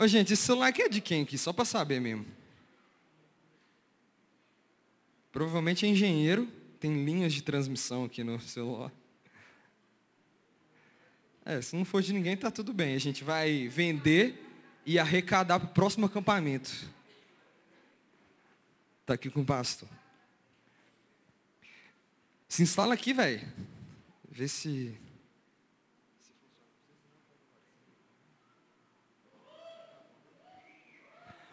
Ô, 0.00 0.06
gente, 0.06 0.32
esse 0.32 0.42
celular 0.44 0.68
aqui 0.68 0.82
é 0.82 0.88
de 0.88 1.00
quem 1.00 1.22
aqui? 1.22 1.36
Só 1.36 1.52
para 1.52 1.64
saber 1.64 2.00
mesmo. 2.00 2.24
Provavelmente 5.32 5.84
é 5.84 5.88
engenheiro, 5.88 6.46
tem 6.78 7.04
linhas 7.04 7.34
de 7.34 7.42
transmissão 7.42 8.04
aqui 8.04 8.22
no 8.22 8.40
celular. 8.40 8.92
É, 11.44 11.60
se 11.60 11.74
não 11.74 11.84
for 11.84 12.00
de 12.00 12.12
ninguém, 12.12 12.36
tá 12.36 12.48
tudo 12.48 12.72
bem. 12.72 12.94
A 12.94 13.00
gente 13.00 13.24
vai 13.24 13.66
vender 13.66 14.40
e 14.86 15.00
arrecadar 15.00 15.58
para 15.58 15.68
o 15.68 15.72
próximo 15.72 16.06
acampamento. 16.06 16.88
Tá 19.04 19.14
aqui 19.14 19.28
com 19.28 19.40
o 19.40 19.44
pastor. 19.44 19.88
Se 22.48 22.62
instala 22.62 22.94
aqui, 22.94 23.12
velho. 23.12 23.44
Vê 24.30 24.46
se. 24.46 24.96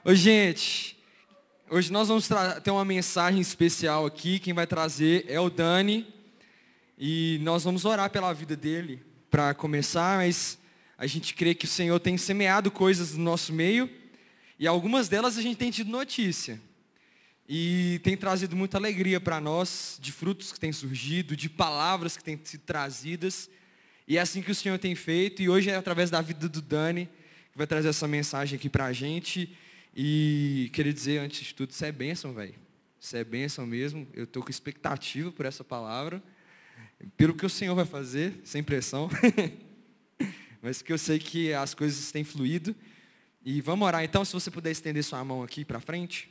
Oi, 0.08 0.16
gente. 0.16 0.96
Hoje 1.68 1.92
nós 1.92 2.10
vamos 2.10 2.30
ter 2.64 2.70
uma 2.70 2.86
mensagem 2.86 3.42
especial 3.42 4.06
aqui. 4.06 4.38
Quem 4.38 4.54
vai 4.54 4.68
trazer 4.68 5.26
é 5.28 5.40
o 5.40 5.50
Dani. 5.50 6.06
E 6.96 7.40
nós 7.42 7.64
vamos 7.64 7.86
orar 7.86 8.12
pela 8.12 8.32
vida 8.32 8.56
dele 8.56 9.02
para 9.32 9.56
começar, 9.56 10.18
mas 10.18 10.60
a 10.96 11.08
gente 11.08 11.34
crê 11.34 11.56
que 11.56 11.66
o 11.66 11.68
Senhor 11.68 12.00
tem 12.00 12.20
semeado 12.20 12.70
coisas 12.70 13.14
no 13.18 13.24
nosso 13.24 13.52
meio 13.52 13.90
e 14.60 14.68
algumas 14.68 15.10
delas 15.10 15.40
a 15.40 15.42
gente 15.42 15.58
tem 15.58 15.72
tido 15.72 15.90
notícia. 15.90 16.62
E 17.50 18.00
tem 18.04 18.16
trazido 18.16 18.56
muita 18.56 18.78
alegria 18.78 19.20
para 19.20 19.42
nós, 19.42 19.98
de 20.00 20.12
frutos 20.12 20.52
que 20.52 20.60
têm 20.60 20.72
surgido, 20.72 21.36
de 21.36 21.50
palavras 21.50 22.16
que 22.16 22.24
têm 22.24 22.40
sido 22.44 22.62
trazidas. 22.62 23.50
E 24.08 24.20
é 24.20 24.22
assim 24.22 24.44
que 24.44 24.52
o 24.52 24.56
Senhor 24.56 24.78
tem 24.78 24.94
feito. 24.94 25.42
E 25.42 25.50
hoje 25.50 25.72
é 25.72 25.76
através 25.76 26.12
da 26.12 26.22
vida 26.22 26.48
do 26.48 26.62
Dani 26.62 27.10
que 27.52 27.58
vai 27.58 27.66
trazer 27.66 27.88
essa 27.88 28.08
mensagem 28.08 28.56
aqui 28.56 28.70
para 28.70 28.86
a 28.86 28.94
gente. 28.94 29.58
E 29.96 30.70
queria 30.74 30.94
dizer, 30.94 31.20
antes 31.20 31.48
de 31.48 31.54
tudo, 31.56 31.72
isso 31.72 31.86
é 31.86 31.92
bênção, 31.92 32.34
velho. 32.34 32.56
Isso 33.00 33.16
é 33.16 33.24
bênção 33.24 33.66
mesmo. 33.66 34.08
Eu 34.14 34.26
estou 34.26 34.44
com 34.44 34.50
expectativa 34.50 35.32
por 35.32 35.46
essa 35.46 35.64
palavra. 35.64 36.22
Pelo 37.16 37.34
que 37.34 37.46
o 37.46 37.50
Senhor 37.50 37.76
vai 37.76 37.86
fazer, 37.86 38.42
sem 38.44 38.62
pressão. 38.64 39.10
Mas 40.62 40.82
que 40.82 40.92
eu 40.92 40.98
sei 40.98 41.20
que 41.20 41.54
as 41.54 41.74
coisas 41.74 42.12
têm 42.12 42.24
fluído. 42.24 42.76
E 43.46 43.62
vamos 43.62 43.86
orar 43.86 44.04
então, 44.04 44.26
se 44.26 44.34
você 44.34 44.50
puder 44.50 44.72
estender 44.72 45.04
sua 45.04 45.24
mão 45.24 45.44
aqui 45.44 45.64
para 45.64 45.80
frente. 45.80 46.30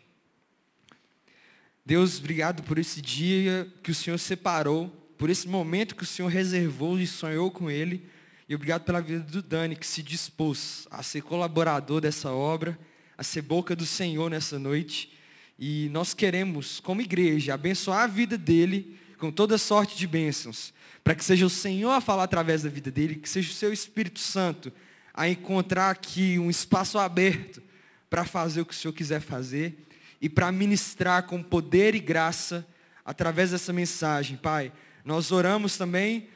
Deus, 1.87 2.19
obrigado 2.19 2.63
por 2.65 2.79
esse 2.79 3.01
dia 3.01 3.71
que 3.83 3.91
o 3.91 3.95
Senhor 3.95 4.19
separou, 4.19 4.89
por 5.17 5.31
esse 5.31 5.47
momento 5.47 5.95
que 5.95 6.03
o 6.03 6.07
Senhor 6.07 6.29
reservou 6.29 6.99
e 6.99 7.07
sonhou 7.07 7.51
com 7.51 7.71
ele. 7.71 8.05
E 8.49 8.55
obrigado 8.55 8.85
pela 8.85 9.01
vida 9.01 9.21
do 9.21 9.41
Dani, 9.41 9.77
que 9.77 9.87
se 9.87 10.03
dispôs 10.03 10.89
a 10.91 11.03
ser 11.03 11.23
colaborador 11.23 12.01
dessa 12.01 12.33
obra, 12.33 12.79
a 13.17 13.23
ser 13.23 13.43
boca 13.43 13.75
do 13.77 13.87
Senhor 13.87 14.31
nessa 14.31 14.59
noite. 14.59 15.13
E 15.59 15.89
nós 15.91 16.15
queremos, 16.15 16.81
como 16.81 17.01
igreja, 17.01 17.55
abençoar 17.55 18.03
a 18.03 18.07
vida 18.07 18.37
dele 18.37 18.99
com 19.19 19.31
toda 19.31 19.57
sorte 19.57 19.97
de 19.97 20.07
bênçãos, 20.07 20.75
para 21.03 21.15
que 21.15 21.25
seja 21.25 21.47
o 21.47 21.51
Senhor 21.51 21.91
a 21.91 22.01
falar 22.01 22.25
através 22.25 22.63
da 22.63 22.69
vida 22.69 22.91
dele, 22.91 23.17
que 23.17 23.29
seja 23.29 23.51
o 23.51 23.55
seu 23.55 23.73
Espírito 23.73 24.19
Santo 24.19 24.73
a 25.15 25.29
encontrar 25.29 25.91
aqui 25.91 26.39
um 26.39 26.51
espaço 26.51 26.99
aberto 26.99 27.63
para 28.11 28.25
fazer 28.25 28.61
o 28.61 28.67
que 28.67 28.75
o 28.75 28.77
Senhor 28.77 28.93
quiser 28.93 29.21
fazer 29.21 29.79
e 30.21 30.29
para 30.29 30.51
ministrar 30.51 31.25
com 31.25 31.43
poder 31.43 31.95
e 31.95 32.01
graça 32.01 32.67
através 33.05 33.53
dessa 33.53 33.73
mensagem, 33.73 34.37
Pai. 34.37 34.73
Nós 35.05 35.31
oramos 35.31 35.77
também 35.77 36.29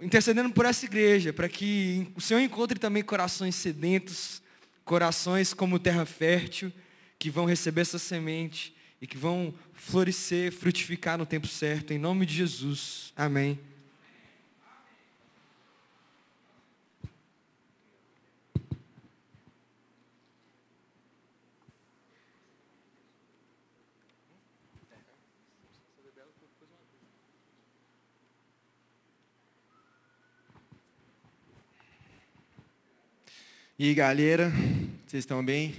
intercedendo 0.00 0.50
por 0.50 0.66
essa 0.66 0.84
igreja, 0.84 1.32
para 1.32 1.48
que 1.48 2.08
o 2.16 2.20
Senhor 2.20 2.40
encontre 2.40 2.78
também 2.78 3.02
corações 3.02 3.54
sedentos, 3.54 4.42
corações 4.84 5.54
como 5.54 5.78
terra 5.78 6.04
fértil, 6.04 6.72
que 7.18 7.30
vão 7.30 7.44
receber 7.46 7.82
essa 7.82 7.98
semente 7.98 8.74
e 9.00 9.06
que 9.06 9.16
vão 9.16 9.54
florescer, 9.74 10.52
frutificar 10.52 11.18
no 11.18 11.26
tempo 11.26 11.46
certo, 11.46 11.92
em 11.92 11.98
nome 11.98 12.26
de 12.26 12.34
Jesus. 12.34 13.12
Amém. 13.16 13.58
E 33.76 33.92
galera, 33.92 34.52
vocês 35.04 35.24
estão 35.24 35.44
bem? 35.44 35.74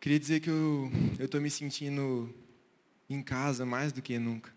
Queria 0.00 0.18
dizer 0.18 0.40
que 0.40 0.48
eu 0.48 0.90
estou 1.20 1.38
me 1.38 1.50
sentindo 1.50 2.34
em 3.10 3.20
casa 3.20 3.66
mais 3.66 3.92
do 3.92 4.00
que 4.00 4.18
nunca. 4.18 4.50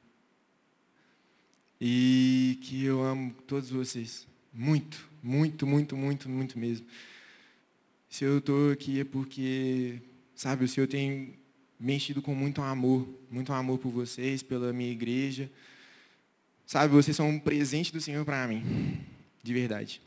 E 1.82 2.58
que 2.62 2.86
eu 2.86 3.04
amo 3.04 3.36
todos 3.46 3.70
vocês. 3.70 4.26
Muito, 4.54 5.06
muito, 5.22 5.68
muito, 5.68 5.98
muito, 5.98 6.30
muito 6.30 6.58
mesmo. 6.58 6.86
Se 8.10 8.24
eu 8.24 8.38
estou 8.38 8.72
aqui 8.72 9.02
é 9.02 9.04
porque, 9.04 10.02
sabe, 10.36 10.64
o 10.64 10.70
Senhor 10.70 10.88
tem 10.88 11.34
me 11.78 11.96
enchido 11.96 12.22
com 12.22 12.34
muito 12.34 12.62
amor, 12.62 13.06
muito 13.30 13.52
amor 13.52 13.78
por 13.78 13.92
vocês, 13.92 14.42
pela 14.42 14.72
minha 14.72 14.90
igreja. 14.90 15.52
Sabe, 16.66 16.94
vocês 16.94 17.18
são 17.18 17.28
um 17.28 17.40
presente 17.40 17.92
do 17.92 18.00
Senhor 18.00 18.24
para 18.24 18.48
mim, 18.48 18.64
de 19.44 19.54
verdade. 19.54 20.07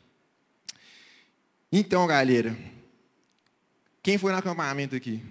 Então, 1.73 2.05
galera, 2.05 2.53
quem 4.03 4.17
foi 4.17 4.33
no 4.33 4.37
acampamento 4.37 4.93
aqui? 4.93 5.23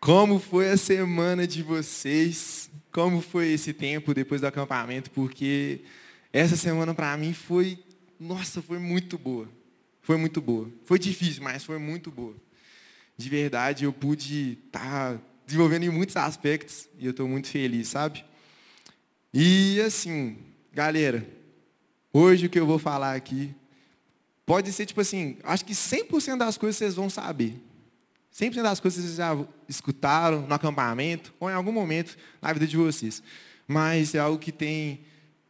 Como 0.00 0.38
foi 0.38 0.70
a 0.70 0.76
semana 0.78 1.46
de 1.46 1.62
vocês? 1.62 2.70
Como 2.90 3.20
foi 3.20 3.48
esse 3.48 3.74
tempo 3.74 4.14
depois 4.14 4.40
do 4.40 4.46
acampamento? 4.46 5.10
Porque 5.10 5.82
essa 6.32 6.56
semana 6.56 6.94
para 6.94 7.14
mim 7.18 7.34
foi, 7.34 7.78
nossa, 8.18 8.62
foi 8.62 8.78
muito 8.78 9.18
boa. 9.18 9.46
Foi 10.00 10.16
muito 10.16 10.40
boa. 10.40 10.70
Foi 10.86 10.98
difícil, 10.98 11.42
mas 11.42 11.62
foi 11.62 11.78
muito 11.78 12.10
boa. 12.10 12.34
De 13.18 13.28
verdade, 13.28 13.84
eu 13.84 13.92
pude 13.92 14.58
estar 14.64 15.14
tá 15.14 15.20
desenvolvendo 15.44 15.82
em 15.82 15.90
muitos 15.90 16.16
aspectos 16.16 16.88
e 16.98 17.04
eu 17.04 17.10
estou 17.10 17.28
muito 17.28 17.48
feliz, 17.48 17.88
sabe? 17.88 18.24
E 19.34 19.78
assim, 19.82 20.38
galera, 20.72 21.36
hoje 22.12 22.46
o 22.46 22.50
que 22.50 22.58
eu 22.58 22.66
vou 22.66 22.78
falar 22.78 23.14
aqui 23.14 23.54
Pode 24.48 24.72
ser 24.72 24.86
tipo 24.86 25.02
assim, 25.02 25.36
acho 25.44 25.62
que 25.62 25.74
100% 25.74 26.38
das 26.38 26.56
coisas 26.56 26.78
vocês 26.78 26.94
vão 26.94 27.10
saber. 27.10 27.62
100% 28.34 28.62
das 28.62 28.80
coisas 28.80 29.04
vocês 29.04 29.16
já 29.16 29.36
escutaram 29.68 30.46
no 30.46 30.54
acampamento 30.54 31.34
ou 31.38 31.50
em 31.50 31.52
algum 31.52 31.70
momento 31.70 32.16
na 32.40 32.50
vida 32.54 32.66
de 32.66 32.74
vocês. 32.74 33.22
Mas 33.66 34.14
é 34.14 34.18
algo 34.20 34.38
que 34.38 34.50
tem, 34.50 35.00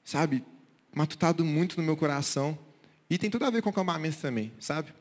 sabe, 0.03 0.45
matutado 0.93 1.45
muito 1.45 1.77
no 1.77 1.85
meu 1.85 1.97
coração. 1.97 2.59
E 3.09 3.17
tem 3.17 3.31
tudo 3.31 3.45
a 3.45 3.51
ver 3.51 3.63
com 3.63 3.71
acampamento 3.71 4.17
também, 4.17 4.53
sabe? 4.59 4.93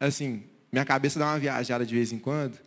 Assim, 0.00 0.42
minha 0.72 0.84
cabeça 0.84 1.16
dá 1.16 1.26
uma 1.26 1.38
viajada 1.38 1.86
de 1.86 1.94
vez 1.94 2.10
em 2.10 2.18
quando. 2.18 2.58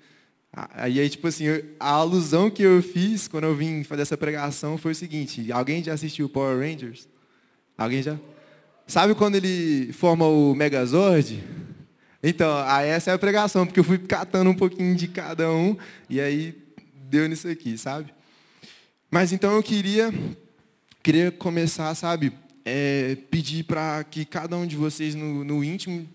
Aí, 0.54 0.98
aí 0.98 1.10
tipo 1.10 1.28
assim, 1.28 1.44
a 1.78 1.90
alusão 1.90 2.50
que 2.50 2.64
eu 2.64 2.82
fiz 2.82 3.28
quando 3.28 3.44
eu 3.44 3.54
vim 3.54 3.84
fazer 3.84 4.04
essa 4.04 4.16
pregação 4.16 4.78
foi 4.78 4.94
o 4.94 4.96
seguinte: 4.96 5.52
alguém 5.52 5.84
já 5.84 5.92
assistiu 5.92 6.30
Power 6.30 6.58
Rangers? 6.58 7.06
Alguém 7.80 8.04
já? 8.04 8.20
Sabe 8.86 9.16
quando 9.16 9.36
ele 9.36 9.94
forma 9.94 10.28
o 10.28 10.54
Megazord? 10.54 11.42
Então, 12.22 12.60
essa 12.82 13.12
é 13.12 13.14
a 13.14 13.18
pregação, 13.18 13.66
porque 13.66 13.80
eu 13.80 13.86
fui 13.86 13.98
catando 13.98 14.50
um 14.50 14.54
pouquinho 14.54 14.94
de 14.98 15.08
cada 15.08 15.50
um, 15.50 15.78
e 16.10 16.20
aí 16.20 16.62
deu 17.10 17.30
nisso 17.30 17.48
aqui, 17.48 17.78
sabe? 17.78 18.14
Mas 19.10 19.32
então 19.32 19.56
eu 19.56 19.64
queria, 19.64 20.14
queria 21.02 21.32
começar, 21.32 21.96
sabe, 21.96 22.34
é, 22.66 23.16
pedir 23.32 23.64
para 23.64 24.04
que 24.04 24.26
cada 24.26 24.58
um 24.58 24.68
de 24.68 24.76
vocês, 24.76 25.16
no, 25.16 25.46
no 25.46 25.64
íntimo 25.64 26.06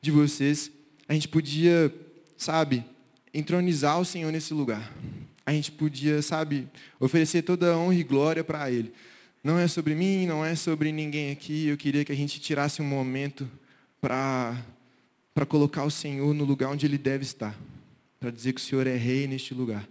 de 0.00 0.10
vocês, 0.10 0.72
a 1.08 1.14
gente 1.14 1.28
podia, 1.28 1.94
sabe, 2.36 2.84
entronizar 3.32 4.00
o 4.00 4.04
Senhor 4.04 4.32
nesse 4.32 4.52
lugar. 4.52 4.92
A 5.46 5.52
gente 5.52 5.70
podia, 5.70 6.20
sabe, 6.20 6.66
oferecer 6.98 7.42
toda 7.42 7.74
a 7.74 7.78
honra 7.78 7.94
e 7.94 8.02
glória 8.02 8.42
para 8.42 8.68
Ele. 8.68 8.92
Não 9.42 9.58
é 9.58 9.66
sobre 9.66 9.94
mim, 9.94 10.24
não 10.26 10.44
é 10.44 10.54
sobre 10.54 10.92
ninguém 10.92 11.32
aqui. 11.32 11.66
Eu 11.66 11.76
queria 11.76 12.04
que 12.04 12.12
a 12.12 12.14
gente 12.14 12.40
tirasse 12.40 12.80
um 12.80 12.84
momento 12.84 13.50
para 14.00 14.56
colocar 15.48 15.84
o 15.84 15.90
Senhor 15.90 16.32
no 16.32 16.44
lugar 16.44 16.68
onde 16.68 16.86
ele 16.86 16.98
deve 16.98 17.24
estar, 17.24 17.58
para 18.20 18.30
dizer 18.30 18.52
que 18.52 18.60
o 18.60 18.64
Senhor 18.64 18.86
é 18.86 18.96
rei 18.96 19.26
neste 19.26 19.52
lugar. 19.52 19.88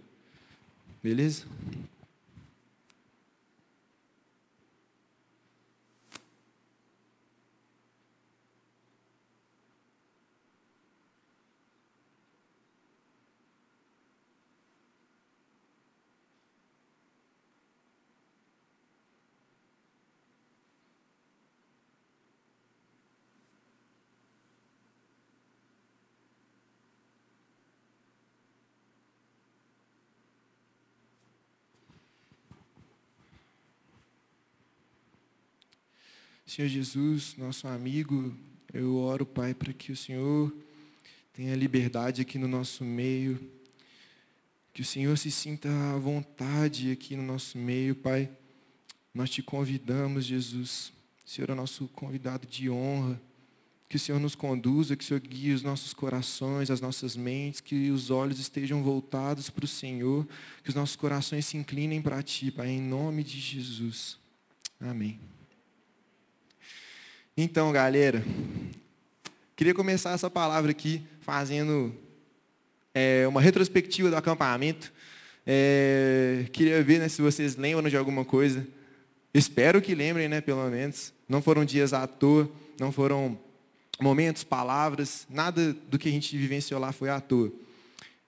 Beleza? 1.02 1.44
Senhor 36.44 36.68
Jesus, 36.68 37.36
nosso 37.36 37.66
amigo, 37.68 38.34
eu 38.72 38.96
oro, 38.96 39.24
Pai, 39.24 39.54
para 39.54 39.72
que 39.72 39.92
o 39.92 39.96
Senhor 39.96 40.52
tenha 41.32 41.54
liberdade 41.54 42.20
aqui 42.20 42.38
no 42.38 42.48
nosso 42.48 42.84
meio, 42.84 43.40
que 44.74 44.82
o 44.82 44.84
Senhor 44.84 45.16
se 45.16 45.30
sinta 45.30 45.68
à 45.68 45.98
vontade 45.98 46.90
aqui 46.90 47.16
no 47.16 47.22
nosso 47.22 47.58
meio, 47.58 47.94
Pai. 47.94 48.30
Nós 49.14 49.30
te 49.30 49.42
convidamos, 49.42 50.24
Jesus. 50.24 50.92
O 51.24 51.30
Senhor 51.30 51.50
é 51.50 51.54
nosso 51.54 51.86
convidado 51.88 52.46
de 52.46 52.70
honra. 52.70 53.20
Que 53.88 53.96
o 53.96 54.00
Senhor 54.00 54.18
nos 54.18 54.34
conduza, 54.34 54.96
que 54.96 55.04
o 55.04 55.06
Senhor 55.06 55.20
guie 55.20 55.52
os 55.52 55.62
nossos 55.62 55.92
corações, 55.92 56.70
as 56.70 56.80
nossas 56.80 57.14
mentes, 57.14 57.60
que 57.60 57.90
os 57.90 58.10
olhos 58.10 58.40
estejam 58.40 58.82
voltados 58.82 59.50
para 59.50 59.66
o 59.66 59.68
Senhor, 59.68 60.26
que 60.62 60.70
os 60.70 60.74
nossos 60.74 60.96
corações 60.96 61.44
se 61.44 61.58
inclinem 61.58 62.00
para 62.00 62.22
Ti, 62.22 62.50
Pai, 62.50 62.70
em 62.70 62.80
nome 62.80 63.22
de 63.22 63.38
Jesus. 63.38 64.16
Amém. 64.80 65.20
Então, 67.34 67.72
galera, 67.72 68.22
queria 69.56 69.72
começar 69.72 70.10
essa 70.10 70.28
palavra 70.28 70.70
aqui 70.70 71.02
fazendo 71.22 71.94
é, 72.94 73.26
uma 73.26 73.40
retrospectiva 73.40 74.10
do 74.10 74.16
acampamento. 74.16 74.92
É, 75.46 76.44
queria 76.52 76.82
ver 76.82 76.98
né, 76.98 77.08
se 77.08 77.22
vocês 77.22 77.56
lembram 77.56 77.88
de 77.88 77.96
alguma 77.96 78.22
coisa. 78.22 78.66
Espero 79.32 79.80
que 79.80 79.94
lembrem, 79.94 80.28
né, 80.28 80.42
pelo 80.42 80.68
menos. 80.68 81.10
Não 81.26 81.40
foram 81.40 81.64
dias 81.64 81.94
à 81.94 82.06
toa, 82.06 82.50
não 82.78 82.92
foram 82.92 83.38
momentos, 83.98 84.44
palavras, 84.44 85.26
nada 85.30 85.72
do 85.88 85.98
que 85.98 86.10
a 86.10 86.12
gente 86.12 86.36
vivenciou 86.36 86.78
lá 86.78 86.92
foi 86.92 87.08
à 87.08 87.18
toa. 87.18 87.50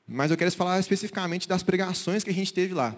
Mas 0.09 0.31
eu 0.31 0.37
quero 0.39 0.51
falar 0.53 0.81
especificamente 0.81 1.47
das 1.47 1.63
pregações 1.63 2.25
que 2.25 2.31
a 2.31 2.35
gente 2.35 2.55
teve 2.55 2.73
lá. 2.73 2.97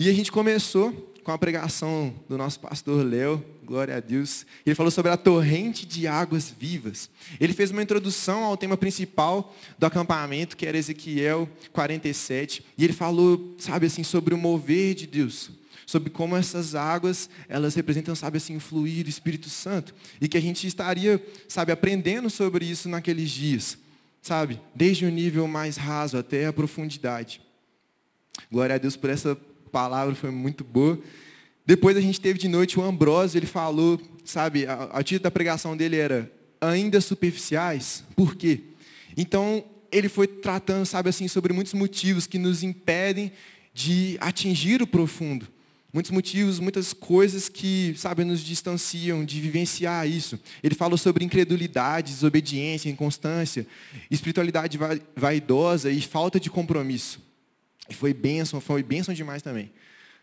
E 0.00 0.08
a 0.08 0.12
gente 0.12 0.30
começou 0.30 1.12
com 1.24 1.32
a 1.32 1.36
pregação 1.36 2.14
do 2.28 2.38
nosso 2.38 2.60
pastor 2.60 3.04
Léo, 3.04 3.44
glória 3.64 3.96
a 3.96 3.98
Deus. 3.98 4.46
Ele 4.64 4.76
falou 4.76 4.92
sobre 4.92 5.10
a 5.10 5.16
torrente 5.16 5.84
de 5.84 6.06
águas 6.06 6.54
vivas. 6.56 7.10
Ele 7.40 7.52
fez 7.52 7.72
uma 7.72 7.82
introdução 7.82 8.44
ao 8.44 8.56
tema 8.56 8.76
principal 8.76 9.52
do 9.76 9.84
acampamento, 9.84 10.56
que 10.56 10.64
era 10.64 10.78
Ezequiel 10.78 11.48
47. 11.72 12.64
E 12.78 12.84
ele 12.84 12.92
falou, 12.92 13.56
sabe 13.58 13.86
assim, 13.86 14.04
sobre 14.04 14.34
o 14.34 14.38
mover 14.38 14.94
de 14.94 15.06
Deus 15.06 15.50
sobre 15.84 16.10
como 16.10 16.36
essas 16.36 16.74
águas, 16.74 17.30
elas 17.48 17.74
representam, 17.74 18.14
sabe 18.14 18.36
assim, 18.36 18.54
o 18.54 18.60
fluir 18.60 19.04
do 19.04 19.08
Espírito 19.08 19.48
Santo. 19.48 19.94
E 20.20 20.28
que 20.28 20.36
a 20.36 20.40
gente 20.40 20.66
estaria, 20.66 21.20
sabe, 21.48 21.72
aprendendo 21.72 22.28
sobre 22.28 22.66
isso 22.66 22.90
naqueles 22.90 23.30
dias. 23.30 23.78
Sabe? 24.20 24.60
Desde 24.74 25.06
o 25.06 25.10
nível 25.10 25.48
mais 25.48 25.78
raso 25.78 26.18
até 26.18 26.44
a 26.44 26.52
profundidade. 26.52 27.40
Glória 28.52 28.74
a 28.74 28.78
Deus 28.78 28.96
por 28.96 29.08
essa 29.08 29.34
palavra, 29.68 30.14
foi 30.14 30.30
muito 30.30 30.64
boa. 30.64 30.98
Depois 31.64 31.96
a 31.96 32.00
gente 32.00 32.20
teve 32.20 32.38
de 32.38 32.48
noite 32.48 32.78
o 32.78 32.82
Ambrósio, 32.82 33.38
ele 33.38 33.46
falou, 33.46 34.00
sabe, 34.24 34.66
a, 34.66 35.02
título 35.02 35.24
da 35.24 35.30
pregação 35.30 35.76
dele 35.76 35.96
era 35.96 36.32
ainda 36.60 37.00
superficiais. 37.00 38.04
Por 38.16 38.34
quê? 38.34 38.60
Então, 39.16 39.62
ele 39.92 40.08
foi 40.08 40.26
tratando, 40.26 40.86
sabe 40.86 41.10
assim, 41.10 41.28
sobre 41.28 41.52
muitos 41.52 41.74
motivos 41.74 42.26
que 42.26 42.38
nos 42.38 42.62
impedem 42.62 43.32
de 43.74 44.16
atingir 44.20 44.82
o 44.82 44.86
profundo. 44.86 45.46
Muitos 45.92 46.10
motivos, 46.10 46.58
muitas 46.58 46.92
coisas 46.92 47.48
que, 47.48 47.94
sabe, 47.96 48.22
nos 48.22 48.40
distanciam 48.40 49.24
de 49.24 49.40
vivenciar 49.40 50.06
isso. 50.06 50.38
Ele 50.62 50.74
falou 50.74 50.98
sobre 50.98 51.24
incredulidade, 51.24 52.12
desobediência, 52.12 52.90
inconstância, 52.90 53.66
espiritualidade 54.10 54.78
vaidosa 55.16 55.90
e 55.90 56.00
falta 56.00 56.38
de 56.38 56.50
compromisso. 56.50 57.27
E 57.88 57.94
foi 57.94 58.12
bênção, 58.12 58.60
foi 58.60 58.82
bênção 58.82 59.14
demais 59.14 59.42
também. 59.42 59.72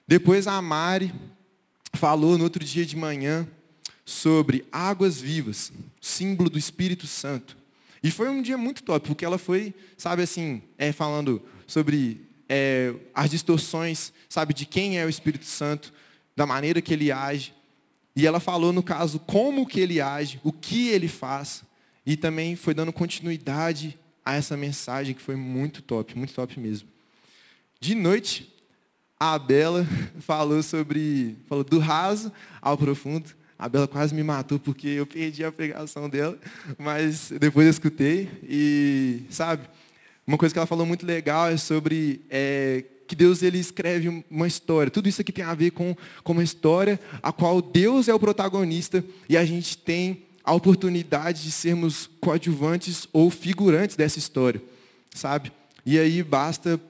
Depois 0.07 0.47
a 0.47 0.61
Mari 0.61 1.13
falou 1.93 2.37
no 2.37 2.43
outro 2.43 2.63
dia 2.63 2.85
de 2.85 2.95
manhã 2.95 3.47
sobre 4.05 4.65
águas 4.71 5.19
vivas, 5.19 5.71
símbolo 5.99 6.49
do 6.49 6.59
Espírito 6.59 7.07
Santo. 7.07 7.57
E 8.03 8.11
foi 8.11 8.29
um 8.29 8.41
dia 8.41 8.57
muito 8.57 8.83
top, 8.83 9.07
porque 9.07 9.25
ela 9.25 9.39
foi, 9.39 9.73
sabe 9.97 10.21
assim, 10.21 10.61
é, 10.77 10.91
falando 10.91 11.41
sobre 11.65 12.21
é, 12.47 12.93
as 13.13 13.31
distorções, 13.31 14.13
sabe, 14.29 14.53
de 14.53 14.65
quem 14.65 14.99
é 14.99 15.05
o 15.05 15.09
Espírito 15.09 15.45
Santo, 15.45 15.91
da 16.35 16.45
maneira 16.45 16.81
que 16.81 16.93
ele 16.93 17.11
age. 17.11 17.51
E 18.15 18.27
ela 18.27 18.39
falou, 18.39 18.71
no 18.71 18.83
caso, 18.83 19.19
como 19.19 19.65
que 19.65 19.79
ele 19.79 19.99
age, 19.99 20.39
o 20.43 20.51
que 20.51 20.89
ele 20.89 21.07
faz. 21.07 21.63
E 22.05 22.15
também 22.15 22.55
foi 22.55 22.75
dando 22.75 22.93
continuidade 22.93 23.97
a 24.23 24.35
essa 24.35 24.55
mensagem 24.55 25.15
que 25.15 25.21
foi 25.21 25.35
muito 25.35 25.81
top, 25.81 26.15
muito 26.15 26.33
top 26.33 26.59
mesmo. 26.59 26.87
De 27.85 27.93
noite, 27.93 28.51
a 29.19 29.37
Bela 29.37 29.85
falou 30.21 30.63
sobre, 30.63 31.37
falou 31.47 31.63
do 31.63 31.77
raso 31.77 32.31
ao 32.59 32.75
profundo. 32.75 33.29
A 33.59 33.69
Bela 33.69 33.87
quase 33.87 34.15
me 34.15 34.23
matou 34.23 34.57
porque 34.57 34.87
eu 34.87 35.05
perdi 35.05 35.43
a 35.43 35.51
pregação 35.51 36.09
dela, 36.09 36.35
mas 36.79 37.31
depois 37.39 37.67
eu 37.67 37.69
escutei 37.69 38.27
e, 38.41 39.21
sabe, 39.29 39.69
uma 40.25 40.35
coisa 40.35 40.51
que 40.51 40.57
ela 40.57 40.65
falou 40.65 40.83
muito 40.83 41.05
legal 41.05 41.47
é 41.47 41.57
sobre 41.57 42.21
é, 42.27 42.83
que 43.07 43.15
Deus 43.15 43.43
ele 43.43 43.59
escreve 43.59 44.25
uma 44.31 44.47
história. 44.47 44.89
Tudo 44.89 45.07
isso 45.07 45.21
aqui 45.21 45.31
tem 45.31 45.45
a 45.45 45.53
ver 45.53 45.69
com, 45.69 45.95
com 46.23 46.31
uma 46.31 46.43
história 46.43 46.99
a 47.21 47.31
qual 47.31 47.61
Deus 47.61 48.07
é 48.07 48.15
o 48.15 48.19
protagonista 48.19 49.05
e 49.29 49.37
a 49.37 49.45
gente 49.45 49.77
tem 49.77 50.25
a 50.43 50.55
oportunidade 50.55 51.43
de 51.43 51.51
sermos 51.51 52.09
coadjuvantes 52.19 53.07
ou 53.13 53.29
figurantes 53.29 53.95
dessa 53.95 54.17
história, 54.17 54.59
sabe? 55.13 55.51
E 55.85 55.99
aí 55.99 56.23
basta 56.23 56.81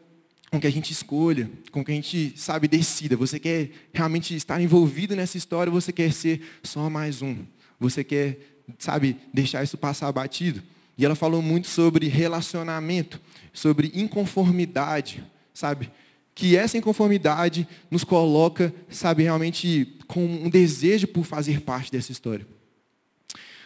com 0.56 0.62
que 0.62 0.68
a 0.68 0.72
gente 0.72 0.94
escolha, 0.94 1.52
com 1.70 1.84
que 1.84 1.92
a 1.92 1.96
gente, 1.96 2.34
sabe, 2.38 2.66
decida. 2.66 3.18
Você 3.18 3.38
quer 3.38 3.72
realmente 3.94 4.34
estar 4.34 4.62
envolvido 4.62 5.14
nessa 5.14 5.38
história 5.38 5.70
ou 5.70 5.82
você 5.82 5.92
quer 5.92 6.14
ser 6.14 6.42
só 6.64 6.90
mais 6.90 7.22
um? 7.22 7.36
Você 7.78 8.06
quer, 8.06 8.40
sabe, 8.80 9.18
deixar 9.34 9.66
isso 9.66 9.78
passar 9.78 10.10
batido? 10.14 10.64
E 10.98 11.04
ela 11.04 11.14
falou 11.14 11.42
muito 11.42 11.68
sobre 11.68 12.08
relacionamento, 12.08 13.20
sobre 13.52 13.92
inconformidade, 13.94 15.22
sabe? 15.54 15.92
Que 16.34 16.56
essa 16.56 16.78
inconformidade 16.78 17.68
nos 17.92 18.06
coloca, 18.06 18.74
sabe, 18.90 19.24
realmente 19.24 19.98
com 20.08 20.24
um 20.26 20.50
desejo 20.50 21.06
por 21.08 21.26
fazer 21.26 21.60
parte 21.60 21.92
dessa 21.92 22.14
história. 22.14 22.48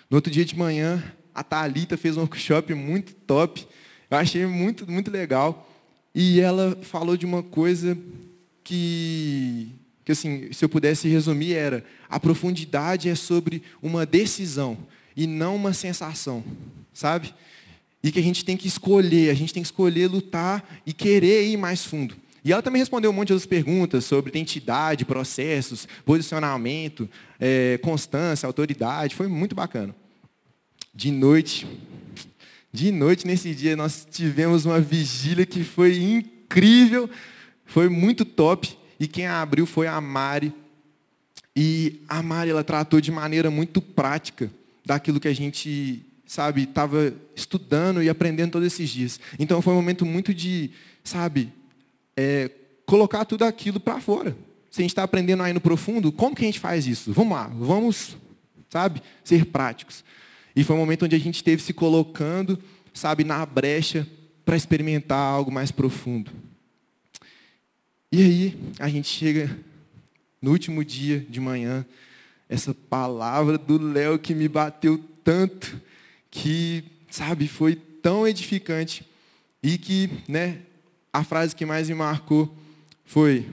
No 0.09 0.17
outro 0.17 0.31
dia 0.31 0.43
de 0.43 0.57
manhã, 0.57 1.03
a 1.35 1.43
Thalita 1.43 1.95
fez 1.95 2.17
um 2.17 2.21
workshop 2.21 2.73
muito 2.73 3.13
top. 3.13 3.67
Eu 4.09 4.17
achei 4.17 4.43
muito, 4.47 4.89
muito 4.89 5.11
legal. 5.11 5.68
E 6.13 6.39
ela 6.39 6.77
falou 6.81 7.15
de 7.15 7.25
uma 7.25 7.43
coisa 7.43 7.97
que, 8.63 9.69
que 10.03 10.11
assim, 10.11 10.51
se 10.51 10.65
eu 10.65 10.69
pudesse 10.69 11.07
resumir, 11.07 11.53
era 11.53 11.83
a 12.09 12.19
profundidade 12.19 13.09
é 13.09 13.15
sobre 13.15 13.63
uma 13.81 14.05
decisão 14.05 14.77
e 15.15 15.27
não 15.27 15.55
uma 15.55 15.73
sensação 15.73 16.43
sabe? 16.99 17.33
E 18.03 18.11
que 18.11 18.19
a 18.19 18.23
gente 18.23 18.43
tem 18.43 18.57
que 18.57 18.67
escolher, 18.67 19.29
a 19.29 19.33
gente 19.33 19.53
tem 19.53 19.63
que 19.63 19.67
escolher 19.67 20.07
lutar 20.07 20.81
e 20.85 20.93
querer 20.93 21.47
ir 21.47 21.57
mais 21.57 21.85
fundo. 21.85 22.15
E 22.43 22.51
ela 22.51 22.61
também 22.61 22.79
respondeu 22.81 23.11
um 23.11 23.13
monte 23.13 23.27
de 23.27 23.33
outras 23.33 23.47
perguntas 23.47 24.05
sobre 24.05 24.29
identidade, 24.29 25.05
processos, 25.05 25.87
posicionamento, 26.05 27.09
é, 27.39 27.77
constância, 27.81 28.47
autoridade. 28.47 29.15
Foi 29.15 29.27
muito 29.27 29.53
bacana. 29.53 29.93
De 30.93 31.11
noite, 31.11 31.67
de 32.71 32.91
noite 32.91 33.25
nesse 33.25 33.53
dia, 33.55 33.75
nós 33.75 34.07
tivemos 34.09 34.65
uma 34.65 34.79
vigília 34.79 35.45
que 35.45 35.63
foi 35.63 35.97
incrível, 35.97 37.09
foi 37.65 37.89
muito 37.89 38.23
top. 38.23 38.77
E 38.99 39.07
quem 39.07 39.25
abriu 39.27 39.65
foi 39.65 39.88
a 39.88 39.99
Mari. 39.99 40.53
E 41.55 42.01
a 42.07 42.21
Mari, 42.21 42.51
ela 42.51 42.63
tratou 42.63 43.01
de 43.01 43.11
maneira 43.11 43.49
muito 43.49 43.81
prática 43.81 44.51
daquilo 44.85 45.19
que 45.19 45.27
a 45.27 45.33
gente 45.33 46.05
sabe, 46.25 46.63
estava 46.63 47.11
estudando 47.35 48.03
e 48.03 48.09
aprendendo 48.09 48.51
todos 48.51 48.67
esses 48.67 48.89
dias. 48.89 49.19
Então 49.39 49.63
foi 49.63 49.73
um 49.73 49.77
momento 49.77 50.05
muito 50.05 50.31
de, 50.31 50.69
sabe, 51.03 51.51
é, 52.15 52.51
colocar 52.85 53.25
tudo 53.25 53.45
aquilo 53.45 53.79
para 53.79 53.99
fora. 53.99 54.38
Se 54.69 54.81
a 54.81 54.83
gente 54.83 54.91
está 54.91 55.01
aprendendo 55.01 55.41
aí 55.41 55.53
no 55.53 55.59
profundo, 55.59 56.11
como 56.11 56.35
que 56.35 56.43
a 56.43 56.45
gente 56.45 56.59
faz 56.59 56.85
isso? 56.85 57.11
Vamos 57.11 57.35
lá, 57.35 57.47
vamos, 57.47 58.15
sabe, 58.69 59.01
ser 59.23 59.45
práticos. 59.45 60.03
E 60.55 60.63
foi 60.63 60.75
um 60.75 60.79
momento 60.79 61.05
onde 61.05 61.15
a 61.15 61.19
gente 61.19 61.35
esteve 61.35 61.61
se 61.61 61.73
colocando, 61.73 62.57
sabe, 62.93 63.23
na 63.23 63.45
brecha 63.45 64.07
para 64.43 64.57
experimentar 64.57 65.19
algo 65.19 65.51
mais 65.51 65.71
profundo. 65.71 66.31
E 68.11 68.21
aí, 68.21 68.59
a 68.79 68.89
gente 68.89 69.07
chega 69.07 69.55
no 70.41 70.51
último 70.51 70.83
dia 70.83 71.25
de 71.29 71.39
manhã, 71.39 71.85
essa 72.47 72.73
palavra 72.73 73.57
do 73.57 73.77
Léo 73.77 74.17
que 74.17 74.33
me 74.33 74.47
bateu 74.47 74.99
tanto, 75.23 75.79
que, 76.31 76.83
sabe, 77.09 77.47
foi 77.47 77.75
tão 77.75 78.27
edificante 78.27 79.05
e 79.61 79.77
que, 79.77 80.09
né, 80.27 80.61
a 81.13 81.23
frase 81.23 81.55
que 81.55 81.65
mais 81.65 81.89
me 81.89 81.95
marcou 81.95 82.55
foi 83.05 83.45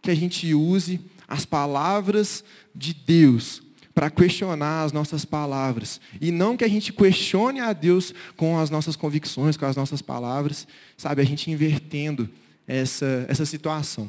que 0.00 0.10
a 0.10 0.14
gente 0.14 0.54
use 0.54 1.00
as 1.28 1.44
palavras 1.44 2.42
de 2.74 2.94
Deus 2.94 3.62
para 4.00 4.08
questionar 4.08 4.84
as 4.84 4.92
nossas 4.92 5.26
palavras. 5.26 6.00
E 6.18 6.30
não 6.30 6.56
que 6.56 6.64
a 6.64 6.68
gente 6.68 6.90
questione 6.90 7.60
a 7.60 7.74
Deus 7.74 8.14
com 8.34 8.58
as 8.58 8.70
nossas 8.70 8.96
convicções, 8.96 9.58
com 9.58 9.66
as 9.66 9.76
nossas 9.76 10.00
palavras, 10.00 10.66
sabe? 10.96 11.20
A 11.20 11.24
gente 11.26 11.50
invertendo 11.50 12.26
essa, 12.66 13.26
essa 13.28 13.44
situação. 13.44 14.08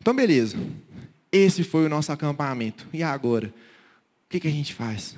Então, 0.00 0.14
beleza. 0.14 0.56
Esse 1.30 1.62
foi 1.62 1.84
o 1.84 1.90
nosso 1.90 2.10
acampamento. 2.10 2.86
E 2.90 3.02
agora? 3.02 3.52
que, 4.30 4.40
que 4.40 4.48
a 4.48 4.50
gente 4.50 4.72
faz? 4.72 5.14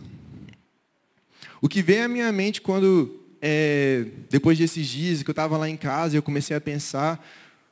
O 1.61 1.69
que 1.69 1.83
veio 1.83 2.07
à 2.07 2.09
minha 2.09 2.33
mente 2.33 2.61
quando, 2.61 3.21
é, 3.41 4.07
depois 4.29 4.59
desses 4.59 4.89
dias 4.89 5.23
que 5.23 5.31
eu 5.31 5.33
estava 5.33 5.57
lá 5.57 5.69
em 5.69 5.77
casa 5.77 6.17
e 6.17 6.19
eu 6.19 6.23
comecei 6.23 6.57
a 6.57 6.61
pensar, 6.61 7.25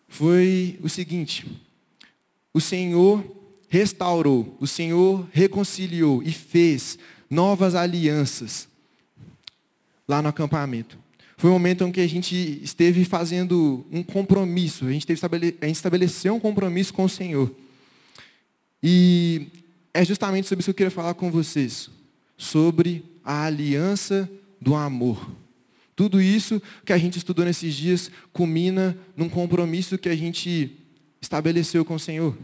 foi 0.06 0.78
o 0.80 0.88
seguinte: 0.88 1.46
o 2.54 2.60
Senhor 2.60 3.39
restaurou, 3.70 4.56
o 4.60 4.66
Senhor 4.66 5.26
reconciliou 5.32 6.22
e 6.24 6.32
fez 6.32 6.98
novas 7.30 7.76
alianças 7.76 8.68
lá 10.06 10.20
no 10.20 10.28
acampamento. 10.28 10.98
Foi 11.36 11.48
um 11.48 11.52
momento 11.54 11.84
em 11.84 11.92
que 11.92 12.00
a 12.00 12.06
gente 12.08 12.60
esteve 12.62 13.04
fazendo 13.04 13.86
um 13.90 14.02
compromisso, 14.02 14.86
a 14.86 14.90
gente, 14.90 15.06
teve, 15.06 15.20
a 15.60 15.66
gente 15.66 15.76
estabeleceu 15.76 16.34
um 16.34 16.40
compromisso 16.40 16.92
com 16.92 17.04
o 17.04 17.08
Senhor. 17.08 17.54
E 18.82 19.46
é 19.94 20.04
justamente 20.04 20.48
sobre 20.48 20.60
isso 20.60 20.66
que 20.66 20.70
eu 20.72 20.86
queria 20.86 20.90
falar 20.90 21.14
com 21.14 21.30
vocês, 21.30 21.88
sobre 22.36 23.04
a 23.24 23.44
aliança 23.44 24.28
do 24.60 24.74
amor. 24.74 25.30
Tudo 25.94 26.20
isso 26.20 26.60
que 26.84 26.92
a 26.92 26.98
gente 26.98 27.18
estudou 27.18 27.44
nesses 27.44 27.72
dias 27.74 28.10
culmina 28.32 28.98
num 29.16 29.28
compromisso 29.28 29.96
que 29.96 30.08
a 30.08 30.16
gente 30.16 30.76
estabeleceu 31.20 31.84
com 31.84 31.94
o 31.94 32.00
Senhor. 32.00 32.36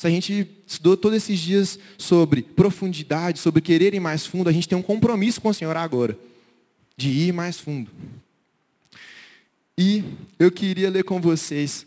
Se 0.00 0.06
a 0.06 0.10
gente 0.10 0.48
estudou 0.66 0.96
todos 0.96 1.18
esses 1.18 1.38
dias 1.38 1.78
sobre 1.98 2.40
profundidade, 2.40 3.38
sobre 3.38 3.60
querer 3.60 3.92
ir 3.92 4.00
mais 4.00 4.24
fundo, 4.24 4.48
a 4.48 4.52
gente 4.52 4.66
tem 4.66 4.78
um 4.78 4.80
compromisso 4.80 5.42
com 5.42 5.50
o 5.50 5.52
Senhor 5.52 5.76
agora, 5.76 6.18
de 6.96 7.10
ir 7.10 7.34
mais 7.34 7.60
fundo. 7.60 7.90
E 9.76 10.02
eu 10.38 10.50
queria 10.50 10.88
ler 10.88 11.04
com 11.04 11.20
vocês 11.20 11.86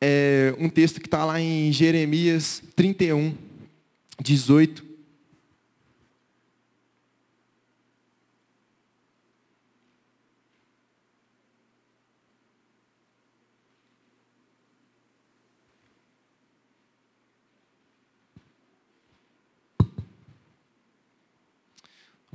é, 0.00 0.54
um 0.56 0.68
texto 0.68 1.00
que 1.00 1.08
está 1.08 1.24
lá 1.24 1.40
em 1.40 1.72
Jeremias 1.72 2.62
31, 2.76 3.34
18 4.22 4.85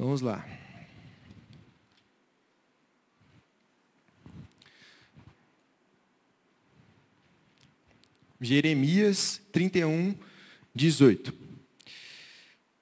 Vamos 0.02 0.20
lá. 0.20 0.44
Jeremias 8.42 9.40
31, 9.52 10.16
18. 10.74 11.32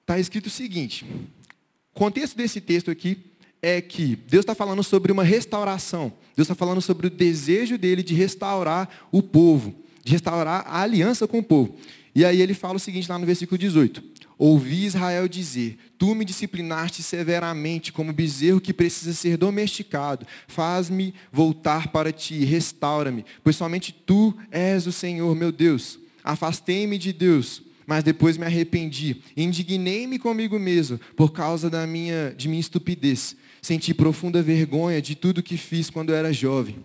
Está 0.00 0.18
escrito 0.18 0.46
o 0.46 0.50
seguinte: 0.50 1.04
o 1.04 1.98
contexto 1.98 2.38
desse 2.38 2.58
texto 2.58 2.90
aqui 2.90 3.18
é 3.60 3.82
que 3.82 4.16
Deus 4.16 4.42
está 4.42 4.54
falando 4.54 4.82
sobre 4.82 5.12
uma 5.12 5.22
restauração. 5.22 6.14
Deus 6.34 6.46
está 6.46 6.54
falando 6.54 6.80
sobre 6.80 7.06
o 7.06 7.10
desejo 7.10 7.76
dele 7.76 8.02
de 8.02 8.14
restaurar 8.14 8.88
o 9.12 9.22
povo, 9.22 9.74
de 10.02 10.12
restaurar 10.12 10.66
a 10.66 10.80
aliança 10.80 11.28
com 11.28 11.40
o 11.40 11.44
povo. 11.44 11.78
E 12.14 12.24
aí 12.24 12.40
ele 12.40 12.54
fala 12.54 12.76
o 12.76 12.80
seguinte 12.80 13.10
lá 13.10 13.18
no 13.18 13.26
versículo 13.26 13.58
18: 13.58 14.02
Ouvi 14.40 14.86
Israel 14.86 15.28
dizer: 15.28 15.76
Tu 15.98 16.14
me 16.14 16.24
disciplinaste 16.24 17.02
severamente 17.02 17.92
como 17.92 18.10
bezerro 18.10 18.58
que 18.58 18.72
precisa 18.72 19.12
ser 19.12 19.36
domesticado. 19.36 20.26
Faz-me 20.48 21.12
voltar 21.30 21.88
para 21.88 22.10
ti, 22.10 22.42
restaura-me, 22.42 23.22
pois 23.44 23.54
somente 23.54 23.92
tu 23.92 24.34
és 24.50 24.86
o 24.86 24.92
Senhor, 24.92 25.36
meu 25.36 25.52
Deus. 25.52 25.98
Afastei-me 26.24 26.96
de 26.96 27.12
Deus, 27.12 27.62
mas 27.86 28.02
depois 28.02 28.38
me 28.38 28.46
arrependi. 28.46 29.20
Indignei-me 29.36 30.18
comigo 30.18 30.58
mesmo 30.58 30.98
por 31.14 31.32
causa 31.32 31.68
da 31.68 31.86
minha, 31.86 32.34
de 32.34 32.48
minha 32.48 32.60
estupidez. 32.60 33.36
Senti 33.60 33.92
profunda 33.92 34.42
vergonha 34.42 35.02
de 35.02 35.14
tudo 35.14 35.42
que 35.42 35.58
fiz 35.58 35.90
quando 35.90 36.14
era 36.14 36.32
jovem. 36.32 36.82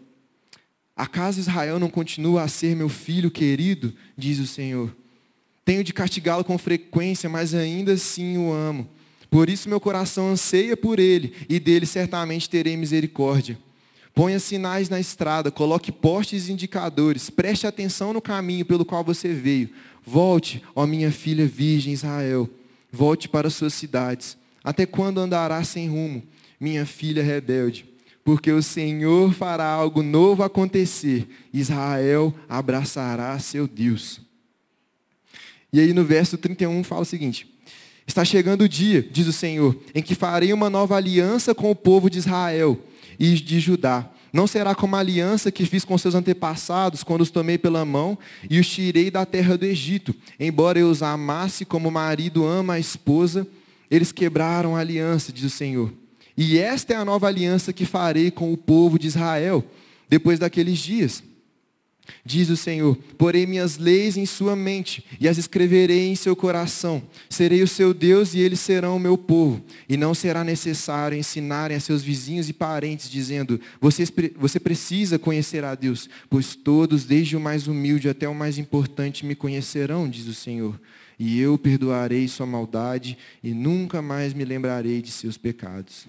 Acaso 0.93 1.39
Israel 1.39 1.79
não 1.79 1.89
continua 1.89 2.43
a 2.43 2.50
ser 2.50 2.75
meu 2.75 2.89
filho 2.89 3.31
querido? 3.31 3.93
Diz 4.17 4.39
o 4.39 4.45
Senhor. 4.45 4.93
Tenho 5.65 5.84
de 5.84 5.91
castigá-lo 5.91 6.43
com 6.43 6.60
frequência, 6.60 7.27
mas 7.27 7.55
ainda 7.55 7.93
assim 7.93 8.38
o 8.38 8.53
amo. 8.53 8.88
Por 9.31 9.50
isso 9.50 9.67
meu 9.67 9.79
coração 9.79 10.29
anseia 10.29 10.77
por 10.77 11.00
ele, 11.00 11.34
e 11.50 11.60
dele 11.60 11.88
certamente 11.88 12.48
terei 12.48 12.77
misericórdia. 12.77 13.57
Ponha 14.13 14.39
sinais 14.39 14.88
na 14.88 15.00
estrada, 15.00 15.51
coloque 15.51 15.91
postes 15.91 16.48
e 16.48 16.53
indicadores, 16.53 17.29
preste 17.29 17.67
atenção 17.67 18.13
no 18.13 18.22
caminho 18.22 18.63
pelo 18.63 18.86
qual 18.86 19.03
você 19.03 19.34
veio. 19.34 19.72
Volte, 20.05 20.63
ó 20.75 20.86
minha 20.86 21.12
filha 21.12 21.45
virgem 21.48 21.91
Israel, 21.91 22.50
volte 22.91 23.27
para 23.27 23.50
suas 23.50 23.74
cidades. 23.74 24.38
Até 24.63 24.86
quando 24.86 25.19
andará 25.19 25.63
sem 25.63 25.89
rumo, 25.89 26.24
minha 26.60 26.86
filha 26.86 27.24
rebelde? 27.24 27.86
Porque 28.24 28.51
o 28.51 28.63
Senhor 28.63 29.34
fará 29.34 29.67
algo 29.67 30.01
novo 30.01 30.43
acontecer, 30.43 31.27
Israel 31.51 32.34
abraçará 32.48 33.38
seu 33.39 33.67
Deus. 33.67 34.25
E 35.75 35.79
aí 35.82 35.91
no 35.91 36.05
verso 36.05 36.38
31 36.38 36.86
fala 36.86 37.01
o 37.01 37.05
seguinte: 37.05 37.46
Está 38.08 38.24
chegando 38.24 38.62
o 38.62 38.70
dia, 38.70 39.05
diz 39.12 39.27
o 39.27 39.34
Senhor, 39.34 39.77
em 39.94 40.01
que 40.01 40.15
farei 40.15 40.53
uma 40.53 40.70
nova 40.70 40.96
aliança 40.96 41.53
com 41.53 41.70
o 41.70 41.75
povo 41.75 42.10
de 42.10 42.17
Israel 42.17 42.79
e 43.20 43.34
de 43.34 43.60
Judá. 43.60 44.10
Não 44.32 44.48
será 44.48 44.74
como 44.74 44.96
a 44.96 45.00
aliança 45.00 45.51
que 45.51 45.65
fiz 45.65 45.84
com 45.84 45.98
seus 45.98 46.15
antepassados, 46.15 47.03
quando 47.03 47.20
os 47.20 47.29
tomei 47.29 47.58
pela 47.58 47.84
mão 47.84 48.17
e 48.50 48.58
os 48.58 48.70
tirei 48.70 49.12
da 49.12 49.25
terra 49.25 49.58
do 49.58 49.65
Egito. 49.65 50.15
Embora 50.39 50.79
eu 50.79 50.89
os 50.89 51.03
amasse 51.03 51.65
como 51.65 51.89
o 51.89 51.91
marido 51.91 52.46
ama 52.46 52.75
a 52.75 52.79
esposa, 52.79 53.46
eles 53.91 54.13
quebraram 54.13 54.77
a 54.77 54.79
aliança, 54.79 55.34
diz 55.34 55.44
o 55.44 55.50
Senhor. 55.50 55.91
E 56.38 56.58
esta 56.58 56.94
é 56.94 56.96
a 56.96 57.03
nova 57.03 57.27
aliança 57.27 57.74
que 57.74 57.86
farei 57.86 58.32
com 58.32 58.53
o 58.53 58.58
povo 58.58 58.98
de 58.98 59.08
Israel, 59.08 59.62
depois 60.08 60.39
daqueles 60.39 60.79
dias 60.79 61.22
Diz 62.24 62.50
o 62.50 62.57
Senhor: 62.57 62.95
Porei 63.17 63.45
minhas 63.45 63.77
leis 63.77 64.17
em 64.17 64.25
sua 64.25 64.55
mente 64.55 65.05
e 65.19 65.27
as 65.27 65.38
escreverei 65.38 66.07
em 66.07 66.15
seu 66.15 66.35
coração. 66.35 67.03
Serei 67.29 67.62
o 67.62 67.67
seu 67.67 67.93
Deus 67.93 68.33
e 68.33 68.39
eles 68.39 68.59
serão 68.59 68.97
o 68.97 69.00
meu 69.00 69.17
povo. 69.17 69.63
E 69.88 69.97
não 69.97 70.13
será 70.13 70.43
necessário 70.43 71.17
ensinarem 71.17 71.77
a 71.77 71.79
seus 71.79 72.03
vizinhos 72.03 72.50
e 72.50 72.53
parentes, 72.53 73.09
dizendo: 73.09 73.59
Você, 73.79 74.03
você 74.35 74.59
precisa 74.59 75.19
conhecer 75.19 75.63
a 75.63 75.75
Deus, 75.75 76.09
pois 76.29 76.55
todos, 76.55 77.05
desde 77.05 77.35
o 77.35 77.39
mais 77.39 77.67
humilde 77.67 78.09
até 78.09 78.27
o 78.27 78.35
mais 78.35 78.57
importante, 78.57 79.25
me 79.25 79.35
conhecerão, 79.35 80.09
diz 80.09 80.27
o 80.27 80.33
Senhor. 80.33 80.79
E 81.17 81.39
eu 81.39 81.57
perdoarei 81.57 82.27
sua 82.27 82.45
maldade 82.45 83.17
e 83.41 83.53
nunca 83.53 84.01
mais 84.01 84.33
me 84.33 84.43
lembrarei 84.43 85.01
de 85.01 85.12
seus 85.12 85.38
pecados. 85.38 86.05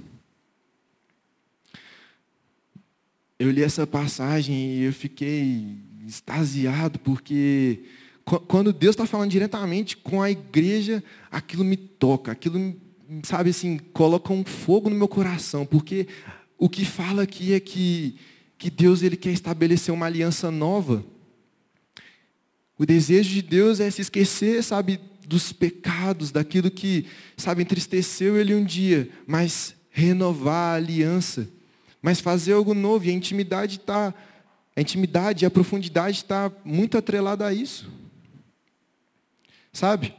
Eu 3.38 3.50
li 3.50 3.62
essa 3.62 3.86
passagem 3.86 4.56
e 4.56 4.84
eu 4.84 4.92
fiquei 4.94 5.76
extasiado, 6.08 6.98
porque 6.98 7.84
quando 8.24 8.72
Deus 8.72 8.94
está 8.94 9.06
falando 9.06 9.30
diretamente 9.30 9.96
com 9.96 10.22
a 10.22 10.30
igreja, 10.30 11.02
aquilo 11.30 11.64
me 11.64 11.76
toca, 11.76 12.32
aquilo, 12.32 12.74
sabe 13.22 13.50
assim, 13.50 13.78
coloca 13.92 14.32
um 14.32 14.44
fogo 14.44 14.90
no 14.90 14.96
meu 14.96 15.08
coração, 15.08 15.64
porque 15.64 16.08
o 16.58 16.68
que 16.68 16.84
fala 16.84 17.22
aqui 17.22 17.52
é 17.52 17.60
que, 17.60 18.16
que 18.58 18.68
Deus 18.70 19.02
ele 19.02 19.16
quer 19.16 19.30
estabelecer 19.30 19.94
uma 19.94 20.06
aliança 20.06 20.50
nova. 20.50 21.04
O 22.78 22.84
desejo 22.84 23.30
de 23.30 23.42
Deus 23.42 23.78
é 23.80 23.90
se 23.90 24.02
esquecer, 24.02 24.62
sabe, 24.62 25.00
dos 25.26 25.52
pecados, 25.52 26.30
daquilo 26.30 26.70
que, 26.70 27.06
sabe, 27.36 27.62
entristeceu 27.62 28.36
ele 28.36 28.54
um 28.54 28.64
dia, 28.64 29.08
mas 29.26 29.74
renovar 29.90 30.74
a 30.74 30.76
aliança 30.76 31.48
mas 32.06 32.20
fazer 32.20 32.52
algo 32.52 32.72
novo. 32.72 33.04
E 33.04 33.10
a 33.10 33.12
intimidade 33.12 33.78
está, 33.78 34.14
a 34.76 34.80
intimidade 34.82 35.44
e 35.44 35.46
a 35.46 35.50
profundidade 35.50 36.18
está 36.18 36.52
muito 36.62 36.98
atrelada 36.98 37.46
a 37.46 37.52
isso. 37.52 37.90
Sabe? 39.72 40.14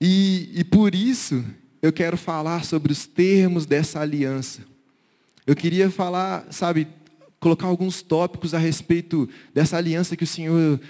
E, 0.00 0.50
e 0.54 0.64
por 0.64 0.94
isso 0.94 1.44
eu 1.82 1.92
quero 1.92 2.16
falar 2.16 2.64
sobre 2.64 2.92
os 2.92 3.06
termos 3.06 3.66
dessa 3.66 4.00
aliança. 4.00 4.62
Eu 5.44 5.56
queria 5.56 5.90
falar, 5.90 6.46
sabe, 6.52 6.86
colocar 7.40 7.66
alguns 7.66 8.02
tópicos 8.02 8.54
a 8.54 8.58
respeito 8.58 9.28
dessa 9.52 9.76
aliança 9.76 10.16
que 10.16 10.22
o 10.22 10.28
Senhor, 10.28 10.80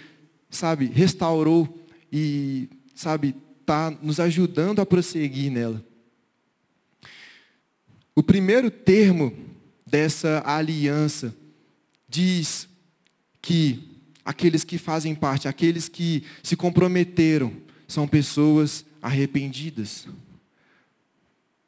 sabe, 0.50 0.84
restaurou 0.84 1.82
e, 2.12 2.68
sabe, 2.94 3.34
está 3.62 3.90
nos 4.02 4.20
ajudando 4.20 4.80
a 4.80 4.86
prosseguir 4.86 5.50
nela. 5.50 5.82
O 8.14 8.22
primeiro 8.22 8.70
termo 8.70 9.32
dessa 9.86 10.42
aliança 10.44 11.34
diz 12.06 12.68
que 13.42 13.90
aqueles 14.24 14.62
que 14.62 14.78
fazem 14.78 15.14
parte, 15.14 15.48
aqueles 15.48 15.88
que 15.88 16.22
se 16.42 16.56
comprometeram, 16.56 17.52
são 17.88 18.06
pessoas 18.06 18.84
arrependidas. 19.02 20.06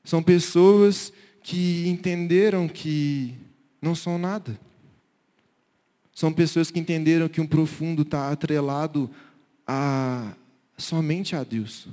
São 0.04 0.22
pessoas 0.22 1.12
que 1.42 1.86
entenderam 1.88 2.68
que 2.68 3.34
não 3.82 3.94
são 3.94 4.16
nada. 4.16 4.58
São 6.14 6.32
pessoas 6.32 6.70
que 6.70 6.78
entenderam 6.78 7.28
que 7.28 7.40
um 7.40 7.46
profundo 7.46 8.02
está 8.02 8.30
atrelado 8.30 9.10
a 9.66 10.32
somente 10.76 11.34
a 11.34 11.42
Deus. 11.42 11.88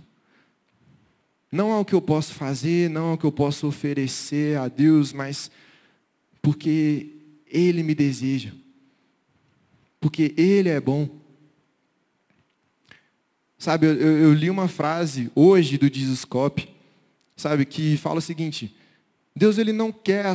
Não 1.52 1.72
ao 1.72 1.84
que 1.84 1.94
eu 1.94 2.02
posso 2.02 2.34
fazer, 2.34 2.90
não 2.90 3.08
ao 3.08 3.18
que 3.18 3.26
eu 3.26 3.32
posso 3.32 3.68
oferecer 3.68 4.58
a 4.58 4.68
Deus, 4.68 5.12
mas 5.12 5.52
porque 6.42 7.10
Ele 7.48 7.84
me 7.84 7.94
deseja. 7.94 8.52
Porque 10.02 10.34
Ele 10.36 10.68
é 10.68 10.82
bom. 10.82 11.08
Sabe, 13.58 13.86
eu, 13.86 13.94
eu 13.94 14.34
li 14.34 14.50
uma 14.50 14.68
frase 14.68 15.32
hoje 15.36 15.78
do 15.78 15.88
Dizoscope, 15.88 16.68
sabe, 17.38 17.64
que 17.64 17.96
fala 17.96 18.18
o 18.18 18.22
seguinte: 18.22 18.76
Deus 19.36 19.60
ele 19.60 19.72
não 19.72 19.92
quer, 19.92 20.26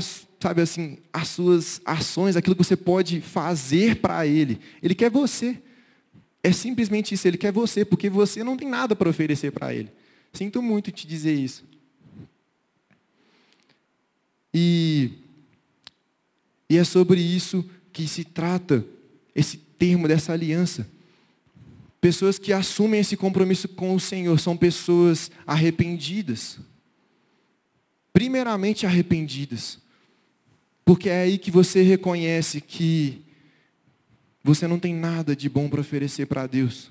sabe 0.41 0.63
assim, 0.63 0.99
as 1.13 1.29
suas 1.29 1.81
ações, 1.85 2.37
aquilo 2.37 2.55
que 2.55 2.65
você 2.65 2.77
pode 2.77 3.21
fazer 3.21 3.97
para 3.97 4.25
Ele. 4.25 4.61
Ele 4.81 4.95
quer 4.95 5.11
você. 5.11 5.61
É 6.43 6.53
simplesmente 6.53 7.15
isso, 7.15 7.27
Ele 7.27 7.37
quer 7.37 7.51
você, 7.51 7.85
porque 7.85 8.09
você 8.09 8.45
não 8.45 8.57
tem 8.57 8.69
nada 8.69 8.95
para 8.95 9.11
oferecer 9.11 9.51
para 9.51 9.75
Ele. 9.75 9.91
Sinto 10.33 10.63
muito 10.63 10.93
te 10.93 11.05
dizer 11.05 11.35
isso. 11.35 11.65
E, 14.55 15.11
e 16.71 16.79
é 16.79 16.85
sobre 16.85 17.21
isso 17.21 17.69
que 17.93 18.07
se 18.07 18.23
trata 18.23 18.87
esse 19.37 19.59
termo 19.59 20.09
dessa 20.09 20.33
aliança. 20.33 20.89
Pessoas 22.01 22.39
que 22.39 22.53
assumem 22.53 23.01
esse 23.01 23.17
compromisso 23.17 23.69
com 23.69 23.95
o 23.95 24.01
Senhor 24.01 24.41
são 24.41 24.57
pessoas 24.57 25.31
arrependidas. 25.47 26.59
Primeiramente 28.13 28.87
arrependidas. 28.87 29.79
Porque 30.85 31.11
é 31.11 31.23
aí 31.23 31.37
que 31.37 31.51
você 31.51 31.83
reconhece 31.83 32.61
que 32.63 33.23
você 34.43 34.67
não 34.67 34.79
tem 34.79 34.95
nada 34.95 35.37
de 35.37 35.49
bom 35.49 35.69
para 35.69 35.81
oferecer 35.81 36.27
para 36.27 36.47
Deus. 36.47 36.91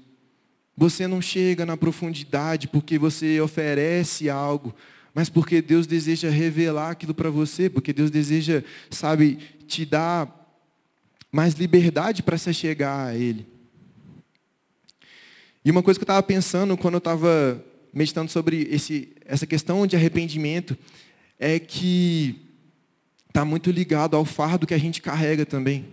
Você 0.78 1.08
não 1.08 1.22
chega 1.22 1.66
na 1.66 1.78
profundidade 1.78 2.68
porque 2.68 3.00
você 3.00 3.40
oferece 3.40 4.30
algo, 4.30 4.76
mas 5.14 5.30
porque 5.30 5.62
Deus 5.62 5.88
deseja 5.88 6.30
revelar 6.30 6.92
aquilo 6.92 7.14
para 7.14 7.30
você, 7.30 7.70
porque 7.70 7.94
Deus 7.94 8.12
deseja, 8.12 8.62
sabe, 8.92 9.40
te 9.66 9.86
dar 9.86 10.45
mais 11.36 11.54
liberdade 11.56 12.24
para 12.24 12.38
se 12.38 12.54
chegar 12.54 13.08
a 13.08 13.14
Ele. 13.14 13.46
E 15.66 15.70
uma 15.70 15.84
coisa 15.84 16.00
que 16.00 16.04
eu 16.04 16.06
estava 16.06 16.24
pensando 16.24 16.78
quando 16.78 16.94
eu 16.94 17.00
estava 17.00 17.62
meditando 17.94 18.32
sobre 18.32 18.70
esse, 18.72 19.12
essa 19.26 19.46
questão 19.46 19.86
de 19.86 19.98
arrependimento 19.98 20.78
é 21.38 21.60
que 21.60 22.40
está 23.28 23.44
muito 23.44 23.70
ligado 23.70 24.16
ao 24.16 24.24
fardo 24.24 24.66
que 24.66 24.74
a 24.74 24.78
gente 24.78 25.02
carrega 25.02 25.46
também. 25.46 25.86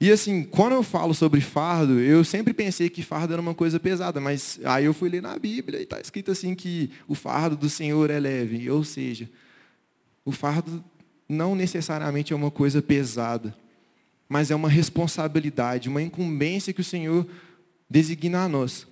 E 0.00 0.12
assim, 0.12 0.44
quando 0.44 0.74
eu 0.74 0.84
falo 0.84 1.12
sobre 1.12 1.40
fardo, 1.40 1.98
eu 1.98 2.22
sempre 2.22 2.54
pensei 2.54 2.88
que 2.88 3.02
fardo 3.02 3.32
era 3.32 3.42
uma 3.42 3.54
coisa 3.54 3.80
pesada, 3.80 4.20
mas 4.20 4.60
aí 4.64 4.84
eu 4.84 4.94
fui 4.94 5.08
ler 5.08 5.22
na 5.22 5.36
Bíblia 5.36 5.80
e 5.80 5.82
está 5.82 6.00
escrito 6.00 6.30
assim 6.30 6.54
que 6.54 6.92
o 7.08 7.16
fardo 7.16 7.56
do 7.56 7.68
Senhor 7.68 8.10
é 8.10 8.20
leve, 8.20 8.70
ou 8.70 8.84
seja, 8.84 9.28
o 10.24 10.30
fardo 10.30 10.84
não 11.28 11.54
necessariamente 11.54 12.32
é 12.32 12.36
uma 12.36 12.50
coisa 12.50 12.82
pesada, 12.82 13.56
mas 14.28 14.50
é 14.50 14.54
uma 14.54 14.68
responsabilidade, 14.68 15.88
uma 15.88 16.02
incumbência 16.02 16.72
que 16.72 16.80
o 16.80 16.84
Senhor 16.84 17.26
designa 17.88 18.44
a 18.44 18.48
nós. 18.48 18.86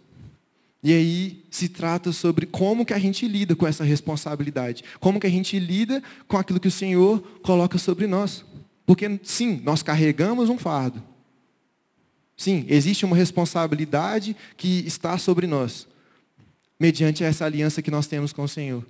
E 0.83 0.93
aí 0.93 1.45
se 1.51 1.69
trata 1.69 2.11
sobre 2.11 2.45
como 2.45 2.85
que 2.85 2.93
a 2.93 2.99
gente 2.99 3.29
lida 3.29 3.55
com 3.55 3.67
essa 3.67 3.85
responsabilidade, 3.85 4.83
como 4.99 5.21
que 5.21 5.27
a 5.27 5.31
gente 5.31 5.59
lida 5.59 6.03
com 6.27 6.37
aquilo 6.37 6.59
que 6.59 6.69
o 6.69 6.73
Senhor 6.73 7.21
coloca 7.43 7.79
sobre 7.79 8.07
nós. 8.07 8.45
Porque, 8.85 9.21
sim, 9.23 9.61
nós 9.65 9.83
carregamos 9.83 10.49
um 10.49 10.59
fardo. 10.59 11.03
Sim, 12.37 12.65
existe 12.69 13.05
uma 13.05 13.15
responsabilidade 13.15 14.37
que 14.57 14.85
está 14.87 15.17
sobre 15.19 15.47
nós, 15.47 15.87
mediante 16.81 17.23
essa 17.23 17.45
aliança 17.45 17.81
que 17.81 17.91
nós 17.91 18.09
temos 18.09 18.33
com 18.33 18.43
o 18.43 18.49
Senhor. 18.49 18.85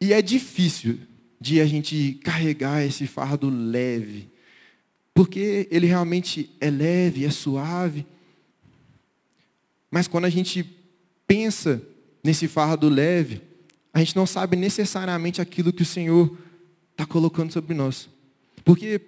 E 0.00 0.12
é 0.12 0.22
difícil 0.22 1.00
de 1.40 1.60
a 1.60 1.66
gente 1.66 2.20
carregar 2.22 2.84
esse 2.84 3.06
fardo 3.06 3.48
leve, 3.48 4.28
porque 5.14 5.66
ele 5.70 5.86
realmente 5.86 6.50
é 6.60 6.70
leve, 6.70 7.24
é 7.24 7.30
suave. 7.30 8.04
Mas 9.90 10.06
quando 10.06 10.26
a 10.26 10.30
gente 10.30 10.64
pensa 11.26 11.82
nesse 12.22 12.46
fardo 12.46 12.88
leve, 12.88 13.40
a 13.92 14.00
gente 14.00 14.14
não 14.14 14.26
sabe 14.26 14.56
necessariamente 14.56 15.40
aquilo 15.40 15.72
que 15.72 15.82
o 15.82 15.86
Senhor 15.86 16.36
está 16.92 17.06
colocando 17.06 17.52
sobre 17.52 17.74
nós. 17.74 18.08
Porque 18.64 19.00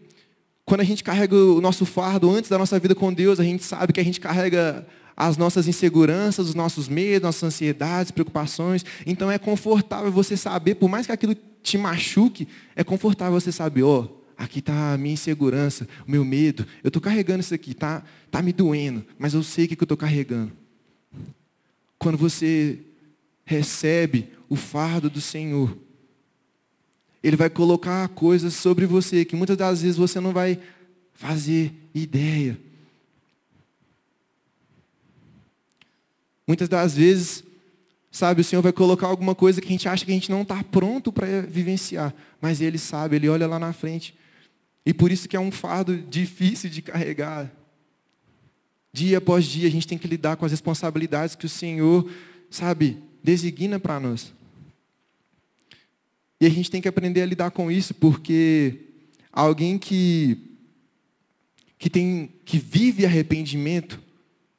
quando 0.65 0.81
a 0.81 0.85
gente 0.85 1.05
carrega 1.05 1.37
o 1.37 1.61
nosso 1.61 1.85
fardo 1.85 2.31
antes 2.31 2.49
da 2.49 2.59
nossa 2.59 2.79
vida 2.79 2.95
com 2.95 3.13
Deus, 3.13 3.39
a 3.39 3.45
gente 3.45 3.63
sabe 3.63 3.93
que 3.93 4.01
a 4.01 4.05
gente 4.05 4.21
carrega 4.21 4.87
as 5.15 5.37
nossas 5.37 5.69
inseguranças, 5.69 6.49
os 6.49 6.55
nossos 6.55 6.89
medos, 6.89 7.23
nossas 7.23 7.43
ansiedades, 7.43 8.11
preocupações. 8.11 8.85
Então 9.07 9.31
é 9.31 9.39
confortável 9.39 10.11
você 10.11 10.37
saber, 10.37 10.77
por 10.77 10.89
mais 10.89 11.07
que 11.07 11.13
aquilo 11.13 11.37
te 11.63 11.79
machuque, 11.79 12.49
é 12.75 12.83
confortável 12.83 13.39
você 13.39 13.53
saber, 13.53 13.83
ó, 13.83 14.01
oh, 14.01 14.23
aqui 14.37 14.59
está 14.59 14.95
a 14.95 14.99
minha 14.99 15.15
insegurança, 15.15 15.87
o 16.07 16.11
meu 16.11 16.25
medo. 16.25 16.67
Eu 16.83 16.89
estou 16.89 17.01
carregando 17.01 17.41
isso 17.41 17.55
aqui, 17.55 17.75
tá, 17.75 18.03
tá 18.31 18.43
me 18.43 18.53
doendo, 18.53 19.05
mas 19.19 19.35
eu 19.35 19.43
sei 19.43 19.65
o 19.67 19.69
que 19.69 19.75
eu 19.75 19.85
estou 19.85 19.97
carregando. 19.97 20.53
Quando 21.99 22.19
você 22.19 22.81
recebe 23.45 24.31
o 24.49 24.57
fardo 24.57 25.09
do 25.09 25.21
Senhor, 25.21 25.77
ele 27.23 27.37
vai 27.37 27.49
colocar 27.49 28.09
coisas 28.09 28.55
sobre 28.55 28.85
você 28.85 29.25
que 29.25 29.37
muitas 29.37 29.57
das 29.57 29.83
vezes 29.83 29.97
você 29.97 30.19
não 30.19 30.33
vai 30.33 30.59
fazer 31.15 31.73
ideia. 31.95 32.59
Muitas 36.47 36.69
das 36.69 36.97
vezes, 36.97 37.45
sabe, 38.13 38.43
o 38.43 38.45
Senhor 38.45 38.61
vai 38.61 38.73
colocar 38.73 39.07
alguma 39.07 39.35
coisa 39.35 39.61
que 39.61 39.67
a 39.67 39.71
gente 39.71 39.89
acha 39.89 40.05
que 40.05 40.11
a 40.11 40.15
gente 40.15 40.31
não 40.31 40.43
está 40.43 40.63
pronto 40.63 41.11
para 41.11 41.41
vivenciar. 41.41 42.15
Mas 42.41 42.61
Ele 42.61 42.77
sabe, 42.77 43.17
Ele 43.17 43.29
olha 43.29 43.47
lá 43.47 43.59
na 43.59 43.73
frente. 43.73 44.15
E 44.85 44.93
por 44.93 45.11
isso 45.11 45.27
que 45.27 45.35
é 45.35 45.41
um 45.41 45.51
fardo 45.51 45.97
difícil 45.97 46.69
de 46.69 46.83
carregar. 46.83 47.51
Dia 48.93 49.17
após 49.17 49.47
dia 49.47 49.67
a 49.67 49.71
gente 49.71 49.89
tem 49.89 49.97
que 49.97 50.07
lidar 50.07 50.37
com 50.37 50.45
as 50.45 50.53
responsabilidades 50.53 51.35
que 51.35 51.47
o 51.47 51.49
Senhor, 51.49 52.09
sabe, 52.51 53.03
designa 53.25 53.81
para 53.81 53.99
nós. 53.99 54.31
E 56.39 56.45
a 56.45 56.51
gente 56.51 56.71
tem 56.71 56.83
que 56.83 56.89
aprender 56.89 57.23
a 57.23 57.27
lidar 57.27 57.51
com 57.51 57.71
isso, 57.71 57.95
porque 57.95 58.81
alguém 59.33 59.79
que, 59.79 60.37
que, 61.79 61.89
tem, 61.89 62.31
que 62.45 62.59
vive 62.59 63.07
arrependimento 63.07 63.99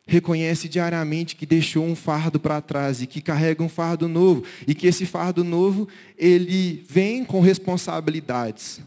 reconhece 0.05 0.67
diariamente 0.67 1.35
que 1.35 1.45
deixou 1.45 1.85
um 1.85 1.95
fardo 1.95 2.39
para 2.39 2.61
trás 2.61 3.01
e 3.01 3.07
que 3.07 3.21
carrega 3.21 3.63
um 3.63 3.69
fardo 3.69 4.07
novo. 4.07 4.43
E 4.67 4.75
que 4.75 4.87
esse 4.87 5.05
fardo 5.05 5.43
novo, 5.43 5.87
ele 6.17 6.83
vem 6.89 7.23
com 7.23 7.39
responsabilidades. 7.39 8.81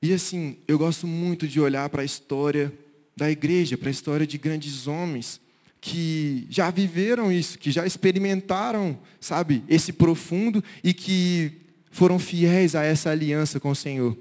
E 0.00 0.12
assim, 0.12 0.56
eu 0.68 0.78
gosto 0.78 1.06
muito 1.06 1.48
de 1.48 1.60
olhar 1.60 1.88
para 1.88 2.02
a 2.02 2.04
história 2.04 2.72
da 3.16 3.28
igreja, 3.28 3.76
para 3.76 3.88
a 3.88 3.90
história 3.90 4.26
de 4.26 4.38
grandes 4.38 4.86
homens 4.86 5.40
que 5.80 6.46
já 6.48 6.70
viveram 6.70 7.30
isso, 7.32 7.58
que 7.58 7.70
já 7.70 7.86
experimentaram, 7.86 8.98
sabe, 9.20 9.64
esse 9.68 9.92
profundo 9.92 10.62
e 10.82 10.92
que 10.92 11.52
foram 11.90 12.18
fiéis 12.18 12.74
a 12.74 12.84
essa 12.84 13.10
aliança 13.10 13.58
com 13.58 13.70
o 13.70 13.76
Senhor. 13.76 14.16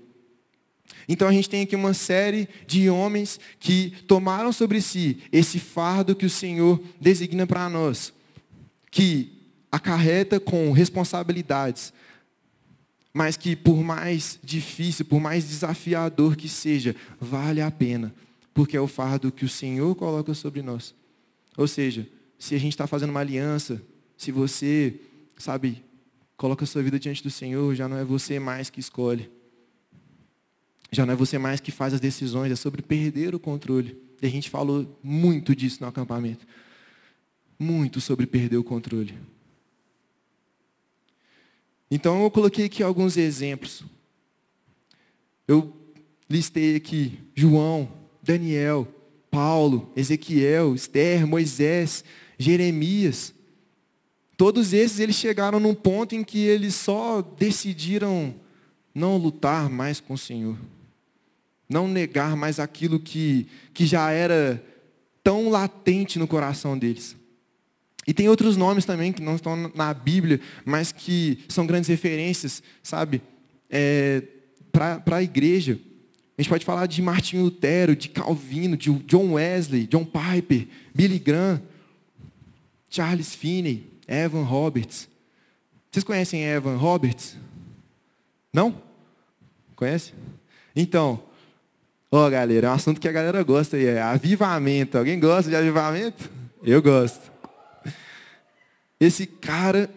Então 1.08 1.28
a 1.28 1.32
gente 1.32 1.50
tem 1.50 1.62
aqui 1.62 1.76
uma 1.76 1.93
série 1.93 2.47
de 2.65 2.89
homens 2.89 3.39
que 3.60 3.93
tomaram 4.08 4.52
sobre 4.52 4.82
si 4.82 5.19
esse 5.32 5.60
fardo 5.60 6.15
que 6.15 6.26
o 6.26 6.30
Senhor 6.30 6.82
designa 7.00 7.47
para 7.47 7.69
nós, 7.69 8.13
que 8.91 9.32
acarreta 9.71 10.39
com 10.39 10.71
responsabilidades, 10.71 11.93
mas 13.13 13.38
que 13.38 13.56
por 13.56 13.84
mais 13.84 14.38
difícil, 14.43 15.06
por 15.06 15.19
mais 15.19 15.47
desafiador 15.47 16.36
que 16.36 16.50
seja, 16.50 16.95
vale 17.19 17.62
a 17.62 17.71
pena, 17.71 18.13
porque 18.54 18.76
é 18.78 18.82
o 18.82 18.88
fardo 18.88 19.32
que 19.32 19.45
o 19.45 19.50
Senhor 19.50 19.95
coloca 19.95 20.34
sobre 20.34 20.62
nós. 20.62 20.93
Ou 21.58 21.67
seja, 21.67 22.08
se 22.38 22.54
a 22.54 22.60
gente 22.60 22.73
está 22.73 22.86
fazendo 22.86 23.10
uma 23.10 23.19
aliança, 23.19 23.82
se 24.15 24.32
você, 24.32 25.00
sabe, 25.38 25.84
coloca 26.36 26.63
a 26.63 26.67
sua 26.67 26.84
vida 26.84 27.00
diante 27.00 27.23
do 27.23 27.32
Senhor, 27.32 27.73
já 27.73 27.88
não 27.88 27.97
é 27.97 28.04
você 28.04 28.39
mais 28.39 28.69
que 28.69 28.80
escolhe. 28.80 29.30
Já 30.91 31.06
não 31.06 31.13
é 31.13 31.15
você 31.15 31.38
mais 31.38 31.60
que 31.60 31.71
faz 31.71 31.93
as 31.93 32.00
decisões, 32.00 32.52
é 32.52 32.56
sobre 32.56 32.82
perder 32.82 33.36
o 33.36 33.39
controle. 33.39 33.97
E 34.21 34.26
a 34.26 34.30
gente 34.30 34.50
falou 34.50 35.00
muito 35.04 35.56
disso 35.56 35.80
no 35.82 35.88
acampamento. 35.88 36.45
Muito 37.60 38.00
sobre 38.00 38.26
perder 38.26 38.58
o 38.58 38.63
controle. 38.63 39.17
Então 41.89 42.23
eu 42.23 42.32
coloquei 42.32 42.65
aqui 42.65 42.84
alguns 42.84 43.17
exemplos. 43.17 43.84
Eu 45.47 45.73
listei 46.30 46.76
aqui 46.76 47.19
João, 47.34 47.89
Daniel, 48.21 48.88
Paulo, 49.32 49.91
Ezequiel, 49.95 50.76
Esther, 50.76 51.26
Moisés, 51.26 52.04
Jeremias. 52.38 53.34
Todos 54.36 54.73
esses 54.73 55.00
eles 55.00 55.15
chegaram 55.15 55.60
num 55.60 55.73
ponto 55.73 56.13
em 56.13 56.23
que 56.23 56.39
eles 56.39 56.76
só 56.76 57.21
decidiram 57.21 58.36
não 58.93 59.17
lutar 59.17 59.69
mais 59.69 60.00
com 60.00 60.13
o 60.13 60.17
Senhor. 60.17 60.58
Não 61.69 61.88
negar 61.88 62.36
mais 62.36 62.60
aquilo 62.60 62.99
que, 62.99 63.47
que 63.73 63.86
já 63.86 64.12
era 64.12 64.63
tão 65.23 65.49
latente 65.49 66.17
no 66.17 66.27
coração 66.27 66.77
deles. 66.77 67.15
E 68.08 68.13
tem 68.13 68.30
outros 68.30 68.56
nomes 68.56 68.86
também 68.86 69.12
que 69.12 69.21
não 69.21 69.36
estão 69.36 69.69
na 69.75 69.93
Bíblia, 69.93 70.39
mas 70.63 70.93
que 70.93 71.39
são 71.49 71.67
grandes 71.67 71.89
referências, 71.89 72.63
sabe, 72.82 73.21
é, 73.69 74.23
para 74.71 75.17
a 75.17 75.23
igreja. 75.23 75.77
A 76.38 76.41
gente 76.41 76.49
pode 76.49 76.63
falar 76.63 76.86
de 76.86 77.01
Martinho 77.01 77.43
Lutero, 77.43 77.95
de 77.95 78.08
Calvino, 78.08 78.77
de 78.77 78.93
John 78.99 79.34
Wesley, 79.34 79.88
John 79.88 80.06
Piper, 80.06 80.67
Billy 80.95 81.19
Graham, 81.19 81.62
Charles 82.89 83.36
Finney, 83.36 83.91
Evan 84.08 84.43
Roberts. 84.43 85.10
Vocês 85.91 86.06
conhecem 86.06 86.45
Evan 86.45 86.77
Roberts? 86.77 87.36
Não? 88.53 88.82
Conhece? 89.75 90.13
Então, 90.73 91.21
ó 92.12 92.30
galera, 92.30 92.67
é 92.67 92.70
um 92.70 92.74
assunto 92.74 93.00
que 93.00 93.08
a 93.08 93.12
galera 93.12 93.43
gosta 93.43 93.78
aí, 93.78 93.86
é 93.86 94.02
avivamento. 94.02 94.98
Alguém 94.98 95.20
gosta 95.20 95.50
de 95.50 95.56
avivamento? 95.56 96.30
Eu 96.63 96.82
gosto. 96.82 97.32
Esse 99.00 99.28
cara, 99.28 99.89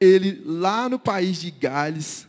ele 0.00 0.42
lá 0.44 0.88
no 0.88 0.98
país 0.98 1.40
de 1.40 1.50
Gales, 1.50 2.26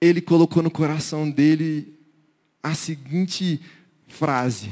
ele 0.00 0.20
colocou 0.20 0.62
no 0.62 0.70
coração 0.70 1.30
dele 1.30 1.94
a 2.62 2.74
seguinte 2.74 3.60
frase: 4.08 4.70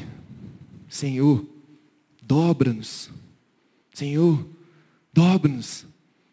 Senhor, 0.89 1.45
dobra-nos. 2.23 3.11
Senhor, 3.93 4.47
dobra-nos. 5.13 5.87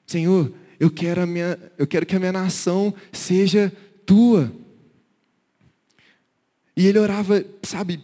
Senhor, 0.08 0.52
eu 0.80 0.90
quero, 0.90 1.22
a 1.22 1.26
minha, 1.26 1.60
eu 1.78 1.86
quero 1.86 2.06
que 2.06 2.16
a 2.16 2.20
minha 2.20 2.32
nação 2.32 2.94
seja 3.12 3.72
tua. 4.06 4.52
E 6.76 6.88
ele 6.88 7.00
orava, 7.00 7.44
sabe, 7.64 8.02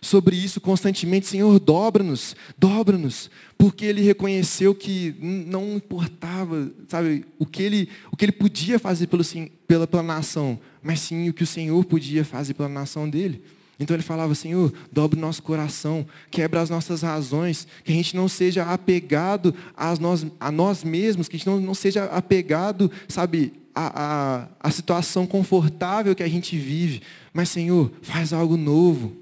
sobre 0.00 0.36
isso 0.36 0.60
constantemente, 0.60 1.26
Senhor, 1.26 1.58
dobra-nos, 1.58 2.34
dobra-nos, 2.56 3.30
porque 3.58 3.84
ele 3.84 4.00
reconheceu 4.00 4.74
que 4.74 5.14
não 5.20 5.74
importava, 5.74 6.70
sabe, 6.88 7.24
o 7.38 7.44
que 7.44 7.62
ele, 7.62 7.88
o 8.10 8.16
que 8.16 8.24
ele 8.24 8.32
podia 8.32 8.78
fazer 8.78 9.06
pelo, 9.06 9.22
pela, 9.66 9.86
pela 9.86 10.02
nação, 10.02 10.58
mas 10.82 11.00
sim 11.00 11.28
o 11.28 11.34
que 11.34 11.42
o 11.42 11.46
Senhor 11.46 11.84
podia 11.84 12.24
fazer 12.24 12.54
pela 12.54 12.68
nação 12.68 13.08
dele. 13.08 13.42
Então 13.78 13.96
ele 13.96 14.02
falava, 14.02 14.34
Senhor, 14.34 14.72
dobre 14.92 15.18
o 15.18 15.22
nosso 15.22 15.42
coração, 15.42 16.06
quebra 16.30 16.60
as 16.60 16.68
nossas 16.68 17.00
razões, 17.00 17.66
que 17.82 17.90
a 17.90 17.94
gente 17.94 18.14
não 18.14 18.28
seja 18.28 18.64
apegado 18.64 19.54
a 19.74 19.96
nós, 19.96 20.26
a 20.38 20.52
nós 20.52 20.84
mesmos, 20.84 21.28
que 21.28 21.36
a 21.36 21.38
gente 21.38 21.46
não, 21.46 21.58
não 21.58 21.74
seja 21.74 22.04
apegado, 22.04 22.90
sabe, 23.08 23.54
a, 23.74 24.02
a, 24.02 24.48
a 24.60 24.70
situação 24.70 25.26
confortável 25.26 26.14
que 26.14 26.22
a 26.22 26.28
gente 26.28 26.56
vive. 26.56 27.02
Mas, 27.32 27.48
Senhor, 27.48 27.92
faz 28.02 28.32
algo 28.32 28.56
novo 28.56 29.20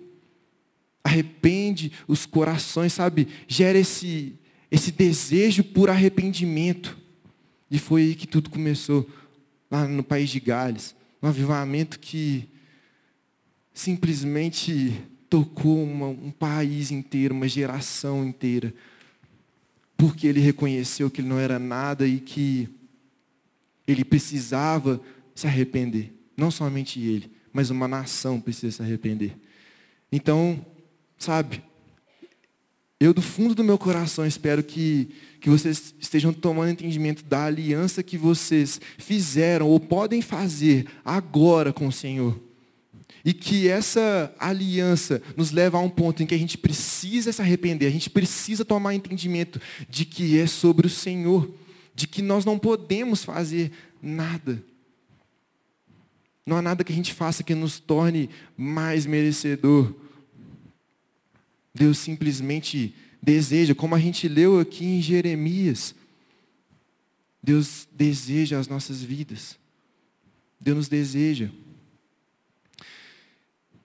arrepende 1.09 1.91
os 2.07 2.27
corações, 2.27 2.93
sabe? 2.93 3.27
Gera 3.47 3.79
esse, 3.79 4.35
esse 4.71 4.93
desejo 4.93 5.65
por 5.65 5.89
arrependimento. 5.89 6.97
E 7.71 7.79
foi 7.79 8.03
aí 8.03 8.15
que 8.15 8.27
tudo 8.27 8.51
começou, 8.51 9.09
lá 9.71 9.87
no 9.89 10.03
país 10.03 10.31
de 10.31 10.39
Gales. 10.39 10.95
Um 11.23 11.29
avivamento 11.29 11.99
que 11.99 12.49
simplesmente 13.73 14.95
tocou 15.29 15.83
uma, 15.83 16.09
um 16.09 16.31
país 16.31 16.91
inteiro, 16.91 17.35
uma 17.35 17.49
geração 17.49 18.25
inteira. 18.25 18.73
Porque 19.97 20.27
ele 20.27 20.41
reconheceu 20.41 21.11
que 21.11 21.21
ele 21.21 21.29
não 21.29 21.39
era 21.39 21.59
nada 21.59 22.07
e 22.07 22.21
que 22.21 22.69
ele 23.89 24.05
precisava 24.05 25.01
se 25.35 25.49
arrepender. 25.49 26.13
Não 26.37 26.51
somente 26.51 27.01
ele, 27.01 27.33
mas 27.53 27.71
uma 27.71 27.89
nação 27.89 28.41
precisa 28.41 28.77
se 28.77 28.83
arrepender. 28.83 29.37
Então, 30.13 30.65
Sabe? 31.19 31.63
Eu, 33.01 33.13
do 33.13 33.23
fundo 33.23 33.55
do 33.55 33.65
meu 33.65 33.77
coração, 33.77 34.27
espero 34.27 34.63
que, 34.63 35.09
que 35.41 35.51
vocês 35.51 35.95
estejam 36.01 36.33
tomando 36.33 36.71
entendimento 36.71 37.25
da 37.25 37.45
aliança 37.45 38.03
que 38.03 38.17
vocês 38.17 38.81
fizeram 38.97 39.69
ou 39.69 39.79
podem 39.79 40.23
fazer 40.23 40.87
agora 41.05 41.73
com 41.73 41.87
o 41.87 41.93
Senhor. 41.93 42.41
E 43.25 43.33
que 43.33 43.69
essa 43.69 44.33
aliança 44.39 45.21
nos 45.37 45.51
leva 45.51 45.77
a 45.77 45.81
um 45.81 45.91
ponto 45.91 46.23
em 46.23 46.27
que 46.27 46.35
a 46.35 46.39
gente 46.39 46.57
precisa 46.57 47.33
se 47.33 47.43
arrepender, 47.43 47.87
a 47.87 47.91
gente 47.91 48.11
precisa 48.11 48.65
tomar 48.65 48.95
entendimento 48.95 49.61
de 49.89 50.05
que 50.05 50.39
é 50.39 50.47
sobre 50.47 50.87
o 50.87 50.91
Senhor, 50.91 51.53
de 51.99 52.07
que 52.07 52.23
nós 52.23 52.45
não 52.45 52.59
podemos 52.59 53.25
fazer 53.25 53.73
nada. 54.01 54.63
Não 56.47 56.57
há 56.57 56.63
nada 56.63 56.85
que 56.85 56.93
a 56.93 56.97
gente 56.97 57.13
faça 57.13 57.43
que 57.43 57.55
nos 57.55 57.79
torne 57.79 58.31
mais 58.57 59.05
merecedor 59.05 59.95
Deus 61.79 61.99
simplesmente 61.99 62.95
deseja, 63.23 63.75
como 63.75 63.95
a 63.95 64.01
gente 64.01 64.27
leu 64.27 64.59
aqui 64.59 64.85
em 64.85 65.01
Jeremias, 65.01 65.95
Deus 67.41 67.87
deseja 67.93 68.59
as 68.59 68.67
nossas 68.67 69.01
vidas. 69.01 69.57
Deus 70.61 70.77
nos 70.77 70.89
deseja. 70.89 71.51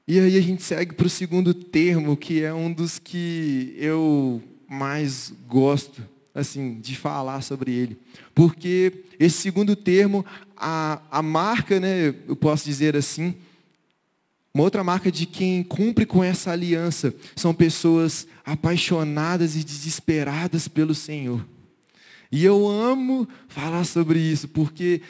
E 0.07 0.19
aí 0.19 0.35
a 0.35 0.41
gente 0.41 0.63
segue 0.63 0.95
para 0.95 1.05
o 1.05 1.09
segundo 1.09 1.53
termo, 1.53 2.17
que 2.17 2.41
é 2.41 2.53
um 2.53 2.73
dos 2.73 2.97
que 2.97 3.75
eu 3.77 4.41
mais 4.67 5.31
gosto, 5.47 6.01
assim, 6.33 6.79
de 6.79 6.95
falar 6.95 7.41
sobre 7.41 7.71
ele. 7.71 7.97
Porque 8.33 9.03
esse 9.19 9.37
segundo 9.37 9.75
termo, 9.75 10.25
a, 10.57 11.01
a 11.11 11.21
marca, 11.21 11.79
né, 11.79 12.13
eu 12.27 12.35
posso 12.35 12.65
dizer 12.65 12.95
assim, 12.95 13.35
uma 14.53 14.63
outra 14.63 14.83
marca 14.83 15.11
de 15.11 15.25
quem 15.25 15.63
cumpre 15.63 16.05
com 16.05 16.23
essa 16.23 16.51
aliança 16.51 17.13
são 17.35 17.53
pessoas 17.53 18.27
apaixonadas 18.45 19.55
e 19.55 19.63
desesperadas 19.63 20.67
pelo 20.67 20.93
Senhor. 20.93 21.45
E 22.31 22.43
eu 22.43 22.67
amo 22.67 23.27
falar 23.47 23.83
sobre 23.83 24.19
isso, 24.19 24.47
porque 24.47 25.01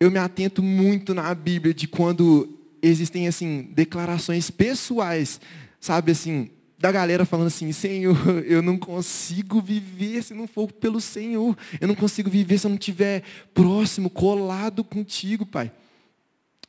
eu 0.00 0.10
me 0.10 0.18
atento 0.18 0.62
muito 0.62 1.14
na 1.14 1.32
Bíblia 1.34 1.72
de 1.72 1.86
quando 1.86 2.48
existem 2.82 3.26
assim 3.26 3.68
declarações 3.72 4.50
pessoais, 4.50 5.40
sabe 5.80 6.12
assim, 6.12 6.50
da 6.78 6.90
galera 6.92 7.24
falando 7.24 7.48
assim: 7.48 7.72
Senhor, 7.72 8.16
eu 8.46 8.62
não 8.62 8.76
consigo 8.76 9.60
viver 9.60 10.22
se 10.22 10.34
não 10.34 10.46
for 10.46 10.70
pelo 10.70 11.00
Senhor. 11.00 11.56
Eu 11.80 11.88
não 11.88 11.94
consigo 11.94 12.28
viver 12.28 12.58
se 12.58 12.66
eu 12.66 12.70
não 12.70 12.76
estiver 12.76 13.22
próximo, 13.52 14.10
colado 14.10 14.84
contigo, 14.84 15.46
Pai. 15.46 15.70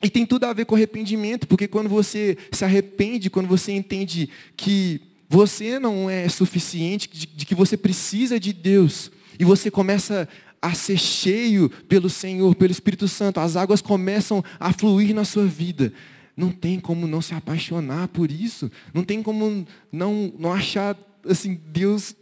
E 0.02 0.10
tem 0.10 0.26
tudo 0.26 0.44
a 0.44 0.52
ver 0.52 0.66
com 0.66 0.74
arrependimento, 0.74 1.46
porque 1.46 1.66
quando 1.66 1.88
você 1.88 2.36
se 2.52 2.64
arrepende, 2.64 3.30
quando 3.30 3.46
você 3.46 3.72
entende 3.72 4.28
que 4.56 5.00
você 5.28 5.78
não 5.78 6.08
é 6.08 6.28
suficiente, 6.28 7.08
de, 7.10 7.26
de, 7.26 7.46
que 7.46 7.54
você 7.54 7.76
precisa 7.76 8.38
de 8.38 8.52
Deus, 8.52 9.10
e 9.38 9.44
você 9.44 9.70
começa 9.70 10.28
a 10.60 10.74
ser 10.74 10.98
cheio 10.98 11.68
pelo 11.88 12.10
Senhor, 12.10 12.54
pelo 12.54 12.72
Espírito 12.72 13.08
Santo, 13.08 13.40
as 13.40 13.56
águas 13.56 13.80
começam 13.80 14.44
a 14.60 14.72
fluir 14.72 15.14
na 15.14 15.24
sua 15.24 15.46
vida. 15.46 15.92
Não 16.36 16.50
tem 16.50 16.78
como 16.78 17.06
não 17.06 17.22
se 17.22 17.34
apaixonar 17.34 18.08
por 18.08 18.30
isso, 18.30 18.70
não 18.92 19.02
tem 19.02 19.22
como 19.22 19.66
não, 19.90 20.32
não 20.38 20.52
achar 20.52 20.96
assim, 21.24 21.60
Deus 21.68 22.14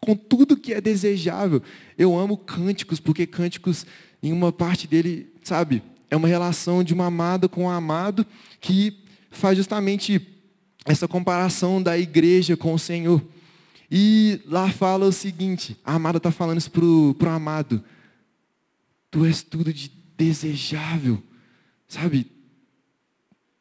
com 0.00 0.16
tudo 0.16 0.56
que 0.56 0.72
é 0.72 0.80
desejável. 0.80 1.62
Eu 1.96 2.18
amo 2.18 2.36
cânticos, 2.36 3.00
porque 3.00 3.26
cânticos, 3.26 3.84
em 4.22 4.32
uma 4.32 4.52
parte 4.52 4.86
dele, 4.86 5.32
sabe, 5.42 5.82
é 6.10 6.16
uma 6.16 6.28
relação 6.28 6.82
de 6.82 6.94
uma 6.94 7.06
amada 7.06 7.48
com 7.48 7.64
um 7.64 7.70
amado 7.70 8.24
que 8.60 8.96
faz 9.30 9.56
justamente 9.56 10.26
essa 10.84 11.06
comparação 11.06 11.82
da 11.82 11.98
igreja 11.98 12.56
com 12.56 12.72
o 12.72 12.78
Senhor. 12.78 13.22
E 13.90 14.40
lá 14.46 14.70
fala 14.70 15.06
o 15.06 15.12
seguinte, 15.12 15.76
a 15.84 15.94
amada 15.94 16.18
está 16.18 16.30
falando 16.30 16.58
isso 16.58 16.70
para 16.70 16.84
o 16.84 17.34
amado. 17.34 17.82
Tu 19.10 19.24
és 19.24 19.42
tudo 19.42 19.72
de 19.72 19.90
desejável. 20.16 21.22
Sabe? 21.86 22.30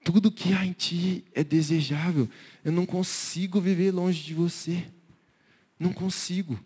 Tudo 0.07 0.31
que 0.31 0.53
há 0.53 0.65
em 0.65 0.71
ti 0.71 1.25
é 1.35 1.43
desejável. 1.43 2.29
Eu 2.63 2.71
não 2.71 2.85
consigo 2.85 3.59
viver 3.59 3.91
longe 3.91 4.23
de 4.23 4.33
você. 4.33 4.85
Não 5.77 5.91
consigo. 5.91 6.57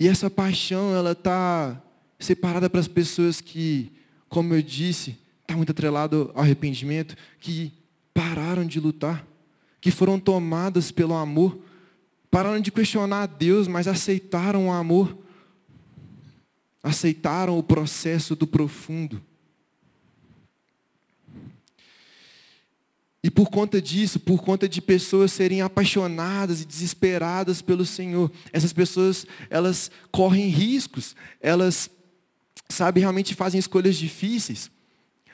E 0.00 0.08
essa 0.08 0.30
paixão, 0.30 0.94
ela 0.94 1.12
está 1.12 1.82
separada 2.18 2.70
para 2.70 2.80
as 2.80 2.88
pessoas 2.88 3.42
que, 3.42 3.92
como 4.26 4.54
eu 4.54 4.62
disse, 4.62 5.18
está 5.42 5.54
muito 5.54 5.72
atrelado 5.72 6.30
ao 6.34 6.42
arrependimento, 6.42 7.14
que 7.38 7.74
pararam 8.14 8.64
de 8.64 8.80
lutar, 8.80 9.26
que 9.82 9.90
foram 9.90 10.18
tomadas 10.18 10.90
pelo 10.90 11.12
amor, 11.12 11.62
pararam 12.30 12.58
de 12.58 12.72
questionar 12.72 13.24
a 13.24 13.26
Deus, 13.26 13.68
mas 13.68 13.86
aceitaram 13.86 14.68
o 14.68 14.72
amor, 14.72 15.14
aceitaram 16.82 17.58
o 17.58 17.62
processo 17.62 18.34
do 18.34 18.46
profundo. 18.46 19.22
E 23.22 23.30
por 23.30 23.50
conta 23.50 23.82
disso, 23.82 24.18
por 24.18 24.42
conta 24.42 24.66
de 24.66 24.80
pessoas 24.80 25.30
serem 25.30 25.60
apaixonadas 25.60 26.62
e 26.62 26.64
desesperadas 26.64 27.60
pelo 27.60 27.84
Senhor, 27.84 28.32
essas 28.50 28.72
pessoas, 28.72 29.26
elas 29.50 29.90
correm 30.10 30.48
riscos, 30.48 31.14
elas 31.38 31.90
sabe, 32.68 33.00
realmente 33.00 33.34
fazem 33.34 33.58
escolhas 33.58 33.96
difíceis. 33.96 34.70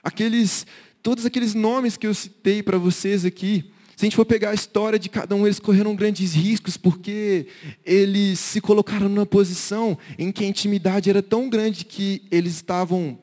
Aqueles, 0.02 0.66
todos 1.02 1.24
aqueles 1.24 1.54
nomes 1.54 1.96
que 1.96 2.06
eu 2.06 2.14
citei 2.14 2.62
para 2.62 2.78
vocês 2.78 3.24
aqui, 3.24 3.70
se 3.96 4.04
a 4.04 4.06
gente 4.06 4.16
for 4.16 4.26
pegar 4.26 4.50
a 4.50 4.54
história 4.54 4.98
de 4.98 5.08
cada 5.08 5.34
um, 5.34 5.46
eles 5.46 5.58
correram 5.58 5.96
grandes 5.96 6.34
riscos 6.34 6.76
porque 6.76 7.46
eles 7.82 8.38
se 8.38 8.60
colocaram 8.60 9.08
numa 9.08 9.24
posição 9.24 9.96
em 10.18 10.30
que 10.30 10.44
a 10.44 10.46
intimidade 10.46 11.08
era 11.08 11.22
tão 11.22 11.48
grande 11.48 11.82
que 11.86 12.22
eles 12.30 12.56
estavam, 12.56 13.18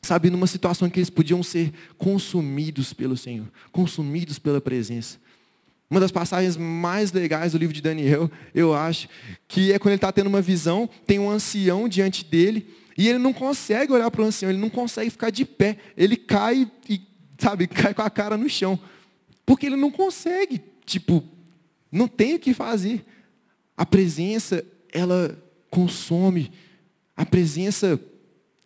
sabe, 0.00 0.30
numa 0.30 0.46
situação 0.46 0.86
em 0.86 0.92
que 0.92 1.00
eles 1.00 1.10
podiam 1.10 1.42
ser 1.42 1.72
consumidos 1.98 2.92
pelo 2.92 3.16
Senhor, 3.16 3.48
consumidos 3.72 4.38
pela 4.38 4.60
presença. 4.60 5.18
Uma 5.90 5.98
das 5.98 6.12
passagens 6.12 6.56
mais 6.56 7.10
legais 7.10 7.50
do 7.50 7.58
livro 7.58 7.74
de 7.74 7.82
Daniel, 7.82 8.30
eu 8.54 8.72
acho, 8.74 9.08
que 9.48 9.72
é 9.72 9.78
quando 9.78 9.90
ele 9.90 9.96
está 9.96 10.12
tendo 10.12 10.28
uma 10.28 10.40
visão, 10.40 10.88
tem 11.04 11.18
um 11.18 11.28
ancião 11.28 11.88
diante 11.88 12.24
dele, 12.24 12.68
e 12.96 13.08
ele 13.08 13.18
não 13.18 13.32
consegue 13.32 13.92
olhar 13.92 14.08
para 14.12 14.22
o 14.22 14.24
ancião, 14.24 14.50
ele 14.50 14.60
não 14.60 14.70
consegue 14.70 15.10
ficar 15.10 15.30
de 15.30 15.44
pé, 15.44 15.78
ele 15.96 16.16
cai 16.16 16.70
e, 16.88 17.00
sabe, 17.36 17.66
cai 17.68 17.92
com 17.92 18.02
a 18.02 18.10
cara 18.10 18.36
no 18.36 18.48
chão. 18.48 18.78
Porque 19.46 19.66
ele 19.66 19.76
não 19.76 19.92
consegue, 19.92 20.60
tipo, 20.84 21.22
não 21.90 22.08
tem 22.08 22.34
o 22.34 22.38
que 22.38 22.52
fazer. 22.52 23.06
A 23.76 23.86
presença, 23.86 24.64
ela 24.92 25.40
consome. 25.70 26.50
A 27.16 27.24
presença, 27.24 28.00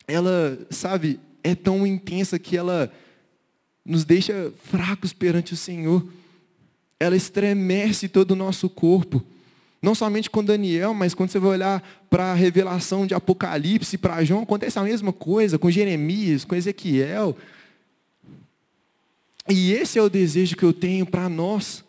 ela, 0.09 0.59
sabe, 0.71 1.21
é 1.45 1.55
tão 1.55 1.87
intensa 1.87 2.39
que 2.39 2.57
ela 2.57 2.91
nos 3.85 4.05
deixa 4.05 4.53
fracos 4.65 5.13
perante 5.13 5.53
o 5.53 5.57
Senhor. 5.57 6.07
Ela 6.99 7.17
estremece 7.17 8.09
todo 8.09 8.33
o 8.33 8.37
nosso 8.37 8.69
corpo. 8.71 9.23
Não 9.83 9.95
somente 9.95 10.29
com 10.29 10.45
Daniel, 10.45 10.93
mas 10.93 11.15
quando 11.15 11.31
você 11.31 11.39
vai 11.39 11.53
olhar 11.53 11.83
para 12.11 12.33
a 12.33 12.35
revelação 12.35 13.07
de 13.07 13.15
Apocalipse, 13.15 13.97
para 13.97 14.23
João, 14.25 14.43
acontece 14.43 14.79
a 14.79 14.83
mesma 14.83 15.13
coisa 15.13 15.59
com 15.59 15.71
Jeremias, 15.71 16.45
com 16.45 16.55
Ezequiel. 16.55 17.37
E 19.51 19.73
esse 19.73 19.99
é 19.99 20.03
o 20.03 20.09
desejo 20.09 20.57
que 20.57 20.63
eu 20.63 20.73
tenho 20.73 21.05
para 21.05 21.29
nós. 21.29 21.85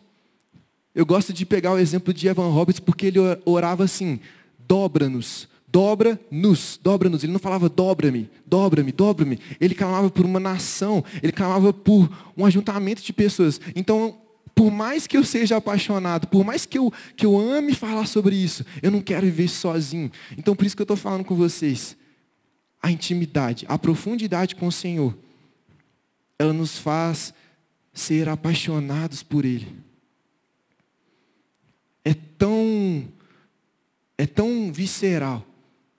Eu 0.94 1.06
gosto 1.06 1.32
de 1.32 1.46
pegar 1.46 1.72
o 1.72 1.78
exemplo 1.78 2.12
de 2.12 2.28
Evan 2.28 2.48
Roberts 2.48 2.80
porque 2.80 3.06
ele 3.06 3.18
orava 3.44 3.84
assim: 3.84 4.20
dobra-nos, 4.58 5.48
dobra-nos, 5.68 6.78
dobra-nos. 6.82 7.24
Ele 7.24 7.32
não 7.32 7.40
falava 7.40 7.68
dobra-me, 7.68 8.28
dobra-me, 8.44 8.92
dobra-me. 8.92 9.38
Ele 9.60 9.74
clamava 9.74 10.10
por 10.10 10.26
uma 10.26 10.40
nação, 10.40 11.04
ele 11.22 11.32
clamava 11.32 11.72
por 11.72 12.10
um 12.36 12.44
ajuntamento 12.44 13.02
de 13.02 13.12
pessoas. 13.12 13.60
Então, 13.74 14.18
por 14.54 14.70
mais 14.70 15.06
que 15.06 15.16
eu 15.16 15.24
seja 15.24 15.56
apaixonado, 15.56 16.26
por 16.26 16.44
mais 16.44 16.66
que 16.66 16.78
eu, 16.78 16.92
que 17.16 17.24
eu 17.24 17.38
ame 17.38 17.74
falar 17.74 18.06
sobre 18.06 18.36
isso, 18.36 18.66
eu 18.82 18.90
não 18.90 19.00
quero 19.00 19.24
viver 19.24 19.48
sozinho. 19.48 20.10
Então, 20.36 20.54
por 20.54 20.66
isso 20.66 20.76
que 20.76 20.82
eu 20.82 20.84
estou 20.84 20.96
falando 20.96 21.24
com 21.24 21.34
vocês. 21.34 21.96
A 22.82 22.90
intimidade, 22.90 23.64
a 23.68 23.78
profundidade 23.78 24.56
com 24.56 24.66
o 24.66 24.72
Senhor, 24.72 25.16
ela 26.38 26.52
nos 26.52 26.76
faz 26.76 27.32
ser 27.92 28.28
apaixonados 28.28 29.22
por 29.22 29.44
Ele. 29.44 29.68
É 32.04 32.14
tão, 32.14 33.08
é 34.16 34.26
tão 34.26 34.72
visceral 34.72 35.46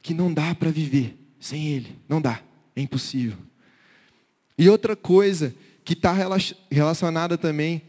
que 0.02 0.14
não 0.14 0.34
dá 0.34 0.54
para 0.56 0.72
viver 0.72 1.18
sem 1.40 1.68
Ele. 1.68 1.98
Não 2.08 2.22
dá, 2.22 2.42
é 2.76 2.82
impossível. 2.82 3.38
E 4.58 4.70
outra 4.70 4.96
coisa 4.96 5.54
que 5.84 5.94
está 5.94 6.14
relacionada 6.70 7.38
também 7.38 7.82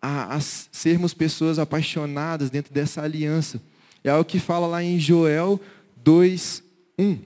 a, 0.00 0.36
a 0.36 0.40
sermos 0.40 1.14
pessoas 1.14 1.58
apaixonadas 1.58 2.50
dentro 2.50 2.72
dessa 2.72 3.02
aliança 3.02 3.60
é 4.02 4.14
o 4.14 4.24
que 4.24 4.38
fala 4.38 4.66
lá 4.66 4.82
em 4.82 4.98
Joel 4.98 5.60
2, 5.96 6.62
1. 6.98 7.18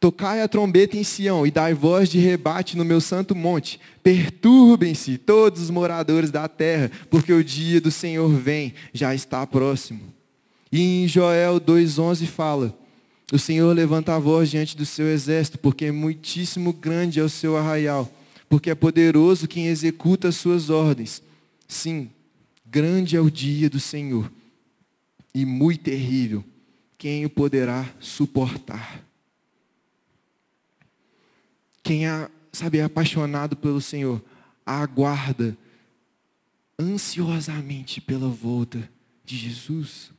Tocai 0.00 0.40
a 0.40 0.48
trombeta 0.48 0.96
em 0.96 1.04
Sião 1.04 1.46
e 1.46 1.50
dai 1.50 1.74
voz 1.74 2.08
de 2.08 2.18
rebate 2.18 2.74
no 2.74 2.86
meu 2.86 3.02
santo 3.02 3.34
monte. 3.34 3.78
Perturbem-se 4.02 5.18
todos 5.18 5.60
os 5.60 5.68
moradores 5.68 6.30
da 6.30 6.48
terra, 6.48 6.90
porque 7.10 7.30
o 7.30 7.44
dia 7.44 7.82
do 7.82 7.90
Senhor 7.90 8.30
vem, 8.30 8.72
já 8.94 9.14
está 9.14 9.46
próximo. 9.46 10.00
E 10.72 11.04
em 11.04 11.06
Joel 11.06 11.60
2,11 11.60 12.26
fala: 12.26 12.74
O 13.30 13.38
Senhor 13.38 13.76
levanta 13.76 14.14
a 14.14 14.18
voz 14.18 14.50
diante 14.50 14.74
do 14.74 14.86
seu 14.86 15.06
exército, 15.06 15.58
porque 15.58 15.84
é 15.84 15.92
muitíssimo 15.92 16.72
grande 16.72 17.20
é 17.20 17.22
o 17.22 17.28
seu 17.28 17.54
arraial, 17.58 18.10
porque 18.48 18.70
é 18.70 18.74
poderoso 18.74 19.46
quem 19.46 19.66
executa 19.66 20.28
as 20.28 20.36
suas 20.36 20.70
ordens. 20.70 21.22
Sim, 21.68 22.08
grande 22.64 23.16
é 23.16 23.20
o 23.20 23.30
dia 23.30 23.68
do 23.68 23.78
Senhor, 23.78 24.32
e 25.34 25.44
muito 25.44 25.82
terrível. 25.82 26.42
Quem 26.96 27.26
o 27.26 27.30
poderá 27.30 27.86
suportar? 28.00 29.09
Quem 31.90 32.06
é, 32.06 32.30
sabe, 32.52 32.78
é 32.78 32.84
apaixonado 32.84 33.56
pelo 33.56 33.80
Senhor, 33.80 34.22
aguarda 34.64 35.58
ansiosamente 36.78 38.00
pela 38.00 38.28
volta 38.28 38.88
de 39.24 39.36
Jesus. 39.36 40.12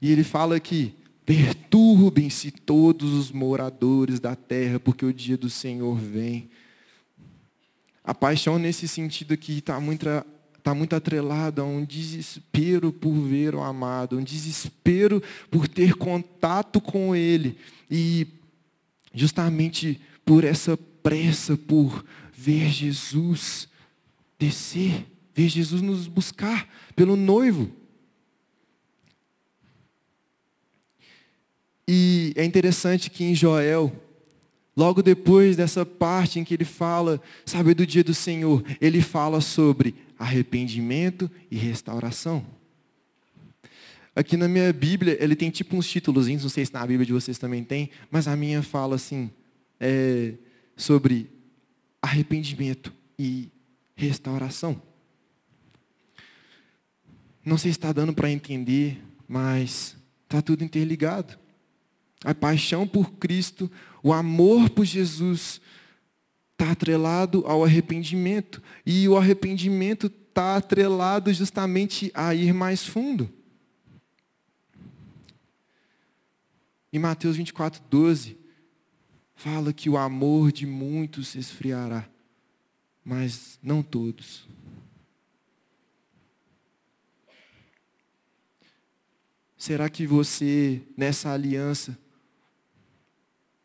E 0.00 0.10
ele 0.10 0.24
fala 0.24 0.56
aqui: 0.56 0.94
perturbem-se 1.26 2.50
todos 2.50 3.12
os 3.12 3.30
moradores 3.30 4.18
da 4.18 4.34
terra, 4.34 4.80
porque 4.80 5.04
o 5.04 5.12
dia 5.12 5.36
do 5.36 5.50
Senhor 5.50 5.98
vem. 5.98 6.48
A 8.02 8.14
paixão 8.14 8.58
nesse 8.58 8.88
sentido 8.88 9.34
aqui 9.34 9.58
está 9.58 9.78
muito, 9.78 10.06
tá 10.62 10.74
muito 10.74 10.96
atrelada 10.96 11.60
a 11.60 11.66
um 11.66 11.84
desespero 11.84 12.90
por 12.90 13.12
ver 13.12 13.54
o 13.54 13.60
amado, 13.60 14.16
um 14.16 14.24
desespero 14.24 15.22
por 15.50 15.68
ter 15.68 15.96
contato 15.96 16.80
com 16.80 17.14
Ele. 17.14 17.58
E 17.90 18.26
justamente 19.16 20.00
por 20.24 20.44
essa 20.44 20.76
pressa 20.76 21.56
por 21.56 22.04
ver 22.32 22.68
Jesus 22.68 23.68
descer, 24.38 25.06
ver 25.34 25.48
Jesus 25.48 25.80
nos 25.80 26.06
buscar 26.06 26.68
pelo 26.94 27.16
noivo. 27.16 27.70
E 31.88 32.32
é 32.36 32.44
interessante 32.44 33.08
que 33.08 33.24
em 33.24 33.34
Joel, 33.34 33.92
logo 34.76 35.02
depois 35.02 35.56
dessa 35.56 35.86
parte 35.86 36.38
em 36.38 36.44
que 36.44 36.52
ele 36.52 36.64
fala, 36.64 37.20
sabe, 37.44 37.72
do 37.74 37.86
dia 37.86 38.04
do 38.04 38.12
Senhor, 38.12 38.62
ele 38.80 39.00
fala 39.00 39.40
sobre 39.40 39.94
arrependimento 40.18 41.30
e 41.50 41.56
restauração. 41.56 42.55
Aqui 44.16 44.34
na 44.34 44.48
minha 44.48 44.72
Bíblia, 44.72 45.22
ele 45.22 45.36
tem 45.36 45.50
tipo 45.50 45.76
uns 45.76 45.86
títulos, 45.86 46.26
não 46.26 46.48
sei 46.48 46.64
se 46.64 46.72
na 46.72 46.86
Bíblia 46.86 47.04
de 47.04 47.12
vocês 47.12 47.36
também 47.36 47.62
tem, 47.62 47.90
mas 48.10 48.26
a 48.26 48.34
minha 48.34 48.62
fala 48.62 48.96
assim, 48.96 49.30
é, 49.78 50.32
sobre 50.74 51.30
arrependimento 52.00 52.94
e 53.18 53.50
restauração. 53.94 54.80
Não 57.44 57.58
sei 57.58 57.70
se 57.72 57.78
está 57.78 57.92
dando 57.92 58.14
para 58.14 58.30
entender, 58.30 59.02
mas 59.28 59.94
está 60.22 60.40
tudo 60.40 60.64
interligado. 60.64 61.38
A 62.24 62.34
paixão 62.34 62.88
por 62.88 63.12
Cristo, 63.12 63.70
o 64.02 64.14
amor 64.14 64.70
por 64.70 64.86
Jesus, 64.86 65.60
está 66.52 66.72
atrelado 66.72 67.44
ao 67.46 67.62
arrependimento. 67.62 68.62
E 68.86 69.06
o 69.10 69.16
arrependimento 69.18 70.06
está 70.06 70.56
atrelado 70.56 71.30
justamente 71.34 72.10
a 72.14 72.34
ir 72.34 72.54
mais 72.54 72.82
fundo. 72.82 73.30
Em 76.96 76.98
Mateus 76.98 77.36
24, 77.36 77.82
12, 77.90 78.38
fala 79.34 79.70
que 79.70 79.90
o 79.90 79.98
amor 79.98 80.50
de 80.50 80.64
muitos 80.64 81.28
se 81.28 81.38
esfriará, 81.38 82.08
mas 83.04 83.58
não 83.62 83.82
todos. 83.82 84.48
Será 89.58 89.90
que 89.90 90.06
você, 90.06 90.80
nessa 90.96 91.30
aliança, 91.30 91.98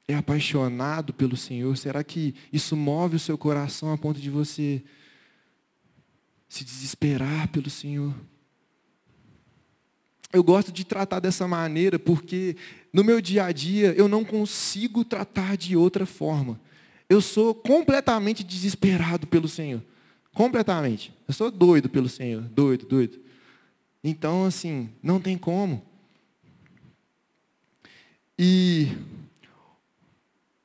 é 0.05 0.13
apaixonado 0.13 1.13
pelo 1.13 1.37
Senhor? 1.37 1.77
Será 1.77 2.03
que 2.03 2.35
isso 2.51 2.75
move 2.75 3.15
o 3.15 3.19
seu 3.19 3.37
coração 3.37 3.93
a 3.93 3.97
ponto 3.97 4.19
de 4.19 4.29
você 4.29 4.83
se 6.49 6.65
desesperar 6.65 7.47
pelo 7.47 7.69
Senhor? 7.69 8.13
Eu 10.33 10.43
gosto 10.43 10.71
de 10.71 10.85
tratar 10.85 11.19
dessa 11.19 11.47
maneira 11.47 11.99
porque 11.99 12.55
no 12.93 13.03
meu 13.03 13.19
dia 13.21 13.45
a 13.45 13.51
dia 13.51 13.93
eu 13.97 14.07
não 14.07 14.23
consigo 14.23 15.03
tratar 15.03 15.57
de 15.57 15.75
outra 15.75 16.05
forma. 16.05 16.59
Eu 17.09 17.21
sou 17.21 17.53
completamente 17.53 18.43
desesperado 18.43 19.27
pelo 19.27 19.47
Senhor. 19.47 19.81
Completamente. 20.33 21.13
Eu 21.27 21.33
sou 21.33 21.51
doido 21.51 21.89
pelo 21.89 22.07
Senhor. 22.07 22.41
Doido, 22.43 22.85
doido. 22.85 23.19
Então, 24.03 24.45
assim, 24.45 24.89
não 25.03 25.19
tem 25.19 25.37
como. 25.37 25.83
E 28.39 28.87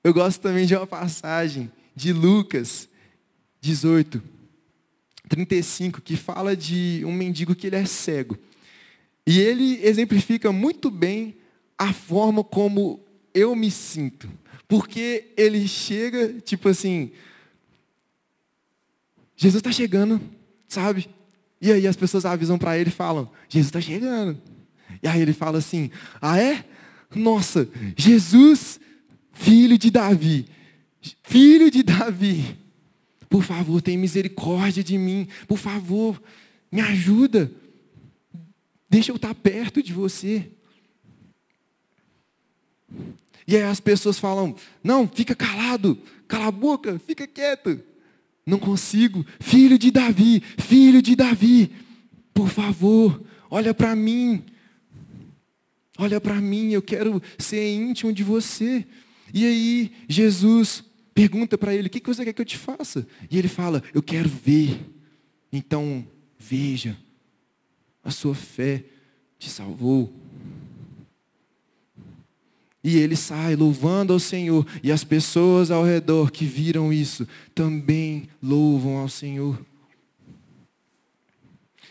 eu 0.02 0.14
gosto 0.14 0.40
também 0.40 0.66
de 0.66 0.76
uma 0.76 0.87
passagem 0.87 1.70
de 1.94 2.12
Lucas 2.12 2.88
18, 3.61 4.22
35, 5.29 6.00
que 6.00 6.16
fala 6.16 6.57
de 6.57 7.02
um 7.05 7.12
mendigo 7.12 7.55
que 7.55 7.66
ele 7.66 7.76
é 7.76 7.85
cego. 7.85 8.38
E 9.26 9.40
ele 9.40 9.84
exemplifica 9.84 10.52
muito 10.52 10.90
bem 10.90 11.36
a 11.76 11.92
forma 11.92 12.44
como 12.44 13.00
eu 13.34 13.56
me 13.56 13.70
sinto. 13.70 14.30
Porque 14.68 15.32
ele 15.36 15.66
chega, 15.66 16.40
tipo 16.40 16.68
assim, 16.68 17.10
Jesus 19.36 19.56
está 19.56 19.72
chegando, 19.72 20.20
sabe? 20.68 21.08
E 21.60 21.72
aí 21.72 21.86
as 21.86 21.96
pessoas 21.96 22.24
avisam 22.24 22.58
para 22.58 22.78
ele 22.78 22.90
e 22.90 22.92
falam, 22.92 23.30
Jesus 23.48 23.68
está 23.68 23.80
chegando. 23.80 24.40
E 25.02 25.08
aí 25.08 25.20
ele 25.20 25.32
fala 25.32 25.58
assim, 25.58 25.90
ah 26.20 26.40
é? 26.40 26.64
Nossa, 27.14 27.68
Jesus, 27.96 28.80
filho 29.32 29.78
de 29.78 29.90
Davi, 29.90 30.46
filho 31.22 31.70
de 31.70 31.82
Davi, 31.82 32.56
por 33.28 33.42
favor, 33.42 33.80
tem 33.80 33.96
misericórdia 33.96 34.82
de 34.82 34.96
mim, 34.98 35.28
por 35.46 35.58
favor, 35.58 36.20
me 36.70 36.80
ajuda, 36.80 37.50
deixa 38.88 39.11
eu 39.11 39.16
estar 39.16 39.35
perto 39.35 39.83
de 39.83 39.92
você. 39.92 40.51
E 43.46 43.57
aí 43.57 43.62
as 43.62 43.81
pessoas 43.81 44.18
falam, 44.18 44.57
não, 44.83 45.07
fica 45.07 45.35
calado, 45.35 45.99
cala 46.27 46.46
a 46.46 46.51
boca, 46.51 46.99
fica 46.99 47.27
quieto. 47.27 47.81
Não 48.44 48.59
consigo, 48.59 49.25
filho 49.40 49.79
de 49.79 49.90
Davi, 49.90 50.40
filho 50.59 51.03
de 51.03 51.16
Davi, 51.16 51.72
por 52.33 52.49
favor, 52.49 53.22
olha 53.51 53.75
para 53.75 53.96
mim, 53.96 54.44
olha 55.99 56.20
para 56.20 56.35
mim, 56.40 56.70
eu 56.70 56.83
quero 56.83 57.20
ser 57.38 57.75
íntimo 57.75 58.12
de 58.12 58.22
você. 58.22 58.87
E 59.35 59.44
aí 59.44 59.92
Jesus 60.09 60.85
pergunta 61.12 61.57
para 61.57 61.75
ele, 61.75 61.88
o 61.88 61.90
que 61.90 62.03
você 62.07 62.25
quer 62.25 62.33
que 62.33 62.42
eu 62.42 62.46
te 62.46 62.59
faça? 62.59 63.07
E 63.31 63.38
ele 63.38 63.49
fala, 63.49 63.83
eu 63.94 64.03
quero 64.03 64.29
ver. 64.29 64.79
Então, 65.51 66.07
veja, 66.38 66.96
a 68.06 68.10
sua 68.12 68.36
fé 68.36 68.84
te 69.36 69.50
salvou. 69.50 70.12
E 72.82 72.96
ele 72.98 73.16
sai 73.16 73.56
louvando 73.56 74.12
ao 74.12 74.20
Senhor. 74.20 74.64
E 74.80 74.92
as 74.92 75.02
pessoas 75.02 75.72
ao 75.72 75.84
redor 75.84 76.30
que 76.30 76.44
viram 76.44 76.92
isso 76.92 77.26
também 77.52 78.28
louvam 78.40 78.98
ao 78.98 79.08
Senhor. 79.08 79.58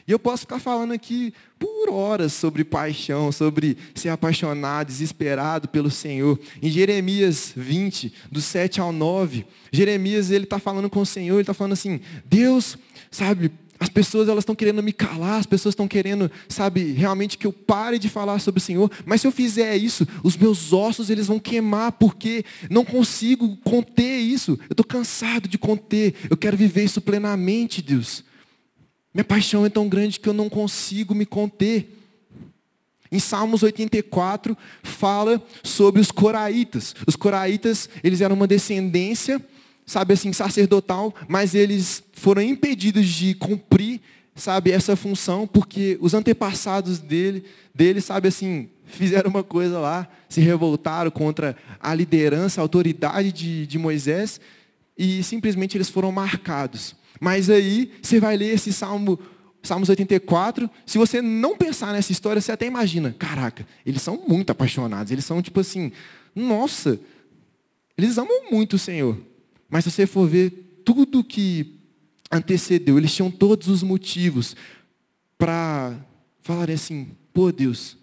E 0.07 0.11
eu 0.11 0.17
posso 0.19 0.41
ficar 0.41 0.59
falando 0.59 0.93
aqui 0.93 1.33
por 1.59 1.89
horas 1.89 2.31
sobre 2.31 2.63
paixão, 2.63 3.29
sobre 3.31 3.75
ser 3.93 4.09
apaixonado, 4.09 4.87
desesperado 4.87 5.67
pelo 5.67 5.91
Senhor. 5.91 6.39
Em 6.61 6.69
Jeremias 6.69 7.51
20, 7.57 8.13
do 8.31 8.39
7 8.39 8.79
ao 8.79 8.93
9, 8.93 9.45
Jeremias 9.71 10.31
ele 10.31 10.45
está 10.45 10.59
falando 10.59 10.89
com 10.89 11.01
o 11.01 11.05
Senhor, 11.05 11.35
ele 11.35 11.41
está 11.41 11.53
falando 11.53 11.73
assim, 11.73 11.99
Deus, 12.23 12.77
sabe, 13.11 13.51
as 13.79 13.89
pessoas 13.89 14.29
elas 14.29 14.43
estão 14.43 14.55
querendo 14.55 14.81
me 14.81 14.93
calar, 14.93 15.39
as 15.39 15.45
pessoas 15.45 15.73
estão 15.73 15.87
querendo, 15.87 16.31
sabe, 16.47 16.93
realmente 16.93 17.37
que 17.37 17.45
eu 17.45 17.51
pare 17.51 17.99
de 17.99 18.07
falar 18.07 18.39
sobre 18.39 18.59
o 18.59 18.61
Senhor. 18.61 18.89
Mas 19.05 19.21
se 19.21 19.27
eu 19.27 19.31
fizer 19.31 19.75
isso, 19.75 20.07
os 20.23 20.37
meus 20.37 20.71
ossos 20.71 21.09
eles 21.09 21.27
vão 21.27 21.39
queimar 21.39 21.91
porque 21.93 22.45
não 22.69 22.85
consigo 22.85 23.57
conter 23.57 24.19
isso. 24.19 24.57
Eu 24.69 24.73
estou 24.73 24.85
cansado 24.85 25.47
de 25.47 25.57
conter. 25.57 26.15
Eu 26.29 26.37
quero 26.37 26.55
viver 26.55 26.85
isso 26.85 27.01
plenamente, 27.01 27.81
Deus. 27.81 28.23
Minha 29.13 29.25
paixão 29.25 29.65
é 29.65 29.69
tão 29.69 29.89
grande 29.89 30.19
que 30.19 30.29
eu 30.29 30.33
não 30.33 30.49
consigo 30.49 31.13
me 31.13 31.25
conter. 31.25 31.89
Em 33.11 33.19
Salmos 33.19 33.61
84 33.61 34.57
fala 34.83 35.41
sobre 35.63 36.01
os 36.01 36.11
coraitas. 36.11 36.95
Os 37.05 37.15
coraitas 37.15 37.89
eles 38.03 38.21
eram 38.21 38.35
uma 38.35 38.47
descendência 38.47 39.41
sabe 39.85 40.13
assim, 40.13 40.33
sacerdotal, 40.33 41.13
mas 41.27 41.53
eles 41.53 42.03
foram 42.13 42.41
impedidos 42.41 43.05
de 43.07 43.35
cumprir, 43.35 44.01
sabe, 44.35 44.71
essa 44.71 44.95
função, 44.95 45.45
porque 45.45 45.97
os 46.01 46.13
antepassados 46.13 46.99
dele, 46.99 47.43
dele, 47.73 48.01
sabe 48.01 48.27
assim, 48.27 48.69
fizeram 48.85 49.29
uma 49.29 49.43
coisa 49.43 49.79
lá, 49.79 50.07
se 50.27 50.41
revoltaram 50.41 51.11
contra 51.11 51.55
a 51.79 51.93
liderança, 51.93 52.59
a 52.59 52.63
autoridade 52.63 53.31
de, 53.31 53.67
de 53.67 53.77
Moisés, 53.77 54.39
e 54.97 55.21
simplesmente 55.23 55.77
eles 55.77 55.89
foram 55.89 56.11
marcados. 56.11 56.95
Mas 57.19 57.49
aí, 57.49 57.91
você 58.01 58.19
vai 58.19 58.35
ler 58.35 58.55
esse 58.55 58.73
Salmo, 58.73 59.19
Salmos 59.61 59.89
84, 59.89 60.69
se 60.85 60.97
você 60.97 61.21
não 61.21 61.57
pensar 61.57 61.93
nessa 61.93 62.11
história, 62.11 62.41
você 62.41 62.51
até 62.51 62.65
imagina, 62.65 63.15
caraca, 63.17 63.65
eles 63.85 64.01
são 64.01 64.23
muito 64.27 64.51
apaixonados, 64.51 65.11
eles 65.11 65.25
são 65.25 65.41
tipo 65.41 65.59
assim, 65.59 65.91
nossa, 66.35 66.99
eles 67.97 68.17
amam 68.17 68.51
muito 68.51 68.73
o 68.73 68.79
Senhor. 68.79 69.17
Mas 69.69 69.83
se 69.83 69.91
você 69.91 70.05
for 70.05 70.27
ver 70.27 70.81
tudo 70.85 71.23
que 71.23 71.79
antecedeu, 72.31 72.97
eles 72.97 73.13
tinham 73.13 73.31
todos 73.31 73.67
os 73.67 73.83
motivos 73.83 74.55
para 75.37 75.99
falarem 76.41 76.75
assim, 76.75 77.11
pô 77.33 77.51
Deus, 77.51 77.97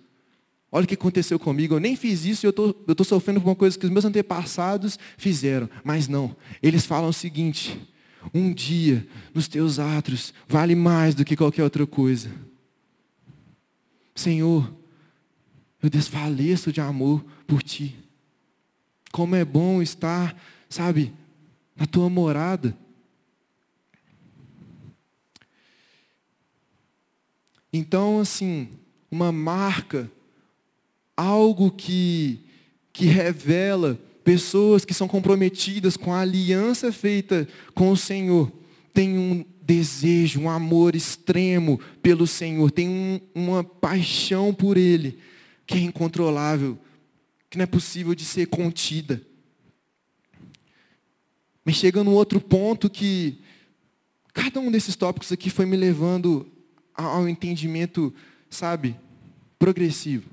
olha 0.70 0.84
o 0.84 0.88
que 0.88 0.94
aconteceu 0.94 1.38
comigo, 1.38 1.74
eu 1.74 1.80
nem 1.80 1.96
fiz 1.96 2.24
isso 2.24 2.44
e 2.44 2.48
eu 2.48 2.50
estou 2.50 2.72
tô 2.72 3.04
sofrendo 3.04 3.40
por 3.40 3.48
uma 3.48 3.56
coisa 3.56 3.78
que 3.78 3.84
os 3.84 3.90
meus 3.90 4.04
antepassados 4.04 4.98
fizeram. 5.16 5.68
Mas 5.84 6.08
não, 6.08 6.36
eles 6.62 6.84
falam 6.84 7.10
o 7.10 7.12
seguinte, 7.12 7.78
um 8.32 8.52
dia 8.52 9.06
nos 9.34 9.48
teus 9.48 9.78
atos 9.78 10.32
vale 10.48 10.74
mais 10.74 11.14
do 11.14 11.24
que 11.24 11.36
qualquer 11.36 11.62
outra 11.62 11.86
coisa. 11.86 12.30
Senhor, 14.14 14.72
eu 15.82 15.88
desfaleço 15.88 16.72
de 16.72 16.80
amor 16.80 17.24
por 17.46 17.62
ti. 17.62 17.96
Como 19.10 19.34
é 19.34 19.44
bom 19.44 19.82
estar, 19.82 20.36
sabe, 20.68 21.12
na 21.82 21.86
tua 21.86 22.08
morada. 22.08 22.76
Então, 27.72 28.20
assim, 28.20 28.68
uma 29.10 29.32
marca, 29.32 30.08
algo 31.16 31.72
que, 31.72 32.38
que 32.92 33.06
revela 33.06 33.98
pessoas 34.22 34.84
que 34.84 34.94
são 34.94 35.08
comprometidas 35.08 35.96
com 35.96 36.14
a 36.14 36.20
aliança 36.20 36.92
feita 36.92 37.48
com 37.74 37.90
o 37.90 37.96
Senhor, 37.96 38.52
tem 38.94 39.18
um 39.18 39.44
desejo, 39.60 40.42
um 40.42 40.50
amor 40.50 40.94
extremo 40.94 41.80
pelo 42.00 42.28
Senhor, 42.28 42.70
tem 42.70 42.88
um, 42.88 43.20
uma 43.34 43.64
paixão 43.64 44.54
por 44.54 44.76
Ele, 44.76 45.18
que 45.66 45.78
é 45.78 45.80
incontrolável, 45.80 46.78
que 47.50 47.58
não 47.58 47.64
é 47.64 47.66
possível 47.66 48.14
de 48.14 48.24
ser 48.24 48.46
contida. 48.46 49.20
Mas 51.64 51.76
chega 51.76 52.02
num 52.02 52.12
outro 52.12 52.40
ponto 52.40 52.90
que 52.90 53.38
cada 54.32 54.58
um 54.58 54.70
desses 54.70 54.96
tópicos 54.96 55.30
aqui 55.30 55.48
foi 55.50 55.66
me 55.66 55.76
levando 55.76 56.46
ao 56.94 57.28
entendimento, 57.28 58.12
sabe, 58.50 58.96
progressivo. 59.58 60.28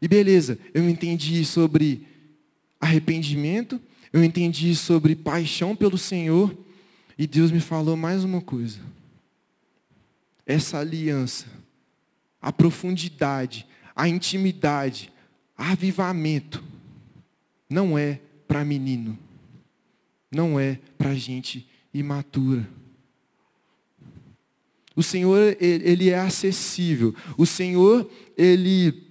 E 0.00 0.08
beleza, 0.08 0.58
eu 0.72 0.88
entendi 0.88 1.44
sobre 1.44 2.06
arrependimento, 2.80 3.80
eu 4.12 4.22
entendi 4.22 4.74
sobre 4.74 5.14
paixão 5.14 5.74
pelo 5.74 5.98
Senhor, 5.98 6.56
e 7.18 7.26
Deus 7.26 7.50
me 7.50 7.60
falou 7.60 7.96
mais 7.96 8.24
uma 8.24 8.40
coisa. 8.40 8.78
Essa 10.46 10.78
aliança, 10.78 11.46
a 12.40 12.52
profundidade, 12.52 13.66
a 13.94 14.08
intimidade, 14.08 15.12
avivamento, 15.56 16.64
não 17.68 17.98
é 17.98 18.20
para 18.48 18.64
menino 18.64 19.18
não 20.30 20.58
é 20.58 20.78
para 20.96 21.14
gente 21.14 21.68
imatura. 21.92 22.68
O 24.94 25.02
Senhor, 25.02 25.56
ele 25.60 26.10
é 26.10 26.18
acessível. 26.18 27.14
O 27.38 27.46
Senhor, 27.46 28.10
ele 28.36 29.10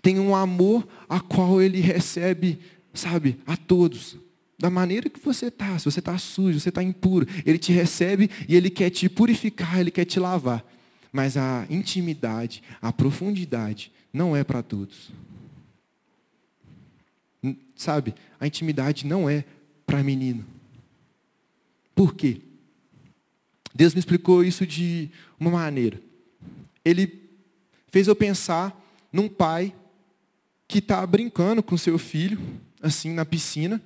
tem 0.00 0.18
um 0.20 0.34
amor 0.36 0.86
a 1.08 1.18
qual 1.18 1.60
ele 1.60 1.80
recebe, 1.80 2.58
sabe, 2.92 3.38
a 3.46 3.56
todos. 3.56 4.16
Da 4.58 4.70
maneira 4.70 5.10
que 5.10 5.18
você 5.18 5.46
está, 5.46 5.78
se 5.78 5.86
você 5.86 5.98
está 5.98 6.16
sujo, 6.18 6.60
você 6.60 6.68
está 6.68 6.82
impuro, 6.82 7.26
ele 7.44 7.58
te 7.58 7.72
recebe 7.72 8.30
e 8.48 8.54
ele 8.54 8.70
quer 8.70 8.90
te 8.90 9.08
purificar, 9.08 9.80
ele 9.80 9.90
quer 9.90 10.04
te 10.04 10.20
lavar. 10.20 10.64
Mas 11.12 11.36
a 11.36 11.66
intimidade, 11.68 12.62
a 12.80 12.92
profundidade, 12.92 13.90
não 14.12 14.36
é 14.36 14.44
para 14.44 14.62
todos. 14.62 15.10
Sabe, 17.74 18.14
a 18.38 18.46
intimidade 18.46 19.06
não 19.06 19.28
é 19.28 19.44
para 19.86 20.02
menino. 20.02 20.53
Por 21.94 22.14
quê? 22.14 22.40
Deus 23.74 23.94
me 23.94 23.98
explicou 23.98 24.44
isso 24.44 24.66
de 24.66 25.10
uma 25.38 25.50
maneira. 25.50 26.00
Ele 26.84 27.22
fez 27.88 28.06
eu 28.06 28.14
pensar 28.14 28.80
num 29.12 29.28
pai 29.28 29.74
que 30.66 30.78
está 30.78 31.06
brincando 31.06 31.62
com 31.62 31.76
seu 31.76 31.98
filho, 31.98 32.40
assim, 32.82 33.12
na 33.12 33.24
piscina. 33.24 33.80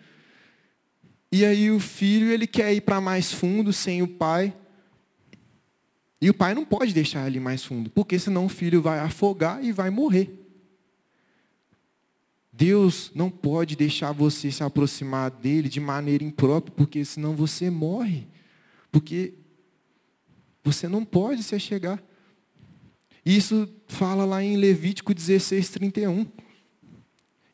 E 1.30 1.44
aí 1.44 1.70
o 1.70 1.78
filho, 1.78 2.30
ele 2.30 2.46
quer 2.46 2.72
ir 2.74 2.80
para 2.80 3.00
mais 3.00 3.32
fundo 3.32 3.72
sem 3.72 4.02
o 4.02 4.08
pai. 4.08 4.54
E 6.20 6.28
o 6.28 6.34
pai 6.34 6.54
não 6.54 6.64
pode 6.64 6.92
deixar 6.92 7.26
ele 7.26 7.38
mais 7.38 7.64
fundo, 7.64 7.90
porque 7.90 8.18
senão 8.18 8.46
o 8.46 8.48
filho 8.48 8.82
vai 8.82 8.98
afogar 8.98 9.62
e 9.62 9.70
vai 9.70 9.88
morrer. 9.88 10.47
Deus 12.58 13.12
não 13.14 13.30
pode 13.30 13.76
deixar 13.76 14.10
você 14.10 14.50
se 14.50 14.64
aproximar 14.64 15.30
dele 15.30 15.68
de 15.68 15.78
maneira 15.78 16.24
imprópria, 16.24 16.74
porque 16.76 17.04
senão 17.04 17.32
você 17.32 17.70
morre. 17.70 18.26
Porque 18.90 19.34
você 20.64 20.88
não 20.88 21.04
pode 21.04 21.44
se 21.44 21.54
achegar. 21.54 22.02
Isso 23.24 23.72
fala 23.86 24.24
lá 24.24 24.42
em 24.42 24.56
Levítico 24.56 25.14
16, 25.14 25.70
31. 25.70 26.26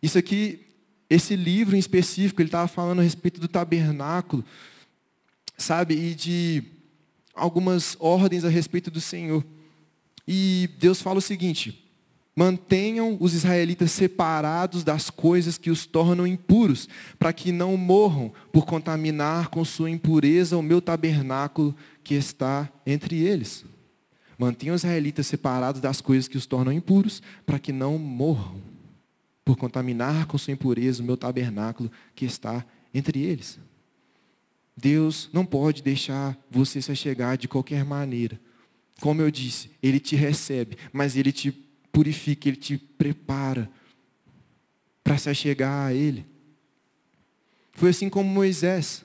Isso 0.02 0.16
aqui, 0.16 0.68
esse 1.10 1.36
livro 1.36 1.76
em 1.76 1.78
específico, 1.78 2.40
ele 2.40 2.48
estava 2.48 2.66
falando 2.66 3.00
a 3.00 3.02
respeito 3.02 3.38
do 3.38 3.46
tabernáculo, 3.46 4.42
sabe? 5.58 5.94
E 5.94 6.14
de 6.14 6.64
algumas 7.34 7.94
ordens 8.00 8.42
a 8.42 8.48
respeito 8.48 8.90
do 8.90 9.02
Senhor. 9.02 9.44
E 10.26 10.70
Deus 10.78 11.02
fala 11.02 11.18
o 11.18 11.22
seguinte: 11.22 11.83
Mantenham 12.36 13.16
os 13.20 13.32
israelitas 13.32 13.92
separados 13.92 14.82
das 14.82 15.08
coisas 15.08 15.56
que 15.56 15.70
os 15.70 15.86
tornam 15.86 16.26
impuros, 16.26 16.88
para 17.18 17.32
que 17.32 17.52
não 17.52 17.76
morram 17.76 18.32
por 18.52 18.66
contaminar 18.66 19.48
com 19.48 19.64
sua 19.64 19.88
impureza 19.88 20.56
o 20.56 20.62
meu 20.62 20.80
tabernáculo 20.82 21.74
que 22.02 22.14
está 22.14 22.68
entre 22.84 23.22
eles. 23.22 23.64
Mantenham 24.36 24.74
os 24.74 24.82
israelitas 24.82 25.28
separados 25.28 25.80
das 25.80 26.00
coisas 26.00 26.26
que 26.26 26.36
os 26.36 26.44
tornam 26.44 26.72
impuros, 26.72 27.22
para 27.46 27.58
que 27.58 27.72
não 27.72 27.98
morram 27.98 28.60
por 29.44 29.56
contaminar 29.56 30.26
com 30.26 30.36
sua 30.36 30.54
impureza 30.54 31.02
o 31.02 31.06
meu 31.06 31.16
tabernáculo 31.16 31.90
que 32.16 32.24
está 32.24 32.66
entre 32.92 33.22
eles. 33.22 33.60
Deus 34.76 35.30
não 35.32 35.46
pode 35.46 35.82
deixar 35.82 36.36
você 36.50 36.82
se 36.82 36.96
chegar 36.96 37.36
de 37.36 37.46
qualquer 37.46 37.84
maneira. 37.84 38.40
Como 39.00 39.22
eu 39.22 39.30
disse, 39.30 39.70
Ele 39.82 40.00
te 40.00 40.16
recebe, 40.16 40.76
mas 40.92 41.16
Ele 41.16 41.30
te 41.30 41.52
purifica, 41.94 42.48
Ele 42.48 42.56
te 42.56 42.76
prepara 42.76 43.70
para 45.04 45.16
se 45.16 45.32
chegar 45.34 45.86
a 45.86 45.94
Ele. 45.94 46.26
Foi 47.72 47.90
assim 47.90 48.10
como 48.10 48.28
Moisés. 48.28 49.04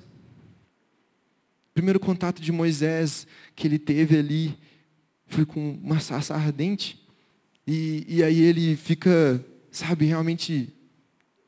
O 1.70 1.74
primeiro 1.74 2.00
contato 2.00 2.42
de 2.42 2.52
Moisés 2.52 3.28
que 3.56 3.68
ele 3.68 3.80
teve 3.80 4.18
ali 4.18 4.58
foi 5.28 5.46
com 5.46 5.80
uma 5.84 6.00
sarça 6.00 6.36
ardente. 6.36 7.00
E, 7.66 8.06
e 8.08 8.24
aí 8.24 8.42
ele 8.42 8.76
fica, 8.76 9.44
sabe, 9.72 10.06
realmente 10.06 10.74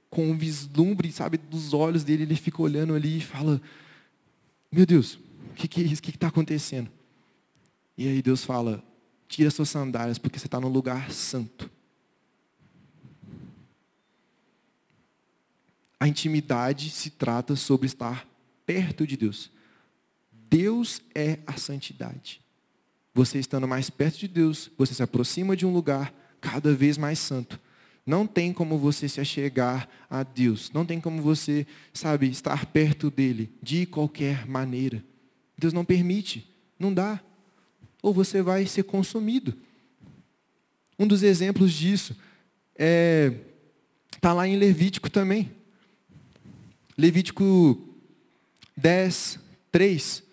com 0.09 0.29
um 0.29 0.37
vislumbre, 0.37 1.11
sabe, 1.11 1.37
dos 1.37 1.73
olhos 1.73 2.03
dele, 2.03 2.23
ele 2.23 2.35
fica 2.35 2.61
olhando 2.61 2.93
ali 2.93 3.17
e 3.17 3.21
fala, 3.21 3.61
meu 4.71 4.85
Deus, 4.85 5.15
o 5.51 5.53
que, 5.55 5.67
que 5.67 5.81
é 5.81 5.83
isso? 5.85 5.99
O 5.99 6.03
que 6.03 6.11
está 6.11 6.27
acontecendo? 6.27 6.89
E 7.97 8.07
aí 8.07 8.21
Deus 8.21 8.43
fala, 8.43 8.83
Tira 9.31 9.49
suas 9.49 9.69
sandálias, 9.69 10.17
porque 10.17 10.37
você 10.37 10.45
está 10.45 10.59
num 10.59 10.67
lugar 10.67 11.09
santo. 11.09 11.71
A 15.97 16.05
intimidade 16.05 16.89
se 16.89 17.11
trata 17.11 17.55
sobre 17.55 17.85
estar 17.85 18.27
perto 18.65 19.07
de 19.07 19.15
Deus. 19.15 19.49
Deus 20.49 21.01
é 21.15 21.39
a 21.47 21.53
santidade. 21.53 22.41
Você 23.13 23.39
estando 23.39 23.65
mais 23.65 23.89
perto 23.89 24.19
de 24.19 24.27
Deus, 24.27 24.69
você 24.77 24.93
se 24.93 25.01
aproxima 25.01 25.55
de 25.55 25.65
um 25.65 25.71
lugar 25.71 26.13
cada 26.41 26.73
vez 26.73 26.97
mais 26.97 27.17
santo. 27.17 27.57
Não 28.05 28.27
tem 28.27 28.51
como 28.51 28.77
você 28.77 29.07
se 29.07 29.21
achegar 29.21 29.87
a 30.09 30.23
Deus. 30.23 30.73
Não 30.73 30.85
tem 30.85 30.99
como 30.99 31.21
você, 31.21 31.65
sabe, 31.93 32.29
estar 32.29 32.65
perto 32.65 33.09
dele 33.09 33.49
de 33.63 33.85
qualquer 33.85 34.45
maneira. 34.45 35.01
Deus 35.57 35.71
não 35.71 35.85
permite. 35.85 36.53
Não 36.77 36.93
dá 36.93 37.21
ou 38.01 38.13
você 38.13 38.41
vai 38.41 38.65
ser 38.65 38.83
consumido. 38.83 39.53
Um 40.97 41.07
dos 41.07 41.23
exemplos 41.23 41.73
disso 41.73 42.15
é 42.75 43.33
está 44.15 44.33
lá 44.33 44.47
em 44.47 44.55
Levítico 44.55 45.09
também. 45.09 45.51
Levítico 46.95 47.79
10, 48.77 49.39
3. 49.71 50.23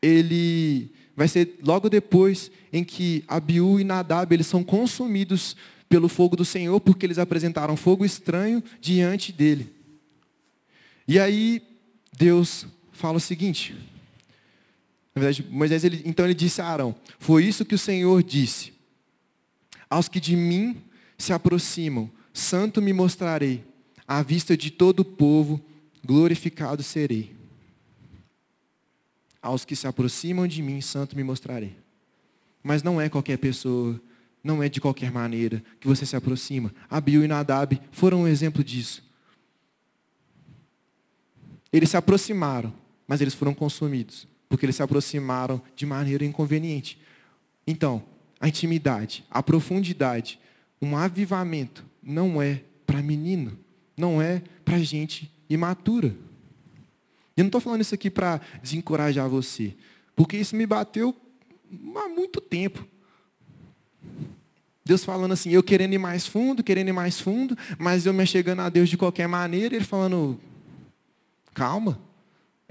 Ele 0.00 0.90
vai 1.14 1.28
ser 1.28 1.58
logo 1.62 1.90
depois 1.90 2.50
em 2.72 2.82
que 2.82 3.22
Abiú 3.28 3.78
e 3.78 3.84
Nadab 3.84 4.32
eles 4.32 4.46
são 4.46 4.64
consumidos 4.64 5.54
pelo 5.88 6.08
fogo 6.08 6.36
do 6.36 6.44
Senhor 6.44 6.80
porque 6.80 7.04
eles 7.04 7.18
apresentaram 7.18 7.76
fogo 7.76 8.02
estranho 8.02 8.64
diante 8.80 9.30
dele. 9.30 9.70
E 11.06 11.18
aí 11.18 11.62
Deus 12.16 12.66
fala 12.92 13.18
o 13.18 13.20
seguinte: 13.20 13.74
na 15.14 15.20
verdade, 15.20 15.46
Moisés, 15.50 15.84
ele, 15.84 16.02
então 16.06 16.24
ele 16.24 16.34
disse 16.34 16.60
a 16.60 16.66
Arão: 16.66 16.94
Foi 17.18 17.44
isso 17.44 17.64
que 17.64 17.74
o 17.74 17.78
Senhor 17.78 18.22
disse. 18.22 18.72
Aos 19.88 20.08
que 20.08 20.18
de 20.18 20.34
mim 20.34 20.82
se 21.18 21.32
aproximam, 21.32 22.10
santo 22.32 22.80
me 22.80 22.92
mostrarei, 22.92 23.62
à 24.08 24.22
vista 24.22 24.56
de 24.56 24.70
todo 24.70 25.00
o 25.00 25.04
povo, 25.04 25.60
glorificado 26.02 26.82
serei. 26.82 27.36
Aos 29.40 29.64
que 29.64 29.76
se 29.76 29.86
aproximam 29.86 30.46
de 30.46 30.62
mim, 30.62 30.80
santo 30.80 31.14
me 31.14 31.22
mostrarei. 31.22 31.76
Mas 32.62 32.82
não 32.82 32.98
é 32.98 33.10
qualquer 33.10 33.36
pessoa, 33.36 34.00
não 34.42 34.62
é 34.62 34.68
de 34.68 34.80
qualquer 34.80 35.12
maneira 35.12 35.62
que 35.78 35.86
você 35.86 36.06
se 36.06 36.16
aproxima. 36.16 36.72
Abiú 36.88 37.22
e 37.22 37.28
Nadab 37.28 37.78
foram 37.90 38.22
um 38.22 38.28
exemplo 38.28 38.64
disso. 38.64 39.04
Eles 41.70 41.90
se 41.90 41.96
aproximaram, 41.98 42.72
mas 43.06 43.20
eles 43.20 43.34
foram 43.34 43.52
consumidos 43.52 44.31
porque 44.52 44.66
eles 44.66 44.76
se 44.76 44.82
aproximaram 44.82 45.62
de 45.74 45.86
maneira 45.86 46.26
inconveniente. 46.26 46.98
Então, 47.66 48.04
a 48.38 48.48
intimidade, 48.48 49.24
a 49.30 49.42
profundidade, 49.42 50.38
um 50.78 50.94
avivamento 50.94 51.82
não 52.02 52.42
é 52.42 52.60
para 52.86 53.00
menino, 53.00 53.58
não 53.96 54.20
é 54.20 54.42
para 54.62 54.78
gente 54.80 55.32
imatura. 55.48 56.14
Eu 57.34 57.44
não 57.44 57.46
estou 57.46 57.62
falando 57.62 57.80
isso 57.80 57.94
aqui 57.94 58.10
para 58.10 58.42
desencorajar 58.62 59.26
você, 59.26 59.74
porque 60.14 60.36
isso 60.36 60.54
me 60.54 60.66
bateu 60.66 61.16
há 61.96 62.08
muito 62.10 62.38
tempo. 62.38 62.86
Deus 64.84 65.02
falando 65.02 65.32
assim, 65.32 65.48
eu 65.48 65.62
querendo 65.62 65.94
ir 65.94 65.98
mais 65.98 66.26
fundo, 66.26 66.62
querendo 66.62 66.88
ir 66.88 66.92
mais 66.92 67.18
fundo, 67.18 67.56
mas 67.78 68.04
eu 68.04 68.12
me 68.12 68.26
chegando 68.26 68.60
a 68.60 68.68
Deus 68.68 68.90
de 68.90 68.98
qualquer 68.98 69.26
maneira, 69.26 69.76
ele 69.76 69.84
falando, 69.86 70.38
calma, 71.54 71.98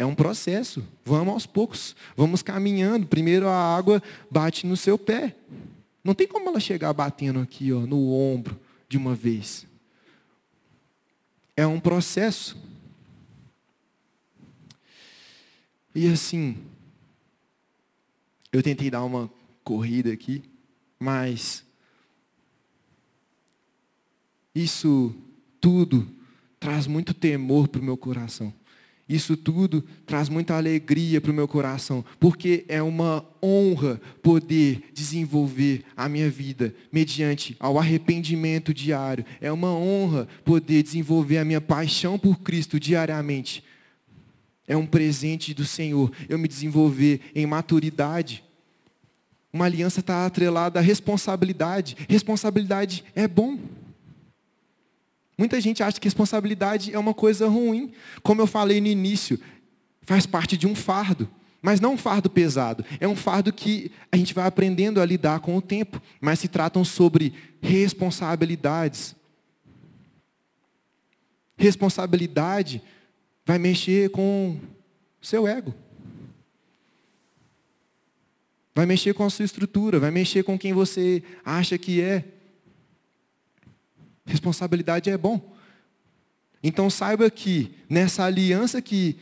é 0.01 0.05
um 0.05 0.15
processo. 0.15 0.83
Vamos 1.05 1.33
aos 1.33 1.45
poucos. 1.45 1.95
Vamos 2.17 2.41
caminhando. 2.41 3.05
Primeiro 3.05 3.47
a 3.47 3.77
água 3.77 4.01
bate 4.31 4.65
no 4.65 4.75
seu 4.75 4.97
pé. 4.97 5.35
Não 6.03 6.15
tem 6.15 6.27
como 6.27 6.49
ela 6.49 6.59
chegar 6.59 6.91
batendo 6.91 7.39
aqui, 7.39 7.71
ó, 7.71 7.81
no 7.81 8.11
ombro 8.11 8.59
de 8.89 8.97
uma 8.97 9.13
vez. 9.13 9.67
É 11.55 11.67
um 11.67 11.79
processo. 11.79 12.57
E 15.93 16.11
assim, 16.11 16.57
eu 18.51 18.63
tentei 18.63 18.89
dar 18.89 19.03
uma 19.03 19.29
corrida 19.63 20.11
aqui, 20.11 20.41
mas 20.99 21.63
isso 24.55 25.13
tudo 25.59 26.09
traz 26.59 26.87
muito 26.87 27.13
temor 27.13 27.67
para 27.67 27.81
o 27.81 27.83
meu 27.83 27.97
coração. 27.97 28.51
Isso 29.11 29.35
tudo 29.35 29.83
traz 30.05 30.29
muita 30.29 30.55
alegria 30.55 31.19
para 31.19 31.31
o 31.31 31.33
meu 31.33 31.45
coração, 31.45 32.01
porque 32.17 32.63
é 32.69 32.81
uma 32.81 33.25
honra 33.43 33.99
poder 34.23 34.83
desenvolver 34.93 35.83
a 35.97 36.07
minha 36.07 36.29
vida 36.29 36.73
mediante 36.89 37.57
ao 37.59 37.77
arrependimento 37.77 38.73
diário. 38.73 39.25
É 39.41 39.51
uma 39.51 39.75
honra 39.75 40.29
poder 40.45 40.81
desenvolver 40.81 41.39
a 41.39 41.43
minha 41.43 41.59
paixão 41.59 42.17
por 42.17 42.39
Cristo 42.39 42.79
diariamente. 42.79 43.61
É 44.65 44.77
um 44.77 44.85
presente 44.85 45.53
do 45.53 45.65
Senhor 45.65 46.09
eu 46.29 46.39
me 46.39 46.47
desenvolver 46.47 47.19
em 47.35 47.45
maturidade. 47.45 48.41
Uma 49.51 49.65
aliança 49.65 49.99
está 49.99 50.25
atrelada 50.25 50.79
à 50.79 50.81
responsabilidade. 50.81 51.97
Responsabilidade 52.07 53.03
é 53.13 53.27
bom. 53.27 53.59
Muita 55.37 55.59
gente 55.59 55.81
acha 55.81 55.99
que 55.99 56.07
responsabilidade 56.07 56.93
é 56.93 56.99
uma 56.99 57.13
coisa 57.13 57.47
ruim. 57.47 57.91
Como 58.21 58.41
eu 58.41 58.47
falei 58.47 58.79
no 58.79 58.87
início, 58.87 59.39
faz 60.03 60.25
parte 60.25 60.57
de 60.57 60.67
um 60.67 60.75
fardo. 60.75 61.29
Mas 61.61 61.79
não 61.79 61.93
um 61.93 61.97
fardo 61.97 62.29
pesado. 62.29 62.83
É 62.99 63.07
um 63.07 63.15
fardo 63.15 63.53
que 63.53 63.91
a 64.11 64.17
gente 64.17 64.33
vai 64.33 64.47
aprendendo 64.47 64.99
a 64.99 65.05
lidar 65.05 65.39
com 65.39 65.55
o 65.55 65.61
tempo. 65.61 66.01
Mas 66.19 66.39
se 66.39 66.47
tratam 66.47 66.83
sobre 66.83 67.33
responsabilidades. 67.61 69.15
Responsabilidade 71.55 72.81
vai 73.45 73.59
mexer 73.59 74.09
com 74.09 74.59
o 75.21 75.25
seu 75.25 75.47
ego. 75.47 75.73
Vai 78.73 78.85
mexer 78.85 79.13
com 79.13 79.23
a 79.25 79.29
sua 79.29 79.45
estrutura, 79.45 79.99
vai 79.99 80.11
mexer 80.11 80.43
com 80.43 80.57
quem 80.57 80.73
você 80.73 81.21
acha 81.43 81.77
que 81.77 82.01
é. 82.01 82.23
Responsabilidade 84.25 85.09
é 85.09 85.17
bom. 85.17 85.55
Então 86.63 86.89
saiba 86.89 87.29
que 87.29 87.75
nessa 87.89 88.23
aliança 88.23 88.81
que 88.81 89.17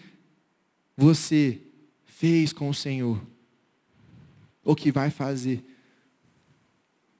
você 0.97 1.62
fez 2.06 2.52
com 2.52 2.70
o 2.70 2.74
Senhor, 2.74 3.22
ou 4.64 4.76
que 4.76 4.91
vai 4.91 5.10
fazer, 5.10 5.64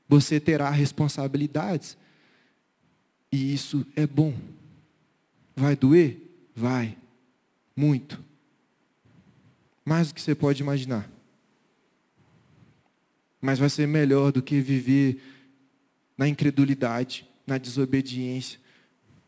você 0.08 0.40
terá 0.40 0.70
responsabilidades. 0.70 1.96
E 3.32 3.54
isso 3.54 3.86
é 3.96 4.08
bom. 4.08 4.34
Vai 5.56 5.76
doer? 5.76 6.18
Vai. 6.56 6.98
Muito. 7.76 8.24
Mais 9.86 10.10
do 10.10 10.16
que 10.16 10.22
você 10.22 10.34
pode 10.34 10.62
imaginar. 10.62 11.10
Mas 13.40 13.60
vai 13.60 13.70
ser 13.70 13.88
melhor 13.88 14.32
do 14.32 14.42
que 14.42 14.60
viver 14.60 15.22
na 16.18 16.28
incredulidade, 16.28 17.29
na 17.50 17.58
desobediência, 17.58 18.60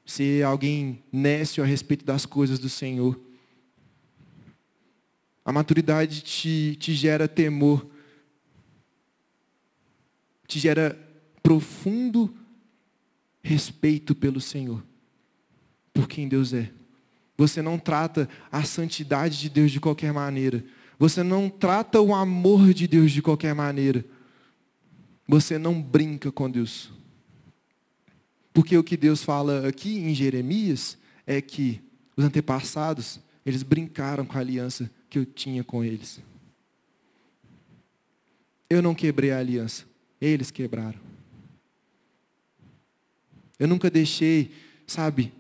ser 0.06 0.44
alguém 0.44 1.04
nécio 1.12 1.64
a 1.64 1.68
respeito 1.68 2.06
das 2.06 2.26
coisas 2.26 2.60
do 2.60 2.70
Senhor. 2.70 3.20
A 5.44 5.52
maturidade 5.52 6.22
te, 6.22 6.78
te 6.80 6.94
gera 6.94 7.28
temor, 7.28 7.86
te 10.48 10.60
gera 10.60 10.98
profundo 11.42 12.34
respeito 13.44 14.14
pelo 14.14 14.40
Senhor, 14.40 14.84
por 15.94 16.08
quem 16.08 16.28
Deus 16.28 16.54
é. 16.54 16.72
Você 17.38 17.62
não 17.62 17.80
trata 17.80 18.30
a 18.52 18.64
santidade 18.64 19.40
de 19.40 19.50
Deus 19.50 19.72
de 19.72 19.80
qualquer 19.80 20.14
maneira. 20.14 20.64
Você 21.00 21.24
não 21.24 21.50
trata 21.50 22.00
o 22.00 22.14
amor 22.14 22.72
de 22.72 22.88
Deus 22.88 23.12
de 23.12 23.22
qualquer 23.22 23.56
maneira. 23.56 24.06
Você 25.28 25.58
não 25.58 25.82
brinca 25.82 26.32
com 26.32 26.48
Deus. 26.52 26.92
Porque 28.54 28.78
o 28.78 28.84
que 28.84 28.98
Deus 28.98 29.24
fala 29.24 29.68
aqui 29.68 29.98
em 30.00 30.14
Jeremias 30.14 30.98
é 31.26 31.42
que 31.42 31.82
os 32.16 32.26
antepassados, 32.26 33.20
eles 33.46 33.64
brincaram 33.64 34.26
com 34.26 34.38
a 34.38 34.42
aliança 34.42 34.90
que 35.10 35.20
eu 35.20 35.26
tinha 35.26 35.64
com 35.64 35.84
eles. 35.84 36.20
Eu 38.70 38.82
não 38.82 38.96
quebrei 38.96 39.32
a 39.32 39.40
aliança, 39.40 39.86
eles 40.20 40.52
quebraram. 40.52 41.00
Eu 43.60 43.68
nunca 43.68 43.90
deixei, 43.90 44.52
sabe, 44.88 45.32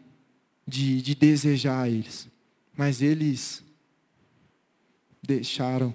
de, 0.68 1.01
de 1.01 1.16
desejar 1.16 1.89
eles, 1.89 2.30
mas 2.78 3.01
eles 3.01 3.64
deixaram 5.22 5.93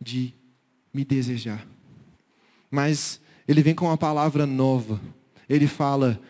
de 0.00 0.34
me 0.92 1.04
desejar. 1.04 1.66
Mas 2.70 3.20
ele 3.46 3.62
vem 3.62 3.74
com 3.74 3.86
uma 3.86 3.96
palavra 3.96 4.46
nova. 4.46 5.00
Ele 5.48 5.66
fala: 5.66 6.20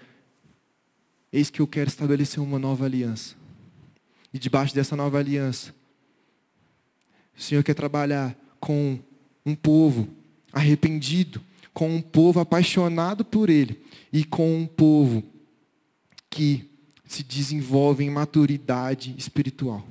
Eis 1.34 1.50
que 1.50 1.60
eu 1.60 1.66
quero 1.66 1.88
estabelecer 1.88 2.40
uma 2.40 2.60
nova 2.60 2.84
aliança. 2.84 3.34
E 4.32 4.38
debaixo 4.38 4.72
dessa 4.72 4.94
nova 4.94 5.18
aliança, 5.18 5.74
o 7.36 7.42
Senhor 7.42 7.64
quer 7.64 7.74
trabalhar 7.74 8.38
com 8.60 9.00
um 9.44 9.56
povo 9.56 10.08
arrependido, 10.52 11.42
com 11.72 11.92
um 11.92 12.00
povo 12.00 12.38
apaixonado 12.38 13.24
por 13.24 13.50
Ele 13.50 13.82
e 14.12 14.22
com 14.22 14.56
um 14.56 14.64
povo 14.64 15.24
que 16.30 16.70
se 17.04 17.24
desenvolve 17.24 18.04
em 18.04 18.10
maturidade 18.10 19.12
espiritual. 19.18 19.84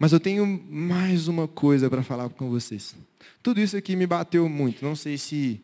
Mas 0.00 0.10
eu 0.10 0.18
tenho 0.18 0.44
mais 0.68 1.28
uma 1.28 1.46
coisa 1.46 1.88
para 1.88 2.02
falar 2.02 2.28
com 2.30 2.50
vocês. 2.50 2.96
Tudo 3.40 3.60
isso 3.60 3.76
aqui 3.76 3.94
me 3.94 4.04
bateu 4.04 4.48
muito. 4.48 4.84
Não 4.84 4.96
sei 4.96 5.16
se 5.16 5.62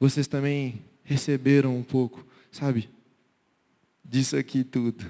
vocês 0.00 0.26
também 0.26 0.82
receberam 1.04 1.76
um 1.76 1.84
pouco 1.84 2.26
sabe? 2.50 2.88
Disso 4.04 4.36
aqui 4.36 4.64
tudo. 4.64 5.04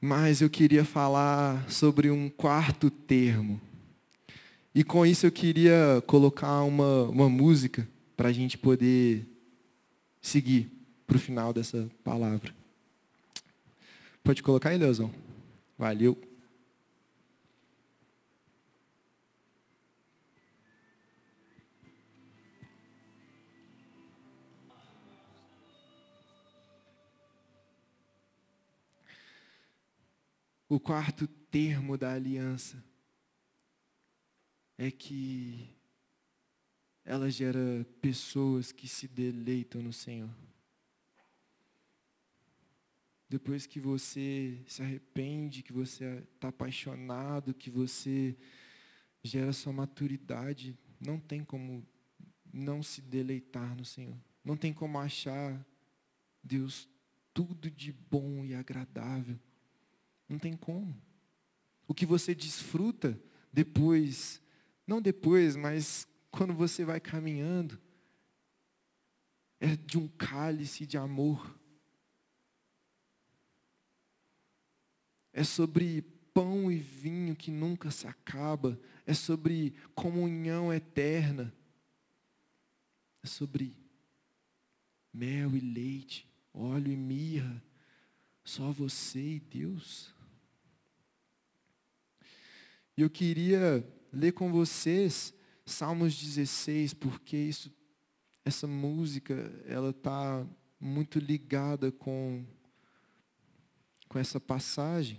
Mas 0.00 0.40
eu 0.40 0.50
queria 0.50 0.84
falar 0.84 1.70
sobre 1.70 2.10
um 2.10 2.28
quarto 2.28 2.90
termo. 2.90 3.60
E 4.74 4.82
com 4.82 5.04
isso 5.06 5.26
eu 5.26 5.30
queria 5.30 6.02
colocar 6.06 6.62
uma, 6.62 7.04
uma 7.04 7.28
música 7.28 7.86
para 8.16 8.28
a 8.28 8.32
gente 8.32 8.58
poder 8.58 9.26
seguir 10.20 10.70
para 11.06 11.16
o 11.16 11.20
final 11.20 11.52
dessa 11.52 11.90
palavra. 12.02 12.54
Pode 14.24 14.42
colocar 14.42 14.70
aí, 14.70 14.78
Leozão. 14.78 15.12
Valeu. 15.76 16.16
O 30.72 30.80
quarto 30.80 31.26
termo 31.26 31.98
da 31.98 32.14
aliança 32.14 32.82
é 34.78 34.90
que 34.90 35.68
ela 37.04 37.30
gera 37.30 37.86
pessoas 38.00 38.72
que 38.72 38.88
se 38.88 39.06
deleitam 39.06 39.82
no 39.82 39.92
Senhor. 39.92 40.34
Depois 43.28 43.66
que 43.66 43.78
você 43.78 44.64
se 44.66 44.80
arrepende, 44.80 45.62
que 45.62 45.74
você 45.74 46.24
está 46.34 46.48
apaixonado, 46.48 47.52
que 47.52 47.68
você 47.68 48.34
gera 49.22 49.52
sua 49.52 49.74
maturidade, 49.74 50.74
não 50.98 51.20
tem 51.20 51.44
como 51.44 51.86
não 52.50 52.82
se 52.82 53.02
deleitar 53.02 53.76
no 53.76 53.84
Senhor. 53.84 54.16
Não 54.42 54.56
tem 54.56 54.72
como 54.72 54.98
achar 54.98 55.62
Deus 56.42 56.88
tudo 57.34 57.70
de 57.70 57.92
bom 57.92 58.42
e 58.42 58.54
agradável. 58.54 59.38
Não 60.32 60.38
tem 60.38 60.56
como. 60.56 60.96
O 61.86 61.92
que 61.92 62.06
você 62.06 62.34
desfruta 62.34 63.20
depois, 63.52 64.40
não 64.86 65.02
depois, 65.02 65.56
mas 65.56 66.08
quando 66.30 66.54
você 66.54 66.86
vai 66.86 66.98
caminhando, 66.98 67.78
é 69.60 69.76
de 69.76 69.98
um 69.98 70.08
cálice 70.08 70.86
de 70.86 70.96
amor. 70.96 71.54
É 75.34 75.44
sobre 75.44 76.00
pão 76.32 76.72
e 76.72 76.78
vinho 76.78 77.36
que 77.36 77.50
nunca 77.50 77.90
se 77.90 78.06
acaba. 78.06 78.80
É 79.04 79.12
sobre 79.12 79.74
comunhão 79.94 80.72
eterna. 80.72 81.54
É 83.22 83.26
sobre 83.26 83.76
mel 85.12 85.54
e 85.54 85.60
leite, 85.60 86.26
óleo 86.54 86.90
e 86.90 86.96
mirra. 86.96 87.62
Só 88.44 88.72
você 88.72 89.34
e 89.34 89.40
Deus. 89.40 90.12
Eu 93.02 93.10
queria 93.10 93.84
ler 94.12 94.30
com 94.30 94.52
vocês 94.52 95.34
Salmos 95.66 96.14
16, 96.14 96.94
porque 96.94 97.36
isso, 97.36 97.68
essa 98.44 98.64
música 98.64 99.34
ela 99.66 99.90
está 99.90 100.46
muito 100.78 101.18
ligada 101.18 101.90
com, 101.90 102.46
com 104.08 104.20
essa 104.20 104.38
passagem. 104.38 105.18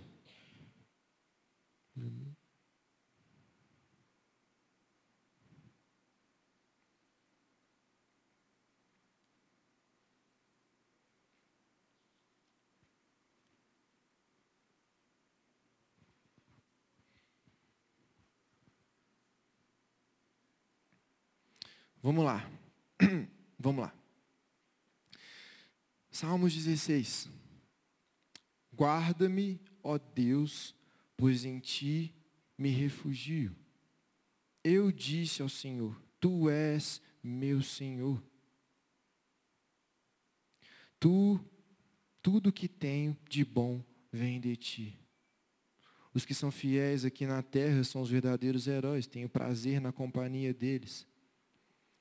Vamos 22.04 22.22
lá. 22.22 22.46
Vamos 23.58 23.82
lá. 23.82 23.94
Salmos 26.10 26.52
16. 26.52 27.30
Guarda-me, 28.76 29.58
ó 29.82 29.96
Deus, 29.96 30.74
pois 31.16 31.46
em 31.46 31.58
ti 31.60 32.14
me 32.58 32.68
refugio. 32.68 33.56
Eu 34.62 34.92
disse 34.92 35.40
ao 35.40 35.48
Senhor: 35.48 35.98
Tu 36.20 36.50
és 36.50 37.00
meu 37.22 37.62
Senhor. 37.62 38.22
Tu, 41.00 41.40
tudo 42.20 42.52
que 42.52 42.68
tenho 42.68 43.16
de 43.30 43.46
bom 43.46 43.82
vem 44.12 44.38
de 44.38 44.54
ti. 44.56 44.98
Os 46.12 46.26
que 46.26 46.34
são 46.34 46.50
fiéis 46.50 47.02
aqui 47.06 47.24
na 47.24 47.42
terra 47.42 47.82
são 47.82 48.02
os 48.02 48.10
verdadeiros 48.10 48.66
heróis. 48.66 49.06
Tenho 49.06 49.26
prazer 49.26 49.80
na 49.80 49.90
companhia 49.90 50.52
deles. 50.52 51.06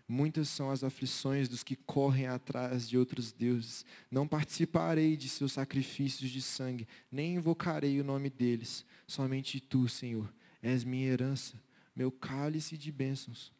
Muitas 0.07 0.49
são 0.49 0.69
as 0.69 0.83
aflições 0.83 1.47
dos 1.47 1.63
que 1.63 1.75
correm 1.75 2.27
atrás 2.27 2.87
de 2.89 2.97
outros 2.97 3.31
deuses. 3.31 3.85
Não 4.11 4.27
participarei 4.27 5.15
de 5.15 5.29
seus 5.29 5.53
sacrifícios 5.53 6.29
de 6.29 6.41
sangue, 6.41 6.87
nem 7.11 7.35
invocarei 7.35 7.99
o 7.99 8.03
nome 8.03 8.29
deles. 8.29 8.85
Somente 9.07 9.61
tu, 9.61 9.87
Senhor, 9.87 10.31
és 10.61 10.83
minha 10.83 11.07
herança, 11.07 11.59
meu 11.95 12.11
cálice 12.11 12.77
de 12.77 12.91
bênçãos. 12.91 13.53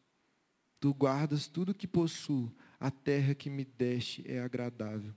Tu 0.81 0.93
guardas 0.93 1.47
tudo 1.47 1.73
que 1.73 1.87
possuo, 1.87 2.51
a 2.77 2.91
terra 2.91 3.33
que 3.33 3.49
me 3.49 3.63
deste 3.63 4.29
é 4.29 4.41
agradável. 4.41 5.13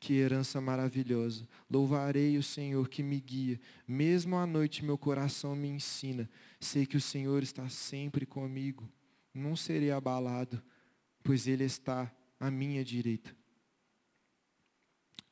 Que 0.00 0.14
herança 0.14 0.60
maravilhosa. 0.60 1.48
Louvarei 1.70 2.36
o 2.36 2.42
Senhor 2.42 2.88
que 2.88 3.02
me 3.02 3.20
guia. 3.20 3.60
Mesmo 3.86 4.36
à 4.36 4.46
noite 4.46 4.84
meu 4.84 4.98
coração 4.98 5.56
me 5.56 5.68
ensina. 5.68 6.28
Sei 6.60 6.86
que 6.86 6.96
o 6.96 7.00
Senhor 7.00 7.42
está 7.42 7.68
sempre 7.68 8.24
comigo 8.24 8.88
não 9.34 9.56
serei 9.56 9.90
abalado, 9.90 10.62
pois 11.22 11.46
Ele 11.46 11.64
está 11.64 12.12
à 12.38 12.50
minha 12.50 12.84
direita. 12.84 13.36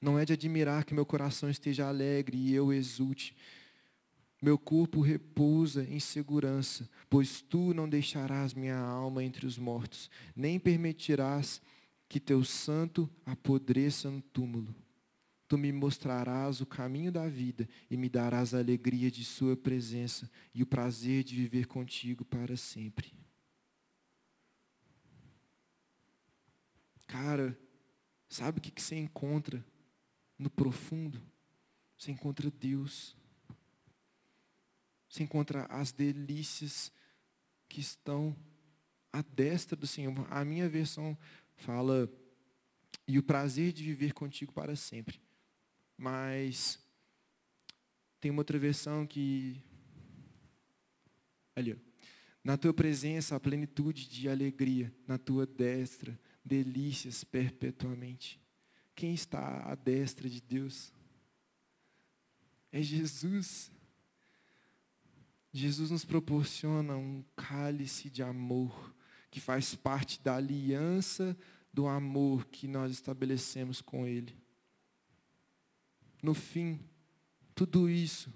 Não 0.01 0.18
é 0.18 0.24
de 0.24 0.32
admirar 0.32 0.84
que 0.84 0.94
meu 0.94 1.07
coração 1.07 1.49
esteja 1.49 1.88
alegre 1.88 2.36
e 2.36 2.55
eu 2.55 2.72
exulte. 2.72 3.34
Meu 4.40 4.59
corpo 4.59 5.01
repousa 5.01 5.84
em 5.84 5.99
segurança, 5.99 6.88
pois 7.09 7.40
tu 7.40 7.72
não 7.72 7.88
deixarás 7.88 8.53
minha 8.53 8.78
alma 8.78 9.24
entre 9.24 9.47
os 9.47 9.57
mortos, 9.57 10.11
nem 10.34 10.59
permitirás 10.59 11.61
que 12.09 12.20
teu 12.20 12.44
santo 12.44 13.11
apodreça 13.24 14.11
no 14.11 14.20
túmulo. 14.20 14.74
Tu 15.49 15.57
me 15.57 15.72
mostrarás 15.72 16.61
o 16.61 16.66
caminho 16.66 17.11
da 17.11 17.28
vida 17.28 17.68
e 17.90 17.97
me 17.97 18.09
darás 18.09 18.53
a 18.53 18.59
alegria 18.59 19.11
de 19.11 19.24
Sua 19.24 19.57
presença 19.57 20.30
e 20.55 20.62
o 20.62 20.66
prazer 20.66 21.22
de 21.24 21.36
viver 21.36 21.66
contigo 21.66 22.24
para 22.24 22.57
sempre. 22.57 23.12
Cara, 27.07 27.59
sabe 28.28 28.59
o 28.59 28.62
que 28.62 28.80
você 28.80 28.96
encontra 28.96 29.64
no 30.38 30.50
profundo? 30.50 31.22
Você 31.96 32.11
encontra 32.11 32.50
Deus. 32.50 33.16
Você 35.09 35.22
encontra 35.22 35.64
as 35.66 35.92
delícias 35.92 36.92
que 37.68 37.80
estão 37.80 38.36
à 39.12 39.22
destra 39.22 39.76
do 39.76 39.86
Senhor. 39.86 40.26
A 40.30 40.44
minha 40.44 40.68
versão 40.68 41.16
fala, 41.57 42.11
e 43.09 43.18
o 43.18 43.22
prazer 43.22 43.72
de 43.72 43.82
viver 43.84 44.12
contigo 44.12 44.52
para 44.52 44.76
sempre. 44.76 45.20
Mas 45.96 46.78
tem 48.20 48.30
uma 48.30 48.40
outra 48.40 48.59
versão 48.59 49.07
que. 49.07 49.62
Ali, 51.54 51.72
ó. 51.72 51.76
Na 52.44 52.57
tua 52.57 52.72
presença, 52.72 53.34
a 53.34 53.40
plenitude 53.40 54.09
de 54.09 54.28
alegria, 54.28 54.94
na 55.07 55.18
tua 55.18 55.46
destra, 55.46 56.18
delícias 56.47 57.24
perpetuamente. 57.24 58.40
Quem 58.94 59.12
está 59.12 59.64
à 59.64 59.74
destra 59.74 60.30
de 60.30 60.40
Deus? 60.40 60.92
É 62.70 62.80
Jesus. 62.80 63.70
Jesus 65.53 65.90
nos 65.90 66.05
proporciona 66.05 66.97
um 66.97 67.24
cálice 67.34 68.09
de 68.09 68.22
amor 68.22 68.94
que 69.30 69.40
faz 69.40 69.74
parte 69.74 70.22
da 70.22 70.36
aliança 70.36 71.36
do 71.72 71.86
amor 71.86 72.47
que 72.47 72.66
nós 72.66 72.92
estabelecemos 72.92 73.82
com 73.82 74.07
Ele. 74.07 74.34
No 76.22 76.32
fim, 76.32 76.80
tudo 77.55 77.88
isso, 77.88 78.32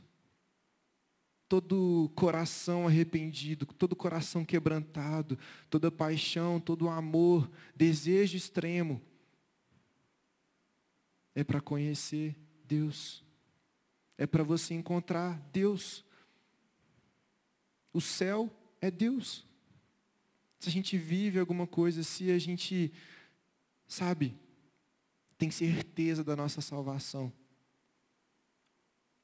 todo 1.51 2.09
coração 2.14 2.86
arrependido, 2.86 3.66
todo 3.66 3.96
coração 3.96 4.44
quebrantado, 4.44 5.36
toda 5.68 5.90
paixão, 5.90 6.61
todo 6.61 6.88
amor, 6.88 7.51
desejo 7.74 8.36
extremo, 8.36 9.03
é 11.34 11.42
para 11.42 11.61
conhecer 11.61 12.36
Deus, 12.64 13.24
é 14.16 14.28
para 14.28 14.44
você 14.44 14.74
encontrar 14.74 15.40
Deus. 15.53 16.05
O 17.92 18.01
céu 18.01 18.48
é 18.80 18.88
Deus. 18.88 19.44
Se 20.61 20.68
a 20.68 20.72
gente 20.72 20.96
vive 20.96 21.40
alguma 21.40 21.66
coisa, 21.66 22.05
se 22.05 22.30
a 22.30 22.38
gente, 22.38 22.92
sabe, 23.88 24.38
tem 25.36 25.51
certeza 25.51 26.22
da 26.22 26.36
nossa 26.36 26.61
salvação. 26.61 27.32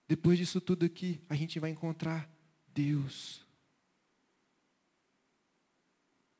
Depois 0.08 0.38
disso 0.38 0.60
tudo 0.60 0.84
aqui, 0.84 1.20
a 1.28 1.34
gente 1.34 1.58
vai 1.58 1.70
encontrar 1.70 2.30
Deus. 2.72 3.44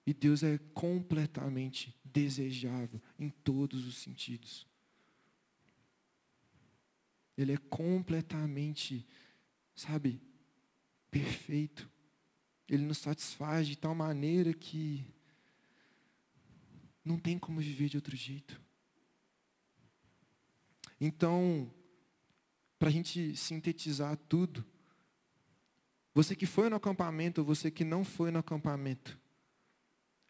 E 0.07 0.15
Deus 0.15 0.45
é 0.45 0.59
completamente 0.73 1.95
desejável 2.05 3.01
em 3.19 3.29
todos 3.29 3.87
os 3.87 3.97
sentidos. 3.97 4.67
Ele 7.37 7.53
é 7.53 7.57
completamente, 7.57 9.07
sabe, 9.75 10.23
perfeito. 11.11 11.91
Ele 12.69 12.85
nos 12.85 12.99
satisfaz 12.99 13.67
de 13.67 13.77
tal 13.77 13.95
maneira 13.95 14.55
que 14.55 15.05
não 17.05 17.19
tem 17.19 17.39
como 17.39 17.61
viver 17.61 17.89
de 17.89 17.97
outro 17.97 18.17
jeito. 18.17 18.61
Então, 21.01 21.73
para 22.79 22.89
a 22.89 22.93
gente 22.93 23.37
sintetizar 23.37 24.17
tudo, 24.29 24.65
você 26.15 26.35
que 26.35 26.47
foi 26.47 26.69
no 26.71 26.77
acampamento, 26.77 27.45
você 27.45 27.71
que 27.71 27.85
não 27.85 28.05
foi 28.05 28.31
no 28.31 28.39
acampamento, 28.39 29.19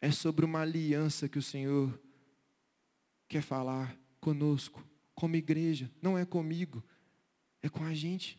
é 0.01 0.11
sobre 0.11 0.45
uma 0.45 0.61
aliança 0.61 1.29
que 1.29 1.39
o 1.39 1.43
Senhor 1.43 1.97
quer 3.29 3.43
falar 3.43 3.97
conosco, 4.21 4.85
como 5.15 5.37
igreja. 5.37 5.91
Não 6.03 6.19
é 6.19 6.25
comigo, 6.25 6.83
é 7.63 7.69
com 7.69 7.85
a 7.85 7.95
gente. 7.95 8.39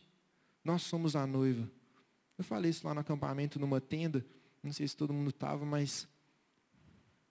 Nós 0.62 0.82
somos 0.82 1.16
a 1.16 1.26
noiva. 1.26 1.70
Eu 2.36 2.44
falei 2.44 2.70
isso 2.70 2.86
lá 2.86 2.94
no 2.94 3.00
acampamento, 3.00 3.58
numa 3.58 3.80
tenda. 3.80 4.24
Não 4.62 4.72
sei 4.72 4.86
se 4.86 4.96
todo 4.96 5.12
mundo 5.12 5.30
estava, 5.30 5.64
mas 5.64 6.06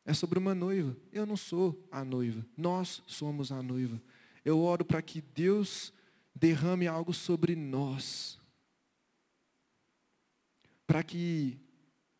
é 0.06 0.14
sobre 0.14 0.40
uma 0.40 0.56
noiva. 0.56 0.98
Eu 1.12 1.26
não 1.26 1.38
sou 1.38 1.88
a 1.92 2.04
noiva. 2.04 2.46
Nós 2.58 3.04
somos 3.06 3.52
a 3.52 3.62
noiva. 3.62 4.02
Eu 4.44 4.60
oro 4.60 4.84
para 4.84 5.02
que 5.02 5.22
Deus 5.22 5.94
derrame 6.38 6.88
algo 6.88 7.14
sobre 7.14 7.56
nós. 7.56 8.40
Para 10.86 11.04
que 11.04 11.60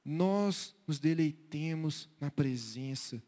nós 0.04 0.76
nos 0.86 1.00
deleitemos 1.00 2.10
na 2.20 2.30
presença, 2.30 3.22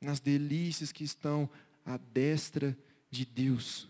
nas 0.00 0.20
delícias 0.20 0.92
que 0.92 1.04
estão 1.04 1.48
à 1.84 1.96
destra 1.96 2.76
de 3.10 3.24
Deus 3.24 3.88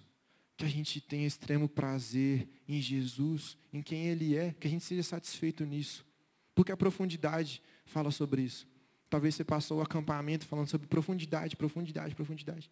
que 0.59 0.65
a 0.65 0.69
gente 0.69 1.01
tenha 1.01 1.25
extremo 1.25 1.69
prazer 1.69 2.49
em 2.67 2.81
Jesus, 2.83 3.57
em 3.73 3.81
quem 3.81 4.09
Ele 4.09 4.37
é, 4.37 4.53
que 4.59 4.67
a 4.67 4.71
gente 4.71 4.85
seja 4.85 5.05
satisfeito 5.05 5.65
nisso. 5.65 6.05
Porque 6.53 6.73
a 6.73 6.77
profundidade 6.77 7.63
fala 7.87 8.11
sobre 8.11 8.43
isso. 8.43 8.67
Talvez 9.09 9.37
você 9.37 9.45
passou 9.45 9.79
o 9.79 9.83
acampamento 9.83 10.45
falando 10.45 10.67
sobre 10.67 10.89
profundidade, 10.89 11.55
profundidade, 11.55 12.13
profundidade. 12.13 12.69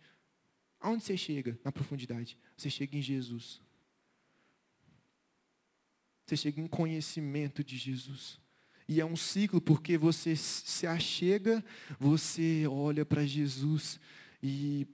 Aonde 0.80 1.04
você 1.04 1.16
chega 1.16 1.56
na 1.64 1.70
profundidade? 1.70 2.36
Você 2.56 2.68
chega 2.68 2.96
em 2.96 3.00
Jesus. 3.00 3.62
Você 6.26 6.36
chega 6.36 6.60
em 6.60 6.66
conhecimento 6.66 7.62
de 7.62 7.76
Jesus. 7.76 8.40
E 8.88 9.00
é 9.00 9.04
um 9.04 9.16
ciclo 9.16 9.60
porque 9.60 9.96
você 9.96 10.34
se 10.34 10.86
achega, 10.86 11.64
você 11.98 12.66
olha 12.68 13.04
para 13.04 13.24
Jesus 13.24 14.00
e 14.42 14.86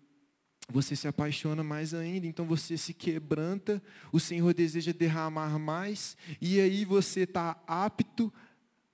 você 0.68 0.94
se 0.94 1.08
apaixona 1.08 1.62
mais 1.62 1.92
ainda, 1.92 2.26
então 2.26 2.46
você 2.46 2.78
se 2.78 2.94
quebranta, 2.94 3.82
o 4.10 4.20
Senhor 4.20 4.54
deseja 4.54 4.92
derramar 4.92 5.58
mais, 5.58 6.16
e 6.40 6.60
aí 6.60 6.84
você 6.84 7.20
está 7.20 7.62
apto 7.66 8.32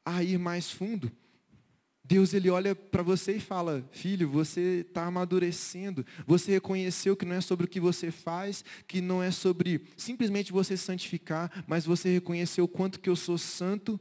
a 0.05 0.22
ir 0.22 0.39
mais 0.39 0.70
fundo. 0.70 1.12
Deus 2.09 2.32
ele 2.32 2.48
olha 2.48 2.74
para 2.74 3.02
você 3.02 3.36
e 3.36 3.40
fala: 3.40 3.86
Filho, 3.92 4.30
você 4.30 4.80
está 4.80 5.04
amadurecendo. 5.04 6.06
Você 6.26 6.52
reconheceu 6.52 7.14
que 7.14 7.26
não 7.26 7.34
é 7.34 7.40
sobre 7.42 7.66
o 7.66 7.68
que 7.68 7.78
você 7.78 8.11
faz, 8.11 8.64
que 8.86 9.02
não 9.02 9.22
é 9.22 9.30
sobre 9.30 9.84
simplesmente 9.94 10.50
você 10.50 10.74
santificar, 10.74 11.62
mas 11.66 11.84
você 11.84 12.11
reconheceu 12.11 12.64
o 12.64 12.68
quanto 12.68 12.98
que 12.98 13.11
eu 13.11 13.14
sou 13.14 13.36
santo. 13.36 14.00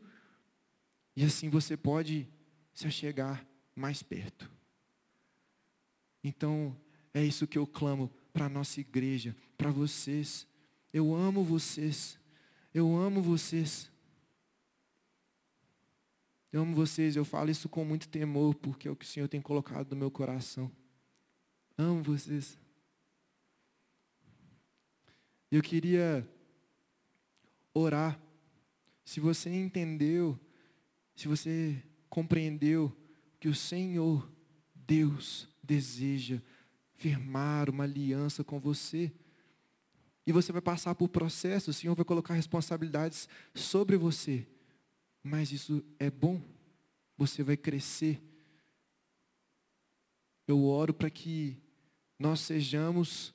E 1.18 1.26
assim 1.26 1.50
você 1.50 1.76
pode 1.76 2.30
se 2.74 2.88
achegar 2.88 3.46
mais 3.76 4.02
perto. 4.02 4.50
Então, 6.24 6.78
é 7.14 7.22
isso 7.22 7.46
que 7.46 7.58
eu 7.58 7.68
clamo 7.68 8.10
para 8.32 8.46
a 8.46 8.50
nossa 8.50 8.80
igreja, 8.80 9.36
para 9.58 9.70
vocês. 9.70 10.48
Eu 10.94 11.14
amo 11.14 11.44
vocês. 11.44 12.18
Eu 12.74 12.96
amo 12.96 13.22
vocês. 13.22 13.92
Eu 16.52 16.62
amo 16.62 16.76
vocês, 16.76 17.16
eu 17.16 17.26
falo 17.26 17.50
isso 17.50 17.68
com 17.68 17.84
muito 17.84 18.08
temor, 18.08 18.56
porque 18.56 18.88
é 18.88 18.92
o 18.92 18.96
que 18.96 19.06
o 19.06 19.08
Senhor 19.08 19.28
tem 19.28 19.42
colocado 19.42 19.92
no 19.92 19.98
meu 19.98 20.10
coração. 20.10 20.72
Amo 21.78 22.02
vocês. 22.02 22.58
Eu 25.52 25.62
queria 25.62 26.28
orar. 27.74 28.20
Se 29.04 29.20
você 29.20 29.50
entendeu, 29.50 30.40
se 31.16 31.28
você 31.28 31.82
compreendeu 32.10 32.96
que 33.40 33.48
o 33.48 33.56
Senhor, 33.56 34.30
Deus, 34.74 35.48
deseja 35.62 36.42
firmar 36.96 37.70
uma 37.70 37.84
aliança 37.84 38.44
com 38.44 38.60
você. 38.60 39.12
E 40.26 40.32
você 40.32 40.52
vai 40.52 40.62
passar 40.62 40.96
por 40.96 41.08
processos, 41.08 41.76
o 41.76 41.80
Senhor 41.80 41.96
vai 41.96 42.04
colocar 42.04 42.34
responsabilidades 42.34 43.30
sobre 43.54 43.96
você. 43.96 44.46
Mas 45.28 45.52
isso 45.52 45.84
é 46.00 46.10
bom, 46.10 46.42
você 47.18 47.44
vai 47.44 47.58
crescer. 47.58 48.22
Eu 50.48 50.64
oro 50.64 50.94
para 50.94 51.10
que 51.10 51.58
nós 52.18 52.40
sejamos 52.40 53.34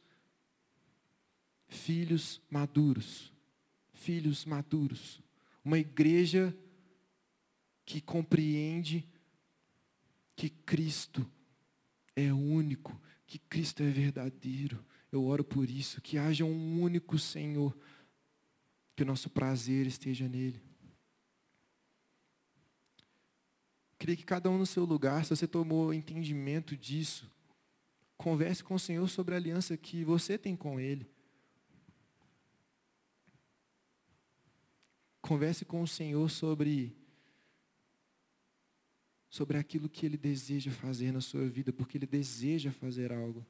filhos 1.69 2.41
maduros. 2.49 3.31
Filhos 3.93 4.47
maduros. 4.47 5.21
Uma 5.63 5.79
igreja 5.79 6.57
que 7.85 8.01
compreende 8.01 9.07
que 10.35 10.49
Cristo 10.49 11.31
é 12.17 12.33
único, 12.33 12.99
que 13.27 13.39
Cristo 13.39 13.83
é 13.83 13.91
verdadeiro. 13.91 14.83
Eu 15.13 15.27
oro 15.27 15.45
por 15.45 15.69
isso, 15.69 16.01
que 16.01 16.17
haja 16.17 16.43
um 16.43 16.81
único 16.81 17.19
Senhor, 17.19 17.77
que 18.97 19.03
o 19.03 19.07
nosso 19.07 19.29
prazer 19.29 19.87
esteja 19.87 20.27
nele. 20.27 20.72
Queria 24.03 24.17
que 24.17 24.25
cada 24.25 24.51
um 24.51 24.59
no 24.59 24.67
seu 24.67 24.85
lugar, 24.85 25.25
se 25.25 25.31
você 25.31 25.47
tomou 25.47 25.95
entendimento 25.95 26.77
disso, 26.77 27.31
Converse 28.23 28.63
com 28.63 28.75
o 28.75 28.79
Senhor 28.79 29.09
sobre 29.09 29.35
a 29.35 29.37
aliança 29.37 29.77
que 29.77 30.05
você 30.05 30.39
tem 30.39 30.55
com 30.55 30.79
Ele. 30.79 31.11
Converse 35.21 35.65
com 35.65 35.83
o 35.83 35.89
Senhor 35.89 36.31
sobre 36.31 36.97
sobre 39.29 39.57
aquilo 39.57 39.89
que 39.89 40.05
ele 40.05 40.19
deseja 40.19 40.71
fazer 40.71 41.11
na 41.11 41.21
sua 41.21 41.49
vida, 41.49 41.73
porque 41.73 41.97
ele 41.97 42.07
deseja 42.07 42.71
fazer 42.71 43.11
algo. 43.11 43.45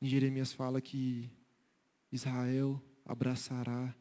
Em 0.00 0.06
Jeremias 0.06 0.52
fala 0.52 0.80
que 0.80 1.28
Israel 2.12 2.80
abraçará 3.04 3.92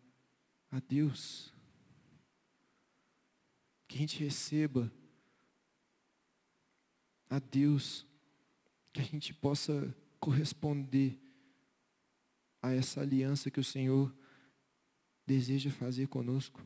a 0.72 0.80
Deus. 0.80 1.55
Que 3.96 4.00
a 4.00 4.02
gente 4.02 4.22
receba 4.22 4.92
a 7.30 7.40
Deus, 7.40 8.06
que 8.92 9.00
a 9.00 9.04
gente 9.06 9.34
possa 9.34 9.96
corresponder 10.20 11.18
a 12.62 12.74
essa 12.74 13.00
aliança 13.00 13.50
que 13.50 13.58
o 13.62 13.64
Senhor 13.64 14.14
deseja 15.26 15.72
fazer 15.72 16.10
conosco. 16.10 16.62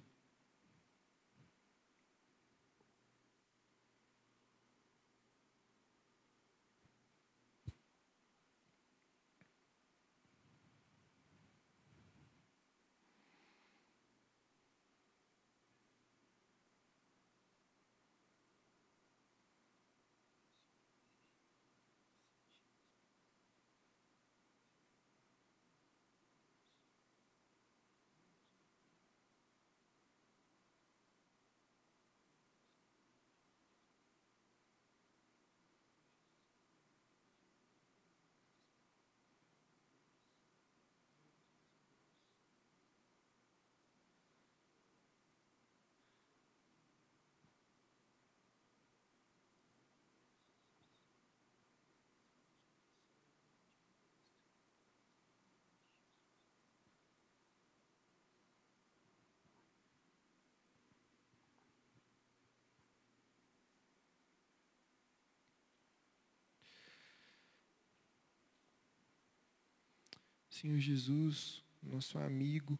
Senhor 70.59 70.77
Jesus, 70.77 71.63
nosso 71.81 72.19
amigo. 72.19 72.77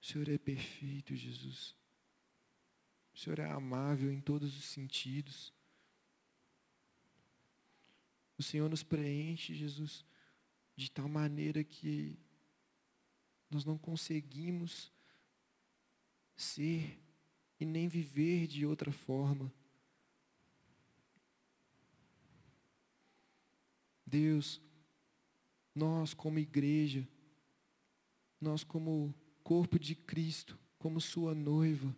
O 0.00 0.06
Senhor 0.06 0.26
é 0.30 0.38
perfeito, 0.38 1.14
Jesus. 1.14 1.76
O 3.12 3.18
Senhor 3.18 3.40
é 3.40 3.50
amável 3.50 4.10
em 4.10 4.22
todos 4.22 4.56
os 4.56 4.64
sentidos. 4.64 5.52
O 8.38 8.42
Senhor 8.42 8.70
nos 8.70 8.82
preenche, 8.82 9.54
Jesus, 9.54 10.02
de 10.74 10.90
tal 10.90 11.06
maneira 11.06 11.62
que 11.62 12.18
nós 13.50 13.66
não 13.66 13.76
conseguimos 13.76 14.90
ser 16.34 16.98
e 17.60 17.66
nem 17.66 17.86
viver 17.86 18.46
de 18.46 18.64
outra 18.64 18.90
forma. 18.90 19.52
Deus, 24.12 24.60
nós 25.74 26.12
como 26.12 26.38
igreja, 26.38 27.08
nós 28.38 28.62
como 28.62 29.14
corpo 29.42 29.78
de 29.78 29.94
Cristo, 29.94 30.58
como 30.78 31.00
Sua 31.00 31.34
noiva, 31.34 31.96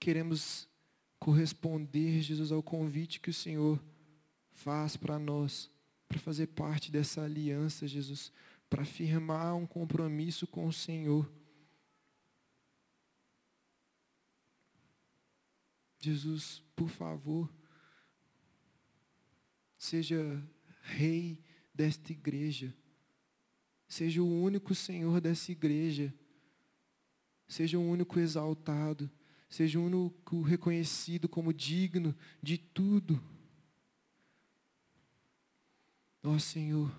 queremos 0.00 0.68
corresponder, 1.20 2.20
Jesus, 2.20 2.50
ao 2.50 2.60
convite 2.60 3.20
que 3.20 3.30
o 3.30 3.34
Senhor 3.34 3.80
faz 4.50 4.96
para 4.96 5.20
nós, 5.20 5.70
para 6.08 6.18
fazer 6.18 6.48
parte 6.48 6.90
dessa 6.90 7.22
aliança, 7.22 7.86
Jesus, 7.86 8.32
para 8.68 8.84
firmar 8.84 9.54
um 9.54 9.68
compromisso 9.68 10.48
com 10.48 10.66
o 10.66 10.72
Senhor. 10.72 11.30
Jesus, 16.00 16.62
por 16.74 16.88
favor, 16.88 17.48
seja 19.78 20.42
rei 20.82 21.38
desta 21.72 22.12
igreja, 22.12 22.74
seja 23.86 24.22
o 24.22 24.42
único 24.42 24.74
Senhor 24.74 25.20
dessa 25.20 25.52
igreja, 25.52 26.12
seja 27.46 27.78
o 27.78 27.88
único 27.88 28.18
exaltado, 28.18 29.10
seja 29.48 29.78
o 29.78 29.84
único 29.84 30.42
reconhecido 30.42 31.28
como 31.28 31.52
digno 31.52 32.14
de 32.42 32.58
tudo. 32.58 33.22
Ó 36.22 36.38
Senhor, 36.38 36.92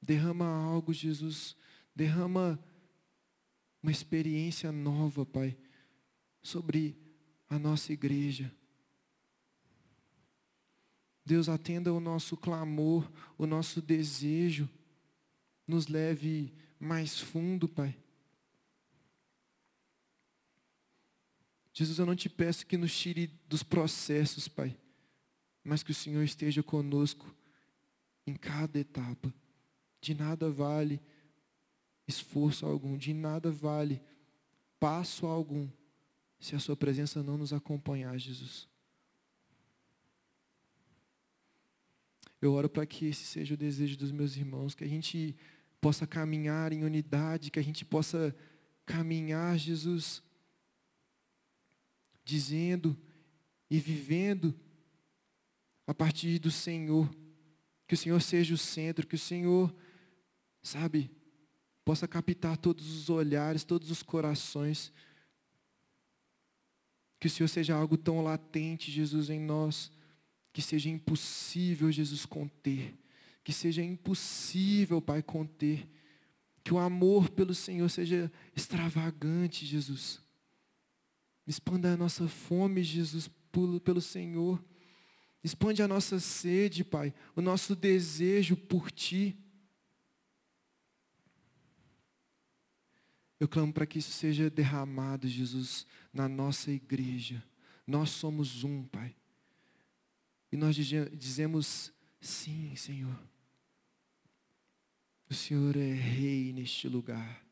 derrama 0.00 0.46
algo, 0.46 0.94
Jesus, 0.94 1.56
derrama 1.94 2.58
uma 3.82 3.90
experiência 3.92 4.70
nova, 4.70 5.26
Pai, 5.26 5.58
sobre 6.42 6.96
a 7.48 7.58
nossa 7.58 7.92
igreja. 7.92 8.54
Deus 11.26 11.48
atenda 11.48 11.92
o 11.92 11.98
nosso 11.98 12.36
clamor, 12.36 13.10
o 13.36 13.46
nosso 13.46 13.82
desejo, 13.82 14.70
nos 15.66 15.88
leve 15.88 16.54
mais 16.78 17.18
fundo, 17.18 17.68
Pai. 17.68 17.98
Jesus, 21.72 21.98
eu 21.98 22.06
não 22.06 22.14
te 22.14 22.28
peço 22.28 22.64
que 22.64 22.76
nos 22.76 22.96
tire 22.96 23.26
dos 23.48 23.64
processos, 23.64 24.46
Pai, 24.46 24.78
mas 25.64 25.82
que 25.82 25.90
o 25.90 25.94
Senhor 25.94 26.22
esteja 26.22 26.62
conosco 26.62 27.34
em 28.24 28.36
cada 28.36 28.78
etapa. 28.78 29.34
De 30.00 30.14
nada 30.14 30.48
vale 30.48 31.02
esforço 32.06 32.64
algum, 32.64 32.96
de 32.96 33.12
nada 33.12 33.50
vale 33.50 34.00
passo 34.78 35.26
algum, 35.26 35.68
se 36.38 36.54
a 36.54 36.60
Sua 36.60 36.76
presença 36.76 37.20
não 37.20 37.36
nos 37.36 37.52
acompanhar, 37.52 38.16
Jesus. 38.16 38.68
Eu 42.46 42.52
oro 42.52 42.68
para 42.68 42.86
que 42.86 43.06
esse 43.06 43.24
seja 43.24 43.54
o 43.54 43.56
desejo 43.56 43.96
dos 43.98 44.12
meus 44.12 44.36
irmãos, 44.36 44.72
que 44.72 44.84
a 44.84 44.88
gente 44.88 45.34
possa 45.80 46.06
caminhar 46.06 46.72
em 46.72 46.84
unidade, 46.84 47.50
que 47.50 47.58
a 47.58 47.62
gente 47.62 47.84
possa 47.84 48.32
caminhar, 48.84 49.58
Jesus, 49.58 50.22
dizendo 52.24 52.96
e 53.68 53.80
vivendo 53.80 54.54
a 55.88 55.92
partir 55.92 56.38
do 56.38 56.52
Senhor. 56.52 57.10
Que 57.88 57.94
o 57.94 57.98
Senhor 57.98 58.22
seja 58.22 58.54
o 58.54 58.58
centro, 58.58 59.08
que 59.08 59.16
o 59.16 59.18
Senhor, 59.18 59.74
sabe, 60.62 61.10
possa 61.84 62.06
captar 62.06 62.56
todos 62.56 62.86
os 62.96 63.10
olhares, 63.10 63.64
todos 63.64 63.90
os 63.90 64.04
corações. 64.04 64.92
Que 67.18 67.26
o 67.26 67.30
Senhor 67.30 67.48
seja 67.48 67.74
algo 67.74 67.96
tão 67.96 68.22
latente, 68.22 68.92
Jesus, 68.92 69.30
em 69.30 69.40
nós 69.40 69.95
que 70.56 70.62
seja 70.62 70.88
impossível, 70.88 71.92
Jesus, 71.92 72.24
conter. 72.24 72.98
Que 73.44 73.52
seja 73.52 73.82
impossível, 73.82 75.02
Pai, 75.02 75.22
conter. 75.22 75.86
Que 76.64 76.72
o 76.72 76.78
amor 76.78 77.28
pelo 77.28 77.54
Senhor 77.54 77.90
seja 77.90 78.32
extravagante, 78.56 79.66
Jesus. 79.66 80.18
Expanda 81.46 81.92
a 81.92 81.96
nossa 81.98 82.26
fome, 82.26 82.82
Jesus, 82.82 83.28
pelo 83.84 84.00
Senhor. 84.00 84.64
Expande 85.44 85.82
a 85.82 85.88
nossa 85.88 86.18
sede, 86.18 86.82
Pai, 86.82 87.12
o 87.36 87.42
nosso 87.42 87.76
desejo 87.76 88.56
por 88.56 88.90
Ti. 88.90 89.36
Eu 93.38 93.46
clamo 93.46 93.74
para 93.74 93.84
que 93.84 93.98
isso 93.98 94.10
seja 94.10 94.48
derramado, 94.48 95.28
Jesus, 95.28 95.86
na 96.14 96.26
nossa 96.26 96.70
igreja. 96.70 97.44
Nós 97.86 98.08
somos 98.08 98.64
um, 98.64 98.82
Pai. 98.84 99.14
E 100.50 100.56
nós 100.56 100.74
dizemos: 100.76 101.92
sim, 102.20 102.74
Senhor. 102.76 103.18
O 105.28 105.34
Senhor 105.34 105.76
é 105.76 105.92
rei 105.92 106.52
neste 106.52 106.88
lugar. 106.88 107.44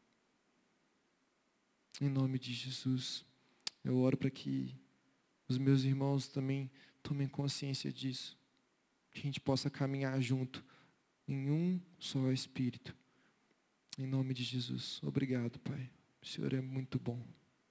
Em 2.01 2.09
nome 2.09 2.39
de 2.39 2.53
Jesus, 2.53 3.25
eu 3.85 3.99
oro 3.99 4.17
para 4.17 4.31
que 4.31 4.75
os 5.49 5.59
meus 5.59 5.85
irmãos 5.85 6.29
também 6.29 6.71
tomem 7.03 7.29
consciência 7.29 7.93
disso. 7.93 8.37
Que 9.11 9.21
a 9.21 9.23
gente 9.23 9.41
possa 9.41 9.71
caminhar 9.71 10.21
junto 10.21 10.65
em 11.27 11.51
um 11.51 11.81
só 11.99 12.31
Espírito. 12.33 12.95
Em 13.99 14.07
nome 14.07 14.35
de 14.35 14.43
Jesus. 14.43 15.01
Obrigado, 15.03 15.59
Pai. 15.61 15.91
O 16.21 16.27
Senhor 16.27 16.53
é 16.53 16.61
muito 16.61 16.99
bom. 16.99 17.25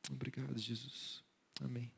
Obrigado, 0.10 0.58
Jesus. 0.58 1.24
Amém. 1.62 1.92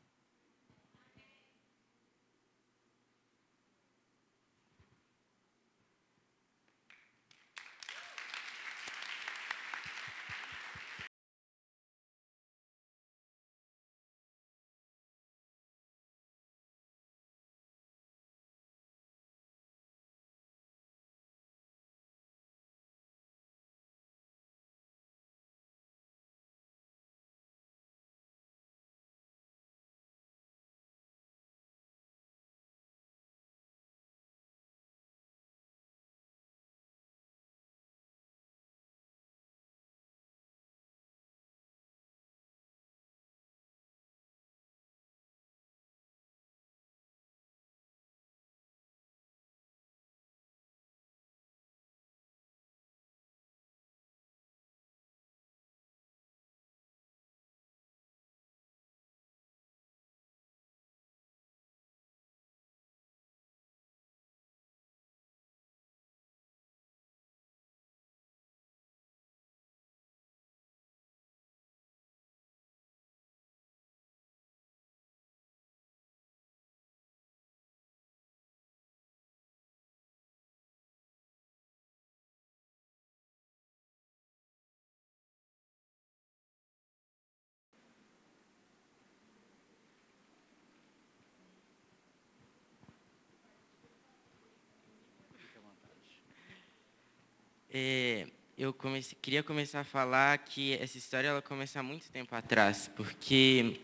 Eu 98.57 98.73
comecei, 98.73 99.17
queria 99.21 99.43
começar 99.43 99.81
a 99.81 99.83
falar 99.83 100.37
que 100.37 100.73
essa 100.73 100.97
história 100.97 101.27
ela 101.27 101.41
começa 101.41 101.79
há 101.79 101.83
muito 101.83 102.09
tempo 102.09 102.33
atrás, 102.33 102.89
porque 102.95 103.79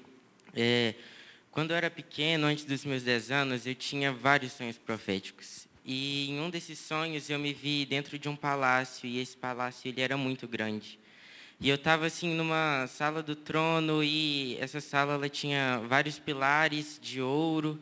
é, 0.53 0.95
quando 1.51 1.71
eu 1.71 1.77
era 1.77 1.89
pequeno, 1.89 2.47
antes 2.47 2.63
dos 2.63 2.85
meus 2.85 3.03
10 3.03 3.31
anos, 3.31 3.67
eu 3.67 3.75
tinha 3.75 4.13
vários 4.13 4.53
sonhos 4.53 4.77
proféticos. 4.77 5.67
E 5.83 6.29
em 6.29 6.39
um 6.39 6.49
desses 6.49 6.79
sonhos 6.79 7.29
eu 7.29 7.37
me 7.37 7.53
vi 7.53 7.85
dentro 7.85 8.17
de 8.17 8.29
um 8.29 8.35
palácio, 8.35 9.07
e 9.07 9.19
esse 9.19 9.35
palácio 9.35 9.89
ele 9.89 9.99
era 9.99 10.15
muito 10.15 10.47
grande. 10.47 10.97
E 11.59 11.67
eu 11.69 11.75
estava 11.75 12.05
assim 12.05 12.33
numa 12.33 12.87
sala 12.87 13.21
do 13.21 13.35
trono 13.35 14.03
e 14.03 14.57
essa 14.59 14.81
sala 14.81 15.13
ela 15.13 15.29
tinha 15.29 15.79
vários 15.87 16.17
pilares 16.17 16.97
de 16.99 17.21
ouro 17.21 17.79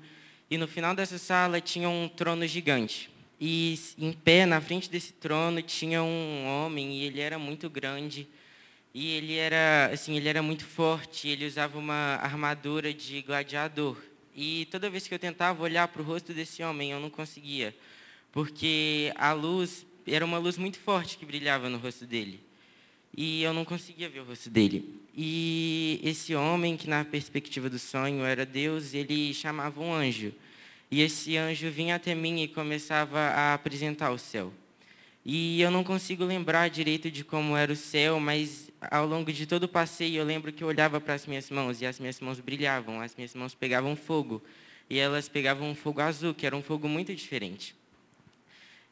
e 0.49 0.57
no 0.57 0.67
final 0.67 0.93
dessa 0.93 1.17
sala 1.17 1.61
tinha 1.61 1.87
um 1.87 2.09
trono 2.09 2.45
gigante. 2.45 3.09
E 3.39 3.79
em 3.97 4.11
pé, 4.11 4.45
na 4.45 4.59
frente 4.59 4.89
desse 4.89 5.13
trono, 5.13 5.61
tinha 5.61 6.03
um 6.03 6.45
homem 6.45 6.97
e 6.97 7.05
ele 7.05 7.21
era 7.21 7.39
muito 7.39 7.69
grande. 7.69 8.27
E 8.93 9.11
ele 9.11 9.35
era, 9.35 9.89
assim, 9.93 10.17
ele 10.17 10.27
era 10.27 10.41
muito 10.41 10.65
forte, 10.65 11.27
ele 11.27 11.45
usava 11.45 11.77
uma 11.77 12.15
armadura 12.21 12.93
de 12.93 13.21
gladiador. 13.21 13.97
E 14.35 14.67
toda 14.71 14.89
vez 14.89 15.07
que 15.07 15.13
eu 15.13 15.19
tentava 15.19 15.61
olhar 15.63 15.87
para 15.87 16.01
o 16.01 16.05
rosto 16.05 16.33
desse 16.33 16.63
homem, 16.63 16.91
eu 16.91 16.99
não 16.99 17.09
conseguia, 17.09 17.75
porque 18.31 19.11
a 19.15 19.31
luz 19.33 19.85
era 20.07 20.25
uma 20.25 20.37
luz 20.37 20.57
muito 20.57 20.79
forte 20.79 21.17
que 21.17 21.25
brilhava 21.25 21.69
no 21.69 21.77
rosto 21.77 22.05
dele. 22.05 22.39
E 23.15 23.43
eu 23.43 23.53
não 23.53 23.65
conseguia 23.65 24.09
ver 24.09 24.21
o 24.21 24.23
rosto 24.23 24.49
dele. 24.49 25.01
E 25.15 25.99
esse 26.03 26.35
homem, 26.35 26.77
que 26.77 26.87
na 26.87 27.03
perspectiva 27.03 27.69
do 27.69 27.79
sonho 27.79 28.23
era 28.23 28.45
Deus, 28.45 28.93
ele 28.93 29.33
chamava 29.33 29.81
um 29.81 29.93
anjo. 29.93 30.33
E 30.91 31.01
esse 31.01 31.37
anjo 31.37 31.69
vinha 31.69 31.95
até 31.95 32.15
mim 32.15 32.41
e 32.41 32.47
começava 32.47 33.19
a 33.19 33.53
apresentar 33.53 34.11
o 34.11 34.17
céu. 34.17 34.51
E 35.23 35.61
eu 35.61 35.69
não 35.69 35.83
consigo 35.83 36.23
lembrar 36.23 36.69
direito 36.69 37.11
de 37.11 37.23
como 37.23 37.55
era 37.55 37.71
o 37.71 37.75
céu, 37.75 38.19
mas 38.19 38.71
ao 38.81 39.05
longo 39.05 39.31
de 39.31 39.45
todo 39.45 39.63
o 39.63 39.67
passeio 39.67 40.17
eu 40.17 40.25
lembro 40.25 40.51
que 40.51 40.63
eu 40.63 40.67
olhava 40.67 40.99
para 40.99 41.13
as 41.13 41.27
minhas 41.27 41.51
mãos 41.51 41.81
e 41.81 41.85
as 41.85 41.99
minhas 41.99 42.19
mãos 42.19 42.39
brilhavam, 42.39 43.01
as 43.01 43.15
minhas 43.15 43.35
mãos 43.35 43.53
pegavam 43.53 43.95
fogo. 43.95 44.41
E 44.89 44.97
elas 44.97 45.29
pegavam 45.29 45.69
um 45.69 45.75
fogo 45.75 46.01
azul, 46.01 46.33
que 46.33 46.47
era 46.47 46.55
um 46.55 46.63
fogo 46.63 46.87
muito 46.87 47.13
diferente. 47.13 47.75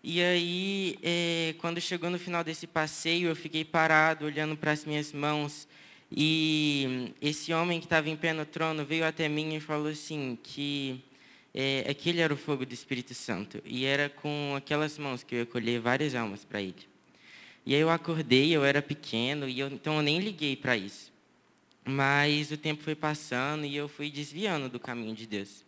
E 0.03 0.21
aí, 0.21 0.99
é, 1.01 1.55
quando 1.57 1.81
chegou 1.81 2.09
no 2.11 2.19
final 2.19 2.43
desse 2.43 2.67
passeio, 2.67 3.29
eu 3.29 3.35
fiquei 3.35 3.65
parado, 3.65 4.25
olhando 4.25 4.55
para 4.55 4.71
as 4.71 4.85
minhas 4.85 5.11
mãos. 5.11 5.67
E 6.11 7.13
esse 7.19 7.51
homem 7.51 7.79
que 7.79 7.87
estava 7.87 8.07
em 8.07 8.15
pé 8.15 8.31
no 8.31 8.45
trono 8.45 8.85
veio 8.85 9.05
até 9.05 9.27
mim 9.27 9.55
e 9.55 9.59
falou 9.59 9.87
assim: 9.87 10.37
que 10.43 11.03
é, 11.59 11.89
aquele 11.89 12.21
era 12.21 12.31
o 12.31 12.37
fogo 12.37 12.67
do 12.67 12.73
Espírito 12.73 13.15
Santo. 13.15 13.59
E 13.65 13.83
era 13.83 14.09
com 14.09 14.53
aquelas 14.55 14.95
mãos 14.99 15.23
que 15.23 15.33
eu 15.33 15.39
ia 15.39 15.45
colher 15.47 15.79
várias 15.79 16.13
almas 16.13 16.45
para 16.45 16.61
ele. 16.61 16.87
E 17.65 17.73
aí 17.73 17.81
eu 17.81 17.89
acordei, 17.89 18.55
eu 18.55 18.63
era 18.63 18.79
pequeno, 18.79 19.49
e 19.49 19.59
eu, 19.59 19.67
então 19.67 19.95
eu 19.95 20.03
nem 20.03 20.19
liguei 20.19 20.55
para 20.55 20.77
isso. 20.77 21.11
Mas 21.83 22.51
o 22.51 22.57
tempo 22.57 22.83
foi 22.83 22.93
passando 22.93 23.65
e 23.65 23.75
eu 23.75 23.89
fui 23.89 24.11
desviando 24.11 24.69
do 24.69 24.79
caminho 24.79 25.15
de 25.15 25.25
Deus. 25.25 25.65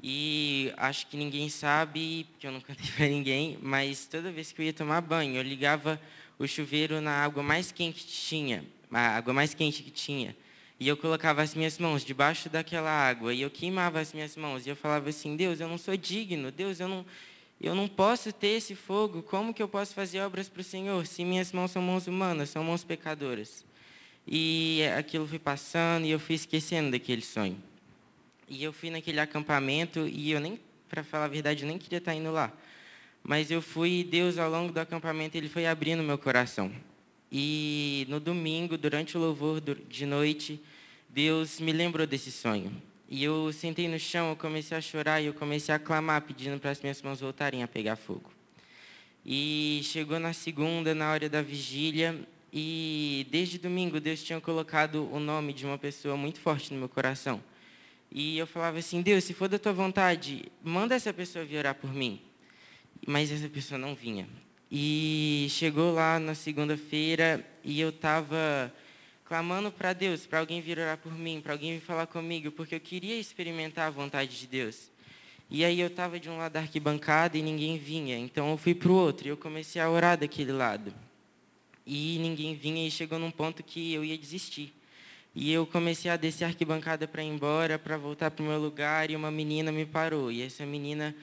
E 0.00 0.72
acho 0.76 1.08
que 1.08 1.16
ninguém 1.16 1.48
sabe, 1.48 2.24
porque 2.30 2.46
eu 2.46 2.52
não 2.52 2.60
contei 2.60 2.86
para 2.96 3.08
ninguém, 3.08 3.58
mas 3.60 4.06
toda 4.06 4.30
vez 4.30 4.52
que 4.52 4.62
eu 4.62 4.66
ia 4.66 4.72
tomar 4.72 5.00
banho, 5.00 5.34
eu 5.34 5.42
ligava 5.42 6.00
o 6.38 6.46
chuveiro 6.46 7.00
na 7.00 7.24
água 7.24 7.42
mais 7.42 7.72
quente 7.72 8.04
que 8.04 8.12
tinha, 8.12 8.64
a 8.92 9.16
água 9.16 9.34
mais 9.34 9.52
quente 9.52 9.82
que 9.82 9.90
tinha. 9.90 10.36
E 10.80 10.86
eu 10.86 10.96
colocava 10.96 11.42
as 11.42 11.54
minhas 11.54 11.78
mãos 11.78 12.04
debaixo 12.04 12.48
daquela 12.48 12.90
água 12.90 13.34
e 13.34 13.42
eu 13.42 13.50
queimava 13.50 13.98
as 13.98 14.12
minhas 14.12 14.36
mãos 14.36 14.64
e 14.64 14.70
eu 14.70 14.76
falava 14.76 15.08
assim: 15.08 15.36
Deus, 15.36 15.60
eu 15.60 15.68
não 15.68 15.76
sou 15.76 15.96
digno, 15.96 16.52
Deus, 16.52 16.78
eu 16.78 16.86
não, 16.86 17.04
eu 17.60 17.74
não 17.74 17.88
posso 17.88 18.32
ter 18.32 18.48
esse 18.48 18.76
fogo. 18.76 19.22
Como 19.22 19.52
que 19.52 19.62
eu 19.62 19.68
posso 19.68 19.92
fazer 19.92 20.20
obras 20.20 20.48
para 20.48 20.60
o 20.60 20.64
Senhor 20.64 21.04
se 21.04 21.24
minhas 21.24 21.52
mãos 21.52 21.72
são 21.72 21.82
mãos 21.82 22.06
humanas, 22.06 22.50
são 22.50 22.62
mãos 22.62 22.84
pecadoras? 22.84 23.64
E 24.24 24.82
aquilo 24.96 25.26
foi 25.26 25.38
passando 25.38 26.04
e 26.04 26.10
eu 26.10 26.20
fui 26.20 26.36
esquecendo 26.36 26.92
daquele 26.92 27.22
sonho. 27.22 27.60
E 28.48 28.62
eu 28.62 28.72
fui 28.72 28.88
naquele 28.88 29.18
acampamento 29.18 30.06
e 30.06 30.30
eu 30.30 30.38
nem, 30.38 30.60
para 30.88 31.02
falar 31.02 31.24
a 31.24 31.28
verdade, 31.28 31.64
eu 31.64 31.68
nem 31.68 31.76
queria 31.76 31.98
estar 31.98 32.14
indo 32.14 32.30
lá. 32.30 32.52
Mas 33.22 33.50
eu 33.50 33.60
fui 33.60 34.00
e 34.00 34.04
Deus, 34.04 34.38
ao 34.38 34.50
longo 34.50 34.72
do 34.72 34.78
acampamento, 34.78 35.36
ele 35.36 35.48
foi 35.48 35.66
abrindo 35.66 36.02
meu 36.02 36.16
coração. 36.16 36.70
E 37.30 38.06
no 38.08 38.18
domingo, 38.18 38.78
durante 38.78 39.16
o 39.16 39.20
louvor 39.20 39.60
de 39.60 40.06
noite, 40.06 40.60
Deus 41.08 41.60
me 41.60 41.72
lembrou 41.72 42.06
desse 42.06 42.32
sonho. 42.32 42.72
E 43.08 43.24
eu 43.24 43.52
sentei 43.52 43.88
no 43.88 43.98
chão, 43.98 44.30
eu 44.30 44.36
comecei 44.36 44.76
a 44.76 44.80
chorar 44.80 45.20
e 45.20 45.26
eu 45.26 45.34
comecei 45.34 45.74
a 45.74 45.78
clamar, 45.78 46.22
pedindo 46.22 46.58
para 46.58 46.70
as 46.70 46.80
minhas 46.80 47.00
mãos 47.00 47.20
voltarem 47.20 47.62
a 47.62 47.68
pegar 47.68 47.96
fogo. 47.96 48.30
E 49.24 49.80
chegou 49.84 50.18
na 50.18 50.32
segunda, 50.32 50.94
na 50.94 51.10
hora 51.10 51.28
da 51.28 51.42
vigília, 51.42 52.18
e 52.52 53.26
desde 53.30 53.58
domingo 53.58 54.00
Deus 54.00 54.22
tinha 54.22 54.40
colocado 54.40 55.08
o 55.12 55.20
nome 55.20 55.52
de 55.52 55.66
uma 55.66 55.76
pessoa 55.76 56.16
muito 56.16 56.40
forte 56.40 56.72
no 56.72 56.78
meu 56.78 56.88
coração. 56.88 57.42
E 58.10 58.38
eu 58.38 58.46
falava 58.46 58.78
assim: 58.78 59.02
Deus, 59.02 59.24
se 59.24 59.34
for 59.34 59.48
da 59.48 59.58
tua 59.58 59.72
vontade, 59.72 60.50
manda 60.62 60.94
essa 60.94 61.12
pessoa 61.12 61.44
vir 61.44 61.58
orar 61.58 61.74
por 61.74 61.92
mim. 61.92 62.20
Mas 63.06 63.30
essa 63.30 63.48
pessoa 63.48 63.78
não 63.78 63.94
vinha. 63.94 64.28
E 64.70 65.46
chegou 65.50 65.92
lá 65.92 66.18
na 66.18 66.34
segunda-feira 66.34 67.44
e 67.64 67.80
eu 67.80 67.88
estava 67.88 68.72
clamando 69.24 69.70
para 69.70 69.92
Deus, 69.92 70.26
para 70.26 70.40
alguém 70.40 70.60
vir 70.60 70.78
orar 70.78 70.98
por 70.98 71.12
mim, 71.12 71.40
para 71.40 71.52
alguém 71.52 71.74
vir 71.74 71.80
falar 71.80 72.06
comigo, 72.06 72.50
porque 72.50 72.74
eu 72.74 72.80
queria 72.80 73.18
experimentar 73.18 73.86
a 73.86 73.90
vontade 73.90 74.38
de 74.38 74.46
Deus. 74.46 74.90
E 75.50 75.64
aí 75.64 75.80
eu 75.80 75.86
estava 75.86 76.20
de 76.20 76.28
um 76.28 76.36
lado 76.36 76.52
da 76.52 76.60
arquibancada 76.60 77.38
e 77.38 77.42
ninguém 77.42 77.78
vinha, 77.78 78.18
então 78.18 78.50
eu 78.50 78.58
fui 78.58 78.74
para 78.74 78.90
o 78.90 78.94
outro 78.94 79.26
e 79.26 79.30
eu 79.30 79.36
comecei 79.36 79.80
a 79.80 79.88
orar 79.88 80.18
daquele 80.18 80.52
lado. 80.52 80.92
E 81.86 82.18
ninguém 82.20 82.54
vinha 82.54 82.86
e 82.86 82.90
chegou 82.90 83.18
num 83.18 83.30
ponto 83.30 83.62
que 83.62 83.94
eu 83.94 84.04
ia 84.04 84.18
desistir. 84.18 84.74
E 85.34 85.50
eu 85.50 85.66
comecei 85.66 86.10
a 86.10 86.16
descer 86.16 86.44
a 86.44 86.48
arquibancada 86.48 87.08
para 87.08 87.22
ir 87.22 87.28
embora, 87.28 87.78
para 87.78 87.96
voltar 87.96 88.30
para 88.30 88.42
o 88.42 88.46
meu 88.46 88.60
lugar, 88.60 89.10
e 89.10 89.16
uma 89.16 89.30
menina 89.30 89.72
me 89.72 89.86
parou. 89.86 90.30
E 90.30 90.42
essa 90.42 90.66
menina 90.66 91.14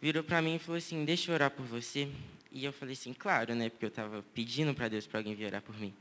virou 0.00 0.22
para 0.22 0.40
mim 0.40 0.54
e 0.54 0.58
falou 0.58 0.78
assim: 0.78 1.04
Deixa 1.04 1.30
eu 1.30 1.34
orar 1.34 1.50
por 1.50 1.66
você. 1.66 2.08
E 2.54 2.64
eu 2.64 2.72
falei 2.72 2.92
assim: 2.92 3.12
Claro, 3.12 3.52
né? 3.54 3.68
Porque 3.68 3.84
eu 3.84 3.88
estava 3.88 4.24
pedindo 4.32 4.72
para 4.72 4.88
Deus 4.88 5.06
para 5.08 5.18
alguém 5.18 5.34
vir 5.34 5.46
orar 5.46 5.60
por 5.60 5.76
mim. 5.78 5.92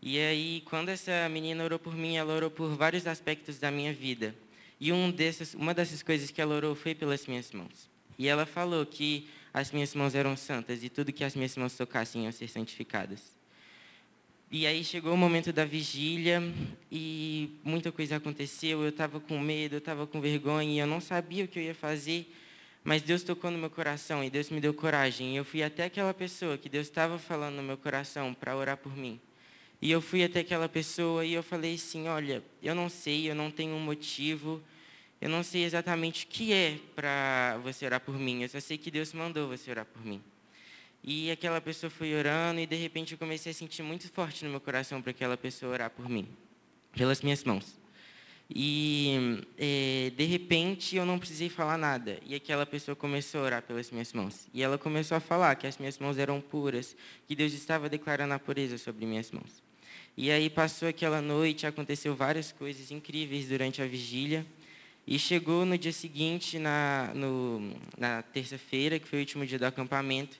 E 0.00 0.18
aí, 0.18 0.62
quando 0.66 0.90
essa 0.90 1.28
menina 1.30 1.64
orou 1.64 1.78
por 1.78 1.96
mim, 1.96 2.16
ela 2.16 2.32
orou 2.32 2.50
por 2.50 2.68
vários 2.76 3.06
aspectos 3.06 3.58
da 3.58 3.70
minha 3.70 3.92
vida. 3.92 4.34
E 4.78 4.92
um 4.92 5.10
desses, 5.10 5.54
uma 5.54 5.74
dessas 5.74 6.02
coisas 6.02 6.30
que 6.30 6.40
ela 6.40 6.54
orou 6.54 6.74
foi 6.74 6.94
pelas 6.94 7.26
minhas 7.26 7.50
mãos. 7.50 7.88
E 8.18 8.28
ela 8.28 8.44
falou 8.46 8.84
que 8.84 9.28
as 9.52 9.72
minhas 9.72 9.94
mãos 9.94 10.14
eram 10.14 10.36
santas 10.36 10.84
e 10.84 10.88
tudo 10.88 11.12
que 11.12 11.24
as 11.24 11.34
minhas 11.34 11.56
mãos 11.56 11.74
tocassem 11.74 12.24
iam 12.24 12.32
ser 12.32 12.48
santificadas. 12.48 13.36
E 14.50 14.66
aí 14.66 14.84
chegou 14.84 15.12
o 15.12 15.16
momento 15.16 15.52
da 15.52 15.64
vigília 15.64 16.42
e 16.92 17.50
muita 17.64 17.90
coisa 17.90 18.16
aconteceu. 18.16 18.82
Eu 18.82 18.90
estava 18.90 19.18
com 19.18 19.38
medo, 19.38 19.74
eu 19.74 19.78
estava 19.78 20.06
com 20.06 20.20
vergonha, 20.20 20.82
eu 20.82 20.86
não 20.86 21.00
sabia 21.00 21.44
o 21.44 21.48
que 21.48 21.58
eu 21.58 21.62
ia 21.62 21.74
fazer. 21.74 22.30
Mas 22.88 23.02
Deus 23.02 23.22
tocou 23.22 23.50
no 23.50 23.58
meu 23.58 23.68
coração 23.68 24.24
e 24.24 24.30
Deus 24.30 24.48
me 24.48 24.62
deu 24.62 24.72
coragem. 24.72 25.34
E 25.34 25.36
eu 25.36 25.44
fui 25.44 25.62
até 25.62 25.84
aquela 25.84 26.14
pessoa 26.14 26.56
que 26.56 26.70
Deus 26.70 26.86
estava 26.86 27.18
falando 27.18 27.56
no 27.56 27.62
meu 27.62 27.76
coração 27.76 28.32
para 28.32 28.56
orar 28.56 28.78
por 28.78 28.96
mim. 28.96 29.20
E 29.78 29.90
eu 29.90 30.00
fui 30.00 30.24
até 30.24 30.40
aquela 30.40 30.70
pessoa 30.70 31.22
e 31.22 31.34
eu 31.34 31.42
falei 31.42 31.74
assim: 31.74 32.08
Olha, 32.08 32.42
eu 32.62 32.74
não 32.74 32.88
sei, 32.88 33.30
eu 33.30 33.34
não 33.34 33.50
tenho 33.50 33.74
um 33.74 33.78
motivo, 33.78 34.62
eu 35.20 35.28
não 35.28 35.42
sei 35.42 35.64
exatamente 35.64 36.24
o 36.24 36.28
que 36.28 36.50
é 36.50 36.78
para 36.96 37.58
você 37.62 37.84
orar 37.84 38.00
por 38.00 38.18
mim, 38.18 38.40
eu 38.40 38.48
só 38.48 38.58
sei 38.58 38.78
que 38.78 38.90
Deus 38.90 39.12
mandou 39.12 39.46
você 39.48 39.70
orar 39.70 39.84
por 39.84 40.02
mim. 40.02 40.22
E 41.04 41.30
aquela 41.30 41.60
pessoa 41.60 41.90
foi 41.90 42.14
orando 42.14 42.58
e 42.58 42.66
de 42.66 42.76
repente 42.76 43.12
eu 43.12 43.18
comecei 43.18 43.52
a 43.52 43.54
sentir 43.54 43.82
muito 43.82 44.10
forte 44.10 44.46
no 44.46 44.50
meu 44.50 44.62
coração 44.62 45.02
para 45.02 45.10
aquela 45.10 45.36
pessoa 45.36 45.74
orar 45.74 45.90
por 45.90 46.08
mim, 46.08 46.26
pelas 46.92 47.20
minhas 47.20 47.44
mãos. 47.44 47.78
E 48.50 49.44
é, 49.58 50.10
de 50.16 50.24
repente 50.24 50.96
eu 50.96 51.04
não 51.04 51.18
precisei 51.18 51.48
falar 51.48 51.76
nada. 51.76 52.18
E 52.24 52.34
aquela 52.34 52.64
pessoa 52.64 52.96
começou 52.96 53.42
a 53.42 53.44
orar 53.44 53.62
pelas 53.62 53.90
minhas 53.90 54.12
mãos. 54.12 54.48
E 54.54 54.62
ela 54.62 54.78
começou 54.78 55.16
a 55.16 55.20
falar 55.20 55.54
que 55.56 55.66
as 55.66 55.76
minhas 55.76 55.98
mãos 55.98 56.16
eram 56.16 56.40
puras, 56.40 56.96
que 57.26 57.34
Deus 57.34 57.52
estava 57.52 57.88
declarando 57.88 58.32
a 58.32 58.38
pureza 58.38 58.78
sobre 58.78 59.04
minhas 59.04 59.30
mãos. 59.30 59.62
E 60.16 60.30
aí 60.30 60.48
passou 60.50 60.88
aquela 60.88 61.20
noite, 61.20 61.66
aconteceu 61.66 62.14
várias 62.16 62.50
coisas 62.50 62.90
incríveis 62.90 63.48
durante 63.48 63.82
a 63.82 63.86
vigília. 63.86 64.44
E 65.06 65.18
chegou 65.18 65.64
no 65.64 65.78
dia 65.78 65.92
seguinte, 65.92 66.58
na, 66.58 67.12
na 67.96 68.22
terça-feira, 68.22 68.98
que 68.98 69.08
foi 69.08 69.18
o 69.18 69.22
último 69.22 69.46
dia 69.46 69.58
do 69.58 69.64
acampamento, 69.64 70.38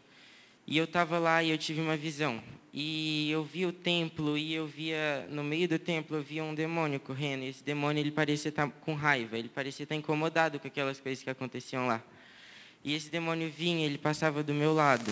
e 0.68 0.76
eu 0.76 0.84
estava 0.84 1.18
lá 1.18 1.42
e 1.42 1.48
eu 1.48 1.56
tive 1.56 1.80
uma 1.80 1.96
visão. 1.96 2.42
E 2.74 3.30
eu 3.30 3.42
vi 3.42 3.64
o 3.64 3.72
templo 3.72 4.36
e 4.36 4.52
eu 4.52 4.66
via, 4.66 5.26
no 5.30 5.42
meio 5.42 5.66
do 5.66 5.78
templo, 5.78 6.18
eu 6.18 6.22
via 6.22 6.44
um 6.44 6.54
demônio 6.54 7.00
correndo. 7.00 7.42
E 7.44 7.48
esse 7.48 7.64
demônio, 7.64 8.02
ele 8.02 8.10
parecia 8.10 8.50
estar 8.50 8.68
com 8.68 8.92
raiva, 8.92 9.38
ele 9.38 9.48
parecia 9.48 9.84
estar 9.84 9.94
incomodado 9.94 10.60
com 10.60 10.68
aquelas 10.68 11.00
coisas 11.00 11.24
que 11.24 11.30
aconteciam 11.30 11.86
lá. 11.86 12.02
E 12.84 12.94
esse 12.94 13.10
demônio 13.10 13.50
vinha, 13.50 13.86
ele 13.86 13.96
passava 13.96 14.42
do 14.42 14.52
meu 14.52 14.74
lado. 14.74 15.10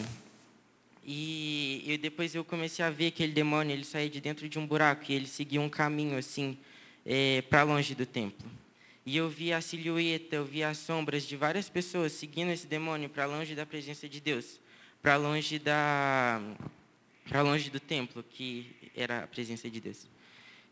E 1.02 1.82
eu, 1.86 1.96
depois 1.96 2.34
eu 2.34 2.44
comecei 2.44 2.84
a 2.84 2.90
ver 2.90 3.06
aquele 3.06 3.32
demônio, 3.32 3.72
ele 3.72 3.84
saía 3.84 4.10
de 4.10 4.20
dentro 4.20 4.46
de 4.50 4.58
um 4.58 4.66
buraco 4.66 5.06
e 5.08 5.14
ele 5.14 5.26
seguia 5.26 5.62
um 5.62 5.70
caminho 5.70 6.18
assim, 6.18 6.58
é, 7.06 7.40
para 7.48 7.62
longe 7.62 7.94
do 7.94 8.04
templo. 8.04 8.46
E 9.06 9.16
eu 9.16 9.30
via 9.30 9.56
a 9.56 9.62
silhueta, 9.62 10.36
eu 10.36 10.44
via 10.44 10.68
as 10.68 10.76
sombras 10.76 11.26
de 11.26 11.34
várias 11.34 11.70
pessoas 11.70 12.12
seguindo 12.12 12.50
esse 12.50 12.66
demônio 12.66 13.08
para 13.08 13.24
longe 13.24 13.54
da 13.54 13.64
presença 13.64 14.06
de 14.06 14.20
Deus, 14.20 14.60
para 15.06 15.14
longe 15.14 15.60
da 15.60 16.42
para 17.28 17.40
longe 17.40 17.70
do 17.70 17.78
templo, 17.78 18.24
que 18.28 18.90
era 18.92 19.22
a 19.22 19.26
presença 19.28 19.70
de 19.70 19.80
Deus. 19.80 20.08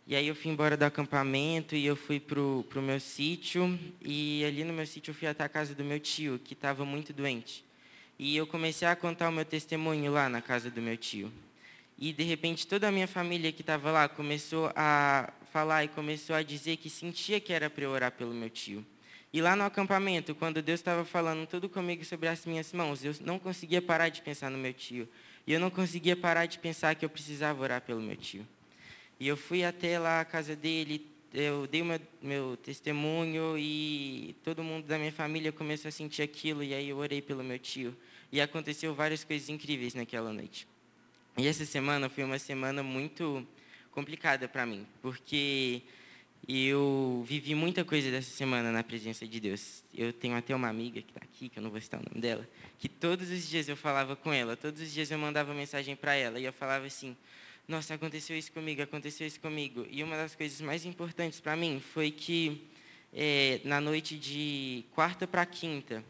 E 0.08 0.16
aí 0.16 0.26
eu 0.26 0.34
fui 0.34 0.50
embora 0.50 0.76
do 0.76 0.82
acampamento 0.82 1.76
e 1.76 1.86
eu 1.86 1.94
fui 1.94 2.18
para 2.18 2.40
o 2.40 2.82
meu 2.82 2.98
sítio. 2.98 3.78
E 4.02 4.44
ali 4.44 4.64
no 4.64 4.72
meu 4.72 4.84
sítio 4.88 5.12
eu 5.12 5.14
fui 5.14 5.28
até 5.28 5.44
a 5.44 5.48
casa 5.48 5.72
do 5.72 5.84
meu 5.84 6.00
tio, 6.00 6.40
que 6.42 6.52
estava 6.52 6.84
muito 6.84 7.12
doente. 7.12 7.64
E 8.18 8.36
eu 8.36 8.44
comecei 8.44 8.88
a 8.88 8.96
contar 8.96 9.28
o 9.28 9.32
meu 9.32 9.44
testemunho 9.44 10.10
lá 10.10 10.28
na 10.28 10.42
casa 10.42 10.68
do 10.68 10.82
meu 10.82 10.96
tio. 10.96 11.32
E 11.96 12.12
de 12.12 12.24
repente 12.24 12.66
toda 12.66 12.88
a 12.88 12.90
minha 12.90 13.06
família 13.06 13.52
que 13.52 13.60
estava 13.60 13.92
lá 13.92 14.08
começou 14.08 14.68
a 14.74 15.32
falar 15.52 15.84
e 15.84 15.88
começou 15.88 16.34
a 16.34 16.42
dizer 16.42 16.78
que 16.78 16.90
sentia 16.90 17.38
que 17.38 17.52
era 17.52 17.70
para 17.70 17.84
eu 17.84 17.90
orar 17.90 18.10
pelo 18.10 18.34
meu 18.34 18.50
tio. 18.50 18.84
E 19.34 19.42
lá 19.42 19.56
no 19.56 19.64
acampamento, 19.64 20.32
quando 20.32 20.62
Deus 20.62 20.78
estava 20.78 21.04
falando 21.04 21.44
tudo 21.44 21.68
comigo 21.68 22.04
sobre 22.04 22.28
as 22.28 22.46
minhas 22.46 22.72
mãos, 22.72 23.04
eu 23.04 23.12
não 23.22 23.36
conseguia 23.36 23.82
parar 23.82 24.08
de 24.08 24.22
pensar 24.22 24.48
no 24.48 24.56
meu 24.56 24.72
tio. 24.72 25.08
E 25.44 25.52
eu 25.52 25.58
não 25.58 25.70
conseguia 25.70 26.14
parar 26.14 26.46
de 26.46 26.56
pensar 26.56 26.94
que 26.94 27.04
eu 27.04 27.08
precisava 27.08 27.60
orar 27.60 27.80
pelo 27.80 28.00
meu 28.00 28.14
tio. 28.14 28.46
E 29.18 29.26
eu 29.26 29.36
fui 29.36 29.64
até 29.64 29.98
lá 29.98 30.20
a 30.20 30.24
casa 30.24 30.54
dele, 30.54 31.04
eu 31.32 31.66
dei 31.66 31.82
meu, 31.82 32.00
meu 32.22 32.56
testemunho 32.56 33.58
e 33.58 34.36
todo 34.44 34.62
mundo 34.62 34.86
da 34.86 34.96
minha 34.98 35.10
família 35.10 35.50
começou 35.50 35.88
a 35.88 35.92
sentir 35.92 36.22
aquilo 36.22 36.62
e 36.62 36.72
aí 36.72 36.90
eu 36.90 36.98
orei 36.98 37.20
pelo 37.20 37.42
meu 37.42 37.58
tio. 37.58 37.92
E 38.30 38.40
aconteceu 38.40 38.94
várias 38.94 39.24
coisas 39.24 39.48
incríveis 39.48 39.94
naquela 39.94 40.32
noite. 40.32 40.64
E 41.36 41.48
essa 41.48 41.64
semana 41.64 42.08
foi 42.08 42.22
uma 42.22 42.38
semana 42.38 42.84
muito 42.84 43.44
complicada 43.90 44.46
para 44.46 44.64
mim, 44.64 44.86
porque 45.02 45.82
eu 46.48 47.24
vivi 47.26 47.54
muita 47.54 47.84
coisa 47.84 48.10
dessa 48.10 48.30
semana 48.30 48.70
na 48.70 48.82
presença 48.82 49.26
de 49.26 49.40
Deus. 49.40 49.82
Eu 49.94 50.12
tenho 50.12 50.36
até 50.36 50.54
uma 50.54 50.68
amiga 50.68 51.00
que 51.00 51.10
está 51.10 51.20
aqui, 51.22 51.48
que 51.48 51.58
eu 51.58 51.62
não 51.62 51.70
vou 51.70 51.80
citar 51.80 52.00
o 52.00 52.04
nome 52.08 52.20
dela, 52.20 52.46
que 52.78 52.88
todos 52.88 53.30
os 53.30 53.48
dias 53.48 53.68
eu 53.68 53.76
falava 53.76 54.14
com 54.14 54.32
ela, 54.32 54.56
todos 54.56 54.82
os 54.82 54.92
dias 54.92 55.10
eu 55.10 55.18
mandava 55.18 55.54
mensagem 55.54 55.96
para 55.96 56.14
ela 56.14 56.38
e 56.38 56.44
eu 56.44 56.52
falava 56.52 56.86
assim: 56.86 57.16
nossa, 57.66 57.94
aconteceu 57.94 58.36
isso 58.36 58.52
comigo, 58.52 58.82
aconteceu 58.82 59.26
isso 59.26 59.40
comigo. 59.40 59.86
E 59.90 60.02
uma 60.02 60.16
das 60.16 60.34
coisas 60.34 60.60
mais 60.60 60.84
importantes 60.84 61.40
para 61.40 61.56
mim 61.56 61.80
foi 61.80 62.10
que 62.10 62.60
é, 63.12 63.60
na 63.64 63.80
noite 63.80 64.18
de 64.18 64.84
quarta 64.94 65.26
para 65.26 65.46
quinta, 65.46 66.04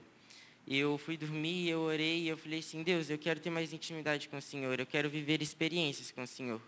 eu 0.66 0.98
fui 0.98 1.16
dormir, 1.16 1.68
eu 1.68 1.80
orei 1.80 2.22
e 2.22 2.28
eu 2.28 2.36
falei 2.36 2.58
assim, 2.58 2.82
Deus, 2.82 3.08
eu 3.10 3.18
quero 3.18 3.38
ter 3.38 3.50
mais 3.50 3.72
intimidade 3.72 4.28
com 4.28 4.38
o 4.38 4.42
Senhor, 4.42 4.80
eu 4.80 4.86
quero 4.86 5.08
viver 5.08 5.42
experiências 5.42 6.10
com 6.10 6.22
o 6.22 6.26
Senhor. 6.26 6.60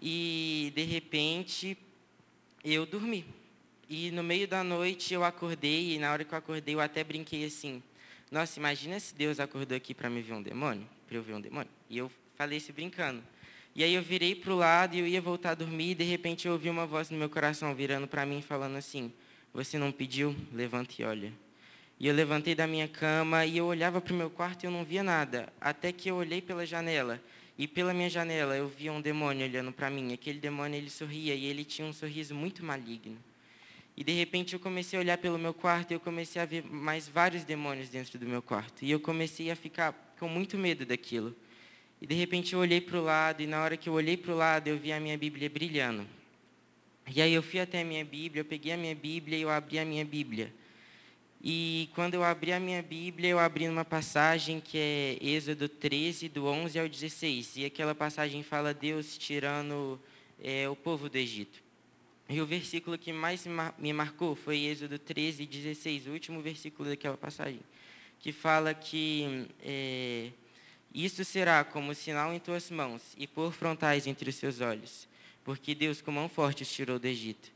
E, 0.00 0.70
de 0.74 0.82
repente, 0.82 1.76
eu 2.64 2.86
dormi. 2.86 3.24
E 3.88 4.10
no 4.10 4.22
meio 4.22 4.48
da 4.48 4.64
noite 4.64 5.14
eu 5.14 5.24
acordei, 5.24 5.94
e 5.94 5.98
na 5.98 6.12
hora 6.12 6.24
que 6.24 6.32
eu 6.32 6.38
acordei 6.38 6.74
eu 6.74 6.80
até 6.80 7.04
brinquei 7.04 7.44
assim, 7.44 7.82
nossa, 8.30 8.58
imagina 8.58 8.98
se 8.98 9.14
Deus 9.14 9.38
acordou 9.38 9.76
aqui 9.76 9.94
para 9.94 10.10
me 10.10 10.20
ver 10.20 10.32
um 10.32 10.42
demônio, 10.42 10.86
para 11.06 11.16
eu 11.16 11.22
ver 11.22 11.34
um 11.34 11.40
demônio. 11.40 11.70
E 11.88 11.96
eu 11.98 12.10
falei 12.36 12.58
isso 12.58 12.72
brincando. 12.72 13.22
E 13.74 13.84
aí 13.84 13.94
eu 13.94 14.02
virei 14.02 14.34
para 14.34 14.52
o 14.52 14.56
lado 14.56 14.96
e 14.96 14.98
eu 14.98 15.06
ia 15.06 15.20
voltar 15.20 15.50
a 15.50 15.54
dormir 15.54 15.90
e 15.90 15.94
de 15.94 16.04
repente 16.04 16.46
eu 16.46 16.54
ouvi 16.54 16.68
uma 16.68 16.86
voz 16.86 17.10
no 17.10 17.18
meu 17.18 17.28
coração 17.28 17.74
virando 17.74 18.08
para 18.08 18.24
mim 18.26 18.42
falando 18.42 18.76
assim: 18.76 19.12
Você 19.52 19.78
não 19.78 19.92
pediu? 19.92 20.34
Levanta 20.52 20.94
e 20.98 21.04
olha. 21.04 21.32
E 22.00 22.08
eu 22.08 22.14
levantei 22.14 22.54
da 22.54 22.66
minha 22.66 22.88
cama 22.88 23.46
e 23.46 23.58
eu 23.58 23.66
olhava 23.66 24.00
para 24.00 24.12
o 24.12 24.16
meu 24.16 24.28
quarto 24.28 24.64
e 24.64 24.66
eu 24.66 24.70
não 24.70 24.84
via 24.84 25.02
nada. 25.02 25.52
Até 25.60 25.92
que 25.92 26.10
eu 26.10 26.16
olhei 26.16 26.42
pela 26.42 26.66
janela. 26.66 27.22
E 27.58 27.66
pela 27.66 27.94
minha 27.94 28.10
janela 28.10 28.56
eu 28.56 28.68
via 28.68 28.92
um 28.92 29.00
demônio 29.00 29.46
olhando 29.46 29.72
para 29.72 29.88
mim. 29.88 30.12
Aquele 30.12 30.38
demônio 30.38 30.76
ele 30.76 30.90
sorria 30.90 31.34
e 31.34 31.46
ele 31.46 31.64
tinha 31.64 31.86
um 31.86 31.92
sorriso 31.92 32.34
muito 32.34 32.64
maligno. 32.64 33.16
E 33.96 34.04
de 34.04 34.12
repente 34.12 34.52
eu 34.52 34.60
comecei 34.60 34.98
a 34.98 35.00
olhar 35.00 35.16
pelo 35.16 35.38
meu 35.38 35.54
quarto 35.54 35.90
e 35.90 35.94
eu 35.94 36.00
comecei 36.00 36.40
a 36.40 36.44
ver 36.44 36.62
mais 36.64 37.08
vários 37.08 37.44
demônios 37.44 37.88
dentro 37.88 38.18
do 38.18 38.26
meu 38.26 38.42
quarto. 38.42 38.84
E 38.84 38.90
eu 38.90 39.00
comecei 39.00 39.50
a 39.50 39.56
ficar 39.56 39.92
com 40.18 40.28
muito 40.28 40.58
medo 40.58 40.84
daquilo. 40.84 41.34
E 42.00 42.06
de 42.06 42.14
repente 42.14 42.52
eu 42.52 42.58
olhei 42.58 42.80
para 42.80 42.98
o 42.98 43.02
lado, 43.02 43.42
e 43.42 43.46
na 43.46 43.62
hora 43.62 43.74
que 43.74 43.88
eu 43.88 43.94
olhei 43.94 44.18
para 44.18 44.32
o 44.32 44.36
lado, 44.36 44.68
eu 44.68 44.76
vi 44.76 44.92
a 44.92 45.00
minha 45.00 45.16
Bíblia 45.16 45.48
brilhando. 45.48 46.06
E 47.08 47.22
aí 47.22 47.32
eu 47.32 47.42
fui 47.42 47.58
até 47.58 47.80
a 47.80 47.84
minha 47.84 48.04
Bíblia, 48.04 48.40
eu 48.40 48.44
peguei 48.44 48.72
a 48.72 48.76
minha 48.76 48.94
Bíblia 48.94 49.38
e 49.38 49.42
eu 49.42 49.48
abri 49.48 49.78
a 49.78 49.84
minha 49.84 50.04
Bíblia. 50.04 50.52
E 51.48 51.88
quando 51.94 52.14
eu 52.14 52.24
abri 52.24 52.52
a 52.52 52.58
minha 52.58 52.82
Bíblia, 52.82 53.30
eu 53.30 53.38
abri 53.38 53.68
numa 53.68 53.84
passagem 53.84 54.58
que 54.58 54.76
é 54.76 55.16
Êxodo 55.20 55.68
13, 55.68 56.28
do 56.28 56.44
11 56.44 56.76
ao 56.76 56.88
16. 56.88 57.58
E 57.58 57.64
aquela 57.64 57.94
passagem 57.94 58.42
fala 58.42 58.74
Deus 58.74 59.16
tirando 59.16 59.96
é, 60.42 60.68
o 60.68 60.74
povo 60.74 61.08
do 61.08 61.16
Egito. 61.16 61.62
E 62.28 62.40
o 62.40 62.46
versículo 62.46 62.98
que 62.98 63.12
mais 63.12 63.46
me 63.78 63.92
marcou 63.92 64.34
foi 64.34 64.64
Êxodo 64.64 64.98
13, 64.98 65.46
16, 65.46 66.08
o 66.08 66.10
último 66.10 66.42
versículo 66.42 66.88
daquela 66.88 67.16
passagem, 67.16 67.60
que 68.18 68.32
fala 68.32 68.74
que 68.74 69.46
é, 69.62 70.30
isso 70.92 71.24
será 71.24 71.62
como 71.62 71.94
sinal 71.94 72.34
em 72.34 72.40
tuas 72.40 72.72
mãos 72.72 73.14
e 73.16 73.24
por 73.28 73.52
frontais 73.52 74.08
entre 74.08 74.30
os 74.30 74.34
seus 74.34 74.60
olhos, 74.60 75.06
porque 75.44 75.76
Deus 75.76 76.02
com 76.02 76.10
mão 76.10 76.28
forte 76.28 76.64
os 76.64 76.72
tirou 76.72 76.98
do 76.98 77.06
Egito. 77.06 77.54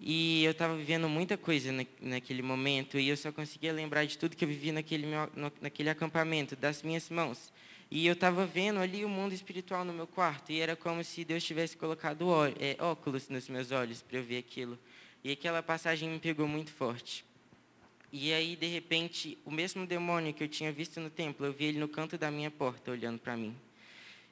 E 0.00 0.44
eu 0.44 0.50
estava 0.50 0.76
vivendo 0.76 1.08
muita 1.08 1.36
coisa 1.36 1.72
na, 1.72 1.86
naquele 2.00 2.42
momento 2.42 2.98
e 2.98 3.08
eu 3.08 3.16
só 3.16 3.32
conseguia 3.32 3.72
lembrar 3.72 4.04
de 4.04 4.18
tudo 4.18 4.36
que 4.36 4.44
eu 4.44 4.48
vivi 4.48 4.72
naquele, 4.72 5.06
meu, 5.06 5.30
naquele 5.60 5.88
acampamento, 5.88 6.56
das 6.56 6.82
minhas 6.82 7.08
mãos. 7.08 7.52
E 7.90 8.06
eu 8.06 8.12
estava 8.12 8.44
vendo 8.44 8.80
ali 8.80 9.04
o 9.04 9.08
mundo 9.08 9.32
espiritual 9.32 9.84
no 9.84 9.92
meu 9.92 10.06
quarto 10.06 10.50
e 10.50 10.60
era 10.60 10.74
como 10.74 11.02
se 11.04 11.24
Deus 11.24 11.44
tivesse 11.44 11.76
colocado 11.76 12.28
ó, 12.28 12.46
é, 12.46 12.76
óculos 12.80 13.28
nos 13.28 13.48
meus 13.48 13.70
olhos 13.70 14.02
para 14.02 14.18
eu 14.18 14.24
ver 14.24 14.38
aquilo. 14.38 14.78
E 15.22 15.30
aquela 15.30 15.62
passagem 15.62 16.08
me 16.08 16.18
pegou 16.18 16.46
muito 16.48 16.70
forte. 16.70 17.24
E 18.12 18.32
aí, 18.32 18.54
de 18.54 18.66
repente, 18.66 19.38
o 19.44 19.50
mesmo 19.50 19.86
demônio 19.86 20.32
que 20.32 20.44
eu 20.44 20.48
tinha 20.48 20.70
visto 20.70 21.00
no 21.00 21.10
templo, 21.10 21.46
eu 21.46 21.52
vi 21.52 21.64
ele 21.64 21.78
no 21.78 21.88
canto 21.88 22.16
da 22.16 22.30
minha 22.30 22.50
porta, 22.50 22.90
olhando 22.90 23.18
para 23.18 23.36
mim. 23.36 23.56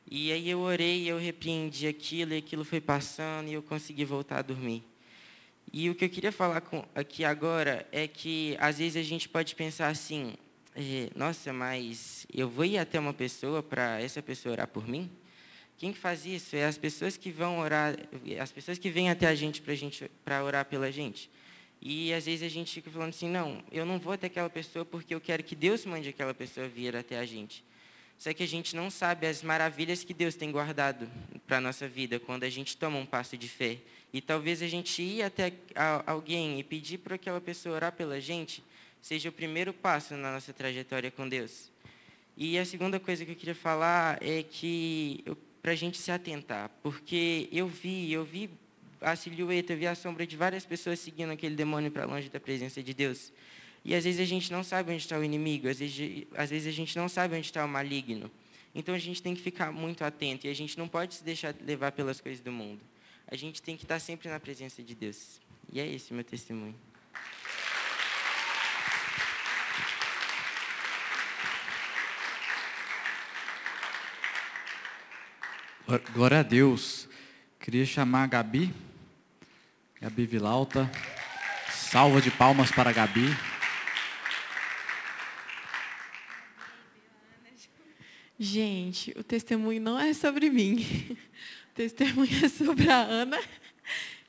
E 0.08 0.30
aí 0.30 0.48
eu 0.48 0.60
orei, 0.60 1.10
eu 1.10 1.18
repreendi 1.18 1.88
aquilo, 1.88 2.32
e 2.32 2.36
aquilo 2.36 2.64
foi 2.64 2.80
passando, 2.80 3.48
e 3.48 3.54
eu 3.54 3.62
consegui 3.62 4.04
voltar 4.04 4.38
a 4.38 4.42
dormir. 4.42 4.84
E 5.72 5.88
o 5.88 5.94
que 5.94 6.04
eu 6.04 6.10
queria 6.10 6.30
falar 6.30 6.60
com, 6.60 6.84
aqui 6.94 7.24
agora 7.24 7.86
é 7.90 8.06
que, 8.06 8.56
às 8.60 8.78
vezes, 8.78 8.96
a 8.96 9.02
gente 9.02 9.26
pode 9.26 9.54
pensar 9.54 9.88
assim, 9.88 10.34
é, 10.76 11.08
nossa, 11.16 11.50
mas 11.50 12.26
eu 12.32 12.48
vou 12.48 12.64
ir 12.66 12.76
até 12.76 13.00
uma 13.00 13.14
pessoa 13.14 13.62
para 13.62 13.98
essa 13.98 14.22
pessoa 14.22 14.52
orar 14.52 14.68
por 14.68 14.86
mim? 14.86 15.10
Quem 15.78 15.94
faz 15.94 16.26
isso 16.26 16.54
é 16.54 16.64
as 16.64 16.76
pessoas 16.76 17.16
que 17.16 17.30
vão 17.30 17.58
orar, 17.58 17.96
as 18.38 18.52
pessoas 18.52 18.78
que 18.78 18.90
vêm 18.90 19.08
até 19.08 19.26
a 19.26 19.34
gente 19.34 19.62
para 20.24 20.44
orar 20.44 20.66
pela 20.66 20.92
gente. 20.92 21.30
E 21.80 22.12
às 22.12 22.26
vezes 22.26 22.42
a 22.44 22.48
gente 22.48 22.72
fica 22.72 22.90
falando 22.90 23.08
assim, 23.08 23.28
não, 23.28 23.64
eu 23.72 23.84
não 23.84 23.98
vou 23.98 24.12
até 24.12 24.28
aquela 24.28 24.48
pessoa 24.48 24.84
porque 24.84 25.14
eu 25.14 25.20
quero 25.20 25.42
que 25.42 25.56
Deus 25.56 25.84
mande 25.84 26.08
aquela 26.08 26.32
pessoa 26.32 26.68
vir 26.68 26.94
até 26.94 27.18
a 27.18 27.24
gente. 27.24 27.64
Só 28.16 28.32
que 28.32 28.44
a 28.44 28.46
gente 28.46 28.76
não 28.76 28.88
sabe 28.88 29.26
as 29.26 29.42
maravilhas 29.42 30.04
que 30.04 30.14
Deus 30.14 30.36
tem 30.36 30.52
guardado 30.52 31.10
para 31.44 31.56
a 31.56 31.60
nossa 31.60 31.88
vida 31.88 32.20
quando 32.20 32.44
a 32.44 32.48
gente 32.48 32.76
toma 32.76 32.96
um 32.96 33.04
passo 33.04 33.36
de 33.36 33.48
fé. 33.48 33.78
E 34.12 34.20
talvez 34.20 34.62
a 34.62 34.66
gente 34.66 35.02
ir 35.02 35.22
até 35.22 35.52
alguém 36.06 36.60
e 36.60 36.64
pedir 36.64 36.98
para 36.98 37.14
aquela 37.14 37.40
pessoa 37.40 37.76
orar 37.76 37.92
pela 37.92 38.20
gente 38.20 38.62
seja 39.00 39.30
o 39.30 39.32
primeiro 39.32 39.72
passo 39.72 40.14
na 40.14 40.32
nossa 40.32 40.52
trajetória 40.52 41.10
com 41.10 41.28
Deus. 41.28 41.70
E 42.36 42.58
a 42.58 42.64
segunda 42.64 43.00
coisa 43.00 43.24
que 43.24 43.32
eu 43.32 43.36
queria 43.36 43.54
falar 43.54 44.18
é 44.22 44.42
que 44.42 45.24
para 45.60 45.72
a 45.72 45.74
gente 45.74 45.98
se 45.98 46.10
atentar, 46.10 46.70
porque 46.82 47.48
eu 47.52 47.66
vi, 47.66 48.12
eu 48.12 48.24
vi 48.24 48.50
a 49.00 49.16
silhueta, 49.16 49.72
eu 49.72 49.76
vi 49.76 49.86
a 49.86 49.94
sombra 49.94 50.26
de 50.26 50.36
várias 50.36 50.64
pessoas 50.64 50.98
seguindo 50.98 51.30
aquele 51.30 51.54
demônio 51.54 51.90
para 51.90 52.04
longe 52.04 52.28
da 52.28 52.38
presença 52.38 52.82
de 52.82 52.94
Deus. 52.94 53.32
E 53.84 53.94
às 53.94 54.04
vezes 54.04 54.20
a 54.20 54.24
gente 54.24 54.52
não 54.52 54.62
sabe 54.62 54.92
onde 54.92 55.02
está 55.02 55.18
o 55.18 55.24
inimigo, 55.24 55.68
às 55.68 55.78
vezes, 55.78 56.26
às 56.36 56.50
vezes 56.50 56.68
a 56.68 56.76
gente 56.76 56.96
não 56.96 57.08
sabe 57.08 57.36
onde 57.36 57.46
está 57.46 57.64
o 57.64 57.68
maligno. 57.68 58.30
Então 58.74 58.94
a 58.94 58.98
gente 58.98 59.20
tem 59.20 59.34
que 59.34 59.42
ficar 59.42 59.72
muito 59.72 60.04
atento 60.04 60.46
e 60.46 60.50
a 60.50 60.54
gente 60.54 60.78
não 60.78 60.88
pode 60.88 61.14
se 61.14 61.24
deixar 61.24 61.54
levar 61.64 61.92
pelas 61.92 62.20
coisas 62.20 62.40
do 62.40 62.52
mundo. 62.52 62.80
A 63.32 63.34
gente 63.34 63.62
tem 63.62 63.78
que 63.78 63.84
estar 63.84 63.98
sempre 63.98 64.28
na 64.28 64.38
presença 64.38 64.82
de 64.82 64.94
Deus. 64.94 65.40
E 65.72 65.80
é 65.80 65.86
esse 65.86 66.10
o 66.10 66.14
meu 66.14 66.22
testemunho. 66.22 66.78
Glória 76.12 76.40
a 76.40 76.42
Deus. 76.42 77.08
Queria 77.58 77.86
chamar 77.86 78.24
a 78.24 78.26
Gabi. 78.26 78.70
Gabi 79.98 80.26
Vilauta. 80.26 80.92
Salva 81.70 82.20
de 82.20 82.30
palmas 82.30 82.70
para 82.70 82.90
a 82.90 82.92
Gabi. 82.92 83.34
Gente, 88.38 89.10
o 89.16 89.24
testemunho 89.24 89.80
não 89.80 89.98
é 89.98 90.12
sobre 90.12 90.50
mim. 90.50 91.16
É 91.74 92.48
sobre 92.50 92.90
a 92.90 93.00
Ana 93.00 93.38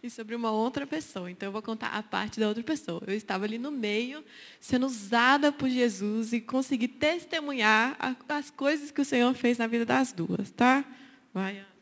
e 0.02 0.10
sobre 0.10 0.34
uma 0.34 0.52
outra 0.52 0.88
pessoa. 0.88 1.30
Então 1.30 1.48
eu 1.48 1.52
vou 1.52 1.62
contar 1.62 1.88
a 1.90 2.02
parte 2.02 2.40
da 2.40 2.48
outra 2.48 2.64
pessoa. 2.64 3.02
Eu 3.06 3.14
estava 3.14 3.44
ali 3.44 3.58
no 3.58 3.70
meio, 3.72 4.24
sendo 4.60 4.86
usada 4.86 5.52
por 5.52 5.70
Jesus 5.70 6.32
e 6.32 6.40
consegui 6.40 6.88
testemunhar 6.88 7.98
as 8.30 8.50
coisas 8.50 8.92
que 8.92 9.02
o 9.02 9.06
Senhor 9.06 9.34
fez 9.34 9.58
na 9.58 9.68
vida 9.68 9.86
das 9.86 10.14
duas, 10.14 10.52
tá? 10.52 10.86
Vai, 11.34 11.58
Ana. 11.58 11.74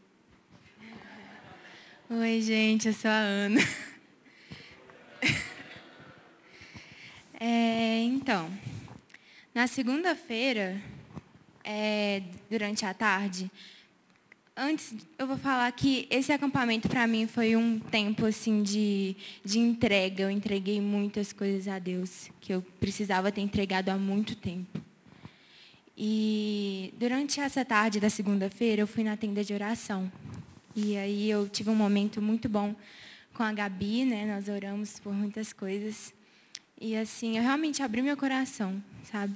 Oi, 2.22 2.41
gente, 2.41 2.88
eu 2.88 2.93
sou 2.93 3.09
a 3.09 3.14
Ana. 3.14 3.62
É, 7.43 8.03
então, 8.03 8.51
na 9.51 9.66
segunda-feira, 9.66 10.80
é, 11.64 12.22
durante 12.47 12.86
a 12.86 12.93
tarde. 12.93 13.49
Antes, 14.64 14.93
eu 15.18 15.26
vou 15.26 15.38
falar 15.38 15.72
que 15.72 16.07
esse 16.12 16.32
acampamento 16.32 16.88
para 16.88 17.07
mim 17.07 17.26
foi 17.26 17.55
um 17.55 17.80
tempo 17.80 18.28
assim 18.28 18.62
de, 18.62 19.16
de 19.43 19.57
entrega. 19.57 20.26
Eu 20.26 20.30
entreguei 20.30 20.80
muitas 20.80 21.34
coisas 21.34 21.68
a 21.68 21.80
Deus 21.80 22.30
que 22.39 22.53
eu 22.53 22.62
precisava 22.80 23.32
ter 23.32 23.41
entregado 23.41 23.89
há 23.89 23.97
muito 23.97 24.36
tempo. 24.36 24.80
E 25.97 26.93
durante 26.95 27.39
essa 27.39 27.66
tarde 27.66 27.99
da 27.99 28.07
segunda-feira, 28.07 28.84
eu 28.84 28.86
fui 28.86 29.03
na 29.03 29.18
tenda 29.18 29.43
de 29.43 29.51
oração. 29.51 30.12
E 30.76 30.95
aí 30.95 31.28
eu 31.28 31.49
tive 31.49 31.72
um 31.72 31.76
momento 31.76 32.22
muito 32.22 32.47
bom 32.47 32.76
com 33.34 33.41
a 33.41 33.51
Gabi, 33.51 34.05
né? 34.05 34.32
Nós 34.32 34.47
oramos 34.47 34.99
por 34.99 35.12
muitas 35.12 35.51
coisas. 35.51 36.14
E 36.80 36.95
assim, 36.95 37.36
eu 37.36 37.41
realmente 37.41 37.82
abri 37.82 38.03
meu 38.03 38.16
coração, 38.16 38.80
sabe? 39.05 39.34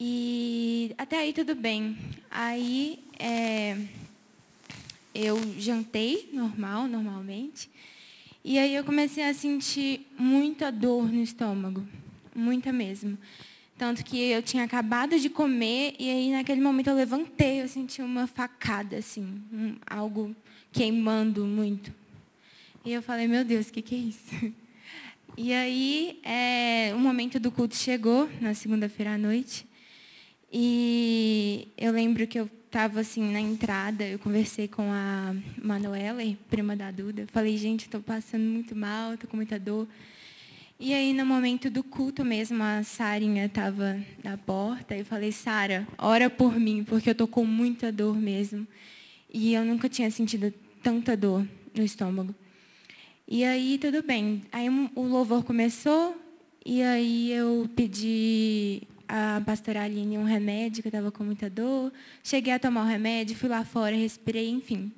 E 0.00 0.94
até 0.96 1.18
aí 1.18 1.32
tudo 1.32 1.56
bem. 1.56 1.98
Aí 2.30 3.00
é, 3.18 3.76
eu 5.12 5.36
jantei 5.58 6.28
normal, 6.32 6.86
normalmente. 6.86 7.68
E 8.44 8.58
aí 8.58 8.76
eu 8.76 8.84
comecei 8.84 9.24
a 9.24 9.34
sentir 9.34 10.06
muita 10.16 10.70
dor 10.70 11.10
no 11.10 11.20
estômago. 11.20 11.84
Muita 12.32 12.72
mesmo. 12.72 13.18
Tanto 13.76 14.04
que 14.04 14.16
eu 14.18 14.40
tinha 14.40 14.62
acabado 14.62 15.18
de 15.18 15.28
comer 15.28 15.96
e 15.98 16.08
aí 16.08 16.32
naquele 16.32 16.60
momento 16.60 16.90
eu 16.90 16.94
levantei, 16.94 17.62
eu 17.62 17.68
senti 17.68 18.00
uma 18.00 18.26
facada, 18.26 18.96
assim, 18.96 19.42
um, 19.52 19.76
algo 19.86 20.34
queimando 20.72 21.44
muito. 21.44 21.92
E 22.84 22.92
eu 22.92 23.02
falei, 23.02 23.26
meu 23.26 23.44
Deus, 23.44 23.68
o 23.68 23.72
que, 23.72 23.82
que 23.82 23.94
é 23.94 23.98
isso? 23.98 24.54
E 25.40 25.52
aí 25.52 26.18
é, 26.24 26.92
o 26.96 26.98
momento 26.98 27.38
do 27.38 27.52
culto 27.52 27.76
chegou, 27.76 28.28
na 28.40 28.54
segunda-feira 28.54 29.14
à 29.14 29.18
noite. 29.18 29.67
E 30.52 31.68
eu 31.76 31.92
lembro 31.92 32.26
que 32.26 32.38
eu 32.40 32.48
estava 32.66 33.00
assim 33.00 33.32
na 33.32 33.40
entrada, 33.40 34.04
eu 34.04 34.18
conversei 34.18 34.68
com 34.68 34.90
a 34.92 35.34
Manuela, 35.62 36.22
prima 36.50 36.74
da 36.76 36.90
Duda. 36.90 37.26
Falei, 37.32 37.56
gente, 37.56 37.82
estou 37.82 38.00
passando 38.00 38.44
muito 38.44 38.74
mal, 38.76 39.14
estou 39.14 39.28
com 39.28 39.36
muita 39.36 39.58
dor. 39.58 39.86
E 40.80 40.94
aí, 40.94 41.12
no 41.12 41.26
momento 41.26 41.68
do 41.68 41.82
culto 41.82 42.24
mesmo, 42.24 42.62
a 42.62 42.84
Sarinha 42.84 43.46
estava 43.46 44.00
na 44.22 44.36
porta 44.36 44.94
e 44.94 45.00
eu 45.00 45.04
falei, 45.04 45.32
Sara, 45.32 45.86
ora 45.98 46.30
por 46.30 46.58
mim, 46.58 46.84
porque 46.84 47.08
eu 47.08 47.12
estou 47.12 47.26
com 47.26 47.44
muita 47.44 47.90
dor 47.90 48.16
mesmo. 48.16 48.66
E 49.32 49.54
eu 49.54 49.64
nunca 49.64 49.88
tinha 49.88 50.10
sentido 50.10 50.54
tanta 50.82 51.16
dor 51.16 51.44
no 51.74 51.82
estômago. 51.82 52.34
E 53.26 53.44
aí, 53.44 53.76
tudo 53.78 54.02
bem. 54.02 54.42
Aí 54.52 54.68
o 54.70 55.02
louvor 55.02 55.42
começou, 55.42 56.16
e 56.64 56.80
aí 56.80 57.32
eu 57.32 57.68
pedi 57.74 58.82
a 59.08 59.40
pastora 59.44 59.82
Aline 59.82 60.18
um 60.18 60.24
remédio, 60.24 60.82
que 60.82 60.88
eu 60.88 60.90
estava 60.90 61.10
com 61.10 61.24
muita 61.24 61.48
dor. 61.48 61.90
Cheguei 62.22 62.52
a 62.52 62.58
tomar 62.58 62.82
o 62.82 62.86
remédio, 62.86 63.34
fui 63.34 63.48
lá 63.48 63.64
fora, 63.64 63.96
respirei, 63.96 64.48
enfim. 64.50 64.92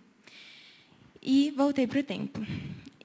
E 1.22 1.52
voltei 1.56 1.86
para 1.86 2.00
o 2.00 2.02
tempo. 2.02 2.44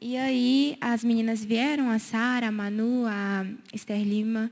E 0.01 0.17
aí 0.17 0.77
as 0.81 1.03
meninas 1.03 1.43
vieram, 1.43 1.89
a 1.89 1.99
Sara, 1.99 2.47
a 2.47 2.51
Manu, 2.51 3.05
a 3.05 3.45
Esther 3.73 4.01
Lima 4.01 4.51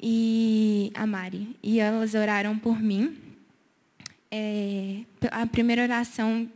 e 0.00 0.90
a 0.94 1.06
Mari. 1.06 1.56
E 1.62 1.80
elas 1.80 2.14
oraram 2.14 2.58
por 2.58 2.80
mim. 2.80 3.16
É, 4.30 5.00
a 5.30 5.46
primeira 5.46 5.82
oração, 5.82 6.48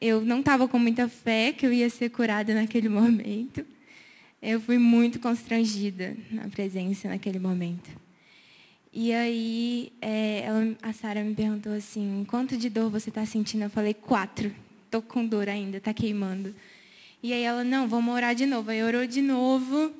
eu 0.00 0.22
não 0.22 0.40
estava 0.40 0.66
com 0.66 0.78
muita 0.78 1.08
fé 1.08 1.52
que 1.52 1.66
eu 1.66 1.72
ia 1.72 1.88
ser 1.90 2.10
curada 2.10 2.54
naquele 2.54 2.88
momento. 2.90 3.64
Eu 4.40 4.60
fui 4.60 4.78
muito 4.78 5.18
constrangida 5.18 6.16
na 6.30 6.48
presença 6.48 7.08
naquele 7.08 7.38
momento. 7.38 8.05
E 8.98 9.12
aí 9.12 9.92
é, 10.00 10.40
ela, 10.46 10.74
a 10.80 10.90
Sara 10.90 11.22
me 11.22 11.34
perguntou 11.34 11.74
assim, 11.74 12.24
quanto 12.26 12.56
de 12.56 12.70
dor 12.70 12.88
você 12.88 13.10
está 13.10 13.26
sentindo? 13.26 13.64
Eu 13.64 13.68
falei, 13.68 13.92
quatro. 13.92 14.50
Estou 14.86 15.02
com 15.02 15.26
dor 15.26 15.50
ainda, 15.50 15.76
está 15.76 15.92
queimando. 15.92 16.54
E 17.22 17.30
aí 17.30 17.42
ela, 17.42 17.62
não, 17.62 17.86
vamos 17.86 18.14
orar 18.14 18.34
de 18.34 18.46
novo. 18.46 18.70
Aí 18.70 18.82
orou 18.82 19.06
de 19.06 19.20
novo. 19.20 19.92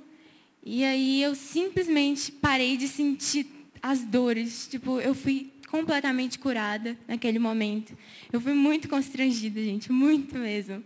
E 0.65 0.83
aí 0.83 1.21
eu 1.21 1.35
simplesmente 1.35 2.33
parei 2.33 2.79
de 2.79 2.89
sentir 2.89 3.47
as 3.83 4.03
dores. 4.03 4.67
Tipo, 4.67 4.99
eu 4.99 5.15
fui 5.15 5.53
completamente 5.69 6.39
curada 6.39 6.97
naquele 7.07 7.39
momento. 7.39 7.95
Eu 8.33 8.41
fui 8.41 8.55
muito 8.55 8.89
constrangida, 8.89 9.63
gente, 9.63 9.93
muito 9.93 10.39
mesmo. 10.39 10.83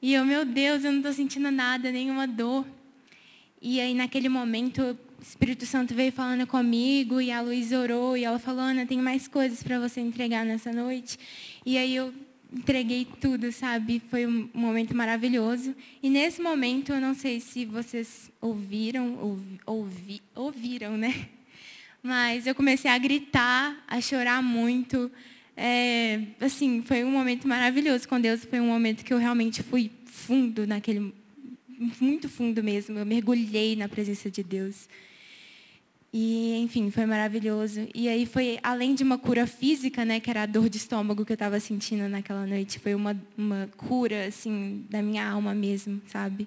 E 0.00 0.14
eu, 0.14 0.24
meu 0.24 0.46
Deus, 0.46 0.84
eu 0.84 0.90
não 0.90 1.00
estou 1.00 1.12
sentindo 1.12 1.50
nada, 1.50 1.92
nenhuma 1.92 2.26
dor. 2.26 2.64
E 3.60 3.78
aí, 3.78 3.92
naquele 3.92 4.30
momento, 4.30 4.80
o 4.80 4.96
Espírito 5.22 5.64
Santo 5.64 5.94
veio 5.94 6.10
falando 6.10 6.46
comigo 6.48 7.20
e 7.20 7.30
a 7.30 7.40
Luiz 7.40 7.70
orou 7.70 8.16
e 8.16 8.24
ela 8.24 8.40
falou, 8.40 8.62
Ana, 8.62 8.84
tem 8.84 8.98
mais 8.98 9.28
coisas 9.28 9.62
para 9.62 9.78
você 9.78 10.00
entregar 10.00 10.44
nessa 10.44 10.72
noite. 10.72 11.16
E 11.64 11.78
aí 11.78 11.94
eu 11.94 12.12
entreguei 12.52 13.06
tudo, 13.20 13.52
sabe? 13.52 14.02
Foi 14.10 14.26
um 14.26 14.50
momento 14.52 14.96
maravilhoso. 14.96 15.76
E 16.02 16.10
nesse 16.10 16.42
momento, 16.42 16.92
eu 16.92 17.00
não 17.00 17.14
sei 17.14 17.38
se 17.38 17.64
vocês 17.64 18.32
ouviram, 18.40 19.16
ouvi, 19.20 19.60
ouvi, 19.64 20.22
ouviram, 20.34 20.96
né? 20.96 21.28
Mas 22.02 22.48
eu 22.48 22.54
comecei 22.54 22.90
a 22.90 22.98
gritar, 22.98 23.80
a 23.86 24.00
chorar 24.00 24.42
muito. 24.42 25.08
É, 25.56 26.20
assim, 26.40 26.82
foi 26.82 27.04
um 27.04 27.12
momento 27.12 27.46
maravilhoso 27.46 28.08
com 28.08 28.20
Deus. 28.20 28.44
Foi 28.44 28.58
um 28.58 28.66
momento 28.66 29.04
que 29.04 29.14
eu 29.14 29.18
realmente 29.18 29.62
fui 29.62 29.88
fundo 30.04 30.66
naquele, 30.66 31.14
muito 32.00 32.28
fundo 32.28 32.60
mesmo. 32.60 32.98
Eu 32.98 33.06
mergulhei 33.06 33.76
na 33.76 33.88
presença 33.88 34.28
de 34.28 34.42
Deus. 34.42 34.88
E, 36.12 36.58
enfim, 36.58 36.90
foi 36.90 37.06
maravilhoso. 37.06 37.88
E 37.94 38.06
aí 38.06 38.26
foi, 38.26 38.58
além 38.62 38.94
de 38.94 39.02
uma 39.02 39.16
cura 39.16 39.46
física, 39.46 40.04
né, 40.04 40.20
que 40.20 40.28
era 40.28 40.42
a 40.42 40.46
dor 40.46 40.68
de 40.68 40.76
estômago 40.76 41.24
que 41.24 41.32
eu 41.32 41.34
estava 41.34 41.58
sentindo 41.58 42.06
naquela 42.06 42.46
noite, 42.46 42.78
foi 42.78 42.94
uma, 42.94 43.16
uma 43.36 43.70
cura, 43.78 44.26
assim, 44.26 44.84
da 44.90 45.00
minha 45.00 45.26
alma 45.26 45.54
mesmo, 45.54 46.02
sabe? 46.06 46.46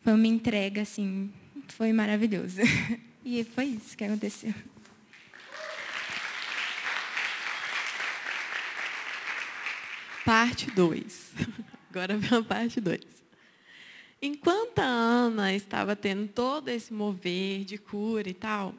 Foi 0.00 0.12
uma 0.12 0.26
entrega, 0.28 0.82
assim, 0.82 1.32
foi 1.68 1.92
maravilhoso. 1.92 2.60
E 3.26 3.42
foi 3.42 3.64
isso 3.64 3.96
que 3.96 4.04
aconteceu. 4.04 4.52
Parte 10.26 10.70
2. 10.70 11.32
Agora 11.88 12.18
vem 12.18 12.38
a 12.38 12.42
parte 12.42 12.82
2. 12.82 13.00
Enquanto 14.20 14.78
a 14.80 14.84
Ana 14.84 15.54
estava 15.54 15.96
tendo 15.96 16.28
todo 16.28 16.68
esse 16.68 16.92
mover 16.92 17.64
de 17.64 17.78
cura 17.78 18.28
e 18.28 18.34
tal, 18.34 18.74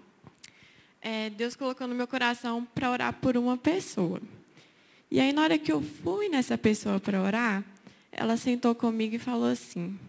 é, 1.06 1.30
Deus 1.30 1.56
colocou 1.56 1.86
no 1.88 1.94
meu 1.94 2.08
coração 2.08 2.68
para 2.74 2.90
orar 2.90 3.14
por 3.14 3.38
uma 3.38 3.56
pessoa. 3.56 4.20
E 5.12 5.20
aí, 5.20 5.32
na 5.32 5.44
hora 5.44 5.56
que 5.56 5.72
eu 5.72 5.80
fui 5.80 6.30
nessa 6.30 6.58
pessoa 6.58 7.00
para 7.00 7.22
orar, 7.22 7.64
ela 8.12 8.36
sentou 8.38 8.74
comigo 8.74 9.14
e 9.14 9.20
falou 9.20 9.48
assim: 9.48 10.00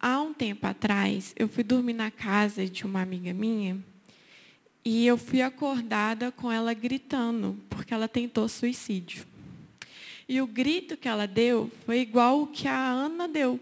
Há 0.00 0.18
um 0.22 0.32
tempo 0.32 0.66
atrás, 0.66 1.34
eu 1.38 1.46
fui 1.46 1.62
dormir 1.62 1.92
na 1.92 2.10
casa 2.10 2.66
de 2.66 2.86
uma 2.86 3.02
amiga 3.02 3.34
minha 3.34 3.78
e 4.82 5.06
eu 5.06 5.18
fui 5.18 5.42
acordada 5.42 6.32
com 6.32 6.50
ela 6.50 6.72
gritando, 6.72 7.58
porque 7.68 7.92
ela 7.92 8.08
tentou 8.08 8.48
suicídio. 8.48 9.26
E 10.26 10.40
o 10.40 10.46
grito 10.46 10.96
que 10.96 11.06
ela 11.06 11.26
deu 11.26 11.70
foi 11.84 11.98
igual 11.98 12.44
o 12.44 12.46
que 12.46 12.66
a 12.66 12.78
Ana 12.78 13.28
deu. 13.28 13.60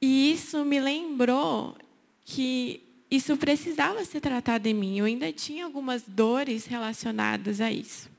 E 0.00 0.30
isso 0.30 0.64
me 0.64 0.78
lembrou 0.78 1.76
que 2.24 2.83
isso 3.14 3.36
precisava 3.36 4.04
ser 4.04 4.20
tratado 4.20 4.66
em 4.66 4.74
mim. 4.74 4.98
Eu 4.98 5.04
ainda 5.04 5.32
tinha 5.32 5.64
algumas 5.64 6.02
dores 6.06 6.66
relacionadas 6.66 7.60
a 7.60 7.70
isso. 7.70 8.10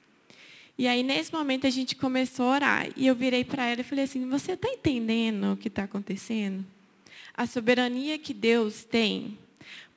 E 0.77 0.87
aí, 0.87 1.03
nesse 1.03 1.33
momento, 1.33 1.65
a 1.65 1.69
gente 1.69 1.95
começou 1.95 2.47
a 2.47 2.55
orar. 2.55 2.87
E 2.95 3.07
eu 3.07 3.15
virei 3.15 3.43
para 3.43 3.65
ela 3.65 3.81
e 3.81 3.83
falei 3.83 4.03
assim: 4.03 4.27
Você 4.29 4.53
está 4.53 4.67
entendendo 4.67 5.53
o 5.53 5.57
que 5.57 5.69
está 5.69 5.83
acontecendo? 5.83 6.65
A 7.33 7.45
soberania 7.47 8.17
que 8.17 8.33
Deus 8.33 8.83
tem. 8.83 9.37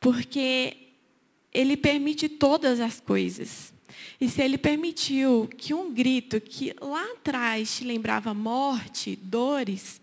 Porque 0.01 0.77
Ele 1.53 1.77
permite 1.77 2.29
todas 2.29 2.79
as 2.79 3.01
coisas. 3.01 3.73
E 4.20 4.29
se 4.29 4.43
Ele 4.43 4.57
permitiu 4.57 5.49
que 5.57 5.75
um 5.75 5.93
grito 5.93 6.41
que 6.41 6.75
lá 6.81 7.05
atrás 7.12 7.77
te 7.77 7.85
lembrava 7.85 8.33
morte, 8.33 9.16
dores, 9.20 10.01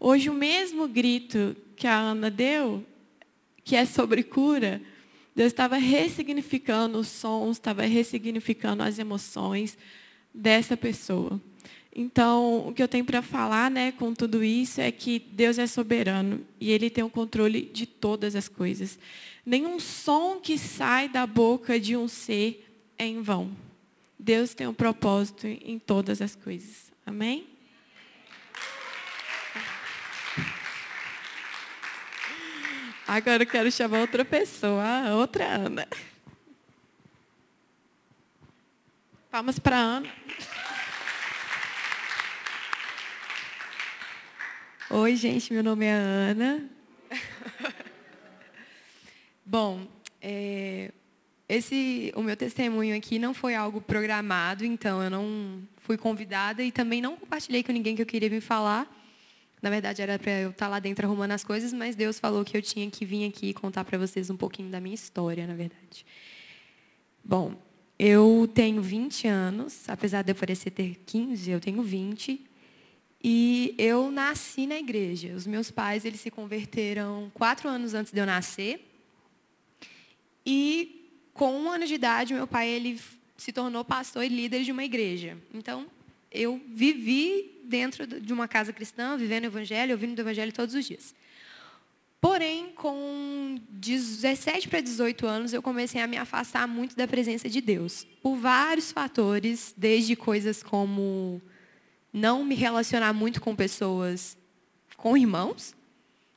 hoje 0.00 0.28
o 0.28 0.34
mesmo 0.34 0.88
grito 0.88 1.56
que 1.76 1.86
a 1.86 1.96
Ana 1.96 2.30
deu, 2.30 2.84
que 3.66 3.74
é 3.74 3.84
sobre 3.84 4.22
cura, 4.22 4.80
Deus 5.34 5.48
estava 5.48 5.76
ressignificando 5.76 6.98
os 6.98 7.08
sons, 7.08 7.56
estava 7.56 7.82
ressignificando 7.82 8.80
as 8.80 8.96
emoções 8.96 9.76
dessa 10.32 10.76
pessoa. 10.76 11.40
Então, 11.94 12.68
o 12.68 12.72
que 12.72 12.80
eu 12.80 12.86
tenho 12.86 13.04
para 13.04 13.20
falar 13.22 13.68
né, 13.68 13.90
com 13.90 14.14
tudo 14.14 14.44
isso 14.44 14.80
é 14.80 14.92
que 14.92 15.18
Deus 15.18 15.58
é 15.58 15.66
soberano 15.66 16.46
e 16.60 16.70
Ele 16.70 16.88
tem 16.88 17.02
o 17.02 17.10
controle 17.10 17.62
de 17.62 17.86
todas 17.86 18.36
as 18.36 18.46
coisas. 18.46 19.00
Nenhum 19.44 19.80
som 19.80 20.38
que 20.40 20.56
sai 20.56 21.08
da 21.08 21.26
boca 21.26 21.80
de 21.80 21.96
um 21.96 22.06
ser 22.06 22.64
é 22.96 23.04
em 23.04 23.20
vão. 23.20 23.50
Deus 24.16 24.54
tem 24.54 24.68
um 24.68 24.74
propósito 24.74 25.44
em 25.48 25.76
todas 25.78 26.22
as 26.22 26.36
coisas. 26.36 26.92
Amém? 27.04 27.55
Agora 33.08 33.44
eu 33.44 33.46
quero 33.46 33.70
chamar 33.70 34.00
outra 34.00 34.24
pessoa, 34.24 34.82
a 34.82 35.14
outra 35.14 35.44
Ana. 35.44 35.86
Palmas 39.30 39.60
para 39.60 39.76
Ana. 39.76 40.08
Oi, 44.90 45.14
gente, 45.14 45.52
meu 45.52 45.62
nome 45.62 45.84
é 45.84 45.92
Ana. 45.92 46.68
Bom, 49.46 49.86
é, 50.20 50.90
esse, 51.48 52.12
o 52.16 52.22
meu 52.22 52.36
testemunho 52.36 52.96
aqui 52.96 53.20
não 53.20 53.32
foi 53.32 53.54
algo 53.54 53.80
programado, 53.80 54.64
então 54.64 55.00
eu 55.00 55.10
não 55.10 55.62
fui 55.76 55.96
convidada 55.96 56.60
e 56.60 56.72
também 56.72 57.00
não 57.00 57.16
compartilhei 57.16 57.62
com 57.62 57.70
ninguém 57.70 57.94
que 57.94 58.02
eu 58.02 58.06
queria 58.06 58.28
vir 58.28 58.40
falar. 58.40 58.95
Na 59.62 59.70
verdade, 59.70 60.02
era 60.02 60.18
para 60.18 60.32
eu 60.32 60.50
estar 60.50 60.68
lá 60.68 60.78
dentro 60.78 61.06
arrumando 61.06 61.32
as 61.32 61.42
coisas, 61.42 61.72
mas 61.72 61.96
Deus 61.96 62.18
falou 62.18 62.44
que 62.44 62.56
eu 62.56 62.62
tinha 62.62 62.90
que 62.90 63.04
vir 63.04 63.28
aqui 63.28 63.54
contar 63.54 63.84
para 63.84 63.98
vocês 63.98 64.28
um 64.30 64.36
pouquinho 64.36 64.70
da 64.70 64.80
minha 64.80 64.94
história, 64.94 65.46
na 65.46 65.54
verdade. 65.54 66.04
Bom, 67.24 67.54
eu 67.98 68.48
tenho 68.54 68.82
20 68.82 69.26
anos, 69.26 69.88
apesar 69.88 70.22
de 70.22 70.32
eu 70.32 70.34
parecer 70.34 70.70
ter 70.70 71.00
15, 71.06 71.50
eu 71.50 71.60
tenho 71.60 71.82
20. 71.82 72.44
E 73.24 73.74
eu 73.78 74.10
nasci 74.10 74.66
na 74.66 74.76
igreja. 74.76 75.34
Os 75.34 75.46
meus 75.46 75.70
pais 75.70 76.04
eles 76.04 76.20
se 76.20 76.30
converteram 76.30 77.30
quatro 77.34 77.68
anos 77.68 77.94
antes 77.94 78.12
de 78.12 78.20
eu 78.20 78.26
nascer. 78.26 78.86
E 80.44 81.10
com 81.32 81.52
um 81.52 81.70
ano 81.70 81.86
de 81.86 81.94
idade, 81.94 82.34
meu 82.34 82.46
pai 82.46 82.68
ele 82.68 83.00
se 83.36 83.52
tornou 83.52 83.84
pastor 83.84 84.24
e 84.24 84.28
líder 84.28 84.62
de 84.62 84.72
uma 84.72 84.84
igreja. 84.84 85.36
Então, 85.52 85.86
eu 86.36 86.60
vivi 86.68 87.60
dentro 87.64 88.06
de 88.06 88.32
uma 88.32 88.46
casa 88.46 88.72
cristã, 88.72 89.16
vivendo 89.16 89.44
o 89.44 89.48
evangelho, 89.48 89.92
ouvindo 89.92 90.18
o 90.18 90.22
evangelho 90.22 90.52
todos 90.52 90.74
os 90.74 90.84
dias. 90.84 91.14
Porém, 92.20 92.72
com 92.74 93.56
17 93.70 94.68
para 94.68 94.80
18 94.80 95.26
anos, 95.26 95.52
eu 95.52 95.62
comecei 95.62 96.00
a 96.00 96.06
me 96.06 96.16
afastar 96.16 96.66
muito 96.66 96.96
da 96.96 97.06
presença 97.06 97.48
de 97.48 97.60
Deus. 97.60 98.06
Por 98.22 98.36
vários 98.36 98.90
fatores, 98.90 99.74
desde 99.76 100.16
coisas 100.16 100.62
como 100.62 101.40
não 102.12 102.44
me 102.44 102.54
relacionar 102.54 103.12
muito 103.12 103.40
com 103.40 103.54
pessoas, 103.54 104.36
com 104.96 105.16
irmãos, 105.16 105.74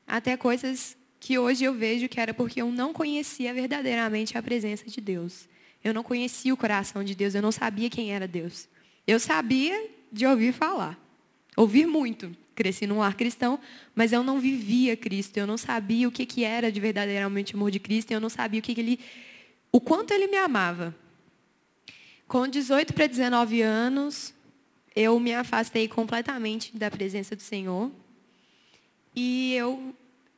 até 0.06 0.36
coisas 0.36 0.98
que 1.20 1.38
hoje 1.38 1.64
eu 1.64 1.74
vejo 1.74 2.10
que 2.10 2.20
era 2.20 2.34
porque 2.34 2.62
eu 2.62 2.72
não 2.72 2.94
conhecia 2.94 3.54
verdadeiramente 3.54 4.38
a 4.38 4.44
presença 4.44 4.86
de 4.86 5.02
Deus. 5.02 5.48
Eu 5.84 5.94
não 5.94 6.04
conhecia 6.04 6.54
o 6.54 6.58
coração 6.58 7.04
de 7.04 7.16
Deus, 7.16 7.36
eu 7.36 7.42
não 7.42 7.52
sabia 7.52 7.90
quem 7.90 8.14
era 8.14 8.28
Deus. 8.28 8.68
Eu 9.10 9.20
sabia 9.20 9.90
de 10.12 10.28
ouvir 10.28 10.54
falar, 10.54 10.96
ouvir 11.58 11.88
muito. 11.88 12.32
Cresci 12.54 12.86
num 12.86 13.00
lar 13.00 13.16
cristão, 13.16 13.60
mas 13.96 14.14
eu 14.14 14.22
não 14.22 14.40
vivia 14.40 14.96
Cristo, 14.96 15.36
eu 15.38 15.48
não 15.48 15.58
sabia 15.58 16.08
o 16.08 16.12
que, 16.12 16.28
que 16.28 16.44
era 16.44 16.72
de 16.72 16.80
verdadeiramente 16.80 17.56
amor 17.56 17.72
de 17.72 17.80
Cristo, 17.80 18.12
eu 18.12 18.20
não 18.20 18.30
sabia 18.30 18.60
o 18.60 18.62
que, 18.62 18.76
que 18.76 18.82
ele, 18.82 19.00
o 19.72 19.82
quanto 19.82 20.14
ele 20.14 20.28
me 20.28 20.38
amava. 20.38 20.96
Com 22.28 22.48
18 22.48 22.94
para 22.94 23.08
19 23.08 23.64
anos, 23.64 24.32
eu 24.96 25.20
me 25.20 25.34
afastei 25.34 25.88
completamente 25.88 26.78
da 26.78 26.92
presença 26.92 27.36
do 27.36 27.42
Senhor. 27.42 27.92
E 29.16 29.56
eu 29.56 29.96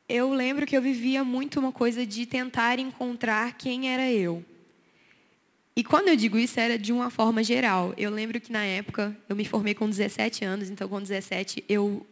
eu 0.08 0.32
lembro 0.34 0.66
que 0.66 0.78
eu 0.78 0.82
vivia 0.82 1.26
muito 1.26 1.60
uma 1.60 1.74
coisa 1.74 2.06
de 2.06 2.26
tentar 2.26 2.80
encontrar 2.80 3.54
quem 3.58 3.92
era 3.92 4.10
eu. 4.10 4.46
E 5.74 5.86
quando 5.86 6.10
eu 6.10 6.18
digo 6.18 6.38
isso, 6.38 6.60
era 6.60 6.78
de 6.78 6.92
uma 6.92 7.10
forma 7.10 7.42
geral. 7.42 7.94
Eu 7.98 8.12
lembro 8.12 8.42
que 8.42 8.52
na 8.52 8.62
época, 8.62 9.16
eu 9.30 9.36
me 9.38 9.46
formei 9.46 9.74
com 9.74 9.90
17 9.90 10.44
anos, 10.44 10.70
então 10.70 10.88
com 10.90 11.00
17, 11.00 11.64
eu, 11.70 12.06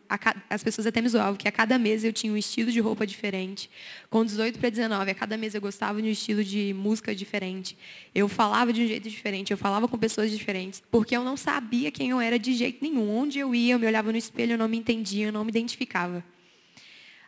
as 0.49 0.64
pessoas 0.64 0.88
até 0.88 1.02
me 1.02 1.10
zoavam 1.10 1.36
que 1.36 1.45
a 1.45 1.52
cada 1.52 1.77
mês 1.77 2.06
eu 2.06 2.14
tinha 2.14 2.31
um 2.31 2.38
estilo 2.38 2.72
de 2.72 2.80
roupa 2.80 3.06
diferente. 3.06 3.69
Com 4.10 4.23
18 4.23 4.57
para 4.60 4.69
19, 4.69 5.11
a 5.11 5.14
cada 5.14 5.36
mês 5.36 5.56
eu 5.56 5.60
gostava 5.60 6.02
de 6.02 6.07
um 6.07 6.11
estilo 6.11 6.41
de 6.41 6.73
música 6.73 7.14
diferente. 7.14 7.77
Eu 8.15 8.30
falava 8.30 8.72
de 8.72 8.81
um 8.81 8.88
jeito 8.88 9.10
diferente, 9.10 9.52
eu 9.52 9.57
falava 9.57 9.90
com 9.90 9.98
pessoas 9.98 10.31
diferentes, 10.31 10.81
porque 10.90 11.15
eu 11.15 11.23
não 11.23 11.36
sabia 11.36 11.91
quem 11.91 12.11
eu 12.11 12.22
era 12.22 12.40
de 12.40 12.53
jeito 12.53 12.81
nenhum. 12.81 13.14
Onde 13.14 13.40
eu 13.40 13.53
ia, 13.53 13.73
eu 13.73 13.80
me 13.80 13.86
olhava 13.86 14.10
no 14.10 14.18
espelho, 14.18 14.53
eu 14.53 14.57
não 14.57 14.69
me 14.69 14.77
entendia, 14.77 15.27
eu 15.27 15.34
não 15.34 15.44
me 15.44 15.49
identificava. 15.49 16.23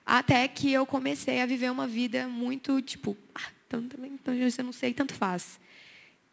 Até 0.05 0.47
que 0.47 0.71
eu 0.71 0.85
comecei 0.85 1.41
a 1.41 1.45
viver 1.45 1.69
uma 1.69 1.87
vida 1.87 2.25
muito, 2.29 2.81
tipo, 2.81 3.17
ah, 3.35 3.49
então, 3.67 3.83
então 4.05 4.33
eu 4.33 4.63
não 4.63 4.71
sei, 4.71 4.93
tanto 4.93 5.13
faz. 5.13 5.59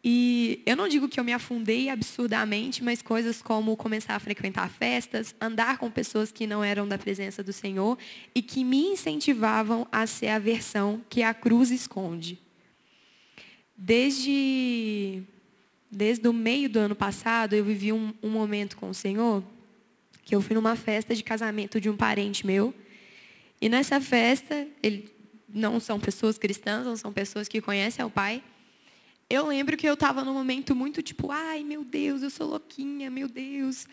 E 0.03 0.61
eu 0.65 0.77
não 0.77 0.87
digo 0.87 1.09
que 1.09 1.19
eu 1.19 1.23
me 1.25 1.33
afundei 1.33 1.89
absurdamente, 1.89 2.81
mas 2.83 3.01
coisas 3.01 3.41
como 3.41 3.75
começar 3.75 4.15
a 4.15 4.19
frequentar 4.19 4.69
festas, 4.69 5.35
andar 5.41 5.77
com 5.77 5.91
pessoas 5.91 6.31
que 6.31 6.47
não 6.47 6.63
eram 6.63 6.87
da 6.87 6.97
presença 6.97 7.43
do 7.43 7.51
Senhor 7.51 7.97
e 8.33 8.41
que 8.41 8.63
me 8.63 8.77
incentivavam 8.77 9.85
a 9.91 10.07
ser 10.07 10.29
a 10.29 10.39
versão 10.39 11.01
que 11.09 11.21
a 11.21 11.33
cruz 11.33 11.69
esconde. 11.69 12.39
Desde, 13.75 15.21
desde 15.91 16.27
o 16.29 16.33
meio 16.33 16.69
do 16.69 16.79
ano 16.79 16.95
passado, 16.95 17.53
eu 17.53 17.65
vivi 17.65 17.91
um, 17.91 18.13
um 18.23 18.29
momento 18.29 18.77
com 18.77 18.89
o 18.89 18.93
Senhor, 18.93 19.43
que 20.23 20.33
eu 20.33 20.41
fui 20.41 20.55
numa 20.55 20.77
festa 20.77 21.13
de 21.13 21.23
casamento 21.23 21.79
de 21.79 21.89
um 21.89 21.97
parente 21.97 22.45
meu. 22.45 22.73
E 23.59 23.67
nessa 23.67 23.99
festa, 23.99 24.65
ele, 24.81 25.11
não 25.53 25.77
são 25.77 25.99
pessoas 25.99 26.37
cristãs, 26.37 26.85
não 26.85 26.95
são 26.95 27.11
pessoas 27.11 27.49
que 27.49 27.59
conhecem 27.59 28.05
o 28.05 28.09
Pai, 28.09 28.41
eu 29.29 29.45
lembro 29.45 29.77
que 29.77 29.87
eu 29.87 29.93
estava 29.93 30.23
num 30.23 30.33
momento 30.33 30.75
muito 30.75 31.03
tipo, 31.03 31.31
ai 31.31 31.63
meu 31.63 31.83
Deus, 31.83 32.23
eu 32.23 32.29
sou 32.29 32.47
louquinha, 32.47 33.09
meu 33.09 33.27
Deus. 33.27 33.87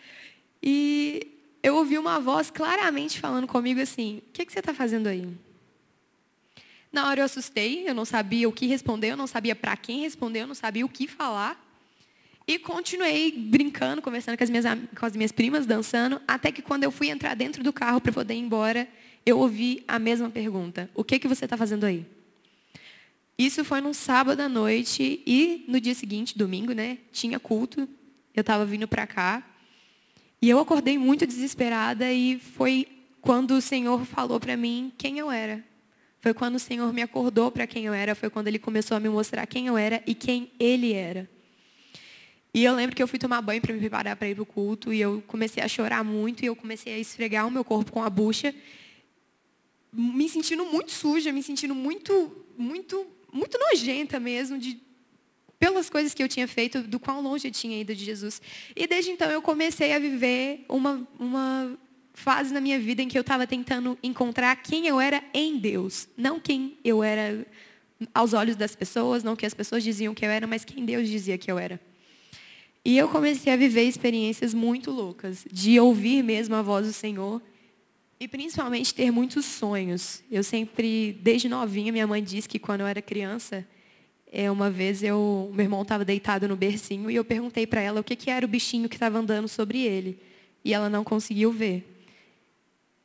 E 0.63 1.27
eu 1.61 1.75
ouvi 1.75 1.97
uma 1.97 2.19
voz 2.19 2.49
claramente 2.49 3.19
falando 3.19 3.45
comigo 3.45 3.79
assim: 3.79 4.17
o 4.29 4.31
que, 4.33 4.45
que 4.45 4.51
você 4.51 4.59
está 4.59 4.73
fazendo 4.73 5.07
aí? 5.07 5.27
Na 6.91 7.07
hora 7.07 7.19
eu 7.19 7.25
assustei, 7.25 7.87
eu 7.87 7.93
não 7.93 8.05
sabia 8.05 8.49
o 8.49 8.51
que 8.51 8.65
responder, 8.65 9.11
eu 9.11 9.17
não 9.17 9.27
sabia 9.27 9.55
para 9.55 9.77
quem 9.77 10.01
responder, 10.01 10.41
eu 10.41 10.47
não 10.47 10.55
sabia 10.55 10.85
o 10.85 10.89
que 10.89 11.07
falar. 11.07 11.63
E 12.47 12.57
continuei 12.57 13.31
brincando, 13.31 14.01
conversando 14.01 14.37
com 14.37 14.43
as, 14.43 14.49
minhas, 14.49 14.65
com 14.97 15.05
as 15.05 15.15
minhas 15.15 15.33
primas, 15.33 15.65
dançando, 15.65 16.21
até 16.25 16.49
que 16.49 16.61
quando 16.61 16.85
eu 16.85 16.91
fui 16.91 17.09
entrar 17.09 17.35
dentro 17.35 17.61
do 17.61 17.73
carro 17.73 17.99
para 17.99 18.13
poder 18.13 18.35
ir 18.35 18.39
embora, 18.39 18.87
eu 19.25 19.37
ouvi 19.37 19.83
a 19.87 19.99
mesma 19.99 20.29
pergunta: 20.29 20.89
O 20.95 21.03
que, 21.03 21.19
que 21.19 21.27
você 21.27 21.45
está 21.45 21.57
fazendo 21.57 21.85
aí? 21.85 22.05
Isso 23.37 23.63
foi 23.63 23.81
num 23.81 23.93
sábado 23.93 24.39
à 24.41 24.49
noite 24.49 25.21
e 25.25 25.63
no 25.67 25.79
dia 25.79 25.93
seguinte, 25.93 26.37
domingo, 26.37 26.73
né, 26.73 26.97
tinha 27.11 27.39
culto. 27.39 27.87
Eu 28.33 28.41
estava 28.41 28.65
vindo 28.65 28.87
para 28.87 29.05
cá 29.05 29.45
e 30.41 30.49
eu 30.49 30.59
acordei 30.59 30.97
muito 30.97 31.25
desesperada 31.25 32.11
e 32.11 32.39
foi 32.39 32.87
quando 33.21 33.51
o 33.51 33.61
Senhor 33.61 34.05
falou 34.05 34.39
para 34.39 34.57
mim 34.57 34.91
quem 34.97 35.19
eu 35.19 35.29
era. 35.29 35.63
Foi 36.19 36.33
quando 36.33 36.55
o 36.55 36.59
Senhor 36.59 36.91
me 36.91 37.01
acordou 37.01 37.51
para 37.51 37.67
quem 37.67 37.85
eu 37.85 37.93
era, 37.93 38.15
foi 38.15 38.29
quando 38.29 38.47
ele 38.47 38.59
começou 38.59 38.97
a 38.97 38.99
me 38.99 39.09
mostrar 39.09 39.45
quem 39.45 39.67
eu 39.67 39.77
era 39.77 40.01
e 40.05 40.15
quem 40.15 40.51
ele 40.59 40.93
era. 40.93 41.29
E 42.53 42.63
eu 42.63 42.73
lembro 42.73 42.95
que 42.95 43.03
eu 43.03 43.07
fui 43.07 43.19
tomar 43.19 43.41
banho 43.41 43.61
para 43.61 43.73
me 43.73 43.79
preparar 43.79 44.15
para 44.15 44.27
ir 44.27 44.33
para 44.33 44.41
o 44.41 44.45
culto 44.45 44.91
e 44.91 44.99
eu 44.99 45.23
comecei 45.27 45.61
a 45.61 45.67
chorar 45.67 46.03
muito 46.03 46.43
e 46.43 46.47
eu 46.47 46.55
comecei 46.55 46.93
a 46.93 46.97
esfregar 46.97 47.47
o 47.47 47.51
meu 47.51 47.63
corpo 47.63 47.91
com 47.91 48.01
a 48.01 48.09
bucha, 48.09 48.53
me 49.93 50.27
sentindo 50.27 50.65
muito 50.65 50.91
suja, 50.91 51.31
me 51.31 51.43
sentindo 51.43 51.75
muito, 51.75 52.45
muito, 52.57 53.05
muito 53.31 53.57
nojenta 53.57 54.19
mesmo 54.19 54.57
de 54.57 54.79
pelas 55.59 55.89
coisas 55.89 56.13
que 56.13 56.21
eu 56.21 56.27
tinha 56.27 56.47
feito, 56.47 56.83
do 56.83 56.99
quão 56.99 57.21
longe 57.21 57.47
eu 57.47 57.51
tinha 57.51 57.79
ido 57.79 57.95
de 57.95 58.05
Jesus. 58.05 58.41
E 58.75 58.85
desde 58.85 59.11
então 59.11 59.29
eu 59.29 59.41
comecei 59.41 59.93
a 59.93 59.99
viver 59.99 60.65
uma, 60.69 61.07
uma 61.19 61.77
fase 62.13 62.53
na 62.53 62.61
minha 62.61 62.79
vida 62.79 63.01
em 63.01 63.07
que 63.07 63.17
eu 63.17 63.21
estava 63.21 63.47
tentando 63.47 63.97
encontrar 64.03 64.55
quem 64.57 64.87
eu 64.87 64.99
era 64.99 65.23
em 65.33 65.57
Deus, 65.57 66.07
não 66.15 66.39
quem 66.39 66.77
eu 66.83 67.03
era 67.03 67.45
aos 68.13 68.33
olhos 68.33 68.55
das 68.55 68.75
pessoas, 68.75 69.23
não 69.23 69.35
que 69.35 69.45
as 69.45 69.53
pessoas 69.53 69.83
diziam 69.83 70.13
que 70.13 70.25
eu 70.25 70.29
era, 70.29 70.45
mas 70.45 70.63
quem 70.63 70.85
Deus 70.85 71.07
dizia 71.07 71.37
que 71.37 71.51
eu 71.51 71.57
era. 71.57 71.79
E 72.85 72.97
eu 72.97 73.09
comecei 73.09 73.51
a 73.51 73.55
viver 73.55 73.83
experiências 73.83 74.53
muito 74.53 74.91
loucas, 74.91 75.45
de 75.51 75.79
ouvir 75.79 76.23
mesmo 76.23 76.55
a 76.55 76.61
voz 76.61 76.87
do 76.87 76.93
Senhor 76.93 77.41
e 78.19 78.27
principalmente 78.27 78.93
ter 78.93 79.11
muitos 79.11 79.45
sonhos. 79.45 80.23
Eu 80.31 80.43
sempre, 80.43 81.17
desde 81.21 81.47
novinha, 81.47 81.91
minha 81.91 82.07
mãe 82.07 82.23
disse 82.23 82.49
que 82.49 82.57
quando 82.57 82.81
eu 82.81 82.87
era 82.87 83.01
criança, 83.01 83.65
é, 84.31 84.49
uma 84.49 84.69
vez 84.69 85.03
eu, 85.03 85.51
meu 85.53 85.63
irmão 85.63 85.81
estava 85.81 86.03
deitado 86.03 86.47
no 86.47 86.55
bercinho 86.55 87.09
e 87.09 87.15
eu 87.15 87.23
perguntei 87.23 87.67
para 87.67 87.81
ela 87.81 88.01
o 88.01 88.03
que, 88.03 88.15
que 88.15 88.29
era 88.29 88.45
o 88.45 88.49
bichinho 88.49 88.89
que 88.89 88.95
estava 88.95 89.19
andando 89.19 89.47
sobre 89.47 89.81
ele. 89.81 90.19
E 90.65 90.73
ela 90.73 90.89
não 90.89 91.03
conseguiu 91.03 91.51
ver. 91.51 91.85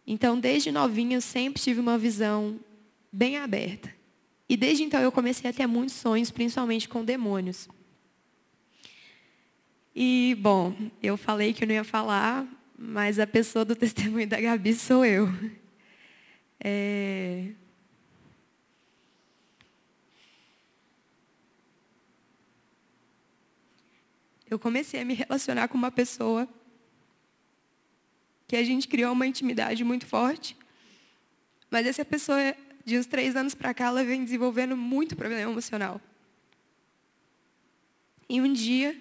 Então, 0.07 0.39
desde 0.39 0.73
novinha, 0.73 1.17
eu 1.17 1.21
sempre 1.21 1.63
tive 1.63 1.79
uma 1.79 1.97
visão 1.97 2.59
bem 3.13 3.37
aberta. 3.37 3.95
E 4.49 4.57
desde 4.57 4.83
então 4.83 5.01
eu 5.01 5.13
comecei 5.13 5.49
a 5.49 5.53
ter 5.53 5.67
muitos 5.67 5.95
sonhos, 5.95 6.31
principalmente 6.31 6.89
com 6.89 7.05
demônios. 7.05 7.69
E, 9.95 10.37
bom, 10.41 10.75
eu 11.03 11.17
falei 11.17 11.53
que 11.53 11.65
eu 11.65 11.69
não 11.69 11.75
ia 11.75 11.85
falar, 11.85 12.47
mas 12.85 13.21
a 13.21 13.27
pessoa 13.29 13.65
do 13.65 13.77
testemunho 13.77 14.27
da 14.27 14.41
Gabi 14.41 14.75
sou 14.75 15.05
eu. 15.05 15.29
É... 16.59 17.53
Eu 24.51 24.59
comecei 24.59 25.01
a 25.01 25.05
me 25.05 25.15
relacionar 25.15 25.69
com 25.69 25.79
uma 25.79 25.93
pessoa 25.93 26.47
que 28.49 28.57
a 28.57 28.65
gente 28.65 28.89
criou 28.89 29.13
uma 29.13 29.27
intimidade 29.27 29.83
muito 29.83 30.05
forte, 30.05 30.57
mas 31.71 31.87
essa 31.87 32.05
pessoa, 32.05 32.55
de 32.85 32.99
uns 32.99 33.07
três 33.07 33.35
anos 33.35 33.55
para 33.55 33.73
cá, 33.73 33.87
ela 33.87 34.05
vem 34.05 34.25
desenvolvendo 34.25 34.77
muito 34.77 35.17
problema 35.17 35.51
emocional. 35.51 36.01
E 38.29 38.43
um 38.43 38.53
dia, 38.53 39.01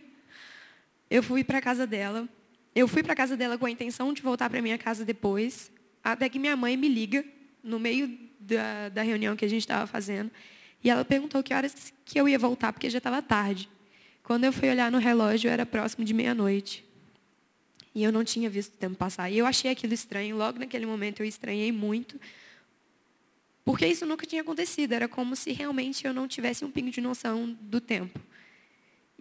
eu 1.10 1.22
fui 1.22 1.44
para 1.44 1.58
a 1.58 1.62
casa 1.62 1.86
dela. 1.86 2.30
Eu 2.74 2.88
fui 2.88 3.04
para 3.04 3.14
a 3.14 3.16
casa 3.16 3.36
dela 3.36 3.58
com 3.58 3.66
a 3.66 3.72
intenção 3.72 4.14
de 4.14 4.22
voltar 4.22 4.50
para 4.50 4.62
minha 4.62 4.78
casa 4.78 5.04
depois, 5.04 5.72
até 6.04 6.30
que 6.30 6.40
minha 6.40 6.56
mãe 6.56 6.78
me 6.78 6.88
liga 6.88 7.26
no 7.64 7.80
meio 7.80 8.18
da, 8.40 8.90
da 8.90 9.02
reunião 9.02 9.36
que 9.36 9.46
a 9.46 9.48
gente 9.48 9.62
estava 9.62 9.86
fazendo. 9.86 10.32
E 10.84 10.90
ela 10.90 11.06
perguntou 11.06 11.44
que 11.44 11.54
horas 11.54 11.94
que 12.06 12.20
eu 12.20 12.28
ia 12.28 12.40
voltar, 12.40 12.74
porque 12.74 12.90
já 12.90 12.98
estava 12.98 13.22
tarde. 13.22 13.70
Quando 14.24 14.46
eu 14.46 14.54
fui 14.54 14.70
olhar 14.70 14.92
no 14.92 14.98
relógio, 14.98 15.50
era 15.50 15.66
próximo 15.66 16.06
de 16.06 16.14
meia-noite. 16.14 16.86
E 17.94 18.04
eu 18.04 18.12
não 18.12 18.24
tinha 18.24 18.50
visto 18.50 18.74
o 18.74 18.78
tempo 18.78 18.96
passar. 18.96 19.30
E 19.30 19.38
eu 19.38 19.46
achei 19.46 19.70
aquilo 19.70 19.94
estranho. 19.94 20.38
Logo 20.38 20.58
naquele 20.58 20.86
momento 20.86 21.20
eu 21.20 21.26
estranhei 21.26 21.72
muito. 21.72 22.20
Porque 23.66 23.86
isso 23.86 24.06
nunca 24.06 24.26
tinha 24.26 24.42
acontecido. 24.42 24.94
Era 24.94 25.08
como 25.08 25.36
se 25.36 25.52
realmente 25.52 26.06
eu 26.06 26.14
não 26.14 26.28
tivesse 26.28 26.64
um 26.64 26.72
pingo 26.72 26.90
de 26.90 27.02
noção 27.02 27.56
do 27.62 27.82
tempo. 27.82 28.20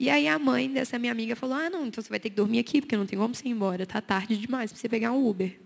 E 0.00 0.08
aí 0.08 0.26
a 0.26 0.38
mãe 0.38 0.70
dessa 0.70 0.98
minha 0.98 1.12
amiga 1.12 1.36
falou: 1.36 1.54
Ah, 1.54 1.68
não, 1.68 1.86
então 1.86 2.02
você 2.02 2.08
vai 2.08 2.18
ter 2.18 2.30
que 2.30 2.36
dormir 2.36 2.58
aqui, 2.58 2.80
porque 2.80 2.96
não 2.96 3.04
tem 3.04 3.18
como 3.18 3.34
você 3.34 3.46
ir 3.46 3.50
embora. 3.50 3.82
Está 3.82 4.00
tarde 4.00 4.34
demais 4.38 4.72
para 4.72 4.80
você 4.80 4.88
pegar 4.88 5.12
um 5.12 5.28
Uber. 5.28 5.60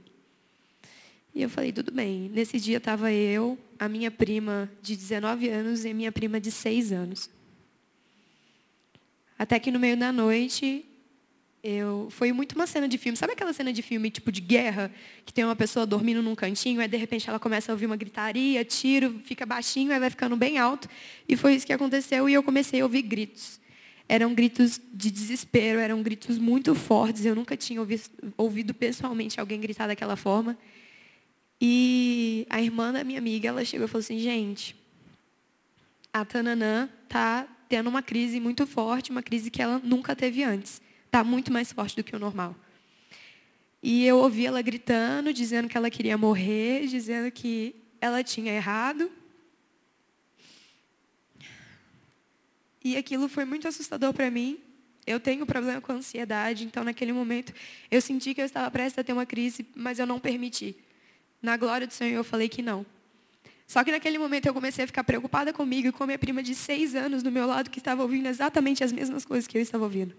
E 1.33 1.41
eu 1.41 1.49
falei: 1.49 1.71
Tudo 1.71 1.93
bem. 1.93 2.29
Nesse 2.35 2.59
dia 2.59 2.79
estava 2.79 3.13
eu, 3.13 3.57
a 3.79 3.89
minha 3.89 4.11
prima 4.11 4.69
de 4.83 4.97
19 4.97 5.49
anos 5.49 5.85
e 5.85 5.91
a 5.91 5.95
minha 5.95 6.11
prima 6.11 6.41
de 6.41 6.51
6 6.51 6.91
anos. 6.91 7.31
Até 9.39 9.61
que 9.61 9.71
no 9.71 9.79
meio 9.79 9.97
da 9.97 10.13
noite, 10.13 10.85
eu 11.63 12.09
foi 12.11 12.33
muito 12.33 12.57
uma 12.57 12.67
cena 12.67 12.89
de 12.89 12.99
filme. 12.99 13.17
Sabe 13.17 13.35
aquela 13.35 13.53
cena 13.53 13.73
de 13.73 13.83
filme 13.83 14.11
tipo 14.11 14.33
de 14.33 14.41
guerra, 14.41 14.91
que 15.25 15.33
tem 15.33 15.45
uma 15.45 15.55
pessoa 15.55 15.87
dormindo 15.87 16.21
num 16.21 16.35
cantinho, 16.35 16.81
aí 16.81 16.89
de 16.89 16.97
repente 16.97 17.31
ela 17.31 17.39
começa 17.39 17.71
a 17.71 17.73
ouvir 17.73 17.87
uma 17.87 17.97
gritaria, 17.97 18.65
tiro, 18.65 19.21
fica 19.25 19.47
baixinho, 19.47 19.93
aí 19.93 20.01
vai 20.01 20.11
ficando 20.11 20.37
bem 20.37 20.59
alto. 20.59 20.89
E 21.29 21.37
foi 21.37 21.55
isso 21.55 21.65
que 21.65 21.73
aconteceu 21.73 22.29
e 22.29 22.35
eu 22.35 22.43
comecei 22.43 22.81
a 22.81 22.85
ouvir 22.85 23.03
gritos. 23.03 23.63
Eram 24.09 24.35
gritos 24.35 24.81
de 24.93 25.11
desespero, 25.11 25.79
eram 25.79 26.03
gritos 26.03 26.39
muito 26.39 26.75
fortes. 26.75 27.25
Eu 27.25 27.35
nunca 27.35 27.57
tinha 27.57 27.81
ouvido, 27.81 28.11
ouvido 28.37 28.75
pessoalmente 28.75 29.41
alguém 29.41 29.61
gritar 29.61 29.87
daquela 29.87 30.17
forma. 30.17 30.57
E 31.61 32.47
a 32.51 32.61
irmã 32.61 32.93
da 32.93 33.03
minha 33.03 33.19
amiga, 33.19 33.49
ela 33.49 33.65
chegou 33.65 33.87
e 33.87 33.89
falou 33.89 34.01
assim, 34.01 34.19
gente, 34.19 34.77
a 36.13 36.25
Tananã 36.25 36.89
está 37.05 37.49
tendo 37.69 37.89
uma 37.89 38.03
crise 38.03 38.39
muito 38.39 38.67
forte, 38.67 39.11
uma 39.11 39.23
crise 39.23 39.51
que 39.51 39.63
ela 39.63 39.81
nunca 39.83 40.15
teve 40.15 40.45
antes. 40.45 40.81
Está 41.07 41.25
muito 41.25 41.53
mais 41.53 41.73
forte 41.73 41.97
do 41.97 42.05
que 42.05 42.15
o 42.15 42.19
normal. 42.19 42.55
E 43.83 44.05
eu 44.05 44.19
ouvi 44.19 44.47
ela 44.47 44.63
gritando, 44.63 45.33
dizendo 45.33 45.69
que 45.69 45.77
ela 45.77 45.91
queria 45.91 46.17
morrer, 46.17 46.87
dizendo 46.87 47.31
que 47.31 47.75
ela 48.01 48.23
tinha 48.23 48.53
errado, 48.53 49.11
E 52.85 52.99
aquilo 52.99 53.29
foi 53.29 53.47
muito 53.47 53.67
assustador 53.67 54.13
para 54.13 54.31
mim. 54.31 54.59
Eu 55.07 55.19
tenho 55.19 55.47
problema 55.47 55.81
com 55.81 55.93
ansiedade, 55.93 56.65
então 56.65 56.85
naquele 56.85 57.13
momento 57.13 57.53
eu 57.91 58.01
senti 58.01 58.35
que 58.35 58.41
eu 58.41 58.45
estava 58.45 58.71
prestes 58.71 58.99
a 58.99 59.05
ter 59.05 59.13
uma 59.13 59.27
crise, 59.27 59.67
mas 59.75 59.99
eu 59.99 60.07
não 60.07 60.21
permiti. 60.21 60.77
Na 61.41 61.57
glória 61.57 61.87
do 61.87 61.93
Senhor 61.93 62.17
eu 62.17 62.25
falei 62.25 62.49
que 62.49 62.63
não. 62.63 62.85
Só 63.67 63.83
que 63.83 63.91
naquele 63.91 64.19
momento 64.19 64.47
eu 64.47 64.55
comecei 64.55 64.85
a 64.85 64.87
ficar 64.87 65.05
preocupada 65.05 65.53
comigo 65.53 65.89
e 65.89 65.93
com 65.93 66.05
a 66.05 66.07
minha 66.07 66.19
prima 66.19 66.43
de 66.43 66.55
seis 66.55 66.95
anos 66.95 67.23
do 67.23 67.31
meu 67.31 67.47
lado 67.47 67.71
que 67.71 67.79
estava 67.79 68.03
ouvindo 68.03 68.27
exatamente 68.27 68.85
as 68.85 68.93
mesmas 68.93 69.25
coisas 69.25 69.47
que 69.47 69.57
eu 69.57 69.63
estava 69.63 69.85
ouvindo. 69.85 70.15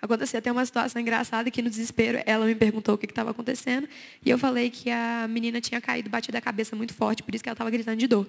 Aconteceu 0.00 0.38
até 0.38 0.52
uma 0.52 0.64
situação 0.64 1.00
engraçada 1.02 1.50
que 1.50 1.62
no 1.62 1.70
desespero 1.70 2.22
ela 2.26 2.46
me 2.46 2.54
perguntou 2.54 2.94
o 2.94 2.98
que 2.98 3.06
estava 3.06 3.30
acontecendo 3.30 3.88
e 4.24 4.30
eu 4.30 4.38
falei 4.38 4.70
que 4.70 4.90
a 4.90 5.26
menina 5.28 5.60
tinha 5.60 5.80
caído, 5.80 6.08
batido 6.08 6.36
a 6.36 6.40
cabeça 6.40 6.76
muito 6.76 6.94
forte, 6.94 7.22
por 7.22 7.34
isso 7.34 7.42
que 7.42 7.48
ela 7.48 7.54
estava 7.54 7.70
gritando 7.70 7.96
de 7.96 8.06
dor. 8.06 8.26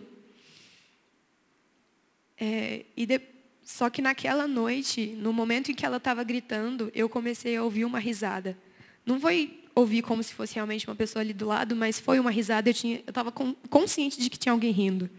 É, 2.39 2.85
e 2.95 3.05
de, 3.05 3.19
só 3.63 3.89
que 3.89 4.01
naquela 4.01 4.47
noite, 4.47 5.07
no 5.17 5.33
momento 5.33 5.71
em 5.71 5.75
que 5.75 5.85
ela 5.85 5.97
estava 5.97 6.23
gritando, 6.23 6.91
eu 6.93 7.09
comecei 7.09 7.57
a 7.57 7.63
ouvir 7.63 7.83
uma 7.83 7.99
risada. 7.99 8.57
Não 9.05 9.19
foi 9.19 9.63
ouvir 9.73 10.01
como 10.01 10.23
se 10.23 10.33
fosse 10.33 10.55
realmente 10.55 10.87
uma 10.87 10.95
pessoa 10.95 11.21
ali 11.21 11.33
do 11.33 11.45
lado, 11.45 11.75
mas 11.75 11.99
foi 11.99 12.19
uma 12.19 12.31
risada. 12.31 12.69
Eu 12.69 12.73
estava 13.07 13.31
consciente 13.31 14.19
de 14.19 14.29
que 14.29 14.37
tinha 14.37 14.53
alguém 14.53 14.71
rindo. 14.71 15.09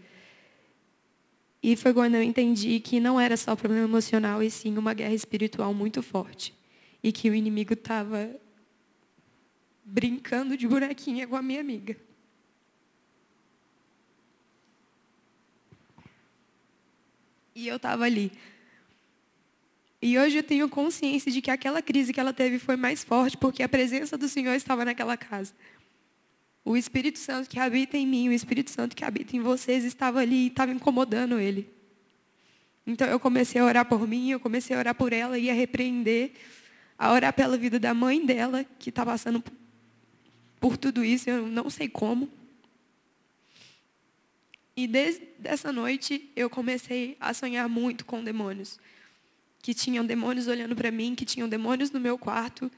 E 1.61 1.75
foi 1.75 1.93
quando 1.93 2.15
eu 2.15 2.23
entendi 2.23 2.79
que 2.79 2.99
não 2.99 3.19
era 3.19 3.35
só 3.35 3.55
problema 3.55 3.85
emocional, 3.85 4.41
e 4.41 4.49
sim 4.49 4.77
uma 4.77 4.93
guerra 4.93 5.13
espiritual 5.13 5.73
muito 5.73 6.01
forte. 6.01 6.53
E 7.03 7.11
que 7.11 7.29
o 7.29 7.35
inimigo 7.35 7.73
estava 7.73 8.29
brincando 9.83 10.55
de 10.55 10.67
bonequinha 10.67 11.27
com 11.27 11.35
a 11.35 11.41
minha 11.41 11.59
amiga. 11.59 11.95
E 17.59 17.67
eu 17.67 17.75
estava 17.75 18.05
ali. 18.05 18.31
E 20.01 20.17
hoje 20.17 20.37
eu 20.37 20.43
tenho 20.43 20.69
consciência 20.69 21.29
de 21.29 21.41
que 21.41 21.51
aquela 21.51 21.81
crise 21.81 22.13
que 22.13 22.19
ela 22.19 22.31
teve 22.31 22.57
foi 22.57 22.77
mais 22.77 23.03
forte 23.03 23.35
porque 23.35 23.61
a 23.61 23.67
presença 23.67 24.17
do 24.17 24.29
Senhor 24.29 24.53
estava 24.53 24.85
naquela 24.85 25.17
casa. 25.17 25.53
O 26.63 26.77
Espírito 26.77 27.19
Santo 27.19 27.49
que 27.49 27.59
habita 27.59 27.97
em 27.97 28.07
mim, 28.07 28.29
o 28.29 28.31
Espírito 28.31 28.71
Santo 28.71 28.95
que 28.95 29.03
habita 29.03 29.35
em 29.35 29.41
vocês 29.41 29.83
estava 29.83 30.21
ali 30.21 30.45
e 30.45 30.47
estava 30.47 30.71
incomodando 30.71 31.37
ele. 31.37 31.69
Então 32.87 33.05
eu 33.09 33.19
comecei 33.19 33.59
a 33.59 33.65
orar 33.65 33.85
por 33.85 34.07
mim, 34.07 34.31
eu 34.31 34.39
comecei 34.39 34.73
a 34.73 34.79
orar 34.79 34.95
por 34.95 35.11
ela 35.11 35.37
e 35.37 35.49
a 35.49 35.53
repreender, 35.53 36.31
a 36.97 37.11
orar 37.11 37.33
pela 37.33 37.57
vida 37.57 37.77
da 37.77 37.93
mãe 37.93 38.25
dela, 38.25 38.65
que 38.79 38.89
está 38.89 39.05
passando 39.05 39.43
por 40.61 40.77
tudo 40.77 41.03
isso, 41.03 41.29
eu 41.29 41.45
não 41.45 41.69
sei 41.69 41.89
como. 41.89 42.29
E 44.79 44.87
desde 44.87 45.27
essa 45.43 45.73
noite 45.73 46.31
eu 46.37 46.49
comecei 46.49 47.17
a 47.19 47.33
sonhar 47.33 47.67
muito 47.67 48.05
com 48.05 48.23
demônios. 48.23 48.79
Que 49.61 49.73
tinham 49.73 50.05
demônios 50.05 50.47
olhando 50.47 50.73
para 50.73 50.89
mim, 50.89 51.15
que 51.15 51.25
tinham 51.25 51.49
demônios 51.49 51.91
no 51.91 51.99
meu 51.99 52.17
quarto. 52.17 52.71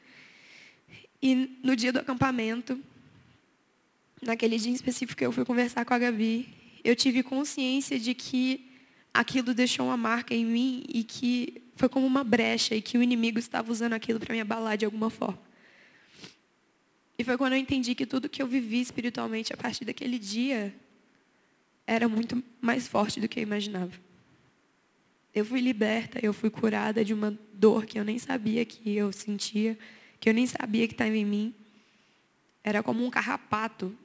E 1.22 1.60
no 1.62 1.76
dia 1.76 1.94
do 1.94 2.00
acampamento, 2.00 2.82
naquele 4.20 4.58
dia 4.58 4.72
em 4.72 4.74
específico 4.74 5.16
que 5.16 5.24
eu 5.24 5.32
fui 5.32 5.46
conversar 5.46 5.86
com 5.86 5.94
a 5.94 6.00
Gabi, 6.00 6.50
eu 6.84 6.96
tive 6.96 7.22
consciência 7.22 8.00
de 8.00 8.16
que 8.16 8.66
aquilo 9.14 9.54
deixou 9.54 9.86
uma 9.86 9.98
marca 9.98 10.34
em 10.34 10.44
mim 10.44 10.84
e 10.90 11.04
que 11.04 11.62
foi 11.76 11.88
como 11.88 12.08
uma 12.08 12.24
brecha 12.24 12.74
e 12.74 12.82
que 12.82 12.98
o 12.98 13.04
inimigo 13.04 13.38
estava 13.38 13.72
usando 13.72 13.94
aquilo 13.94 14.20
para 14.20 14.34
me 14.34 14.42
abalar 14.42 14.76
de 14.76 14.86
alguma 14.86 15.12
forma. 15.12 15.40
E 17.16 17.24
foi 17.24 17.38
quando 17.38 17.54
eu 17.54 17.60
entendi 17.60 17.94
que 17.94 18.08
tudo 18.08 18.28
que 18.28 18.42
eu 18.42 18.48
vivi 18.48 18.82
espiritualmente 18.82 19.54
a 19.54 19.58
partir 19.58 19.86
daquele 19.86 20.18
dia 20.18 20.74
era 21.86 22.08
muito 22.08 22.44
mais 22.60 22.88
forte 22.88 23.20
do 23.20 23.28
que 23.28 23.40
eu 23.40 23.44
imaginava. 23.44 23.92
Eu 25.34 25.46
fui 25.46 25.62
liberta, 25.62 26.20
eu 26.22 26.34
fui 26.34 26.50
curada 26.50 27.06
de 27.06 27.14
uma 27.14 27.38
dor 27.54 27.86
que 27.86 27.98
eu 27.98 28.04
nem 28.04 28.20
sabia 28.20 28.66
que 28.66 28.96
eu 28.96 29.12
sentia, 29.12 29.78
que 30.20 30.30
eu 30.30 30.34
nem 30.34 30.46
sabia 30.46 30.88
que 30.88 30.94
estava 30.94 31.16
em 31.16 31.26
mim. 31.26 31.54
Era 32.64 32.84
como 32.84 33.04
um 33.06 33.10
carrapato 33.10 33.96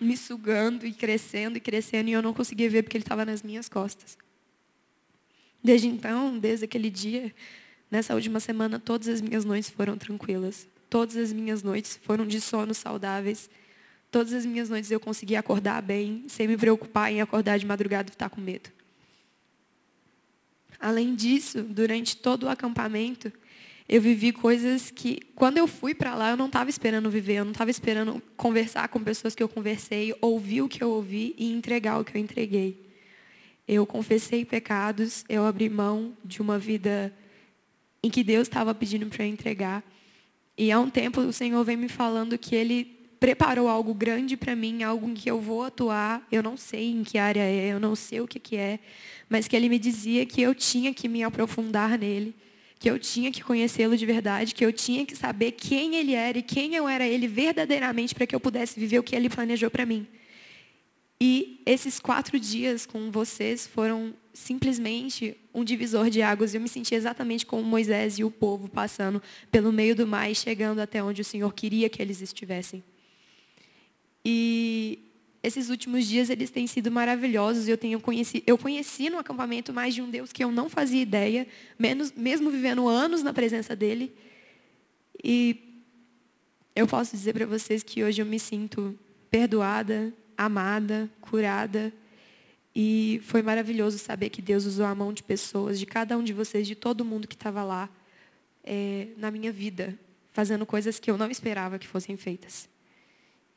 me 0.00 0.16
sugando 0.16 0.86
e 0.86 0.92
crescendo 0.92 1.58
e 1.58 1.60
crescendo 1.60 2.08
e 2.08 2.12
eu 2.12 2.22
não 2.22 2.32
conseguia 2.32 2.68
ver 2.68 2.82
porque 2.82 2.96
ele 2.96 3.04
estava 3.04 3.24
nas 3.24 3.42
minhas 3.42 3.68
costas. 3.68 4.16
Desde 5.62 5.86
então, 5.86 6.38
desde 6.38 6.64
aquele 6.64 6.88
dia, 6.88 7.34
nessa 7.90 8.14
última 8.14 8.40
semana, 8.40 8.78
todas 8.78 9.08
as 9.08 9.20
minhas 9.20 9.44
noites 9.44 9.68
foram 9.68 9.96
tranquilas. 9.98 10.66
Todas 10.88 11.16
as 11.16 11.32
minhas 11.32 11.62
noites 11.62 12.00
foram 12.02 12.26
de 12.26 12.40
sono 12.40 12.72
saudáveis. 12.72 13.50
Todas 14.10 14.32
as 14.32 14.44
minhas 14.44 14.68
noites 14.68 14.90
eu 14.90 14.98
conseguia 14.98 15.38
acordar 15.38 15.80
bem, 15.80 16.24
sem 16.26 16.48
me 16.48 16.56
preocupar 16.56 17.12
em 17.12 17.20
acordar 17.20 17.58
de 17.58 17.66
madrugada 17.66 18.10
e 18.10 18.12
estar 18.12 18.28
com 18.28 18.40
medo. 18.40 18.70
Além 20.80 21.14
disso, 21.14 21.62
durante 21.62 22.16
todo 22.16 22.44
o 22.44 22.48
acampamento, 22.48 23.32
eu 23.88 24.00
vivi 24.00 24.32
coisas 24.32 24.90
que, 24.90 25.20
quando 25.34 25.58
eu 25.58 25.66
fui 25.66 25.94
para 25.94 26.14
lá, 26.14 26.30
eu 26.30 26.36
não 26.36 26.46
estava 26.46 26.70
esperando 26.70 27.10
viver, 27.10 27.34
eu 27.34 27.44
não 27.44 27.52
estava 27.52 27.70
esperando 27.70 28.22
conversar 28.36 28.88
com 28.88 29.02
pessoas 29.02 29.34
que 29.34 29.42
eu 29.42 29.48
conversei, 29.48 30.14
ouvir 30.20 30.62
o 30.62 30.68
que 30.68 30.82
eu 30.82 30.90
ouvi 30.90 31.34
e 31.36 31.52
entregar 31.52 31.98
o 31.98 32.04
que 32.04 32.16
eu 32.16 32.20
entreguei. 32.20 32.80
Eu 33.66 33.84
confessei 33.84 34.44
pecados, 34.44 35.24
eu 35.28 35.44
abri 35.44 35.68
mão 35.68 36.16
de 36.24 36.40
uma 36.40 36.58
vida 36.58 37.12
em 38.02 38.08
que 38.10 38.24
Deus 38.24 38.48
estava 38.48 38.74
pedindo 38.74 39.06
para 39.06 39.24
eu 39.24 39.28
entregar. 39.28 39.84
E 40.56 40.72
há 40.72 40.80
um 40.80 40.88
tempo 40.88 41.20
o 41.20 41.32
Senhor 41.32 41.62
vem 41.64 41.76
me 41.76 41.88
falando 41.88 42.38
que 42.38 42.54
Ele 42.54 42.99
preparou 43.20 43.68
algo 43.68 43.94
grande 43.94 44.36
para 44.36 44.56
mim, 44.56 44.82
algo 44.82 45.08
em 45.08 45.14
que 45.14 45.30
eu 45.30 45.40
vou 45.40 45.62
atuar. 45.62 46.26
Eu 46.32 46.42
não 46.42 46.56
sei 46.56 46.90
em 46.90 47.04
que 47.04 47.18
área 47.18 47.42
é, 47.42 47.68
eu 47.68 47.78
não 47.78 47.94
sei 47.94 48.20
o 48.20 48.26
que, 48.26 48.40
que 48.40 48.56
é, 48.56 48.80
mas 49.28 49.46
que 49.46 49.54
Ele 49.54 49.68
me 49.68 49.78
dizia 49.78 50.26
que 50.26 50.42
eu 50.42 50.54
tinha 50.54 50.92
que 50.92 51.06
me 51.06 51.22
aprofundar 51.22 51.96
nele 51.98 52.34
que 52.80 52.88
eu 52.88 52.98
tinha 52.98 53.30
que 53.30 53.44
conhecê-lo 53.44 53.94
de 53.94 54.06
verdade, 54.06 54.54
que 54.54 54.64
eu 54.64 54.72
tinha 54.72 55.04
que 55.04 55.14
saber 55.14 55.52
quem 55.52 55.96
ele 55.96 56.14
era 56.14 56.38
e 56.38 56.42
quem 56.42 56.74
eu 56.74 56.88
era 56.88 57.06
ele 57.06 57.28
verdadeiramente 57.28 58.14
para 58.14 58.26
que 58.26 58.34
eu 58.34 58.40
pudesse 58.40 58.80
viver 58.80 58.98
o 58.98 59.02
que 59.02 59.14
ele 59.14 59.28
planejou 59.28 59.70
para 59.70 59.84
mim. 59.84 60.06
E 61.20 61.60
esses 61.66 62.00
quatro 62.00 62.40
dias 62.40 62.86
com 62.86 63.10
vocês 63.10 63.66
foram 63.66 64.14
simplesmente 64.32 65.36
um 65.52 65.62
divisor 65.62 66.08
de 66.08 66.22
águas. 66.22 66.54
Eu 66.54 66.60
me 66.62 66.68
senti 66.70 66.94
exatamente 66.94 67.44
como 67.44 67.62
Moisés 67.62 68.18
e 68.18 68.24
o 68.24 68.30
povo 68.30 68.66
passando 68.66 69.22
pelo 69.52 69.70
meio 69.70 69.94
do 69.94 70.06
mar 70.06 70.30
e 70.30 70.34
chegando 70.34 70.78
até 70.78 71.04
onde 71.04 71.20
o 71.20 71.24
Senhor 71.24 71.52
queria 71.52 71.90
que 71.90 72.00
eles 72.00 72.22
estivessem. 72.22 72.82
E 74.24 75.10
esses 75.42 75.70
últimos 75.70 76.06
dias 76.06 76.28
eles 76.28 76.50
têm 76.50 76.66
sido 76.66 76.90
maravilhosos. 76.90 77.66
Eu 77.66 77.78
tenho 77.78 78.00
conheci, 78.00 78.42
eu 78.46 78.58
conheci 78.58 79.08
no 79.08 79.18
acampamento 79.18 79.72
mais 79.72 79.94
de 79.94 80.02
um 80.02 80.10
Deus 80.10 80.32
que 80.32 80.44
eu 80.44 80.52
não 80.52 80.68
fazia 80.68 81.00
ideia, 81.00 81.46
menos, 81.78 82.12
mesmo 82.12 82.50
vivendo 82.50 82.86
anos 82.88 83.22
na 83.22 83.32
presença 83.32 83.74
dele. 83.74 84.12
E 85.22 85.84
eu 86.74 86.86
posso 86.86 87.16
dizer 87.16 87.32
para 87.32 87.46
vocês 87.46 87.82
que 87.82 88.04
hoje 88.04 88.20
eu 88.20 88.26
me 88.26 88.38
sinto 88.38 88.98
perdoada, 89.30 90.12
amada, 90.36 91.10
curada. 91.20 91.92
E 92.74 93.20
foi 93.24 93.42
maravilhoso 93.42 93.98
saber 93.98 94.30
que 94.30 94.40
Deus 94.40 94.64
usou 94.64 94.86
a 94.86 94.94
mão 94.94 95.12
de 95.12 95.22
pessoas, 95.22 95.78
de 95.78 95.86
cada 95.86 96.16
um 96.16 96.22
de 96.22 96.32
vocês, 96.32 96.66
de 96.66 96.74
todo 96.74 97.04
mundo 97.04 97.26
que 97.26 97.34
estava 97.34 97.64
lá 97.64 97.90
é, 98.62 99.08
na 99.16 99.30
minha 99.30 99.50
vida, 99.50 99.98
fazendo 100.32 100.64
coisas 100.64 100.98
que 100.98 101.10
eu 101.10 101.18
não 101.18 101.30
esperava 101.30 101.78
que 101.78 101.86
fossem 101.86 102.16
feitas. 102.16 102.68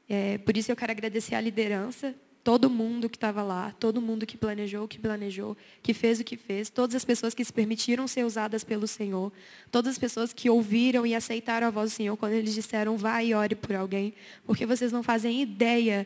É, 0.08 0.38
por 0.40 0.56
isso 0.58 0.72
eu 0.72 0.76
quero 0.76 0.92
agradecer 0.92 1.36
a 1.36 1.42
liderança, 1.42 2.14
todo 2.44 2.70
mundo 2.70 3.10
que 3.10 3.16
estava 3.16 3.42
lá, 3.42 3.74
todo 3.80 4.02
mundo 4.02 4.26
que 4.26 4.38
planejou 4.38 4.84
o 4.84 4.88
que 4.88 5.00
planejou, 5.00 5.56
que 5.82 5.94
fez 5.94 6.20
o 6.20 6.24
que 6.24 6.36
fez, 6.36 6.70
todas 6.70 6.96
as 6.96 7.06
pessoas 7.06 7.34
que 7.34 7.44
se 7.44 7.54
permitiram 7.54 8.06
ser 8.08 8.26
usadas 8.26 8.64
pelo 8.64 8.86
Senhor, 8.86 9.32
todas 9.72 9.94
as 9.94 9.98
pessoas 9.98 10.34
que 10.34 10.50
ouviram 10.50 11.06
e 11.06 11.16
aceitaram 11.16 11.68
a 11.68 11.70
voz 11.70 11.92
do 11.92 11.96
Senhor 11.96 12.18
quando 12.18 12.34
eles 12.34 12.54
disseram, 12.54 12.98
vai 12.98 13.28
e 13.28 13.34
ore 13.34 13.56
por 13.56 13.76
alguém, 13.76 14.14
porque 14.46 14.66
vocês 14.66 14.92
não 14.92 15.02
fazem 15.02 15.42
ideia 15.42 16.06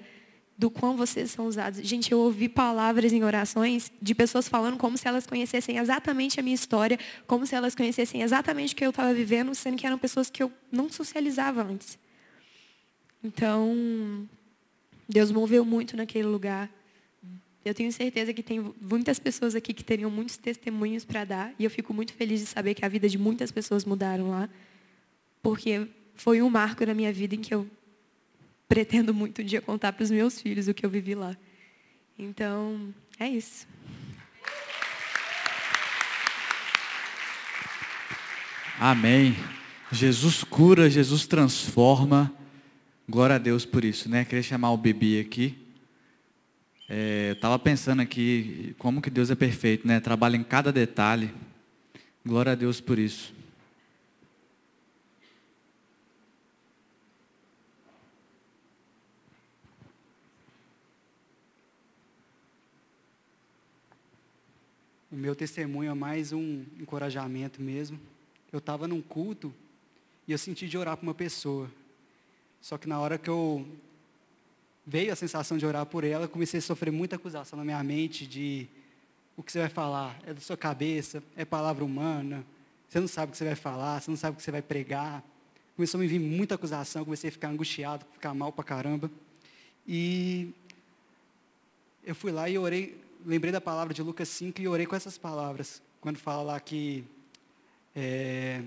do 0.57 0.71
quão 0.71 0.97
vocês 0.97 1.31
são 1.31 1.45
usados. 1.45 1.79
Gente, 1.81 2.11
eu 2.11 2.19
ouvi 2.19 2.49
palavras 2.49 3.13
em 3.13 3.23
orações 3.23 3.91
de 4.01 4.15
pessoas 4.15 4.47
falando 4.47 4.77
como 4.77 4.97
se 4.97 5.07
elas 5.07 5.27
conhecessem 5.27 5.77
exatamente 5.77 6.39
a 6.39 6.43
minha 6.43 6.55
história, 6.55 6.99
como 7.27 7.45
se 7.45 7.53
elas 7.55 7.75
conhecessem 7.75 8.23
exatamente 8.23 8.73
o 8.73 8.77
que 8.77 8.85
eu 8.85 8.89
estava 8.89 9.13
vivendo, 9.13 9.53
sendo 9.53 9.77
que 9.77 9.85
eram 9.85 9.99
pessoas 9.99 10.29
que 10.29 10.41
eu 10.41 10.51
não 10.71 10.89
socializava 10.89 11.61
antes. 11.63 11.99
Então, 13.27 14.25
Deus 15.07 15.31
moveu 15.31 15.65
muito 15.65 15.97
naquele 15.97 16.27
lugar. 16.27 16.69
Eu 17.65 17.73
tenho 17.73 17.91
certeza 17.91 18.33
que 18.33 18.41
tem 18.41 18.73
muitas 18.79 19.19
pessoas 19.19 19.53
aqui 19.53 19.73
que 19.73 19.83
teriam 19.83 20.09
muitos 20.09 20.37
testemunhos 20.37 21.03
para 21.03 21.25
dar. 21.25 21.53
E 21.59 21.65
eu 21.65 21.69
fico 21.69 21.93
muito 21.93 22.13
feliz 22.13 22.39
de 22.39 22.45
saber 22.45 22.73
que 22.73 22.85
a 22.85 22.87
vida 22.87 23.09
de 23.09 23.17
muitas 23.17 23.51
pessoas 23.51 23.83
mudaram 23.83 24.29
lá. 24.29 24.49
Porque 25.41 25.87
foi 26.15 26.41
um 26.41 26.49
marco 26.49 26.85
na 26.85 26.93
minha 26.93 27.11
vida 27.11 27.35
em 27.35 27.41
que 27.41 27.53
eu 27.53 27.67
pretendo 28.65 29.13
muito 29.13 29.41
um 29.41 29.45
dia 29.45 29.59
contar 29.59 29.91
para 29.91 30.03
os 30.03 30.11
meus 30.11 30.39
filhos 30.39 30.69
o 30.69 30.73
que 30.73 30.85
eu 30.85 30.89
vivi 30.89 31.13
lá. 31.13 31.35
Então, 32.17 32.93
é 33.19 33.27
isso. 33.27 33.67
Amém. 38.79 39.35
Jesus 39.91 40.45
cura, 40.45 40.89
Jesus 40.89 41.27
transforma. 41.27 42.33
Glória 43.09 43.37
a 43.37 43.39
Deus 43.39 43.65
por 43.65 43.85
isso, 43.85 44.09
né? 44.09 44.25
Queria 44.25 44.43
chamar 44.43 44.71
o 44.71 44.77
Bibi 44.77 45.21
aqui. 45.21 45.57
É, 46.89 47.29
eu 47.29 47.33
estava 47.35 47.57
pensando 47.57 48.01
aqui 48.01 48.75
como 48.77 49.01
que 49.01 49.09
Deus 49.09 49.31
é 49.31 49.35
perfeito, 49.35 49.87
né? 49.87 50.01
Trabalha 50.01 50.35
em 50.35 50.43
cada 50.43 50.73
detalhe. 50.73 51.33
Glória 52.25 52.51
a 52.51 52.55
Deus 52.55 52.81
por 52.81 52.99
isso. 52.99 53.33
O 65.09 65.15
meu 65.15 65.33
testemunho 65.33 65.91
é 65.91 65.93
mais 65.93 66.33
um 66.33 66.65
encorajamento 66.77 67.61
mesmo. 67.61 67.97
Eu 68.51 68.59
estava 68.59 68.85
num 68.85 69.01
culto 69.01 69.53
e 70.27 70.33
eu 70.33 70.37
senti 70.37 70.67
de 70.67 70.77
orar 70.77 70.97
para 70.97 71.03
uma 71.03 71.13
pessoa. 71.13 71.71
Só 72.61 72.77
que 72.77 72.87
na 72.87 72.99
hora 72.99 73.17
que 73.17 73.29
eu 73.29 73.65
veio 74.85 75.11
a 75.11 75.15
sensação 75.15 75.57
de 75.57 75.65
orar 75.65 75.85
por 75.85 76.03
ela, 76.03 76.27
comecei 76.27 76.59
a 76.59 76.61
sofrer 76.61 76.91
muita 76.91 77.15
acusação 77.17 77.57
na 77.57 77.65
minha 77.65 77.83
mente 77.83 78.25
de 78.25 78.67
o 79.35 79.43
que 79.43 79.51
você 79.51 79.59
vai 79.59 79.69
falar 79.69 80.17
é 80.25 80.33
da 80.33 80.41
sua 80.41 80.57
cabeça, 80.57 81.21
é 81.35 81.45
palavra 81.45 81.83
humana, 81.83 82.45
você 82.89 82.99
não 82.99 83.07
sabe 83.07 83.29
o 83.29 83.31
que 83.31 83.37
você 83.37 83.45
vai 83.45 83.55
falar, 83.55 84.01
você 84.01 84.09
não 84.09 84.17
sabe 84.17 84.33
o 84.33 84.37
que 84.37 84.43
você 84.43 84.51
vai 84.51 84.61
pregar. 84.61 85.23
Começou 85.75 85.99
a 85.99 86.01
me 86.01 86.07
vir 86.07 86.19
muita 86.19 86.55
acusação, 86.55 87.03
comecei 87.03 87.29
a 87.29 87.31
ficar 87.31 87.49
angustiado, 87.49 88.05
ficar 88.13 88.33
mal 88.33 88.51
pra 88.51 88.63
caramba. 88.63 89.11
E 89.85 90.53
eu 92.03 92.15
fui 92.15 92.31
lá 92.31 92.49
e 92.49 92.57
orei, 92.57 92.99
lembrei 93.25 93.51
da 93.51 93.59
palavra 93.59 93.93
de 93.93 94.01
Lucas 94.01 94.29
5 94.29 94.61
e 94.61 94.67
orei 94.67 94.85
com 94.85 94.95
essas 94.95 95.17
palavras. 95.17 95.81
Quando 95.99 96.17
fala 96.17 96.41
lá 96.41 96.59
que 96.59 97.03
é, 97.93 98.63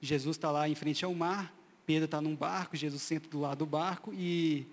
Jesus 0.00 0.36
está 0.36 0.50
lá 0.50 0.68
em 0.68 0.74
frente 0.74 1.04
ao 1.04 1.14
mar, 1.14 1.52
Pedro 1.86 2.06
está 2.06 2.20
num 2.20 2.34
barco, 2.34 2.76
Jesus 2.76 3.00
senta 3.00 3.28
do 3.28 3.40
lado 3.40 3.58
do 3.58 3.66
barco 3.66 4.12
e, 4.12 4.66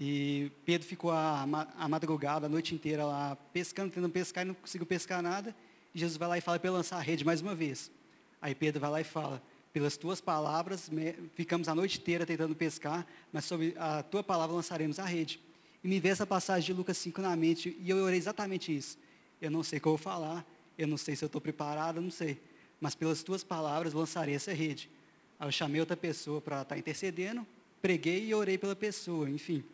e 0.00 0.50
Pedro 0.64 0.88
ficou 0.88 1.10
a, 1.10 1.46
a 1.76 1.88
madrugada, 1.88 2.46
a 2.46 2.48
noite 2.48 2.74
inteira 2.74 3.04
lá 3.04 3.36
pescando, 3.52 3.92
tentando 3.92 4.10
pescar 4.10 4.44
e 4.44 4.48
não 4.48 4.54
conseguiu 4.54 4.86
pescar 4.86 5.22
nada. 5.22 5.54
E 5.94 5.98
Jesus 5.98 6.16
vai 6.16 6.28
lá 6.28 6.38
e 6.38 6.40
fala 6.40 6.58
para 6.58 6.70
lançar 6.70 6.96
a 6.96 7.02
rede 7.02 7.24
mais 7.24 7.42
uma 7.42 7.54
vez. 7.54 7.90
Aí 8.40 8.54
Pedro 8.54 8.80
vai 8.80 8.90
lá 8.90 9.00
e 9.02 9.04
fala, 9.04 9.42
pelas 9.72 9.98
tuas 9.98 10.20
palavras, 10.20 10.90
ficamos 11.34 11.68
a 11.68 11.74
noite 11.74 11.98
inteira 11.98 12.24
tentando 12.24 12.54
pescar, 12.54 13.06
mas 13.30 13.44
sobre 13.44 13.74
a 13.78 14.02
tua 14.02 14.22
palavra 14.22 14.56
lançaremos 14.56 14.98
a 14.98 15.04
rede. 15.04 15.38
E 15.84 15.88
me 15.88 16.00
veio 16.00 16.12
essa 16.12 16.26
passagem 16.26 16.66
de 16.66 16.72
Lucas 16.72 16.96
5 16.96 17.20
na 17.20 17.36
mente, 17.36 17.76
e 17.80 17.90
eu 17.90 17.98
orei 17.98 18.18
exatamente 18.18 18.74
isso. 18.74 18.98
Eu 19.40 19.50
não 19.50 19.62
sei 19.62 19.78
o 19.78 19.82
que 19.82 19.88
eu 19.88 19.92
vou 19.92 19.98
falar, 19.98 20.44
eu 20.78 20.88
não 20.88 20.96
sei 20.96 21.14
se 21.14 21.24
eu 21.24 21.26
estou 21.26 21.40
preparado, 21.40 22.00
não 22.00 22.10
sei. 22.10 22.40
Mas 22.80 22.94
pelas 22.94 23.22
tuas 23.22 23.44
palavras 23.44 23.92
lançarei 23.92 24.34
essa 24.34 24.52
rede. 24.52 24.90
Aí 25.40 25.48
eu 25.48 25.52
chamei 25.52 25.80
outra 25.80 25.96
pessoa 25.96 26.40
para 26.40 26.62
estar 26.62 26.74
tá 26.76 26.78
intercedendo, 26.78 27.44
preguei 27.82 28.26
e 28.26 28.34
orei 28.34 28.56
pela 28.56 28.76
pessoa, 28.76 29.28
enfim. 29.28 29.64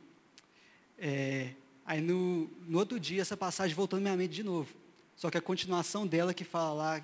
É, 0.97 1.51
Aí 1.87 2.01
no, 2.01 2.51
no 2.67 2.79
outro 2.79 2.99
dia 2.99 3.23
essa 3.23 3.37
passagem 3.37 3.75
voltou 3.75 4.01
na 4.01 4.03
minha 4.03 4.17
mente 4.17 4.35
de 4.35 4.43
novo. 4.43 4.75
Só 5.15 5.31
que 5.31 5.39
a 5.39 5.41
continuação 5.41 6.05
dela 6.05 6.35
que 6.35 6.43
fala 6.43 6.73
lá 6.73 7.03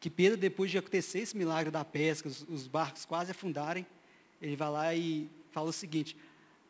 que 0.00 0.08
Pedro, 0.08 0.38
depois 0.38 0.70
de 0.70 0.78
acontecer 0.78 1.20
esse 1.20 1.36
milagre 1.36 1.70
da 1.70 1.84
pesca, 1.84 2.28
os, 2.28 2.44
os 2.48 2.66
barcos 2.66 3.04
quase 3.04 3.30
afundarem, 3.30 3.86
ele 4.40 4.56
vai 4.56 4.70
lá 4.70 4.94
e 4.94 5.28
fala 5.52 5.68
o 5.68 5.72
seguinte, 5.72 6.16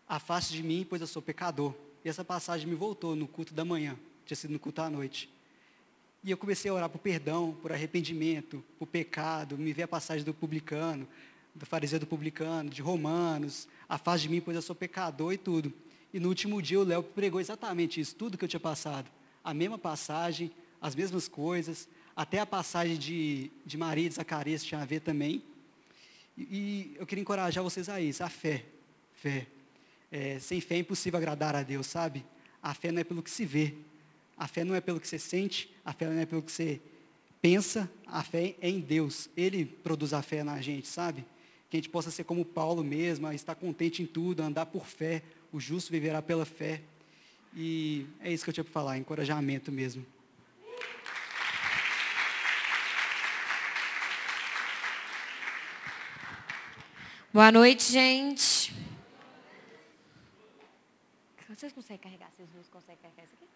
afaste 0.08 0.52
de 0.52 0.62
mim, 0.62 0.84
pois 0.86 1.00
eu 1.00 1.06
sou 1.06 1.22
pecador. 1.22 1.72
E 2.04 2.08
essa 2.08 2.24
passagem 2.24 2.66
me 2.66 2.74
voltou 2.74 3.14
no 3.14 3.28
culto 3.28 3.54
da 3.54 3.64
manhã, 3.64 3.96
tinha 4.26 4.36
sido 4.36 4.50
no 4.50 4.58
culto 4.58 4.82
à 4.82 4.90
noite. 4.90 5.30
E 6.24 6.30
eu 6.30 6.36
comecei 6.36 6.70
a 6.70 6.74
orar 6.74 6.90
por 6.90 6.98
perdão, 6.98 7.56
por 7.62 7.72
arrependimento, 7.72 8.62
por 8.78 8.86
pecado, 8.86 9.56
me 9.56 9.72
ver 9.72 9.84
a 9.84 9.88
passagem 9.88 10.24
do 10.24 10.34
publicano, 10.34 11.06
do 11.54 11.66
fariseu 11.66 12.00
do 12.00 12.06
publicano, 12.06 12.70
de 12.70 12.80
Romanos, 12.80 13.68
afaste 13.88 14.26
de 14.26 14.34
mim, 14.34 14.40
pois 14.40 14.54
eu 14.54 14.62
sou 14.62 14.74
pecador 14.74 15.32
e 15.32 15.38
tudo. 15.38 15.72
E 16.12 16.20
no 16.20 16.28
último 16.28 16.60
dia 16.60 16.80
o 16.80 16.84
Léo 16.84 17.02
pregou 17.02 17.40
exatamente 17.40 18.00
isso, 18.00 18.14
tudo 18.14 18.36
que 18.36 18.44
eu 18.44 18.48
tinha 18.48 18.60
passado. 18.60 19.10
A 19.42 19.52
mesma 19.52 19.78
passagem, 19.78 20.50
as 20.80 20.94
mesmas 20.94 21.28
coisas, 21.28 21.88
até 22.14 22.38
a 22.38 22.46
passagem 22.46 22.96
de, 22.96 23.50
de 23.64 23.76
Maria 23.78 24.06
e 24.06 24.08
de 24.08 24.14
Zacarias 24.14 24.64
tinha 24.64 24.80
a 24.80 24.84
ver 24.84 25.00
também. 25.00 25.42
E, 26.36 26.42
e 26.42 26.96
eu 26.98 27.06
queria 27.06 27.22
encorajar 27.22 27.62
vocês 27.62 27.88
a 27.88 28.00
isso, 28.00 28.22
a 28.22 28.28
fé. 28.28 28.64
Fé. 29.14 29.46
É, 30.10 30.38
sem 30.38 30.60
fé 30.60 30.74
é 30.76 30.78
impossível 30.78 31.18
agradar 31.18 31.54
a 31.54 31.62
Deus, 31.62 31.86
sabe? 31.86 32.24
A 32.62 32.74
fé 32.74 32.92
não 32.92 33.00
é 33.00 33.04
pelo 33.04 33.22
que 33.22 33.30
se 33.30 33.44
vê. 33.44 33.74
A 34.36 34.46
fé 34.46 34.64
não 34.64 34.74
é 34.74 34.80
pelo 34.80 35.00
que 35.00 35.08
você 35.08 35.18
sente, 35.18 35.72
a 35.84 35.92
fé 35.92 36.06
não 36.06 36.18
é 36.18 36.26
pelo 36.26 36.42
que 36.42 36.52
você 36.52 36.80
pensa, 37.40 37.90
a 38.06 38.22
fé 38.22 38.54
é 38.60 38.68
em 38.68 38.80
Deus. 38.80 39.28
Ele 39.36 39.64
produz 39.64 40.12
a 40.12 40.22
fé 40.22 40.44
na 40.44 40.60
gente, 40.60 40.86
sabe? 40.86 41.24
Que 41.72 41.78
a 41.78 41.80
gente 41.80 41.88
possa 41.88 42.10
ser 42.10 42.24
como 42.24 42.44
Paulo 42.44 42.84
mesmo, 42.84 43.32
estar 43.32 43.54
contente 43.54 44.02
em 44.02 44.06
tudo, 44.06 44.42
andar 44.42 44.66
por 44.66 44.84
fé, 44.84 45.22
o 45.50 45.58
justo 45.58 45.90
viverá 45.90 46.20
pela 46.20 46.44
fé. 46.44 46.82
E 47.56 48.06
é 48.20 48.30
isso 48.30 48.44
que 48.44 48.50
eu 48.50 48.52
tinha 48.52 48.62
para 48.62 48.74
falar, 48.74 48.98
encorajamento 48.98 49.72
mesmo. 49.72 50.04
Boa 57.32 57.50
noite, 57.50 57.90
gente. 57.90 58.74
Vocês 61.48 61.72
conseguem 61.72 62.02
carregar? 62.02 62.30
Vocês 62.36 62.50
duas 62.50 62.68
conseguem 62.68 62.98
carregar 63.00 63.24
isso 63.24 63.32
aqui? 63.32 63.48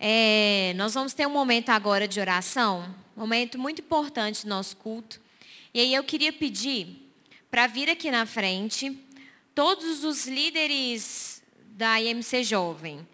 É, 0.00 0.72
nós 0.76 0.94
vamos 0.94 1.12
ter 1.12 1.26
um 1.26 1.30
momento 1.30 1.68
agora 1.68 2.08
de 2.08 2.18
oração, 2.18 2.88
momento 3.14 3.58
muito 3.58 3.82
importante 3.82 4.44
do 4.44 4.48
nosso 4.48 4.78
culto. 4.78 5.27
E 5.72 5.80
aí 5.80 5.94
eu 5.94 6.02
queria 6.02 6.32
pedir 6.32 7.10
para 7.50 7.66
vir 7.66 7.90
aqui 7.90 8.10
na 8.10 8.24
frente 8.24 8.98
todos 9.54 10.02
os 10.02 10.26
líderes 10.26 11.42
da 11.72 12.00
IMC 12.00 12.42
Jovem. 12.42 13.06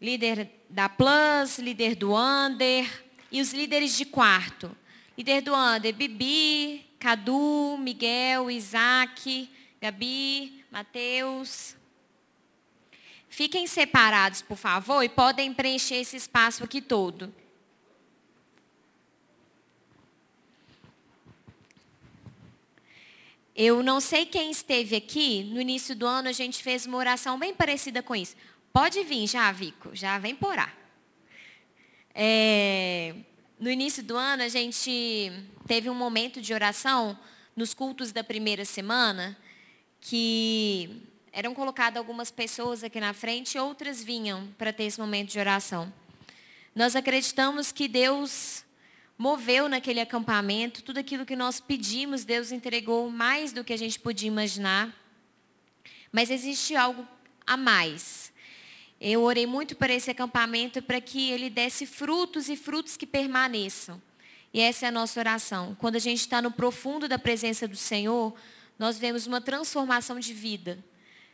Líder 0.00 0.50
da 0.68 0.88
Plus, 0.88 1.58
líder 1.58 1.94
do 1.94 2.14
Under 2.14 3.04
e 3.32 3.40
os 3.40 3.52
líderes 3.52 3.96
de 3.96 4.04
quarto. 4.04 4.76
Líder 5.16 5.40
do 5.40 5.54
Under, 5.54 5.94
Bibi, 5.94 6.84
Cadu, 6.98 7.78
Miguel, 7.78 8.50
Isaac, 8.50 9.48
Gabi, 9.80 10.64
Mateus. 10.70 11.76
Fiquem 13.28 13.66
separados, 13.66 14.42
por 14.42 14.56
favor, 14.56 15.02
e 15.02 15.08
podem 15.08 15.54
preencher 15.54 15.96
esse 15.96 16.16
espaço 16.16 16.64
aqui 16.64 16.82
todo. 16.82 17.34
Eu 23.56 23.84
não 23.84 24.00
sei 24.00 24.26
quem 24.26 24.50
esteve 24.50 24.96
aqui, 24.96 25.44
no 25.44 25.60
início 25.60 25.94
do 25.94 26.06
ano 26.06 26.28
a 26.28 26.32
gente 26.32 26.60
fez 26.60 26.86
uma 26.86 26.98
oração 26.98 27.38
bem 27.38 27.54
parecida 27.54 28.02
com 28.02 28.16
isso. 28.16 28.34
Pode 28.72 29.02
vir 29.04 29.28
já, 29.28 29.52
Vico, 29.52 29.94
já 29.94 30.18
vem 30.18 30.34
por 30.34 30.58
aí. 30.58 30.66
É, 32.12 33.14
no 33.58 33.70
início 33.70 34.02
do 34.02 34.16
ano, 34.16 34.42
a 34.42 34.48
gente 34.48 35.32
teve 35.68 35.88
um 35.88 35.94
momento 35.94 36.40
de 36.40 36.52
oração 36.52 37.16
nos 37.54 37.72
cultos 37.72 38.10
da 38.10 38.24
primeira 38.24 38.64
semana, 38.64 39.38
que 40.00 41.02
eram 41.32 41.54
colocadas 41.54 41.96
algumas 41.96 42.32
pessoas 42.32 42.82
aqui 42.82 42.98
na 42.98 43.12
frente 43.12 43.54
e 43.54 43.60
outras 43.60 44.02
vinham 44.02 44.48
para 44.58 44.72
ter 44.72 44.84
esse 44.84 44.98
momento 44.98 45.30
de 45.30 45.38
oração. 45.38 45.92
Nós 46.74 46.96
acreditamos 46.96 47.70
que 47.70 47.86
Deus 47.86 48.63
moveu 49.16 49.68
naquele 49.68 50.00
acampamento 50.00 50.82
tudo 50.82 50.98
aquilo 50.98 51.26
que 51.26 51.36
nós 51.36 51.60
pedimos, 51.60 52.24
Deus 52.24 52.52
entregou 52.52 53.10
mais 53.10 53.52
do 53.52 53.64
que 53.64 53.72
a 53.72 53.76
gente 53.76 53.98
podia 53.98 54.28
imaginar. 54.28 54.94
Mas 56.12 56.30
existe 56.30 56.76
algo 56.76 57.06
a 57.46 57.56
mais. 57.56 58.32
Eu 59.00 59.22
orei 59.22 59.46
muito 59.46 59.76
para 59.76 59.92
esse 59.92 60.10
acampamento 60.10 60.80
para 60.82 61.00
que 61.00 61.30
ele 61.30 61.50
desse 61.50 61.86
frutos 61.86 62.48
e 62.48 62.56
frutos 62.56 62.96
que 62.96 63.06
permaneçam. 63.06 64.00
E 64.52 64.60
essa 64.60 64.86
é 64.86 64.88
a 64.88 64.92
nossa 64.92 65.18
oração. 65.18 65.76
Quando 65.80 65.96
a 65.96 65.98
gente 65.98 66.20
está 66.20 66.40
no 66.40 66.50
profundo 66.50 67.08
da 67.08 67.18
presença 67.18 67.66
do 67.66 67.76
Senhor, 67.76 68.34
nós 68.78 68.96
vemos 68.96 69.26
uma 69.26 69.40
transformação 69.40 70.18
de 70.20 70.32
vida. 70.32 70.78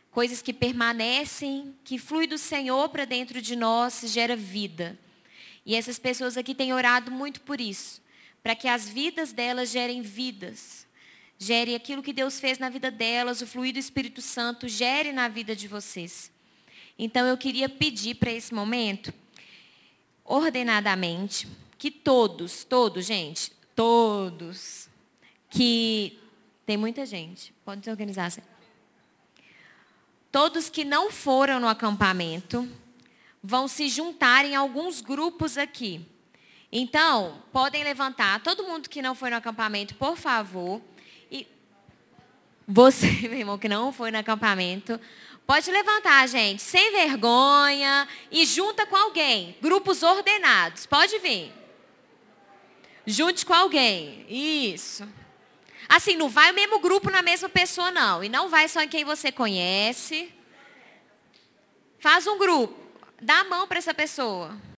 Coisas 0.09 0.41
que 0.41 0.51
permanecem, 0.51 1.75
que 1.83 1.97
flui 1.97 2.27
do 2.27 2.37
Senhor 2.37 2.89
para 2.89 3.05
dentro 3.05 3.41
de 3.41 3.55
nós, 3.55 4.01
gera 4.07 4.35
vida. 4.35 4.99
E 5.65 5.75
essas 5.75 5.99
pessoas 5.99 6.37
aqui 6.37 6.55
têm 6.55 6.73
orado 6.73 7.11
muito 7.11 7.41
por 7.41 7.61
isso. 7.61 8.01
Para 8.41 8.55
que 8.55 8.67
as 8.67 8.89
vidas 8.89 9.31
delas 9.31 9.69
gerem 9.69 10.01
vidas. 10.01 10.87
Gere 11.37 11.73
aquilo 11.75 12.03
que 12.03 12.13
Deus 12.13 12.39
fez 12.39 12.59
na 12.59 12.69
vida 12.69 12.91
delas, 12.91 13.41
o 13.41 13.47
fluido 13.47 13.79
do 13.79 13.83
Espírito 13.83 14.21
Santo 14.21 14.67
gere 14.67 15.11
na 15.11 15.27
vida 15.27 15.55
de 15.55 15.67
vocês. 15.67 16.31
Então 16.97 17.25
eu 17.25 17.35
queria 17.35 17.67
pedir 17.67 18.15
para 18.15 18.31
esse 18.31 18.53
momento, 18.53 19.11
ordenadamente, 20.23 21.47
que 21.79 21.89
todos, 21.89 22.63
todos, 22.63 23.07
gente, 23.07 23.51
todos, 23.75 24.87
que 25.49 26.19
tem 26.63 26.77
muita 26.77 27.07
gente, 27.07 27.51
pode 27.65 27.83
se 27.83 27.89
organizar. 27.89 28.31
Todos 30.31 30.69
que 30.69 30.85
não 30.85 31.11
foram 31.11 31.59
no 31.59 31.67
acampamento 31.67 32.69
vão 33.43 33.67
se 33.67 33.89
juntar 33.89 34.45
em 34.45 34.55
alguns 34.55 35.01
grupos 35.01 35.57
aqui. 35.57 36.05
Então, 36.71 37.43
podem 37.51 37.83
levantar, 37.83 38.41
todo 38.41 38.63
mundo 38.63 38.89
que 38.89 39.01
não 39.01 39.13
foi 39.13 39.29
no 39.29 39.35
acampamento, 39.35 39.95
por 39.95 40.15
favor. 40.15 40.81
E 41.29 41.47
você, 42.67 43.07
meu 43.27 43.39
irmão, 43.39 43.57
que 43.57 43.67
não 43.67 43.91
foi 43.91 44.11
no 44.11 44.17
acampamento, 44.17 44.99
Pode 45.51 45.69
levantar, 45.69 46.27
gente, 46.29 46.61
sem 46.61 46.93
vergonha 46.93 48.07
e 48.31 48.45
junta 48.45 48.85
com 48.85 48.95
alguém. 48.95 49.57
Grupos 49.61 50.01
ordenados. 50.01 50.85
Pode 50.85 51.19
vir. 51.19 51.51
Junte 53.05 53.45
com 53.45 53.53
alguém. 53.53 54.25
Isso. 54.29 55.05
Assim, 55.89 56.15
não 56.15 56.29
vai 56.29 56.51
o 56.51 56.53
mesmo 56.53 56.79
grupo 56.79 57.09
na 57.09 57.21
mesma 57.21 57.49
pessoa, 57.49 57.91
não. 57.91 58.23
E 58.23 58.29
não 58.29 58.47
vai 58.47 58.69
só 58.69 58.81
em 58.81 58.87
quem 58.87 59.03
você 59.03 59.29
conhece. 59.29 60.33
Faz 61.99 62.25
um 62.27 62.37
grupo. 62.37 62.79
Dá 63.21 63.41
a 63.41 63.43
mão 63.43 63.67
para 63.67 63.77
essa 63.77 63.93
pessoa. 63.93 64.57